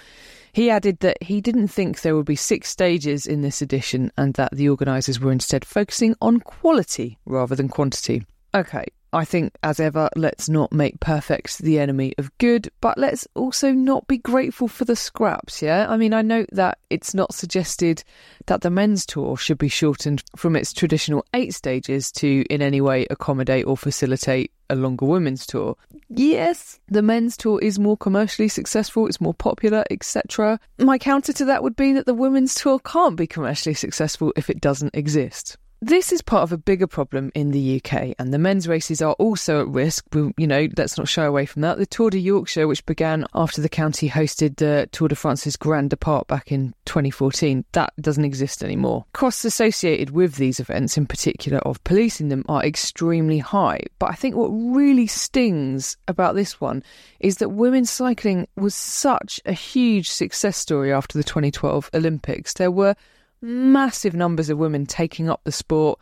He 0.53 0.71
added 0.71 1.01
that 1.01 1.21
he 1.21 1.41
didn't 1.41 1.69
think 1.69 2.01
there 2.01 2.15
would 2.15 2.25
be 2.25 2.37
six 2.37 2.69
stages 2.69 3.27
in 3.27 3.43
this 3.43 3.63
edition 3.63 4.13
and 4.17 4.35
that 4.35 4.53
the 4.53 4.69
organisers 4.69 5.19
were 5.19 5.33
instead 5.33 5.65
focusing 5.65 6.15
on 6.23 6.39
quality 6.39 7.19
rather 7.27 7.57
than 7.57 7.69
quantity. 7.69 8.25
Okay, 8.55 8.85
I 9.17 9.25
think, 9.25 9.57
as 9.63 9.81
ever, 9.81 10.11
let's 10.15 10.47
not 10.47 10.73
make 10.73 11.01
perfect 11.01 11.61
the 11.61 11.79
enemy 11.79 12.13
of 12.19 12.37
good, 12.37 12.71
but 12.83 12.99
let's 12.99 13.27
also 13.35 13.73
not 13.73 14.07
be 14.07 14.19
grateful 14.19 14.69
for 14.69 14.85
the 14.85 14.95
scraps, 14.95 15.63
yeah? 15.63 15.87
I 15.89 15.97
mean, 15.97 16.13
I 16.13 16.21
note 16.21 16.51
that 16.53 16.77
it's 16.91 17.15
not 17.15 17.33
suggested 17.33 18.05
that 18.45 18.61
the 18.61 18.69
men's 18.69 19.07
tour 19.07 19.39
should 19.39 19.57
be 19.57 19.71
shortened 19.71 20.23
from 20.37 20.55
its 20.55 20.75
traditional 20.75 21.25
eight 21.33 21.55
stages 21.55 22.13
to 22.13 22.45
in 22.51 22.61
any 22.61 22.83
way 22.83 23.07
accommodate 23.09 23.65
or 23.65 23.79
facilitate 23.79 24.53
a 24.69 24.77
longer 24.77 25.07
women's 25.07 25.47
tour. 25.47 25.79
Yes, 26.11 26.79
the 26.89 27.01
men's 27.01 27.39
tour 27.39 27.59
is 27.63 27.79
more 27.79 27.97
commercially 27.97 28.49
successful, 28.49 29.07
it's 29.07 29.21
more 29.21 29.33
popular, 29.33 29.83
etc. 29.91 30.61
My 30.79 30.99
counter 30.99 31.33
to 31.33 31.47
that 31.47 31.63
would 31.63 31.75
be 31.75 31.95
that 31.95 32.05
the 32.05 32.13
women's 32.13 32.55
tour 32.55 32.79
can't 32.81 33.17
be 33.17 33.27
commercially 33.27 33.75
successful 33.75 34.35
if 34.37 34.51
it 34.51 34.61
doesn't 34.61 34.95
exist. 34.95 35.57
This 35.87 36.11
is 36.11 36.21
part 36.21 36.43
of 36.43 36.51
a 36.51 36.59
bigger 36.59 36.89
problem 36.89 37.31
in 37.37 37.53
the 37.53 37.77
UK, 37.77 38.17
and 38.19 38.35
the 38.35 38.41
men's 38.41 38.67
races 38.67 39.01
are 39.01 39.13
also 39.21 39.61
at 39.61 39.69
risk. 39.69 40.05
You 40.13 40.49
know, 40.49 40.67
let's 40.77 40.99
not 40.99 41.07
shy 41.07 41.25
away 41.25 41.47
from 41.47 41.63
that. 41.63 41.79
The 41.79 41.87
Tour 41.87 42.11
de 42.11 42.19
Yorkshire, 42.19 42.67
which 42.67 42.85
began 42.87 43.25
after 43.37 43.61
the 43.61 43.69
county 43.69 44.11
hosted 44.11 44.57
the 44.57 44.89
Tour 44.91 45.07
de 45.07 45.15
France's 45.15 45.55
Grand 45.55 45.91
Depart 45.91 46.27
back 46.27 46.51
in 46.51 46.75
2014, 46.87 47.65
that 47.71 47.93
doesn't 48.01 48.25
exist 48.25 48.65
anymore. 48.65 49.05
Costs 49.13 49.45
associated 49.45 50.11
with 50.11 50.35
these 50.35 50.59
events, 50.59 50.99
in 50.99 51.07
particular 51.07 51.59
of 51.59 51.85
policing 51.85 52.31
them, 52.31 52.45
are 52.49 52.65
extremely 52.65 53.39
high. 53.39 53.79
But 54.01 54.11
I 54.11 54.15
think 54.15 54.35
what 54.35 54.49
really 54.49 55.07
stings 55.07 55.97
about 56.09 56.35
this 56.35 56.61
one 56.61 56.83
is 57.21 57.37
that 57.37 57.51
women's 57.51 57.91
cycling 57.91 58.49
was 58.57 58.75
such 58.75 59.41
a 59.47 59.53
huge 59.53 60.11
success 60.11 60.57
story 60.57 60.93
after 60.93 61.17
the 61.17 61.23
2012 61.23 61.91
Olympics. 61.95 62.55
There 62.55 62.73
were 62.73 62.97
massive 63.41 64.15
numbers 64.15 64.51
of 64.51 64.59
women 64.59 64.87
taking 64.87 65.29
up 65.29 65.41
the 65.45 65.53
sport 65.53 65.99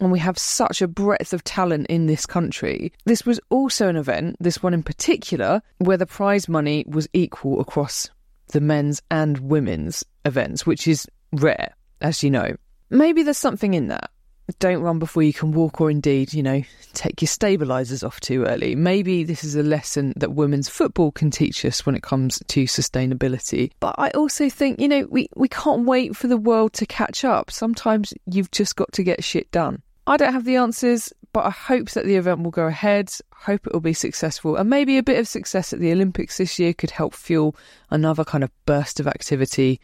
and 0.00 0.12
we 0.12 0.18
have 0.18 0.38
such 0.38 0.82
a 0.82 0.88
breadth 0.88 1.32
of 1.32 1.42
talent 1.44 1.86
in 1.88 2.06
this 2.06 2.26
country. 2.26 2.92
This 3.06 3.24
was 3.24 3.40
also 3.48 3.88
an 3.88 3.96
event, 3.96 4.36
this 4.40 4.62
one 4.62 4.74
in 4.74 4.82
particular, 4.82 5.62
where 5.78 5.96
the 5.96 6.06
prize 6.06 6.48
money 6.48 6.84
was 6.86 7.08
equal 7.12 7.60
across 7.60 8.10
the 8.48 8.60
men's 8.60 9.00
and 9.10 9.38
women's 9.38 10.04
events, 10.24 10.66
which 10.66 10.86
is 10.86 11.08
rare, 11.32 11.74
as 12.00 12.22
you 12.22 12.30
know. 12.30 12.56
Maybe 12.90 13.22
there's 13.22 13.38
something 13.38 13.74
in 13.74 13.88
that 13.88 14.10
don't 14.58 14.82
run 14.82 14.98
before 14.98 15.22
you 15.22 15.32
can 15.32 15.52
walk, 15.52 15.80
or 15.80 15.90
indeed, 15.90 16.32
you 16.32 16.42
know, 16.42 16.62
take 16.92 17.20
your 17.20 17.28
stabilisers 17.28 18.06
off 18.06 18.20
too 18.20 18.44
early. 18.44 18.74
Maybe 18.74 19.24
this 19.24 19.42
is 19.42 19.56
a 19.56 19.62
lesson 19.62 20.12
that 20.16 20.32
women's 20.32 20.68
football 20.68 21.10
can 21.10 21.30
teach 21.30 21.64
us 21.64 21.84
when 21.84 21.94
it 21.94 22.02
comes 22.02 22.42
to 22.46 22.64
sustainability. 22.64 23.72
But 23.80 23.96
I 23.98 24.10
also 24.10 24.48
think, 24.48 24.80
you 24.80 24.88
know, 24.88 25.06
we, 25.10 25.28
we 25.34 25.48
can't 25.48 25.84
wait 25.84 26.16
for 26.16 26.28
the 26.28 26.36
world 26.36 26.72
to 26.74 26.86
catch 26.86 27.24
up. 27.24 27.50
Sometimes 27.50 28.14
you've 28.26 28.50
just 28.52 28.76
got 28.76 28.92
to 28.92 29.02
get 29.02 29.24
shit 29.24 29.50
done. 29.50 29.82
I 30.06 30.16
don't 30.16 30.32
have 30.32 30.44
the 30.44 30.56
answers, 30.56 31.12
but 31.32 31.44
I 31.44 31.50
hope 31.50 31.90
that 31.90 32.04
the 32.04 32.14
event 32.14 32.42
will 32.42 32.52
go 32.52 32.66
ahead. 32.66 33.12
Hope 33.34 33.66
it 33.66 33.72
will 33.72 33.80
be 33.80 33.92
successful, 33.92 34.56
and 34.56 34.70
maybe 34.70 34.96
a 34.96 35.02
bit 35.02 35.18
of 35.18 35.26
success 35.26 35.72
at 35.72 35.80
the 35.80 35.92
Olympics 35.92 36.38
this 36.38 36.58
year 36.58 36.72
could 36.72 36.92
help 36.92 37.14
fuel 37.14 37.56
another 37.90 38.24
kind 38.24 38.44
of 38.44 38.50
burst 38.64 39.00
of 39.00 39.08
activity. 39.08 39.80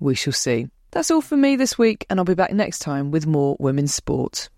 We 0.00 0.14
shall 0.14 0.32
see. 0.32 0.68
That's 0.90 1.10
all 1.10 1.20
for 1.20 1.36
me 1.36 1.56
this 1.56 1.76
week, 1.76 2.06
and 2.08 2.18
I'll 2.18 2.24
be 2.24 2.34
back 2.34 2.52
next 2.52 2.78
time 2.78 3.10
with 3.10 3.26
more 3.26 3.56
women's 3.58 3.94
sport. 3.94 4.48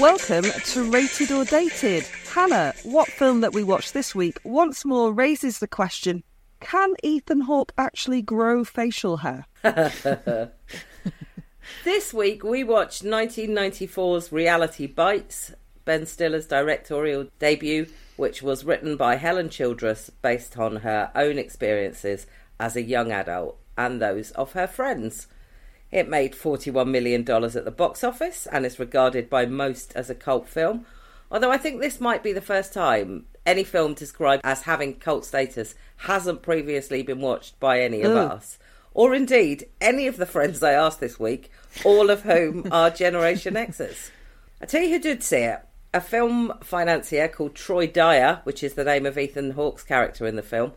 Welcome 0.00 0.44
to 0.44 0.90
Rated 0.90 1.30
or 1.30 1.44
Dated. 1.44 2.04
Hannah, 2.32 2.72
what 2.82 3.08
film 3.08 3.42
that 3.42 3.52
we 3.52 3.62
watched 3.62 3.92
this 3.92 4.14
week 4.14 4.38
once 4.42 4.84
more 4.84 5.12
raises 5.12 5.58
the 5.58 5.68
question 5.68 6.24
can 6.60 6.94
Ethan 7.02 7.42
Hawke 7.42 7.72
actually 7.76 8.22
grow 8.22 8.64
facial 8.64 9.18
hair? 9.18 9.46
this 11.84 12.14
week 12.14 12.44
we 12.44 12.64
watched 12.64 13.04
1994's 13.04 14.32
Reality 14.32 14.86
Bites, 14.86 15.52
Ben 15.84 16.06
Stiller's 16.06 16.46
directorial 16.46 17.26
debut, 17.38 17.86
which 18.16 18.42
was 18.42 18.64
written 18.64 18.96
by 18.96 19.16
Helen 19.16 19.48
Childress 19.48 20.10
based 20.22 20.58
on 20.58 20.76
her 20.76 21.10
own 21.14 21.38
experiences 21.38 22.26
as 22.60 22.76
a 22.76 22.82
young 22.82 23.10
adult 23.10 23.58
and 23.76 24.00
those 24.00 24.30
of 24.32 24.52
her 24.52 24.66
friends. 24.66 25.26
It 25.90 26.08
made 26.08 26.32
$41 26.32 26.88
million 26.88 27.20
at 27.28 27.64
the 27.64 27.70
box 27.70 28.02
office 28.02 28.46
and 28.46 28.64
is 28.64 28.78
regarded 28.78 29.28
by 29.28 29.46
most 29.46 29.92
as 29.94 30.08
a 30.08 30.14
cult 30.14 30.48
film, 30.48 30.86
although 31.30 31.50
I 31.50 31.58
think 31.58 31.80
this 31.80 32.00
might 32.00 32.22
be 32.22 32.32
the 32.32 32.40
first 32.40 32.72
time 32.72 33.26
any 33.44 33.64
film 33.64 33.94
described 33.94 34.42
as 34.44 34.62
having 34.62 34.94
cult 34.94 35.24
status 35.24 35.74
hasn't 35.98 36.42
previously 36.42 37.02
been 37.02 37.20
watched 37.20 37.58
by 37.60 37.80
any 37.80 38.02
of 38.02 38.12
mm. 38.12 38.30
us. 38.30 38.58
Or 38.94 39.14
indeed, 39.14 39.66
any 39.80 40.06
of 40.06 40.16
the 40.16 40.26
friends 40.26 40.62
I 40.62 40.72
asked 40.72 41.00
this 41.00 41.18
week, 41.18 41.50
all 41.84 42.10
of 42.10 42.22
whom 42.22 42.68
are 42.70 42.90
Generation 42.90 43.54
Xers. 43.54 44.10
I 44.60 44.66
tell 44.66 44.82
you 44.82 44.90
who 44.90 44.98
did 44.98 45.22
see 45.22 45.38
it 45.38 45.60
a 45.94 46.00
film 46.00 46.52
financier 46.62 47.28
called 47.28 47.54
Troy 47.54 47.86
Dyer, 47.86 48.40
which 48.44 48.62
is 48.62 48.74
the 48.74 48.84
name 48.84 49.04
of 49.04 49.18
Ethan 49.18 49.52
Hawke's 49.52 49.84
character 49.84 50.26
in 50.26 50.36
the 50.36 50.42
film, 50.42 50.72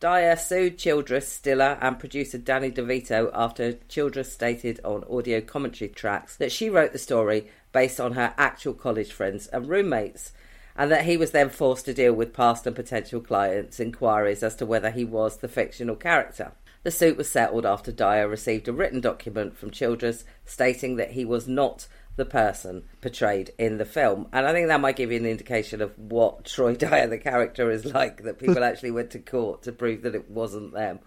Dyer 0.00 0.36
sued 0.36 0.78
Childress, 0.78 1.28
Stiller, 1.28 1.78
and 1.80 1.98
producer 1.98 2.38
Danny 2.38 2.70
DeVito 2.70 3.30
after 3.32 3.74
Childress 3.88 4.32
stated 4.32 4.80
on 4.84 5.04
audio 5.10 5.40
commentary 5.40 5.88
tracks 5.88 6.36
that 6.36 6.52
she 6.52 6.68
wrote 6.68 6.92
the 6.92 6.98
story 6.98 7.48
based 7.72 8.00
on 8.00 8.12
her 8.12 8.34
actual 8.36 8.74
college 8.74 9.12
friends 9.12 9.46
and 9.48 9.68
roommates. 9.68 10.32
and 10.76 10.90
that 10.90 11.04
he 11.04 11.16
was 11.16 11.30
then 11.30 11.48
forced 11.48 11.84
to 11.84 11.94
deal 11.94 12.12
with 12.12 12.32
past 12.32 12.66
and 12.66 12.74
potential 12.74 13.20
clients' 13.20 13.78
inquiries 13.78 14.42
as 14.42 14.56
to 14.56 14.66
whether 14.66 14.90
he 14.90 15.04
was 15.04 15.36
the 15.36 15.48
fictional 15.48 15.94
character. 15.94 16.52
The 16.82 16.90
suit 16.90 17.16
was 17.16 17.30
settled 17.30 17.64
after 17.64 17.92
Dyer 17.92 18.28
received 18.28 18.68
a 18.68 18.72
written 18.72 19.00
document 19.00 19.56
from 19.56 19.70
Childress 19.70 20.24
stating 20.44 20.96
that 20.96 21.12
he 21.12 21.24
was 21.24 21.48
not 21.48 21.86
the 22.16 22.24
person 22.24 22.84
portrayed 23.00 23.50
in 23.58 23.78
the 23.78 23.84
film. 23.84 24.28
And 24.32 24.46
I 24.46 24.52
think 24.52 24.68
that 24.68 24.80
might 24.80 24.96
give 24.96 25.10
you 25.10 25.18
an 25.18 25.26
indication 25.26 25.80
of 25.80 25.98
what 25.98 26.44
Troy 26.44 26.74
Dyer, 26.76 27.08
the 27.08 27.18
character, 27.18 27.70
is 27.70 27.84
like, 27.84 28.22
that 28.22 28.38
people 28.38 28.64
actually 28.64 28.90
went 28.90 29.10
to 29.10 29.18
court 29.18 29.62
to 29.62 29.72
prove 29.72 30.02
that 30.02 30.14
it 30.14 30.30
wasn't 30.30 30.72
them. 30.72 31.00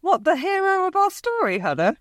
What, 0.00 0.24
the 0.24 0.36
hero 0.36 0.86
of 0.86 0.96
our 0.96 1.10
story, 1.10 1.58
Hannah? 1.58 1.96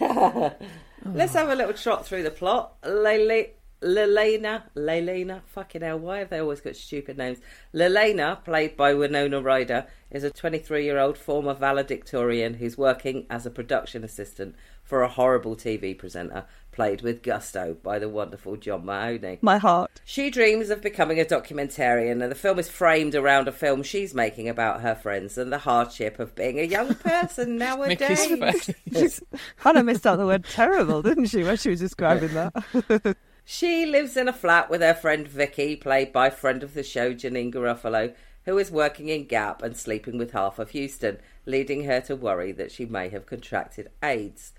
Let's 1.04 1.34
have 1.34 1.48
a 1.48 1.54
little 1.54 1.72
trot 1.72 2.06
through 2.06 2.24
the 2.24 2.30
plot. 2.30 2.76
Lele, 2.84 3.46
Lelaina, 3.80 4.64
Lelaina, 4.74 5.42
fucking 5.46 5.82
hell, 5.82 5.98
why 5.98 6.18
have 6.18 6.30
they 6.30 6.40
always 6.40 6.60
got 6.60 6.74
stupid 6.74 7.16
names? 7.16 7.38
Lelaina, 7.72 8.44
played 8.44 8.76
by 8.76 8.92
Winona 8.92 9.40
Ryder, 9.40 9.86
is 10.10 10.24
a 10.24 10.30
23 10.30 10.84
year 10.84 10.98
old 10.98 11.16
former 11.16 11.54
valedictorian 11.54 12.54
who's 12.54 12.76
working 12.76 13.26
as 13.30 13.46
a 13.46 13.50
production 13.50 14.02
assistant 14.02 14.56
for 14.82 15.02
a 15.02 15.08
horrible 15.08 15.54
TV 15.54 15.96
presenter, 15.96 16.44
played 16.78 17.02
with 17.02 17.24
gusto 17.24 17.76
by 17.82 17.98
the 17.98 18.08
wonderful 18.08 18.54
John 18.54 18.86
Mahoney. 18.86 19.40
My 19.42 19.58
heart. 19.58 20.00
She 20.04 20.30
dreams 20.30 20.70
of 20.70 20.80
becoming 20.80 21.18
a 21.18 21.24
documentarian, 21.24 22.22
and 22.22 22.30
the 22.30 22.36
film 22.36 22.56
is 22.60 22.68
framed 22.68 23.16
around 23.16 23.48
a 23.48 23.52
film 23.52 23.82
she's 23.82 24.14
making 24.14 24.48
about 24.48 24.80
her 24.82 24.94
friends 24.94 25.36
and 25.36 25.52
the 25.52 25.58
hardship 25.58 26.20
of 26.20 26.36
being 26.36 26.60
a 26.60 26.62
young 26.62 26.94
person 26.94 27.58
Mickey's 27.58 28.30
nowadays. 28.30 28.70
face. 28.92 29.20
Hannah 29.56 29.82
missed 29.82 30.06
out 30.06 30.18
the 30.18 30.26
word 30.26 30.44
terrible, 30.44 31.02
didn't 31.02 31.26
she, 31.26 31.42
when 31.42 31.56
she 31.56 31.70
was 31.70 31.80
describing 31.80 32.32
that? 32.34 33.16
She 33.50 33.86
lives 33.86 34.16
in 34.16 34.28
a 34.28 34.32
flat 34.34 34.68
with 34.68 34.82
her 34.82 34.92
friend 34.92 35.26
Vicky, 35.26 35.74
played 35.74 36.12
by 36.12 36.28
friend 36.28 36.62
of 36.62 36.74
the 36.74 36.82
show 36.82 37.14
Janeane 37.14 37.50
Garofalo, 37.50 38.14
who 38.44 38.58
is 38.58 38.70
working 38.70 39.08
in 39.08 39.24
Gap 39.24 39.62
and 39.62 39.74
sleeping 39.74 40.18
with 40.18 40.32
half 40.32 40.58
of 40.58 40.70
Houston, 40.70 41.16
leading 41.46 41.84
her 41.84 42.02
to 42.02 42.14
worry 42.14 42.52
that 42.52 42.70
she 42.70 42.84
may 42.84 43.08
have 43.08 43.24
contracted 43.24 43.90
AIDS. 44.02 44.52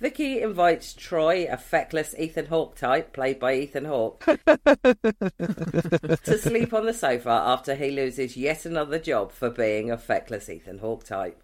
Vicky 0.00 0.40
invites 0.40 0.94
Troy, 0.94 1.46
a 1.50 1.58
feckless 1.58 2.14
Ethan 2.18 2.46
Hawke 2.46 2.74
type, 2.74 3.12
played 3.12 3.38
by 3.38 3.54
Ethan 3.54 3.84
Hawke, 3.84 4.24
to 4.24 4.38
sleep 6.38 6.72
on 6.72 6.86
the 6.86 6.94
sofa 6.94 7.28
after 7.28 7.74
he 7.74 7.90
loses 7.90 8.34
yet 8.34 8.64
another 8.64 8.98
job 8.98 9.30
for 9.30 9.50
being 9.50 9.90
a 9.90 9.98
feckless 9.98 10.48
Ethan 10.48 10.78
Hawke 10.78 11.04
type. 11.04 11.42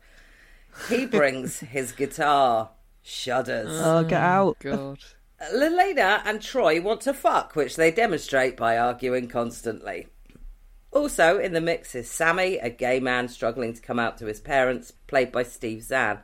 He 0.88 1.04
brings 1.06 1.60
his 1.60 1.92
guitar. 1.92 2.70
Shudders. 3.04 3.68
oh, 3.70 4.02
get 4.02 4.20
oh, 4.20 4.24
out. 4.24 4.58
God. 4.58 4.98
Lelaina 5.54 6.22
and 6.24 6.42
Troy 6.42 6.80
want 6.80 7.02
to 7.02 7.14
fuck, 7.14 7.54
which 7.54 7.76
they 7.76 7.92
demonstrate 7.92 8.56
by 8.56 8.78
arguing 8.78 9.28
constantly. 9.28 10.08
Also 10.90 11.38
in 11.38 11.52
the 11.52 11.60
mix 11.60 11.94
is 11.94 12.10
Sammy, 12.10 12.58
a 12.58 12.70
gay 12.70 13.00
man 13.00 13.28
struggling 13.28 13.74
to 13.74 13.82
come 13.82 13.98
out 13.98 14.16
to 14.18 14.26
his 14.26 14.40
parents, 14.40 14.92
played 15.06 15.30
by 15.30 15.42
Steve 15.42 15.82
Zahn. 15.82 16.20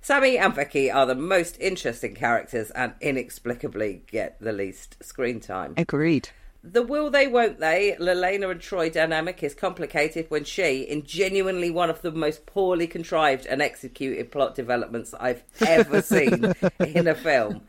Sammy 0.00 0.38
and 0.38 0.54
Vicky 0.54 0.90
are 0.90 1.06
the 1.06 1.14
most 1.14 1.58
interesting 1.60 2.14
characters 2.14 2.70
and 2.70 2.94
inexplicably 3.00 4.02
get 4.10 4.40
the 4.40 4.52
least 4.52 4.96
screen 5.04 5.40
time. 5.40 5.74
Agreed. 5.76 6.30
The 6.62 6.82
will 6.82 7.10
they, 7.10 7.26
won't 7.26 7.58
they, 7.58 7.96
Lelaina 7.98 8.50
and 8.50 8.60
Troy 8.60 8.90
dynamic 8.90 9.42
is 9.42 9.54
complicated 9.54 10.26
when 10.28 10.44
she, 10.44 10.82
in 10.82 11.04
genuinely 11.04 11.70
one 11.70 11.88
of 11.88 12.02
the 12.02 12.12
most 12.12 12.44
poorly 12.44 12.86
contrived 12.86 13.46
and 13.46 13.62
executed 13.62 14.30
plot 14.30 14.54
developments 14.54 15.14
I've 15.18 15.42
ever 15.66 16.02
seen 16.02 16.52
in 16.80 17.06
a 17.08 17.14
film, 17.14 17.62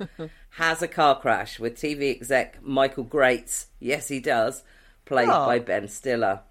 has 0.52 0.82
a 0.82 0.90
car 0.90 1.18
crash 1.20 1.58
with 1.58 1.76
TV 1.78 2.12
exec 2.14 2.62
Michael 2.62 3.06
Grates, 3.06 3.68
yes 3.80 4.10
he 4.10 4.20
does, 4.20 4.64
played 5.06 5.30
Oh. 5.30 5.46
by 5.46 5.60
Ben 5.60 5.88
Stiller. 5.88 6.42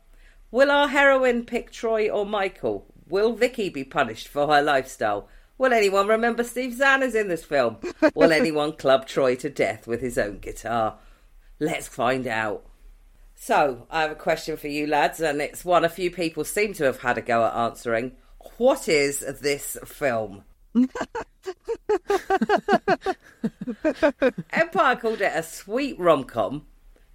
Will 0.51 0.71
our 0.71 0.89
heroine 0.89 1.45
pick 1.45 1.71
Troy 1.71 2.09
or 2.09 2.25
Michael? 2.25 2.87
Will 3.07 3.35
Vicky 3.35 3.69
be 3.69 3.85
punished 3.85 4.29
for 4.29 4.47
her 4.47 4.63
lifestyle? 4.63 5.29
Will 5.61 5.75
anyone 5.75 6.09
remember 6.09 6.43
Steve 6.43 6.73
Zahn 6.73 7.03
is 7.03 7.15
in 7.15 7.29
this 7.29 7.45
film? 7.45 7.77
Will 8.15 8.33
anyone 8.33 8.73
club 8.73 9.07
Troy 9.07 9.37
to 9.37 9.51
death 9.51 9.87
with 9.87 10.01
his 10.01 10.17
own 10.17 10.39
guitar? 10.39 10.97
Let's 11.59 11.87
find 11.87 12.27
out. 12.27 12.65
So, 13.35 13.87
I 13.91 14.01
have 14.01 14.11
a 14.11 14.15
question 14.15 14.57
for 14.57 14.69
you 14.69 14.87
lads, 14.87 15.21
and 15.21 15.43
it's 15.43 15.63
one 15.63 15.85
a 15.85 15.91
few 15.91 16.11
people 16.11 16.45
seem 16.45 16.73
to 16.73 16.85
have 16.85 17.03
had 17.03 17.19
a 17.19 17.21
go 17.21 17.45
at 17.45 17.55
answering. 17.55 18.13
What 18.57 18.89
is 18.89 19.21
this 19.43 19.77
film? 19.85 20.45
Empire 24.55 24.97
called 24.97 25.21
it 25.21 25.33
a 25.35 25.43
sweet 25.43 25.99
rom 25.99 26.25
com. 26.25 26.65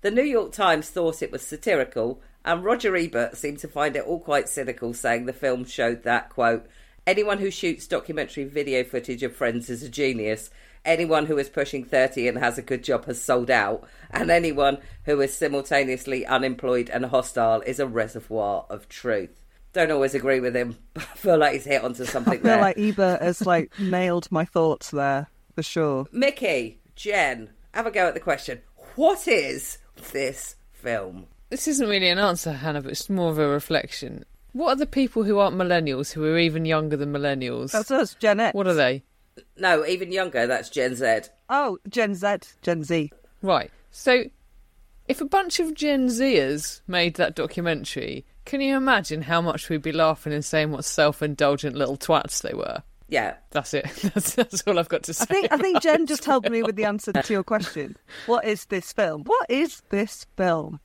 The 0.02 0.12
New 0.12 0.22
York 0.22 0.52
Times 0.52 0.92
thought 0.92 1.24
it 1.24 1.32
was 1.32 1.42
satirical, 1.42 2.22
and 2.46 2.64
Roger 2.64 2.96
Ebert 2.96 3.38
seemed 3.38 3.58
to 3.62 3.68
find 3.68 3.96
it 3.96 4.06
all 4.06 4.20
quite 4.20 4.48
cynical, 4.48 4.94
saying 4.94 5.26
the 5.26 5.34
film 5.34 5.66
showed 5.66 6.04
that, 6.04 6.30
quote, 6.30 6.68
anyone 7.08 7.38
who 7.40 7.52
shoots 7.52 7.88
documentary 7.88 8.44
video 8.46 8.84
footage 8.84 9.24
of 9.24 9.36
friends 9.36 9.70
is 9.70 9.84
a 9.84 9.90
genius. 9.90 10.50
Anyone 10.84 11.26
who 11.26 11.38
is 11.38 11.50
pushing 11.50 11.84
30 11.84 12.28
and 12.28 12.38
has 12.38 12.58
a 12.58 12.62
good 12.62 12.84
job 12.84 13.06
has 13.06 13.22
sold 13.22 13.50
out, 13.50 13.88
and 14.12 14.30
anyone 14.30 14.78
who 15.06 15.20
is 15.22 15.36
simultaneously 15.36 16.26
unemployed 16.26 16.90
and 16.90 17.06
hostile 17.06 17.62
is 17.62 17.80
a 17.80 17.88
reservoir 17.88 18.66
of 18.70 18.88
truth. 18.88 19.44
Don't 19.74 19.92
always 19.92 20.14
agree 20.14 20.40
with 20.40 20.56
him, 20.56 20.78
but 20.94 21.04
I 21.04 21.16
feel 21.16 21.38
like 21.38 21.54
he's 21.54 21.66
hit 21.66 21.84
onto 21.84 22.04
I 22.08 22.08
something 22.08 22.34
feel 22.34 22.44
there. 22.44 22.62
like 22.62 22.78
Ebert 22.78 23.22
has 23.22 23.46
like 23.46 23.72
nailed 23.80 24.32
my 24.32 24.46
thoughts 24.46 24.92
there 24.92 25.28
for 25.56 25.64
sure. 25.64 26.06
Mickey, 26.12 26.80
Jen, 26.96 27.50
have 27.74 27.88
a 27.88 27.92
go 27.92 28.08
at 28.08 28.14
the 28.14 28.20
question. 28.20 28.62
What 28.96 29.28
is 29.28 29.80
this 30.12 30.56
film? 30.72 31.26
This 31.50 31.68
isn't 31.68 31.90
really 31.90 32.10
an 32.10 32.20
answer, 32.20 32.52
Hannah, 32.52 32.82
but 32.82 32.92
it's 32.92 33.10
more 33.10 33.32
of 33.32 33.40
a 33.40 33.48
reflection. 33.48 34.24
What 34.56 34.70
are 34.70 34.76
the 34.78 34.86
people 34.86 35.26
who 35.26 35.38
aren't 35.38 35.58
millennials, 35.58 36.14
who 36.14 36.24
are 36.24 36.38
even 36.38 36.64
younger 36.64 36.96
than 36.96 37.12
millennials? 37.12 37.74
That's 37.74 37.92
us, 37.92 38.16
Gen 38.16 38.40
X. 38.40 38.56
What 38.56 38.68
are 38.68 38.74
they? 38.74 39.04
No, 39.58 39.86
even 39.86 40.14
younger, 40.14 40.48
that's 40.48 40.70
Gen 40.70 40.96
Z. 40.96 41.24
Oh, 41.50 41.78
Gen 41.90 42.16
Z, 42.16 42.38
Gen 42.62 42.82
Z. 42.86 43.12
Right. 43.42 43.70
So, 43.92 44.24
if 45.10 45.20
a 45.20 45.26
bunch 45.26 45.60
of 45.60 45.74
Gen 45.74 46.08
Zers 46.08 46.80
made 46.88 47.16
that 47.16 47.36
documentary, 47.36 48.26
can 48.46 48.62
you 48.62 48.78
imagine 48.78 49.24
how 49.24 49.42
much 49.42 49.68
we'd 49.68 49.82
be 49.82 49.92
laughing 49.92 50.32
and 50.32 50.46
saying 50.46 50.72
what 50.72 50.86
self-indulgent 50.86 51.76
little 51.76 51.98
twats 51.98 52.42
they 52.42 52.54
were? 52.54 52.82
Yeah. 53.10 53.36
That's 53.52 53.74
it. 53.74 53.84
That's, 54.14 54.36
that's 54.36 54.64
all 54.66 54.80
I've 54.80 54.88
got 54.88 55.04
to 55.04 55.14
say. 55.14 55.24
I 55.24 55.34
think 55.34 55.52
I 55.52 55.58
think 55.58 55.82
Jen 55.82 56.06
just 56.06 56.24
helped 56.26 56.50
me 56.50 56.64
with 56.64 56.78
the 56.78 56.86
answer 56.86 57.12
to 57.12 57.34
your 57.34 57.44
question. 57.44 57.98
What 58.26 58.46
is 58.46 58.66
this 58.68 58.94
film? 58.94 59.24
What 59.26 59.50
is 59.50 59.84
this 59.90 60.26
film? 60.38 60.80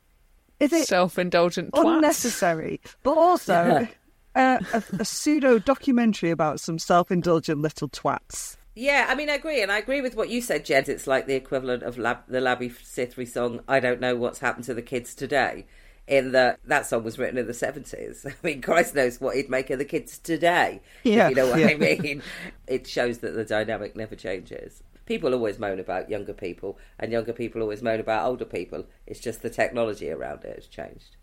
Is 0.60 0.72
it 0.72 0.86
self-indulgent 0.86 1.72
twats. 1.72 1.96
unnecessary, 1.96 2.80
but 3.02 3.16
also 3.16 3.88
uh, 4.34 4.58
a, 4.72 4.82
a 4.98 5.04
pseudo 5.04 5.58
documentary 5.58 6.30
about 6.30 6.60
some 6.60 6.78
self-indulgent 6.78 7.60
little 7.60 7.88
twats? 7.88 8.56
Yeah, 8.76 9.06
I 9.08 9.14
mean, 9.14 9.28
I 9.28 9.34
agree, 9.34 9.62
and 9.62 9.72
I 9.72 9.78
agree 9.78 10.00
with 10.00 10.14
what 10.14 10.28
you 10.30 10.40
said, 10.40 10.64
Jen. 10.64 10.84
It's 10.86 11.06
like 11.06 11.26
the 11.26 11.34
equivalent 11.34 11.82
of 11.82 11.98
Lab- 11.98 12.28
the 12.28 12.38
Labi 12.38 12.70
Siffre 12.70 13.26
song, 13.26 13.60
I 13.66 13.80
Don't 13.80 14.00
Know 14.00 14.14
What's 14.16 14.38
Happened 14.38 14.64
to 14.66 14.74
the 14.74 14.82
Kids 14.82 15.14
Today, 15.14 15.66
in 16.06 16.32
that 16.32 16.60
that 16.64 16.86
song 16.86 17.02
was 17.04 17.18
written 17.18 17.38
in 17.38 17.46
the 17.46 17.52
70s. 17.52 18.26
I 18.30 18.34
mean, 18.42 18.62
Christ 18.62 18.94
knows 18.94 19.20
what 19.20 19.36
he'd 19.36 19.50
make 19.50 19.70
of 19.70 19.78
the 19.78 19.84
kids 19.84 20.18
today, 20.18 20.80
Yeah, 21.04 21.24
if 21.26 21.30
you 21.30 21.36
know 21.36 21.50
what 21.50 21.60
yeah. 21.60 21.68
I 21.68 21.74
mean. 21.74 22.22
It 22.66 22.86
shows 22.86 23.18
that 23.18 23.34
the 23.34 23.44
dynamic 23.44 23.96
never 23.96 24.14
changes. 24.14 24.82
People 25.10 25.34
always 25.34 25.58
moan 25.58 25.80
about 25.80 26.08
younger 26.08 26.32
people, 26.32 26.78
and 26.96 27.10
younger 27.10 27.32
people 27.32 27.62
always 27.62 27.82
moan 27.82 27.98
about 27.98 28.24
older 28.24 28.44
people. 28.44 28.86
It's 29.08 29.18
just 29.18 29.42
the 29.42 29.50
technology 29.50 30.08
around 30.08 30.44
it 30.44 30.54
has 30.54 30.68
changed. 30.68 31.16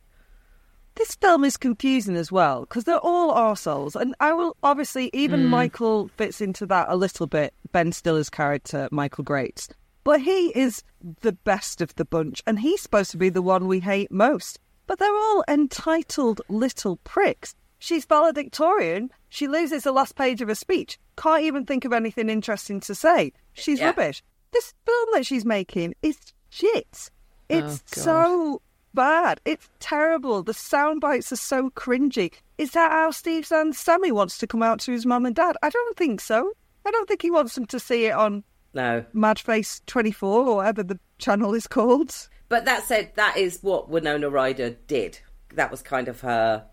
This 0.95 1.15
film 1.15 1.45
is 1.45 1.55
confusing 1.55 2.17
as 2.17 2.29
well 2.29 2.65
because 2.65 2.83
they're 2.83 2.99
all 2.99 3.33
arseholes. 3.33 3.95
And 3.95 4.13
I 4.19 4.33
will 4.33 4.57
obviously, 4.61 5.09
even 5.13 5.43
hmm. 5.43 5.47
Michael 5.47 6.09
fits 6.17 6.41
into 6.41 6.65
that 6.65 6.87
a 6.89 6.97
little 6.97 7.27
bit. 7.27 7.53
Ben 7.71 7.93
Stiller's 7.93 8.29
character, 8.29 8.89
Michael 8.91 9.23
Grates. 9.23 9.69
But 10.03 10.19
he 10.19 10.51
is 10.53 10.83
the 11.21 11.31
best 11.31 11.79
of 11.79 11.95
the 11.95 12.03
bunch 12.03 12.43
and 12.45 12.59
he's 12.59 12.81
supposed 12.81 13.11
to 13.11 13.17
be 13.17 13.29
the 13.29 13.41
one 13.41 13.67
we 13.67 13.79
hate 13.79 14.11
most. 14.11 14.59
But 14.85 14.99
they're 14.99 15.15
all 15.15 15.45
entitled 15.47 16.41
little 16.49 16.97
pricks. 17.05 17.55
She's 17.79 18.05
valedictorian. 18.05 19.11
She 19.29 19.47
loses 19.47 19.83
the 19.83 19.91
last 19.91 20.15
page 20.15 20.41
of 20.41 20.47
her 20.47 20.55
speech. 20.55 20.99
Can't 21.17 21.43
even 21.43 21.65
think 21.65 21.85
of 21.85 21.93
anything 21.93 22.29
interesting 22.29 22.79
to 22.81 22.95
say. 22.95 23.33
She's 23.53 23.79
Yeah. 23.79 23.87
rubbish. 23.87 24.23
This 24.51 24.73
film 24.85 25.09
that 25.13 25.25
she's 25.25 25.45
making 25.45 25.93
is 26.01 26.17
shit. 26.49 27.09
Oh, 27.49 27.57
it's 27.57 27.81
God. 27.93 28.03
so 28.03 28.61
bad. 28.93 29.39
It's 29.45 29.69
terrible. 29.79 30.41
The 30.43 30.53
sound 30.53 31.01
bites 31.01 31.31
are 31.31 31.35
so 31.37 31.69
cringy. 31.71 32.33
Is 32.57 32.71
that 32.71 32.91
how 32.91 33.11
Steve 33.11 33.45
Zahn 33.45 33.73
Sammy 33.73 34.11
wants 34.11 34.37
to 34.39 34.47
come 34.47 34.63
out 34.63 34.79
to 34.81 34.91
his 34.91 35.05
mum 35.05 35.25
and 35.25 35.35
dad? 35.35 35.55
I 35.61 35.69
don't 35.69 35.97
think 35.97 36.19
so. 36.21 36.51
I 36.85 36.91
don't 36.91 37.07
think 37.07 37.21
he 37.21 37.29
wants 37.31 37.55
them 37.55 37.65
to 37.67 37.79
see 37.79 38.05
it 38.05 38.11
on 38.13 38.43
No. 38.73 39.05
Madface 39.13 39.81
24 39.85 40.47
or 40.47 40.55
whatever 40.57 40.83
the 40.83 40.99
channel 41.19 41.53
is 41.53 41.67
called. 41.67 42.27
But 42.49 42.65
that 42.65 42.83
said, 42.85 43.11
that 43.15 43.35
is 43.37 43.59
what 43.61 43.89
Winona 43.89 44.29
Ryder 44.29 44.71
did. 44.87 45.19
That 45.53 45.69
was 45.69 45.81
kind 45.81 46.07
of 46.07 46.21
her 46.21 46.65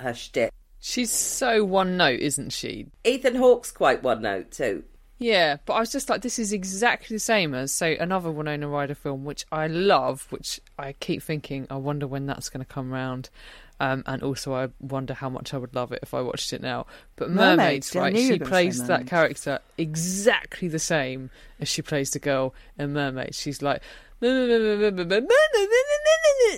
her 0.00 0.14
shtick. 0.14 0.52
She's 0.80 1.10
so 1.10 1.64
one 1.64 1.96
note, 1.96 2.20
isn't 2.20 2.50
she? 2.50 2.86
Ethan 3.04 3.34
Hawke's 3.36 3.70
quite 3.70 4.02
one 4.02 4.22
note 4.22 4.50
too. 4.50 4.84
Yeah, 5.18 5.58
but 5.66 5.74
I 5.74 5.80
was 5.80 5.92
just 5.92 6.08
like, 6.08 6.22
this 6.22 6.38
is 6.38 6.50
exactly 6.50 7.14
the 7.14 7.20
same 7.20 7.54
as, 7.54 7.72
so 7.72 7.94
another 8.00 8.30
Winona 8.30 8.66
Ryder 8.66 8.94
film, 8.94 9.26
which 9.26 9.44
I 9.52 9.66
love, 9.66 10.26
which 10.30 10.58
I 10.78 10.94
keep 10.94 11.22
thinking, 11.22 11.66
I 11.68 11.76
wonder 11.76 12.06
when 12.06 12.24
that's 12.24 12.48
going 12.48 12.64
to 12.64 12.72
come 12.72 12.90
round. 12.90 13.28
Um, 13.80 14.02
and 14.06 14.22
also, 14.22 14.54
I 14.54 14.68
wonder 14.80 15.12
how 15.12 15.28
much 15.28 15.52
I 15.52 15.58
would 15.58 15.74
love 15.74 15.92
it 15.92 16.00
if 16.02 16.14
I 16.14 16.22
watched 16.22 16.54
it 16.54 16.62
now. 16.62 16.86
But 17.16 17.30
Mermaids, 17.30 17.94
Mermaids, 17.94 17.96
right? 17.96 18.16
She 18.16 18.32
were 18.32 18.38
gonna 18.38 18.44
say 18.44 18.50
plays 18.50 18.78
that 18.78 18.88
Mermaids. 18.88 19.10
character 19.10 19.58
exactly 19.78 20.68
the 20.68 20.78
same 20.78 21.30
as 21.60 21.68
she 21.68 21.82
plays 21.82 22.10
the 22.10 22.18
girl 22.18 22.54
in 22.78 22.92
Mermaids. 22.92 23.38
She's 23.40 23.62
like, 23.62 23.82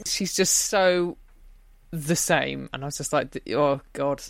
she's 0.04 0.34
just 0.34 0.52
so 0.52 1.16
the 1.92 2.16
same. 2.16 2.68
And 2.72 2.82
I 2.82 2.86
was 2.86 2.96
just 2.96 3.12
like, 3.12 3.40
oh, 3.50 3.80
God, 3.92 4.22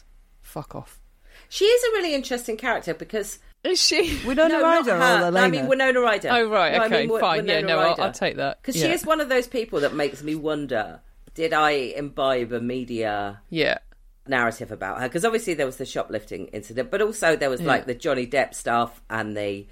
fuck 0.43 0.75
off. 0.75 1.01
She 1.49 1.65
is 1.65 1.85
a 1.85 1.93
really 1.97 2.15
interesting 2.15 2.57
character 2.57 2.95
because 2.95 3.39
Is 3.65 3.81
she? 3.81 4.21
Winona 4.27 4.49
no, 4.49 4.61
not 4.61 4.69
Ryder 4.87 4.91
or 4.91 4.95
her. 4.95 5.19
No, 5.21 5.27
Elena? 5.27 5.47
I 5.47 5.51
mean 5.51 5.67
Winona 5.67 6.01
Ryder. 6.01 6.29
Oh, 6.31 6.49
right, 6.51 6.73
No, 6.73 6.79
I 6.79 6.87
okay, 6.87 6.99
mean 7.01 7.09
Wi- 7.09 7.21
fine. 7.21 7.47
Yeah, 7.47 7.61
no, 7.61 7.79
I'll, 7.79 8.01
I'll 8.01 8.13
take 8.13 8.37
that. 8.37 8.61
Because 8.61 8.77
yeah. 8.77 8.89
she 8.89 8.93
is 8.93 9.05
one 9.07 9.21
of 9.21 9.29
those 9.29 9.47
people 9.47 9.81
that 9.81 9.95
makes 9.95 10.23
me 10.23 10.35
wonder: 10.35 11.01
Did 11.35 11.53
I 11.53 11.71
imbibe 11.71 12.53
a 12.53 12.61
media 12.61 13.41
Yeah. 13.51 13.79
Narrative 14.27 14.71
about 14.71 15.01
her? 15.01 15.09
Because 15.09 15.25
obviously 15.25 15.55
there 15.55 15.67
was 15.67 15.77
the 15.77 15.85
shoplifting 15.85 16.47
incident, 16.49 16.91
but 16.91 17.03
also 17.03 17.35
there 17.35 17.51
was 17.51 17.61
like 17.61 17.87
the 17.87 17.95
Johnny 17.95 18.27
Depp 18.27 18.55
stuff 18.55 19.03
and 19.11 19.37
the 19.37 19.67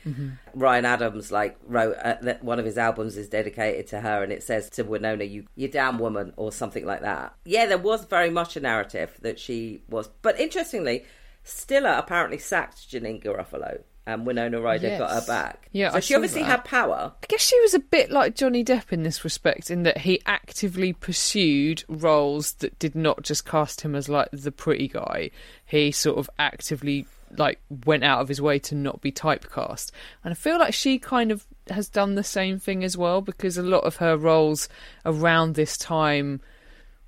Ryan 0.54 0.84
Adams 0.84 1.30
like 1.30 1.56
wrote 1.66 1.96
uh, 1.96 2.16
that 2.22 2.42
one 2.42 2.58
of 2.58 2.64
his 2.64 2.78
albums 2.78 3.16
is 3.16 3.28
dedicated 3.28 3.86
to 3.88 4.00
her, 4.00 4.22
and 4.22 4.32
it 4.32 4.42
says 4.42 4.68
to 4.70 4.82
Winona, 4.82 5.24
"You, 5.24 5.46
you 5.54 5.68
damn 5.68 5.98
woman," 5.98 6.32
or 6.36 6.50
something 6.52 6.84
like 6.84 7.02
that. 7.02 7.34
Yeah, 7.44 7.66
there 7.66 7.78
was 7.78 8.04
very 8.04 8.30
much 8.30 8.56
a 8.56 8.60
narrative 8.60 9.16
that 9.22 9.38
she 9.38 9.82
was, 9.88 10.08
but 10.22 10.38
interestingly, 10.40 11.04
Stiller 11.44 11.90
apparently 11.90 12.38
sacked 12.38 12.90
Janeane 12.90 13.22
Garofalo. 13.22 13.82
And 14.06 14.26
Winona 14.26 14.60
Ryder 14.60 14.98
got 14.98 15.10
her 15.10 15.26
back. 15.26 15.68
Yeah, 15.72 15.90
so 15.90 15.96
I 15.98 16.00
she 16.00 16.14
saw 16.14 16.18
obviously 16.18 16.42
that. 16.42 16.48
had 16.48 16.64
power. 16.64 17.12
I 17.22 17.26
guess 17.28 17.42
she 17.42 17.60
was 17.60 17.74
a 17.74 17.78
bit 17.78 18.10
like 18.10 18.34
Johnny 18.34 18.64
Depp 18.64 18.92
in 18.92 19.02
this 19.02 19.22
respect, 19.22 19.70
in 19.70 19.82
that 19.84 19.98
he 19.98 20.20
actively 20.26 20.92
pursued 20.92 21.84
roles 21.88 22.52
that 22.54 22.78
did 22.78 22.94
not 22.96 23.22
just 23.22 23.46
cast 23.46 23.82
him 23.82 23.94
as 23.94 24.08
like 24.08 24.28
the 24.32 24.50
pretty 24.50 24.88
guy. 24.88 25.30
He 25.64 25.92
sort 25.92 26.18
of 26.18 26.28
actively 26.38 27.06
like 27.36 27.60
went 27.86 28.02
out 28.02 28.20
of 28.20 28.26
his 28.28 28.40
way 28.42 28.58
to 28.58 28.74
not 28.74 29.00
be 29.00 29.12
typecast. 29.12 29.92
And 30.24 30.32
I 30.32 30.34
feel 30.34 30.58
like 30.58 30.74
she 30.74 30.98
kind 30.98 31.30
of 31.30 31.46
has 31.68 31.88
done 31.88 32.16
the 32.16 32.24
same 32.24 32.58
thing 32.58 32.82
as 32.82 32.96
well 32.96 33.20
because 33.20 33.56
a 33.56 33.62
lot 33.62 33.84
of 33.84 33.96
her 33.96 34.16
roles 34.16 34.68
around 35.04 35.54
this 35.54 35.78
time 35.78 36.40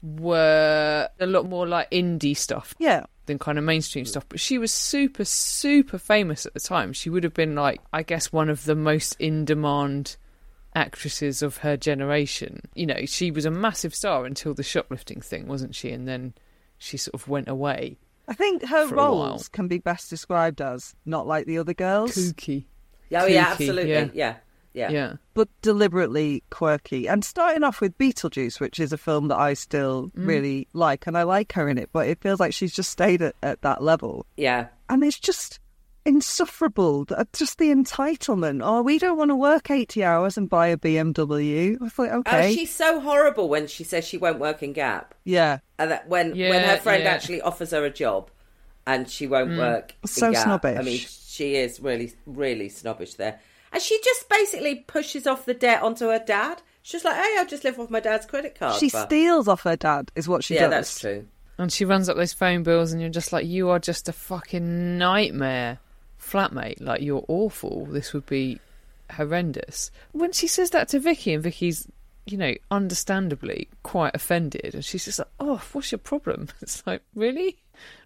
were 0.03 1.09
a 1.19 1.27
lot 1.27 1.49
more 1.49 1.67
like 1.67 1.91
indie 1.91 2.37
stuff 2.37 2.75
Yeah. 2.79 3.05
Than 3.27 3.39
kind 3.39 3.59
of 3.59 3.65
mainstream 3.65 4.05
stuff. 4.05 4.27
But 4.29 4.41
she 4.41 4.59
was 4.59 4.73
super, 4.73 5.25
super 5.25 5.99
famous 5.99 6.45
at 6.47 6.55
the 6.55 6.61
time. 6.61 6.93
She 6.93 7.09
would 7.11 7.25
have 7.25 7.35
been 7.35 7.55
like, 7.55 7.81
I 7.93 8.03
guess, 8.03 8.33
one 8.33 8.49
of 8.49 8.65
the 8.65 8.75
most 8.75 9.17
in 9.21 9.45
demand 9.45 10.17
actresses 10.75 11.43
of 11.43 11.59
her 11.59 11.77
generation. 11.77 12.63
You 12.75 12.87
know, 12.87 13.05
she 13.07 13.31
was 13.31 13.45
a 13.45 13.51
massive 13.51 13.95
star 13.95 14.25
until 14.25 14.55
the 14.55 14.63
shoplifting 14.63 15.21
thing, 15.21 15.47
wasn't 15.47 15.75
she? 15.75 15.91
And 15.91 16.09
then 16.09 16.35
she 16.79 16.97
sort 16.97 17.15
of 17.15 17.29
went 17.29 17.49
away. 17.49 17.99
I 18.29 18.35
think 18.35 18.65
her 18.67 18.89
For 18.89 18.95
a 18.95 18.99
while. 18.99 19.29
roles 19.31 19.49
can 19.49 19.69
be 19.69 19.79
best 19.79 20.09
described 20.09 20.61
as 20.61 20.95
not 21.05 21.27
like 21.27 21.47
the 21.47 21.59
other 21.59 21.75
girls, 21.75 22.15
Kooky. 22.15 22.65
Oh 23.15 23.27
yeah, 23.27 23.49
absolutely. 23.51 23.91
yeah. 23.91 24.09
Yeah, 24.15 24.37
yeah. 24.75 24.91
Yeah. 24.91 25.13
but 25.35 25.49
deliberately 25.63 26.43
quirky. 26.51 27.07
And 27.09 27.25
starting 27.25 27.63
off 27.63 27.81
with 27.81 27.97
Beetlejuice, 27.99 28.61
which 28.61 28.79
is 28.81 28.93
a 28.93 28.99
film 28.99 29.29
that 29.29 29.39
I 29.39 29.55
still 29.55 30.11
Mm. 30.17 30.27
really 30.27 30.69
like, 30.73 31.07
and 31.07 31.17
I 31.19 31.23
like 31.25 31.53
her 31.53 31.69
in 31.69 31.79
it, 31.79 31.91
but 31.93 32.09
it 32.09 32.21
feels 32.21 32.41
like 32.41 32.53
she's 32.55 32.73
just 32.75 32.91
stayed 32.91 33.23
at, 33.23 33.35
at 33.43 33.63
that 33.63 33.83
level. 33.83 34.27
yeah. 34.37 34.67
And 34.89 35.03
it's 35.05 35.19
just 35.19 35.59
insufferable. 36.05 37.07
Just 37.33 37.59
the 37.59 37.71
entitlement. 37.71 38.61
Oh, 38.63 38.83
we 38.83 38.99
don't 38.99 39.17
want 39.17 39.31
to 39.31 39.37
work 39.37 39.71
80 39.71 40.05
hours 40.05 40.37
and 40.37 40.49
buy 40.51 40.67
a 40.69 40.77
BMW. 40.77 41.79
I 41.81 41.89
thought, 41.89 42.09
okay. 42.11 42.51
Oh, 42.51 42.55
she's 42.55 42.75
so 42.75 43.01
horrible 43.01 43.49
when 43.49 43.67
she 43.67 43.85
says 43.85 44.05
she 44.07 44.19
won't 44.19 44.39
work 44.39 44.63
in 44.63 44.73
Gap, 44.73 45.15
Yeah. 45.25 45.59
and 45.79 45.91
that 45.91 46.09
when 46.09 46.31
when 46.37 46.63
her 46.65 46.77
friend 46.79 47.05
yeah. 47.05 47.11
actually 47.11 47.41
offers 47.41 47.71
her 47.71 47.85
a 47.85 47.91
job, 47.91 48.31
and 48.87 49.09
she 49.09 49.27
won't 49.27 49.57
work. 49.57 49.95
in 50.03 50.09
So 50.09 50.33
Gap. 50.33 50.43
snobbish. 50.45 50.79
I 50.79 50.83
mean, 50.83 50.99
she 50.99 51.55
is 51.57 51.81
really, 51.81 52.13
really 52.27 52.69
snobbish 52.69 53.15
there, 53.15 53.41
and 53.73 53.83
she 53.83 53.99
just 54.05 54.29
basically 54.29 54.77
pushes 54.77 55.27
off 55.27 55.45
the 55.45 55.55
debt 55.55 55.83
onto 55.83 56.09
her 56.09 56.19
dad. 56.19 56.63
She's 56.83 57.05
like, 57.05 57.17
"Hey, 57.17 57.37
I'll 57.39 57.47
just 57.47 57.65
live 57.65 57.79
off 57.79 57.91
my 57.91 58.01
dad's 58.01 58.27
credit 58.27 58.55
card." 58.55 58.79
She 58.81 58.89
for-" 58.89 59.03
steals 59.07 59.49
off 59.49 59.63
her 59.63 59.77
dad, 59.77 60.11
is 60.17 60.29
what 60.29 60.45
she 60.45 60.55
yeah, 60.55 60.63
does. 60.63 60.71
that's 60.71 61.01
true. 61.01 61.27
And 61.59 61.73
she 61.73 61.85
runs 61.85 62.09
up 62.09 62.17
those 62.17 62.33
phone 62.33 62.63
bills, 62.63 62.93
and 62.93 63.01
you're 63.01 63.11
just 63.11 63.33
like, 63.33 63.47
you 63.47 63.69
are 63.71 63.79
just 63.79 64.09
a 64.09 64.13
fucking 64.13 64.99
nightmare, 64.99 65.79
flatmate. 66.21 66.81
Like, 66.81 67.03
you're 67.03 67.25
awful. 67.29 67.87
This 67.87 68.13
would 68.13 68.27
be 68.27 68.59
horrendous. 69.13 69.91
When 70.13 70.33
she 70.33 70.47
says 70.49 70.71
that 70.71 70.89
to 70.89 70.99
Vicky, 70.99 71.35
and 71.35 71.43
Vicky's, 71.43 71.87
you 72.27 72.39
know, 72.39 72.55
understandably 72.71 73.69
quite 73.83 74.15
offended, 74.15 74.75
and 74.75 74.85
she's 74.85 75.05
just 75.05 75.19
like, 75.19 75.29
oh, 75.41 75.63
what's 75.73 75.93
your 75.93 75.99
problem? 75.99 76.49
It's 76.63 76.85
like, 76.87 77.03
really? 77.15 77.59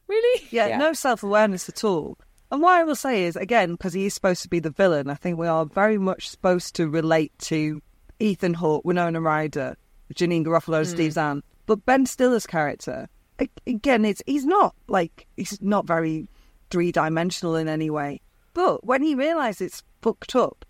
Really? 0.08 0.46
Yeah, 0.50 0.66
Yeah. 0.66 0.78
no 0.78 0.92
self 0.92 1.22
awareness 1.22 1.68
at 1.68 1.82
all. 1.84 2.18
And 2.50 2.62
what 2.62 2.74
I 2.74 2.84
will 2.84 2.96
say 2.96 3.24
is, 3.24 3.36
again, 3.36 3.72
because 3.72 3.92
he 3.92 4.06
is 4.06 4.14
supposed 4.14 4.42
to 4.42 4.48
be 4.48 4.60
the 4.60 4.70
villain, 4.70 5.10
I 5.10 5.14
think 5.14 5.38
we 5.38 5.48
are 5.48 5.64
very 5.64 5.98
much 5.98 6.28
supposed 6.28 6.76
to 6.76 6.88
relate 6.88 7.36
to 7.40 7.82
Ethan 8.20 8.54
Hawke, 8.54 8.84
Winona 8.84 9.20
Ryder, 9.20 9.76
Janeane 10.14 10.44
Garofalo, 10.44 10.78
and 10.78 10.86
Steve 10.86 11.12
Zahn. 11.12 11.42
But 11.66 11.84
Ben 11.84 12.06
Stiller's 12.06 12.46
character, 12.46 13.08
again, 13.66 14.04
it's 14.04 14.22
he's 14.26 14.46
not 14.46 14.74
like 14.86 15.26
he's 15.36 15.60
not 15.60 15.86
very 15.86 16.28
three 16.70 16.92
dimensional 16.92 17.56
in 17.56 17.68
any 17.68 17.90
way. 17.90 18.20
But 18.54 18.84
when 18.84 19.02
he 19.02 19.14
realizes 19.14 19.60
it's 19.60 19.82
fucked 20.00 20.36
up, 20.36 20.64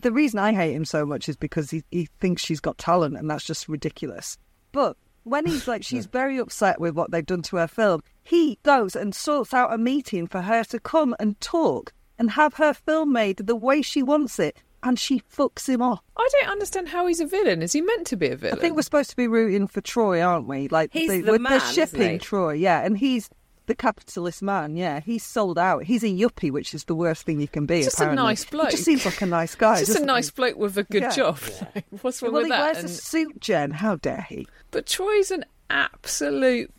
the 0.00 0.12
reason 0.12 0.38
I 0.38 0.54
hate 0.54 0.74
him 0.74 0.84
so 0.84 1.04
much 1.04 1.28
is 1.28 1.36
because 1.36 1.70
he, 1.70 1.82
he 1.90 2.08
thinks 2.20 2.42
she's 2.42 2.60
got 2.60 2.78
talent, 2.78 3.16
and 3.16 3.28
that's 3.28 3.44
just 3.44 3.68
ridiculous. 3.68 4.38
But 4.70 4.96
when 5.24 5.46
he's 5.46 5.68
like, 5.68 5.82
she's 5.84 6.06
very 6.06 6.38
upset 6.38 6.80
with 6.80 6.94
what 6.94 7.10
they've 7.10 7.26
done 7.26 7.42
to 7.42 7.56
her 7.56 7.68
film, 7.68 8.02
he 8.22 8.58
goes 8.62 8.94
and 8.96 9.14
sorts 9.14 9.52
out 9.52 9.72
a 9.72 9.78
meeting 9.78 10.26
for 10.26 10.42
her 10.42 10.64
to 10.64 10.78
come 10.78 11.14
and 11.18 11.40
talk 11.40 11.92
and 12.18 12.32
have 12.32 12.54
her 12.54 12.72
film 12.72 13.12
made 13.12 13.38
the 13.38 13.56
way 13.56 13.82
she 13.82 14.02
wants 14.02 14.38
it, 14.38 14.56
and 14.82 14.98
she 14.98 15.20
fucks 15.20 15.68
him 15.68 15.80
off. 15.80 16.00
I 16.16 16.28
don't 16.40 16.50
understand 16.50 16.88
how 16.88 17.06
he's 17.06 17.20
a 17.20 17.26
villain. 17.26 17.62
Is 17.62 17.72
he 17.72 17.80
meant 17.80 18.06
to 18.08 18.16
be 18.16 18.28
a 18.28 18.36
villain? 18.36 18.58
I 18.58 18.60
think 18.60 18.76
we're 18.76 18.82
supposed 18.82 19.10
to 19.10 19.16
be 19.16 19.28
rooting 19.28 19.66
for 19.66 19.80
Troy, 19.80 20.20
aren't 20.20 20.48
we? 20.48 20.68
Like 20.68 20.90
He's 20.92 21.08
they, 21.08 21.20
the 21.20 21.38
man, 21.38 21.50
they're 21.50 21.56
isn't 21.56 21.74
shipping 21.74 22.12
he? 22.12 22.18
Troy, 22.18 22.52
yeah, 22.54 22.84
and 22.84 22.98
he's 22.98 23.30
the 23.66 23.74
capitalist 23.74 24.42
man. 24.42 24.76
Yeah, 24.76 25.00
he's 25.00 25.24
sold 25.24 25.58
out. 25.58 25.84
He's 25.84 26.02
a 26.02 26.08
yuppie, 26.08 26.50
which 26.50 26.74
is 26.74 26.84
the 26.84 26.94
worst 26.94 27.24
thing 27.24 27.40
you 27.40 27.48
can 27.48 27.66
be. 27.66 27.82
Just 27.82 28.00
a 28.00 28.14
nice 28.14 28.44
bloke. 28.44 28.66
He 28.66 28.70
just 28.72 28.84
seems 28.84 29.04
like 29.04 29.20
a 29.22 29.26
nice 29.26 29.54
guy. 29.54 29.78
Just 29.80 29.96
a 29.98 30.04
nice 30.04 30.26
he? 30.28 30.32
bloke 30.34 30.56
with 30.56 30.76
a 30.78 30.82
good 30.84 31.02
Yeah. 31.02 31.10
job. 31.10 31.38
Like, 31.74 31.84
What's 32.02 32.22
wrong 32.22 32.32
Well, 32.32 32.42
with 32.42 32.46
he 32.46 32.50
that? 32.52 32.60
wears 32.60 32.76
And- 32.78 32.86
a 32.86 32.88
suit, 32.88 33.40
Jen. 33.40 33.70
How 33.70 33.96
dare 33.96 34.26
he? 34.28 34.46
But 34.70 34.86
Troy's 34.86 35.30
an 35.30 35.44
absolute 35.70 36.70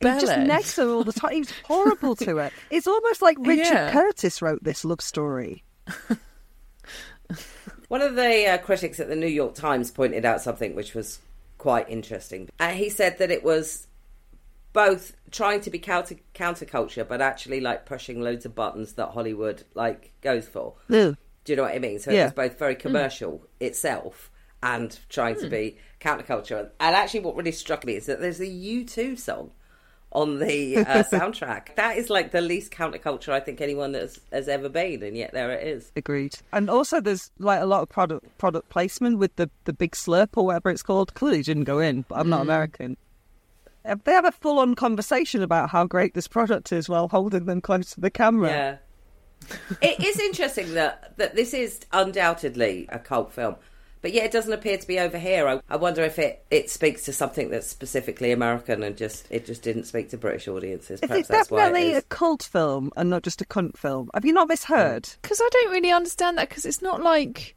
He 0.00 0.06
just 0.06 0.26
bellend. 0.26 0.46
necks 0.46 0.76
her 0.76 0.88
all 0.88 1.04
the 1.04 1.12
time. 1.12 1.32
He's 1.32 1.52
horrible 1.64 2.14
to 2.16 2.36
her. 2.36 2.50
It's 2.70 2.86
almost 2.86 3.22
like 3.22 3.36
Richard 3.40 3.72
Yeah. 3.72 3.92
Curtis 3.92 4.42
wrote 4.42 4.62
this 4.62 4.84
love 4.84 5.00
story. 5.00 5.64
One 7.88 8.02
of 8.02 8.16
the 8.16 8.46
uh, 8.46 8.58
critics 8.58 8.98
at 8.98 9.08
the 9.08 9.14
New 9.16 9.26
York 9.28 9.54
Times 9.54 9.90
pointed 9.92 10.24
out 10.24 10.40
something 10.40 10.74
which 10.74 10.94
was 10.94 11.20
quite 11.58 11.88
interesting. 11.88 12.48
Uh, 12.58 12.70
he 12.70 12.88
said 12.88 13.18
that 13.18 13.30
it 13.30 13.44
was 13.44 13.86
both 14.76 15.16
trying 15.30 15.62
to 15.62 15.70
be 15.70 15.78
counter 15.78 16.16
counterculture, 16.34 17.08
but 17.08 17.22
actually 17.22 17.60
like 17.60 17.86
pushing 17.86 18.20
loads 18.20 18.44
of 18.44 18.54
buttons 18.54 18.92
that 18.92 19.08
Hollywood 19.08 19.64
like 19.74 20.12
goes 20.20 20.46
for. 20.46 20.74
Do 20.90 21.16
you 21.52 21.56
know 21.56 21.62
what 21.62 21.74
I 21.74 21.78
mean? 21.78 21.98
So 21.98 22.10
Yeah. 22.10 22.20
it 22.20 22.24
was 22.24 22.32
both 22.34 22.58
very 22.58 22.76
mm. 22.76 22.80
commercial 22.80 23.48
itself 23.58 24.30
and 24.62 24.98
trying 25.08 25.36
to 25.36 25.44
hmm. 25.44 25.50
be 25.50 25.78
counterculture. 26.00 26.70
And 26.78 26.94
actually, 26.94 27.20
what 27.20 27.36
really 27.36 27.52
struck 27.52 27.86
me 27.86 27.94
is 27.94 28.06
that 28.06 28.20
there's 28.20 28.40
a 28.40 28.46
U2 28.46 29.18
song 29.18 29.52
on 30.12 30.40
the 30.40 30.78
uh, 30.78 31.02
soundtrack. 31.12 31.74
That 31.76 31.96
is 31.96 32.10
like 32.10 32.32
the 32.32 32.40
least 32.40 32.72
counterculture 32.72 33.28
I 33.32 33.40
think 33.40 33.60
anyone 33.60 33.94
has, 33.94 34.18
has 34.32 34.48
ever 34.48 34.68
been, 34.68 35.02
and 35.02 35.16
yet 35.16 35.32
there 35.32 35.52
it 35.52 35.66
is. 35.66 35.92
Agreed. 35.94 36.34
And 36.52 36.68
also, 36.68 37.00
there's 37.00 37.30
like 37.38 37.60
a 37.60 37.66
lot 37.66 37.82
of 37.82 37.88
product 37.88 38.26
product 38.38 38.68
placement 38.68 39.18
with 39.18 39.36
the 39.36 39.48
the 39.64 39.72
big 39.72 39.92
slurp 39.92 40.30
or 40.36 40.46
whatever 40.46 40.70
it's 40.70 40.82
called. 40.82 41.14
Clearly, 41.14 41.42
didn't 41.42 41.64
go 41.64 41.78
in, 41.78 42.04
but 42.08 42.18
I'm 42.18 42.28
not 42.28 42.40
mm. 42.40 42.48
American. 42.48 42.96
They 44.04 44.12
have 44.12 44.24
a 44.24 44.32
full 44.32 44.58
on 44.58 44.74
conversation 44.74 45.42
about 45.42 45.70
how 45.70 45.84
great 45.84 46.14
this 46.14 46.28
product 46.28 46.72
is 46.72 46.88
while 46.88 47.08
holding 47.08 47.46
them 47.46 47.60
close 47.60 47.90
to 47.92 48.00
the 48.00 48.10
camera. 48.10 48.50
Yeah. 48.50 48.76
it 49.82 50.02
is 50.02 50.18
interesting 50.18 50.74
that 50.74 51.16
that 51.18 51.36
this 51.36 51.54
is 51.54 51.80
undoubtedly 51.92 52.86
a 52.88 52.98
cult 52.98 53.32
film, 53.32 53.56
but 54.00 54.12
yet 54.12 54.24
it 54.24 54.32
doesn't 54.32 54.52
appear 54.52 54.76
to 54.78 54.86
be 54.86 54.98
over 54.98 55.18
here. 55.18 55.46
I, 55.46 55.60
I 55.68 55.76
wonder 55.76 56.02
if 56.02 56.18
it, 56.18 56.44
it 56.50 56.70
speaks 56.70 57.04
to 57.04 57.12
something 57.12 57.50
that's 57.50 57.66
specifically 57.66 58.32
American 58.32 58.82
and 58.82 58.96
just 58.96 59.26
it 59.30 59.46
just 59.46 59.62
didn't 59.62 59.84
speak 59.84 60.08
to 60.10 60.16
British 60.16 60.48
audiences. 60.48 61.00
Is 61.00 61.08
Perhaps 61.08 61.28
it 61.28 61.32
that's 61.32 61.50
why 61.50 61.70
it 61.76 61.96
a 61.96 62.02
cult 62.02 62.42
film 62.42 62.90
and 62.96 63.10
not 63.10 63.22
just 63.22 63.40
a 63.40 63.44
cunt 63.44 63.76
film? 63.76 64.10
Have 64.14 64.24
you 64.24 64.32
not 64.32 64.48
misheard? 64.48 65.06
Hmm. 65.06 65.18
Because 65.22 65.40
I 65.40 65.48
don't 65.52 65.72
really 65.72 65.92
understand 65.92 66.38
that. 66.38 66.48
Because 66.48 66.64
it's 66.64 66.82
not 66.82 67.02
like 67.02 67.56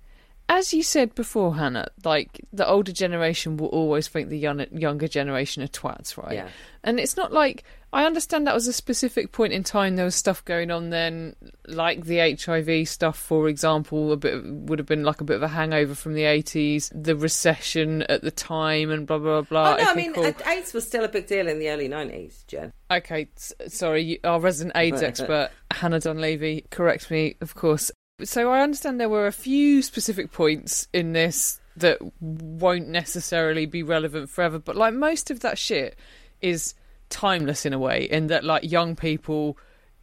as 0.50 0.74
you 0.74 0.82
said 0.82 1.14
before, 1.14 1.56
Hannah, 1.56 1.88
like 2.04 2.42
the 2.52 2.68
older 2.68 2.92
generation 2.92 3.56
will 3.56 3.68
always 3.68 4.08
think 4.08 4.30
the 4.30 4.38
young, 4.38 4.66
younger 4.72 5.08
generation 5.08 5.62
are 5.62 5.68
twats, 5.68 6.18
right? 6.18 6.34
Yeah. 6.34 6.50
And 6.84 7.00
it's 7.00 7.16
not 7.16 7.32
like 7.32 7.64
I 7.94 8.06
understand 8.06 8.48
that 8.48 8.54
was 8.56 8.68
a 8.68 8.74
specific 8.74 9.32
point 9.32 9.54
in 9.54 9.64
time. 9.64 9.96
There 9.96 10.06
was 10.06 10.16
stuff 10.16 10.44
going 10.46 10.72
on 10.72 10.90
then, 10.90 11.36
like 11.68 12.06
the 12.06 12.36
HIV 12.36 12.88
stuff, 12.88 13.18
for 13.18 13.48
example. 13.48 14.12
A 14.12 14.18
bit 14.18 14.44
would 14.44 14.80
have 14.80 14.88
been 14.88 15.04
like 15.04 15.22
a 15.22 15.24
bit 15.24 15.36
of 15.36 15.44
a 15.44 15.48
hangover 15.48 15.94
from 15.94 16.14
the 16.14 16.24
eighties, 16.24 16.92
the 16.94 17.16
recession 17.16 18.04
at 18.04 18.22
the 18.22 18.32
time, 18.32 18.92
and 18.92 19.06
blah 19.06 19.18
blah 19.18 19.42
blah. 19.42 19.74
oh 19.74 19.84
no, 19.84 19.90
I 19.90 19.96
mean 19.96 20.14
cool. 20.14 20.32
AIDS 20.48 20.74
was 20.74 20.86
still 20.86 21.04
a 21.04 21.10
big 21.10 21.28
deal 21.28 21.48
in 21.48 21.60
the 21.60 21.70
early 21.70 21.88
nineties, 21.88 22.44
Jen. 22.48 22.74
Okay, 22.92 23.30
sorry, 23.68 24.24
our 24.24 24.40
resident 24.40 24.76
AIDS 24.76 25.02
expert, 25.04 25.50
Hannah 25.72 26.00
Dunleavy, 26.00 26.66
correct 26.70 27.12
me, 27.12 27.36
of 27.42 27.56
course. 27.56 27.92
So 28.24 28.52
I 28.52 28.62
understand 28.62 29.00
there 29.00 29.10
were 29.10 29.28
a 29.28 29.32
few 29.32 29.82
specific 29.82 30.32
points 30.32 30.88
in 30.94 31.14
this 31.14 31.60
that 31.78 32.00
won't 32.20 32.90
necessarily 32.90 33.66
be 33.66 33.84
relevant 33.84 34.30
forever, 34.30 34.60
but 34.60 34.76
like 34.76 34.94
most 34.94 35.32
of 35.32 35.40
that 35.41 35.58
shit 35.58 35.98
is 36.41 36.74
timeless 37.10 37.66
in 37.66 37.74
a 37.74 37.80
way, 37.80 38.04
in 38.04 38.28
that 38.28 38.44
like 38.44 38.70
young 38.70 38.96
people 38.96 39.58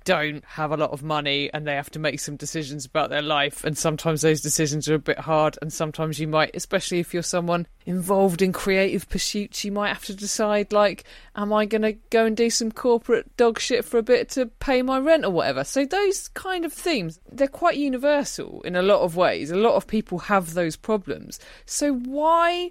don't 0.06 0.44
have 0.44 0.70
a 0.70 0.76
lot 0.76 0.92
of 0.92 1.02
money 1.02 1.50
and 1.52 1.66
they 1.66 1.74
have 1.74 1.90
to 1.90 1.98
make 1.98 2.20
some 2.20 2.36
decisions 2.36 2.86
about 2.86 3.10
their 3.10 3.20
life 3.20 3.64
and 3.64 3.76
sometimes 3.76 4.22
those 4.22 4.40
decisions 4.40 4.88
are 4.88 4.94
a 4.94 4.98
bit 5.00 5.18
hard 5.18 5.58
and 5.60 5.72
sometimes 5.72 6.20
you 6.20 6.28
might 6.28 6.50
especially 6.54 7.00
if 7.00 7.12
you're 7.12 7.24
someone 7.24 7.66
involved 7.86 8.40
in 8.40 8.52
creative 8.52 9.08
pursuits 9.08 9.64
you 9.64 9.72
might 9.72 9.88
have 9.88 10.04
to 10.04 10.14
decide 10.14 10.72
like 10.72 11.02
am 11.34 11.52
I 11.52 11.66
going 11.66 11.82
to 11.82 11.92
go 12.10 12.24
and 12.24 12.36
do 12.36 12.48
some 12.48 12.70
corporate 12.70 13.36
dog 13.36 13.58
shit 13.58 13.84
for 13.84 13.98
a 13.98 14.02
bit 14.02 14.28
to 14.30 14.46
pay 14.46 14.80
my 14.80 14.98
rent 14.98 15.24
or 15.24 15.30
whatever? 15.30 15.64
So 15.64 15.84
those 15.84 16.28
kind 16.28 16.64
of 16.64 16.72
themes 16.72 17.18
they're 17.30 17.48
quite 17.48 17.76
universal 17.76 18.62
in 18.62 18.76
a 18.76 18.82
lot 18.82 19.00
of 19.00 19.16
ways. 19.16 19.50
A 19.50 19.56
lot 19.56 19.74
of 19.74 19.88
people 19.88 20.18
have 20.20 20.54
those 20.54 20.76
problems. 20.76 21.40
So 21.66 21.92
why 21.92 22.70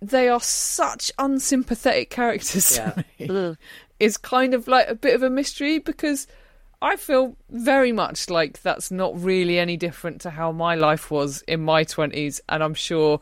they 0.00 0.28
are 0.28 0.40
such 0.40 1.12
unsympathetic 1.18 2.10
characters 2.10 2.80
me 3.18 3.56
is 4.00 4.16
kind 4.16 4.52
of 4.54 4.66
like 4.66 4.88
a 4.88 4.96
bit 4.96 5.14
of 5.14 5.22
a 5.22 5.30
mystery 5.30 5.78
because 5.78 6.26
I 6.82 6.96
feel 6.96 7.36
very 7.48 7.92
much 7.92 8.28
like 8.28 8.60
that's 8.60 8.90
not 8.90 9.18
really 9.22 9.60
any 9.60 9.76
different 9.76 10.20
to 10.22 10.30
how 10.30 10.50
my 10.50 10.74
life 10.74 11.12
was 11.12 11.42
in 11.42 11.60
my 11.60 11.84
20s. 11.84 12.40
And 12.48 12.60
I'm 12.62 12.74
sure, 12.74 13.20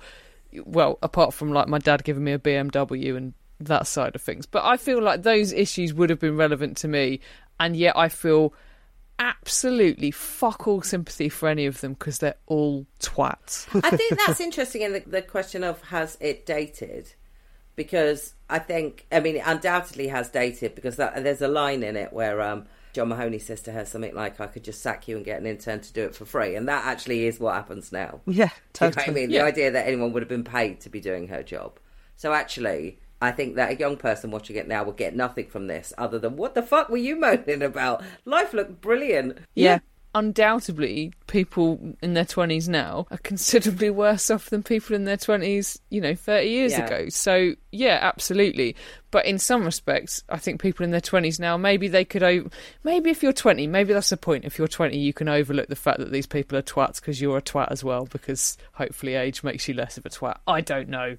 well, 0.64 0.98
apart 1.02 1.34
from 1.34 1.52
like 1.52 1.68
my 1.68 1.78
dad 1.78 2.02
giving 2.02 2.24
me 2.24 2.32
a 2.32 2.38
BMW 2.38 3.16
and 3.18 3.34
that 3.60 3.86
side 3.86 4.14
of 4.14 4.22
things, 4.22 4.46
but 4.46 4.64
I 4.64 4.78
feel 4.78 5.02
like 5.02 5.22
those 5.22 5.52
issues 5.52 5.92
would 5.92 6.08
have 6.08 6.18
been 6.18 6.38
relevant 6.38 6.78
to 6.78 6.88
me. 6.88 7.20
And 7.60 7.76
yet 7.76 7.98
I 7.98 8.08
feel 8.08 8.54
absolutely 9.18 10.10
fuck 10.10 10.66
all 10.66 10.80
sympathy 10.80 11.28
for 11.28 11.46
any 11.46 11.66
of 11.66 11.82
them 11.82 11.92
because 11.92 12.18
they're 12.18 12.36
all 12.46 12.86
twats. 12.98 13.66
I 13.84 13.94
think 13.94 14.18
that's 14.26 14.40
interesting 14.40 14.80
in 14.80 14.94
the, 14.94 15.00
the 15.06 15.22
question 15.22 15.62
of 15.62 15.82
has 15.82 16.16
it 16.20 16.46
dated? 16.46 17.12
Because 17.76 18.32
I 18.48 18.58
think, 18.58 19.06
I 19.12 19.20
mean, 19.20 19.36
it 19.36 19.42
undoubtedly 19.44 20.08
has 20.08 20.30
dated 20.30 20.74
because 20.74 20.96
that, 20.96 21.22
there's 21.22 21.42
a 21.42 21.48
line 21.48 21.82
in 21.82 21.96
it 21.96 22.14
where 22.14 22.40
um, 22.40 22.64
John 22.92 23.08
Mahoney 23.08 23.38
says 23.38 23.60
to 23.62 23.72
her 23.72 23.84
something 23.84 24.14
like, 24.14 24.40
I 24.40 24.46
could 24.46 24.64
just 24.64 24.82
sack 24.82 25.08
you 25.08 25.16
and 25.16 25.24
get 25.24 25.40
an 25.40 25.46
intern 25.46 25.80
to 25.80 25.92
do 25.92 26.02
it 26.04 26.14
for 26.14 26.24
free. 26.24 26.54
And 26.56 26.68
that 26.68 26.84
actually 26.84 27.26
is 27.26 27.38
what 27.38 27.54
happens 27.54 27.92
now. 27.92 28.20
Yeah, 28.26 28.50
totally. 28.72 29.04
you 29.06 29.12
know 29.12 29.12
I 29.12 29.14
mean? 29.14 29.30
Yeah. 29.30 29.42
The 29.42 29.46
idea 29.46 29.70
that 29.72 29.86
anyone 29.86 30.12
would 30.12 30.22
have 30.22 30.28
been 30.28 30.44
paid 30.44 30.80
to 30.80 30.88
be 30.88 31.00
doing 31.00 31.28
her 31.28 31.42
job. 31.42 31.78
So 32.16 32.32
actually, 32.32 32.98
I 33.22 33.32
think 33.32 33.56
that 33.56 33.72
a 33.72 33.76
young 33.76 33.96
person 33.96 34.30
watching 34.30 34.56
it 34.56 34.66
now 34.66 34.82
will 34.82 34.92
get 34.92 35.14
nothing 35.14 35.46
from 35.46 35.66
this 35.66 35.92
other 35.98 36.18
than, 36.18 36.36
what 36.36 36.54
the 36.54 36.62
fuck 36.62 36.88
were 36.88 36.96
you 36.96 37.16
moaning 37.16 37.62
about? 37.62 38.02
Life 38.24 38.52
looked 38.52 38.80
brilliant. 38.80 39.38
Yeah. 39.54 39.80
Undoubtedly, 40.12 41.12
people 41.28 41.94
in 42.02 42.14
their 42.14 42.24
20s 42.24 42.68
now 42.68 43.06
are 43.10 43.18
considerably 43.22 43.90
worse 43.90 44.28
off 44.30 44.50
than 44.50 44.62
people 44.62 44.94
in 44.96 45.04
their 45.04 45.16
20s, 45.16 45.78
you 45.90 46.00
know, 46.00 46.14
30 46.14 46.48
years 46.48 46.72
Yeah. 46.72 46.86
ago. 46.86 47.08
So, 47.08 47.54
yeah, 47.72 47.98
absolutely. 48.02 48.74
But 49.12 49.26
in 49.26 49.38
some 49.38 49.64
respects, 49.64 50.22
I 50.28 50.38
think 50.38 50.60
people 50.60 50.84
in 50.84 50.90
their 50.90 51.00
20s 51.00 51.38
now, 51.38 51.56
maybe 51.56 51.88
they 51.88 52.04
could, 52.04 52.22
o- 52.22 52.48
maybe 52.84 53.10
if 53.10 53.22
you're 53.22 53.32
20, 53.32 53.66
maybe 53.68 53.92
that's 53.92 54.10
the 54.10 54.16
point. 54.16 54.44
If 54.44 54.58
you're 54.58 54.68
20, 54.68 54.98
you 54.98 55.12
can 55.12 55.28
overlook 55.28 55.68
the 55.68 55.76
fact 55.76 55.98
that 56.00 56.10
these 56.12 56.26
people 56.26 56.58
are 56.58 56.62
twats 56.62 56.96
because 57.00 57.20
you're 57.20 57.38
a 57.38 57.42
twat 57.42 57.70
as 57.70 57.84
well, 57.84 58.06
because 58.06 58.58
hopefully 58.72 59.14
age 59.14 59.42
makes 59.44 59.68
you 59.68 59.74
less 59.74 59.96
of 59.96 60.04
a 60.06 60.10
twat. 60.10 60.38
I 60.46 60.60
don't 60.60 60.88
know. 60.88 61.16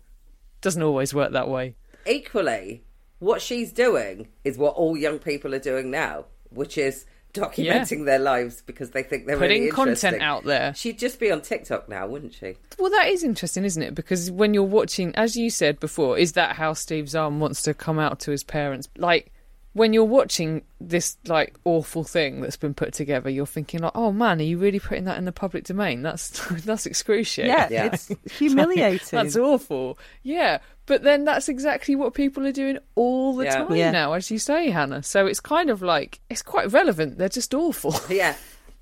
Doesn't 0.61 0.83
always 0.83 1.13
work 1.13 1.31
that 1.31 1.47
way. 1.49 1.75
equally, 2.05 2.83
what 3.19 3.41
she's 3.41 3.71
doing 3.71 4.27
is 4.43 4.57
what 4.57 4.75
all 4.75 4.97
young 4.97 5.19
people 5.19 5.53
are 5.55 5.59
doing 5.59 5.91
now, 5.91 6.25
which 6.49 6.77
is 6.77 7.05
documenting 7.33 8.05
their 8.05 8.19
lives 8.19 8.61
because 8.61 8.91
they 8.91 9.03
think 9.03 9.25
they're 9.25 9.37
Putting 9.37 9.61
really 9.61 9.71
content 9.71 10.21
out 10.21 10.43
there. 10.43 10.73
She'd 10.75 10.99
just 10.99 11.19
be 11.19 11.31
on 11.31 11.41
TikTok 11.41 11.89
now, 11.89 12.07
wouldn't 12.07 12.33
she? 12.33 12.57
Well, 12.77 12.91
that 12.91 13.07
is 13.07 13.23
interesting, 13.23 13.65
isn't 13.65 13.81
it? 13.81 13.95
Because 13.95 14.31
when 14.31 14.53
you're 14.53 14.63
watching, 14.63 15.15
as 15.15 15.35
you 15.35 15.49
said 15.49 15.79
before, 15.79 16.17
is 16.17 16.33
that 16.33 16.55
how 16.55 16.73
Steve 16.73 17.09
Zahn 17.09 17.39
wants 17.39 17.61
to 17.63 17.73
come 17.73 17.99
out 17.99 18.19
to 18.21 18.31
his 18.31 18.43
parents? 18.43 18.89
Like, 18.97 19.30
when 19.73 19.93
you're 19.93 20.03
watching 20.03 20.63
this 20.81 21.17
like 21.27 21.55
awful 21.63 22.03
thing 22.03 22.41
that's 22.41 22.57
been 22.57 22.73
put 22.73 22.93
together, 22.93 23.29
you're 23.29 23.45
thinking 23.45 23.79
like, 23.81 23.93
"Oh 23.95 24.11
man, 24.11 24.39
are 24.39 24.43
you 24.43 24.57
really 24.57 24.79
putting 24.79 25.05
that 25.05 25.17
in 25.17 25.25
the 25.25 25.31
public 25.31 25.63
domain? 25.63 26.01
That's 26.01 26.45
that's 26.65 26.85
excruciating. 26.85 27.53
Yeah, 27.53 27.67
Yeah. 27.69 27.85
it's 27.93 28.11
humiliating. 28.37 28.99
That's 29.11 29.37
awful. 29.37 29.97
Yeah, 30.23 30.59
but 30.87 31.03
then 31.03 31.23
that's 31.23 31.47
exactly 31.47 31.95
what 31.95 32.13
people 32.13 32.45
are 32.45 32.51
doing 32.51 32.79
all 32.95 33.35
the 33.35 33.45
Yeah. 33.45 33.55
time 33.63 33.75
Yeah. 33.75 33.91
now, 33.91 34.13
as 34.13 34.29
you 34.29 34.39
say, 34.39 34.69
Hannah. 34.69 35.03
So 35.03 35.25
it's 35.25 35.39
kind 35.39 35.69
of 35.69 35.81
like 35.81 36.19
it's 36.29 36.41
quite 36.41 36.71
relevant. 36.71 37.17
They're 37.17 37.29
just 37.29 37.53
awful. 37.53 37.95
Yeah. 38.09 38.35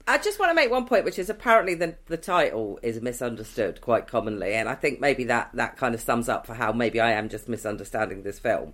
I 0.07 0.17
just 0.17 0.39
want 0.39 0.49
to 0.49 0.55
make 0.55 0.71
one 0.71 0.87
point, 0.87 1.05
which 1.05 1.19
is 1.19 1.29
apparently 1.29 1.75
the 1.75 1.95
the 2.07 2.17
title 2.17 2.79
is 2.81 2.99
misunderstood 2.99 3.79
quite 3.79 4.07
commonly, 4.07 4.55
and 4.55 4.67
I 4.67 4.73
think 4.73 4.99
maybe 4.99 5.25
that 5.25 5.51
that 5.53 5.77
kind 5.77 5.93
of 5.93 6.01
sums 6.01 6.27
up 6.27 6.47
for 6.47 6.55
how 6.55 6.71
maybe 6.71 6.99
I 6.99 7.11
am 7.11 7.29
just 7.29 7.47
misunderstanding 7.47 8.23
this 8.23 8.39
film. 8.39 8.73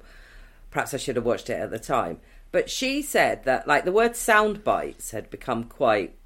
Perhaps 0.75 0.93
I 0.93 0.97
should 0.97 1.15
have 1.15 1.23
watched 1.23 1.49
it 1.49 1.53
at 1.53 1.71
the 1.71 1.79
time. 1.79 2.19
But 2.51 2.69
she 2.69 3.01
said 3.01 3.45
that 3.45 3.65
like 3.65 3.85
the 3.85 3.93
word 3.93 4.13
sound 4.13 4.61
bites 4.61 5.11
had 5.11 5.29
become 5.29 5.63
quite 5.63 6.17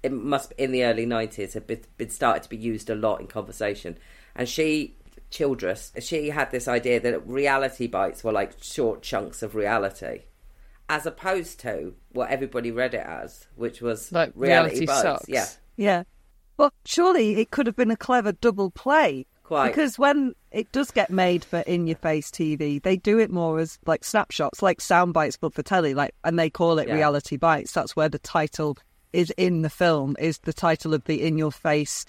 it 0.00 0.12
must 0.12 0.52
in 0.52 0.70
the 0.70 0.84
early 0.84 1.04
90s 1.04 1.54
had 1.54 1.66
been, 1.66 1.80
been 1.96 2.08
started 2.08 2.44
to 2.44 2.48
be 2.48 2.56
used 2.56 2.88
a 2.88 2.94
lot 2.94 3.20
in 3.20 3.26
conversation 3.26 3.98
and 4.36 4.48
she 4.48 4.94
childress 5.28 5.90
she 5.98 6.28
had 6.30 6.52
this 6.52 6.68
idea 6.68 7.00
that 7.00 7.26
reality 7.26 7.88
bites 7.88 8.22
were 8.22 8.30
like 8.30 8.52
short 8.62 9.02
chunks 9.02 9.42
of 9.42 9.56
reality 9.56 10.20
as 10.88 11.04
opposed 11.04 11.58
to 11.58 11.94
what 12.12 12.30
everybody 12.30 12.70
read 12.70 12.94
it 12.94 13.04
as 13.04 13.48
which 13.56 13.80
was 13.82 14.12
Like, 14.12 14.30
reality, 14.36 14.74
reality 14.76 14.86
bites 14.86 15.02
sucks. 15.02 15.28
yeah 15.28 15.46
Yeah. 15.76 16.02
Well, 16.58 16.72
surely 16.84 17.40
it 17.40 17.50
could 17.50 17.66
have 17.66 17.74
been 17.74 17.90
a 17.90 17.96
clever 17.96 18.30
double 18.30 18.70
play. 18.70 19.26
Quite. 19.44 19.68
Because 19.68 19.98
when 19.98 20.34
it 20.50 20.72
does 20.72 20.90
get 20.90 21.10
made 21.10 21.44
for 21.44 21.58
in 21.60 21.86
your 21.86 21.96
face 21.98 22.30
TV, 22.30 22.82
they 22.82 22.96
do 22.96 23.18
it 23.18 23.30
more 23.30 23.58
as 23.60 23.78
like 23.86 24.02
snapshots, 24.02 24.62
like 24.62 24.80
sound 24.80 25.12
bites 25.12 25.36
but 25.36 25.52
for 25.54 25.62
telly, 25.62 25.92
like 25.94 26.14
and 26.24 26.38
they 26.38 26.48
call 26.50 26.78
it 26.78 26.88
Yeah. 26.88 26.94
reality 26.94 27.36
bites. 27.36 27.72
That's 27.72 27.94
where 27.94 28.08
the 28.08 28.18
title 28.18 28.78
is 29.12 29.30
in 29.36 29.60
the 29.62 29.70
film, 29.70 30.16
is 30.18 30.38
the 30.38 30.52
title 30.54 30.94
of 30.94 31.04
the 31.04 31.22
in 31.22 31.36
your 31.38 31.52
face 31.52 32.06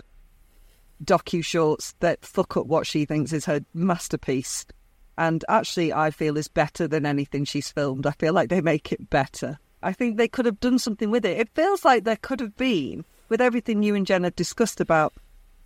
docu 1.03 1.43
shorts 1.43 1.93
that 1.99 2.25
fuck 2.25 2.55
up 2.55 2.67
what 2.67 2.87
she 2.87 3.03
thinks 3.05 3.33
is 3.33 3.45
her 3.45 3.59
masterpiece. 3.73 4.65
And 5.17 5.43
actually 5.49 5.91
I 5.93 6.11
feel 6.11 6.37
is 6.37 6.47
better 6.47 6.87
than 6.87 7.05
anything 7.05 7.43
she's 7.45 7.69
filmed. 7.69 8.05
I 8.07 8.11
feel 8.11 8.33
like 8.33 8.49
they 8.49 8.61
make 8.61 8.91
it 8.93 9.09
better. 9.09 9.59
I 9.83 9.91
think 9.91 10.15
they 10.17 10.27
could 10.29 10.45
have 10.45 10.59
done 10.61 10.79
something 10.79 11.11
with 11.11 11.25
it. 11.25 11.37
It 11.37 11.49
feels 11.53 11.83
like 11.85 12.05
there 12.05 12.15
could 12.15 12.39
have 12.39 12.55
been, 12.55 13.05
with 13.29 13.41
everything 13.41 13.83
you 13.83 13.93
and 13.93 14.05
Jen 14.07 14.23
have 14.23 14.35
discussed 14.35 14.79
about 14.79 15.13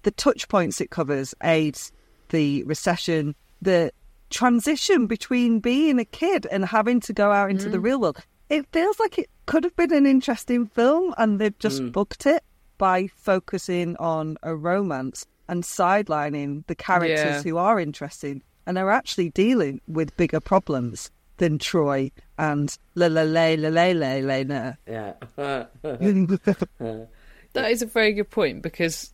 the 0.04 0.12
touch 0.12 0.48
points 0.48 0.82
it 0.82 0.90
covers 0.90 1.34
AIDS, 1.44 1.92
the 2.30 2.64
recession, 2.64 3.36
the 3.62 3.92
transition 4.30 5.08
between 5.08 5.60
being 5.60 6.00
a 6.00 6.06
kid 6.06 6.48
and 6.52 6.66
having 6.66 7.00
to 7.02 7.14
go 7.14 7.32
out 7.32 7.50
into 7.50 7.68
mm. 7.68 7.72
the 7.72 7.80
real 7.80 8.00
world. 8.00 8.18
It 8.50 8.66
feels 8.72 9.00
like 9.00 9.18
it 9.18 9.30
could 9.46 9.64
have 9.64 9.76
been 9.76 9.94
an 9.94 10.06
interesting 10.06 10.68
film, 10.68 11.14
and 11.18 11.40
they've 11.40 11.58
just 11.60 11.82
mm. 11.82 11.92
booked 11.92 12.26
it 12.26 12.44
by 12.78 13.08
focusing 13.08 13.96
on 13.98 14.38
a 14.42 14.56
romance 14.56 15.26
and 15.48 15.64
sidelining 15.64 16.66
the 16.68 16.76
characters 16.76 17.20
yeah. 17.20 17.42
who 17.42 17.58
are 17.58 17.80
interesting 17.80 18.42
and 18.66 18.78
are 18.78 18.92
actually 18.92 19.30
dealing 19.30 19.82
with 19.88 20.16
bigger 20.16 20.40
problems 20.40 21.12
than 21.38 21.58
Troy 21.58 22.12
and 22.38 22.76
la 22.96 23.08
la 23.08 23.24
la 23.24 23.56
la 23.58 23.70
la 23.70 24.20
la 24.20 24.44
la. 24.46 24.74
Yeah. 24.88 25.14
that 27.54 27.72
is 27.72 27.82
a 27.82 27.88
very 27.88 28.14
good 28.14 28.30
point 28.30 28.62
because 28.62 29.14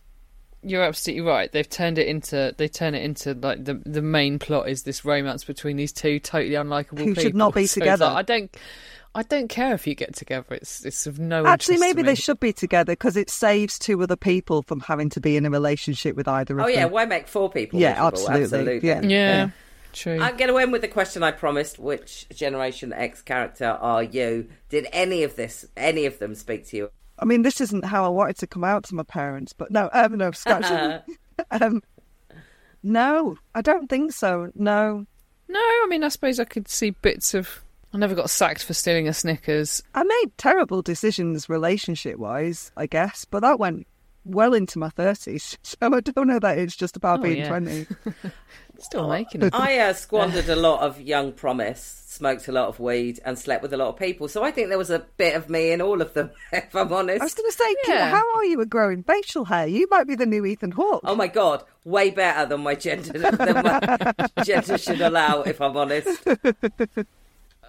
you're 0.66 0.82
absolutely 0.82 1.24
right. 1.26 1.50
They've 1.52 1.68
turned 1.68 1.96
it 1.98 2.08
into 2.08 2.54
they 2.58 2.68
turn 2.68 2.94
it 2.94 3.02
into 3.02 3.34
like 3.34 3.64
the 3.64 3.80
the 3.86 4.02
main 4.02 4.38
plot 4.38 4.68
is 4.68 4.82
this 4.82 5.04
romance 5.04 5.44
between 5.44 5.76
these 5.76 5.92
two 5.92 6.18
totally 6.18 6.54
unlikable 6.54 6.98
Who 6.98 7.06
people 7.06 7.22
should 7.22 7.34
not 7.36 7.54
be 7.54 7.66
So 7.66 7.80
together. 7.80 8.06
like, 8.06 8.16
I 8.16 8.22
don't 8.22 8.56
I 9.14 9.22
don't 9.22 9.48
care 9.48 9.72
if 9.74 9.86
you 9.86 9.94
get 9.94 10.14
together. 10.14 10.54
It's 10.56 10.84
it's 10.84 11.06
of 11.06 11.18
no 11.18 11.46
Actually, 11.46 11.74
interest 11.76 11.82
to 11.82 11.94
maybe 11.94 12.02
me. 12.02 12.06
they 12.08 12.14
should 12.16 12.40
be 12.40 12.52
together 12.52 12.92
because 12.92 13.16
it 13.16 13.30
saves 13.30 13.78
two 13.78 14.02
other 14.02 14.16
people 14.16 14.62
from 14.62 14.80
having 14.80 15.08
to 15.10 15.20
be 15.20 15.36
in 15.36 15.46
a 15.46 15.50
relationship 15.50 16.16
with 16.16 16.28
either 16.28 16.54
of 16.58 16.60
oh, 16.60 16.66
them. 16.66 16.70
oh 16.70 16.74
them. 16.74 16.80
yeah 16.80 16.92
why 16.92 17.04
make 17.06 17.28
four 17.28 17.48
people 17.48 17.78
Yeah, 17.80 17.90
miserable? 18.10 18.30
absolutely. 18.30 18.86
Yeah. 18.86 19.00
Yeah, 19.02 19.50
true. 19.94 20.18
I'm 20.20 20.36
going 20.36 20.50
to 20.50 20.58
end 20.58 20.72
with 20.72 20.82
the 20.82 20.88
question 20.88 21.22
I 21.22 21.30
promised. 21.30 21.78
Which 21.78 22.26
Generation 22.34 22.92
X 22.92 23.22
character 23.22 23.68
are 23.80 24.02
you? 24.02 24.48
Did 24.68 24.88
any 24.92 25.22
of 25.22 25.36
this, 25.36 25.64
any 25.76 26.04
of 26.06 26.18
them 26.18 26.34
speak 26.34 26.66
to 26.68 26.76
you? 26.76 26.90
I 27.18 27.24
mean, 27.24 27.42
this 27.42 27.60
isn't 27.60 27.84
how 27.84 28.04
I 28.04 28.08
wanted 28.08 28.36
to 28.38 28.46
come 28.46 28.64
out 28.64 28.84
to 28.84 28.94
my 28.94 29.02
parents, 29.02 29.52
but 29.52 29.70
no, 29.70 29.88
um, 29.92 30.16
no, 30.18 30.30
scratch. 30.32 31.00
um, 31.50 31.82
no, 32.82 33.36
I 33.54 33.62
don't 33.62 33.88
think 33.88 34.12
so. 34.12 34.50
No, 34.54 35.06
No, 35.48 35.58
I 35.58 35.86
mean, 35.88 36.04
I 36.04 36.08
suppose 36.08 36.38
I 36.40 36.44
could 36.44 36.68
see 36.68 36.90
bits 36.90 37.34
of. 37.34 37.62
I 37.94 37.98
never 37.98 38.14
got 38.14 38.30
sacked 38.30 38.64
for 38.64 38.74
stealing 38.74 39.08
a 39.08 39.12
Snickers. 39.14 39.82
I 39.94 40.02
made 40.02 40.32
terrible 40.36 40.82
decisions 40.82 41.48
relationship 41.48 42.16
wise, 42.18 42.70
I 42.76 42.86
guess, 42.86 43.24
but 43.24 43.40
that 43.40 43.58
went 43.58 43.86
well 44.24 44.54
into 44.54 44.78
my 44.78 44.90
thirties. 44.90 45.56
So 45.62 45.76
I 45.94 46.00
don't 46.00 46.26
know 46.26 46.38
that 46.40 46.58
it's 46.58 46.76
just 46.76 46.96
about 46.96 47.20
Oh, 47.20 47.22
being 47.22 47.38
yeah. 47.38 47.48
twenty. 47.48 47.86
Still 48.80 49.08
making 49.08 49.42
it. 49.44 49.54
I 49.54 49.78
uh, 49.78 49.92
squandered 49.92 50.48
a 50.48 50.56
lot 50.56 50.80
of 50.82 51.00
young 51.00 51.32
promise, 51.32 52.02
smoked 52.06 52.48
a 52.48 52.52
lot 52.52 52.68
of 52.68 52.78
weed, 52.80 53.20
and 53.24 53.38
slept 53.38 53.62
with 53.62 53.72
a 53.72 53.76
lot 53.76 53.88
of 53.88 53.96
people. 53.98 54.28
So 54.28 54.42
I 54.42 54.50
think 54.50 54.68
there 54.68 54.78
was 54.78 54.90
a 54.90 55.00
bit 55.16 55.34
of 55.34 55.48
me 55.50 55.70
in 55.72 55.80
all 55.80 56.00
of 56.02 56.14
them, 56.14 56.30
if 56.52 56.74
I'm 56.74 56.92
honest. 56.92 57.20
I 57.20 57.24
was 57.24 57.34
going 57.34 57.50
to 57.50 57.56
say, 57.56 57.76
Yeah. 57.88 58.10
how 58.10 58.36
are 58.36 58.44
you 58.44 58.60
at 58.60 58.68
growing 58.70 59.02
facial 59.02 59.44
hair? 59.44 59.66
You 59.66 59.86
might 59.90 60.06
be 60.06 60.14
the 60.14 60.26
new 60.26 60.44
Ethan 60.46 60.72
Hawke. 60.72 61.02
Oh 61.04 61.14
my 61.14 61.26
god, 61.28 61.64
way 61.84 62.10
better 62.10 62.46
than 62.46 62.60
my 62.62 62.74
gender 62.74 63.12
than 63.30 63.54
my 63.64 64.44
gender 64.44 64.78
should 64.78 65.00
allow, 65.00 65.42
if 65.42 65.60
I'm 65.60 65.76
honest. 65.76 66.26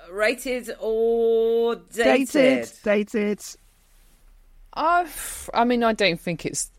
Rated 0.09 0.73
or 0.79 1.75
dated? 1.93 2.29
dated, 2.33 2.71
dated. 2.83 3.41
I've, 4.73 5.49
I 5.53 5.65
mean, 5.65 5.83
I 5.83 5.93
don't 5.93 6.19
think 6.19 6.45
it's. 6.45 6.71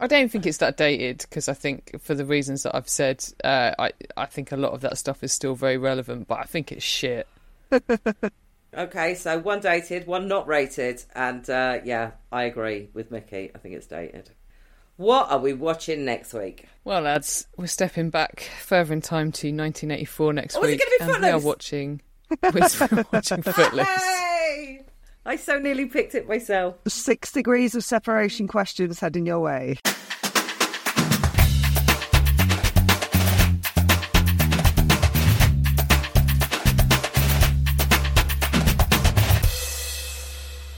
I 0.00 0.06
don't 0.06 0.30
think 0.30 0.46
it's 0.46 0.58
that 0.58 0.76
dated 0.76 1.18
because 1.18 1.48
I 1.48 1.54
think, 1.54 2.00
for 2.00 2.14
the 2.14 2.24
reasons 2.24 2.62
that 2.62 2.74
I've 2.76 2.88
said, 2.88 3.24
uh, 3.42 3.72
I 3.78 3.92
I 4.16 4.26
think 4.26 4.52
a 4.52 4.56
lot 4.56 4.72
of 4.72 4.80
that 4.82 4.96
stuff 4.98 5.24
is 5.24 5.32
still 5.32 5.54
very 5.54 5.76
relevant. 5.76 6.28
But 6.28 6.38
I 6.38 6.44
think 6.44 6.72
it's 6.72 6.84
shit. 6.84 7.26
Okay, 8.76 9.14
so 9.14 9.38
one 9.38 9.60
dated, 9.60 10.06
one 10.06 10.28
not 10.28 10.46
rated, 10.46 11.02
and 11.14 11.48
uh, 11.48 11.78
yeah, 11.84 12.10
I 12.30 12.44
agree 12.44 12.90
with 12.92 13.10
Mickey. 13.10 13.50
I 13.54 13.58
think 13.58 13.74
it's 13.74 13.86
dated. 13.86 14.30
What 14.96 15.30
are 15.30 15.38
we 15.38 15.54
watching 15.54 16.04
next 16.04 16.34
week? 16.34 16.68
Well, 16.84 17.00
lads, 17.00 17.46
we're 17.56 17.66
stepping 17.66 18.10
back 18.10 18.42
further 18.60 18.92
in 18.92 19.00
time 19.00 19.32
to 19.32 19.48
1984 19.48 20.32
next 20.34 20.56
Oh, 20.56 20.60
week, 20.60 20.82
and 21.00 21.22
we 21.22 21.28
are 21.28 21.38
watching. 21.38 22.02
We're 22.42 23.04
watching 23.10 23.40
Footloose. 23.42 23.88
Hey! 25.28 25.34
I 25.34 25.36
so 25.36 25.58
nearly 25.58 25.86
picked 25.86 26.14
it 26.14 26.28
myself. 26.28 26.76
Six 26.86 27.32
degrees 27.32 27.74
of 27.74 27.84
separation 27.84 28.48
questions 28.48 29.00
heading 29.00 29.26
your 29.26 29.40
way. 29.40 29.78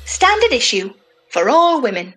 Standard 0.04 0.52
issue 0.52 0.92
for 1.30 1.48
all 1.48 1.80
women. 1.80 2.14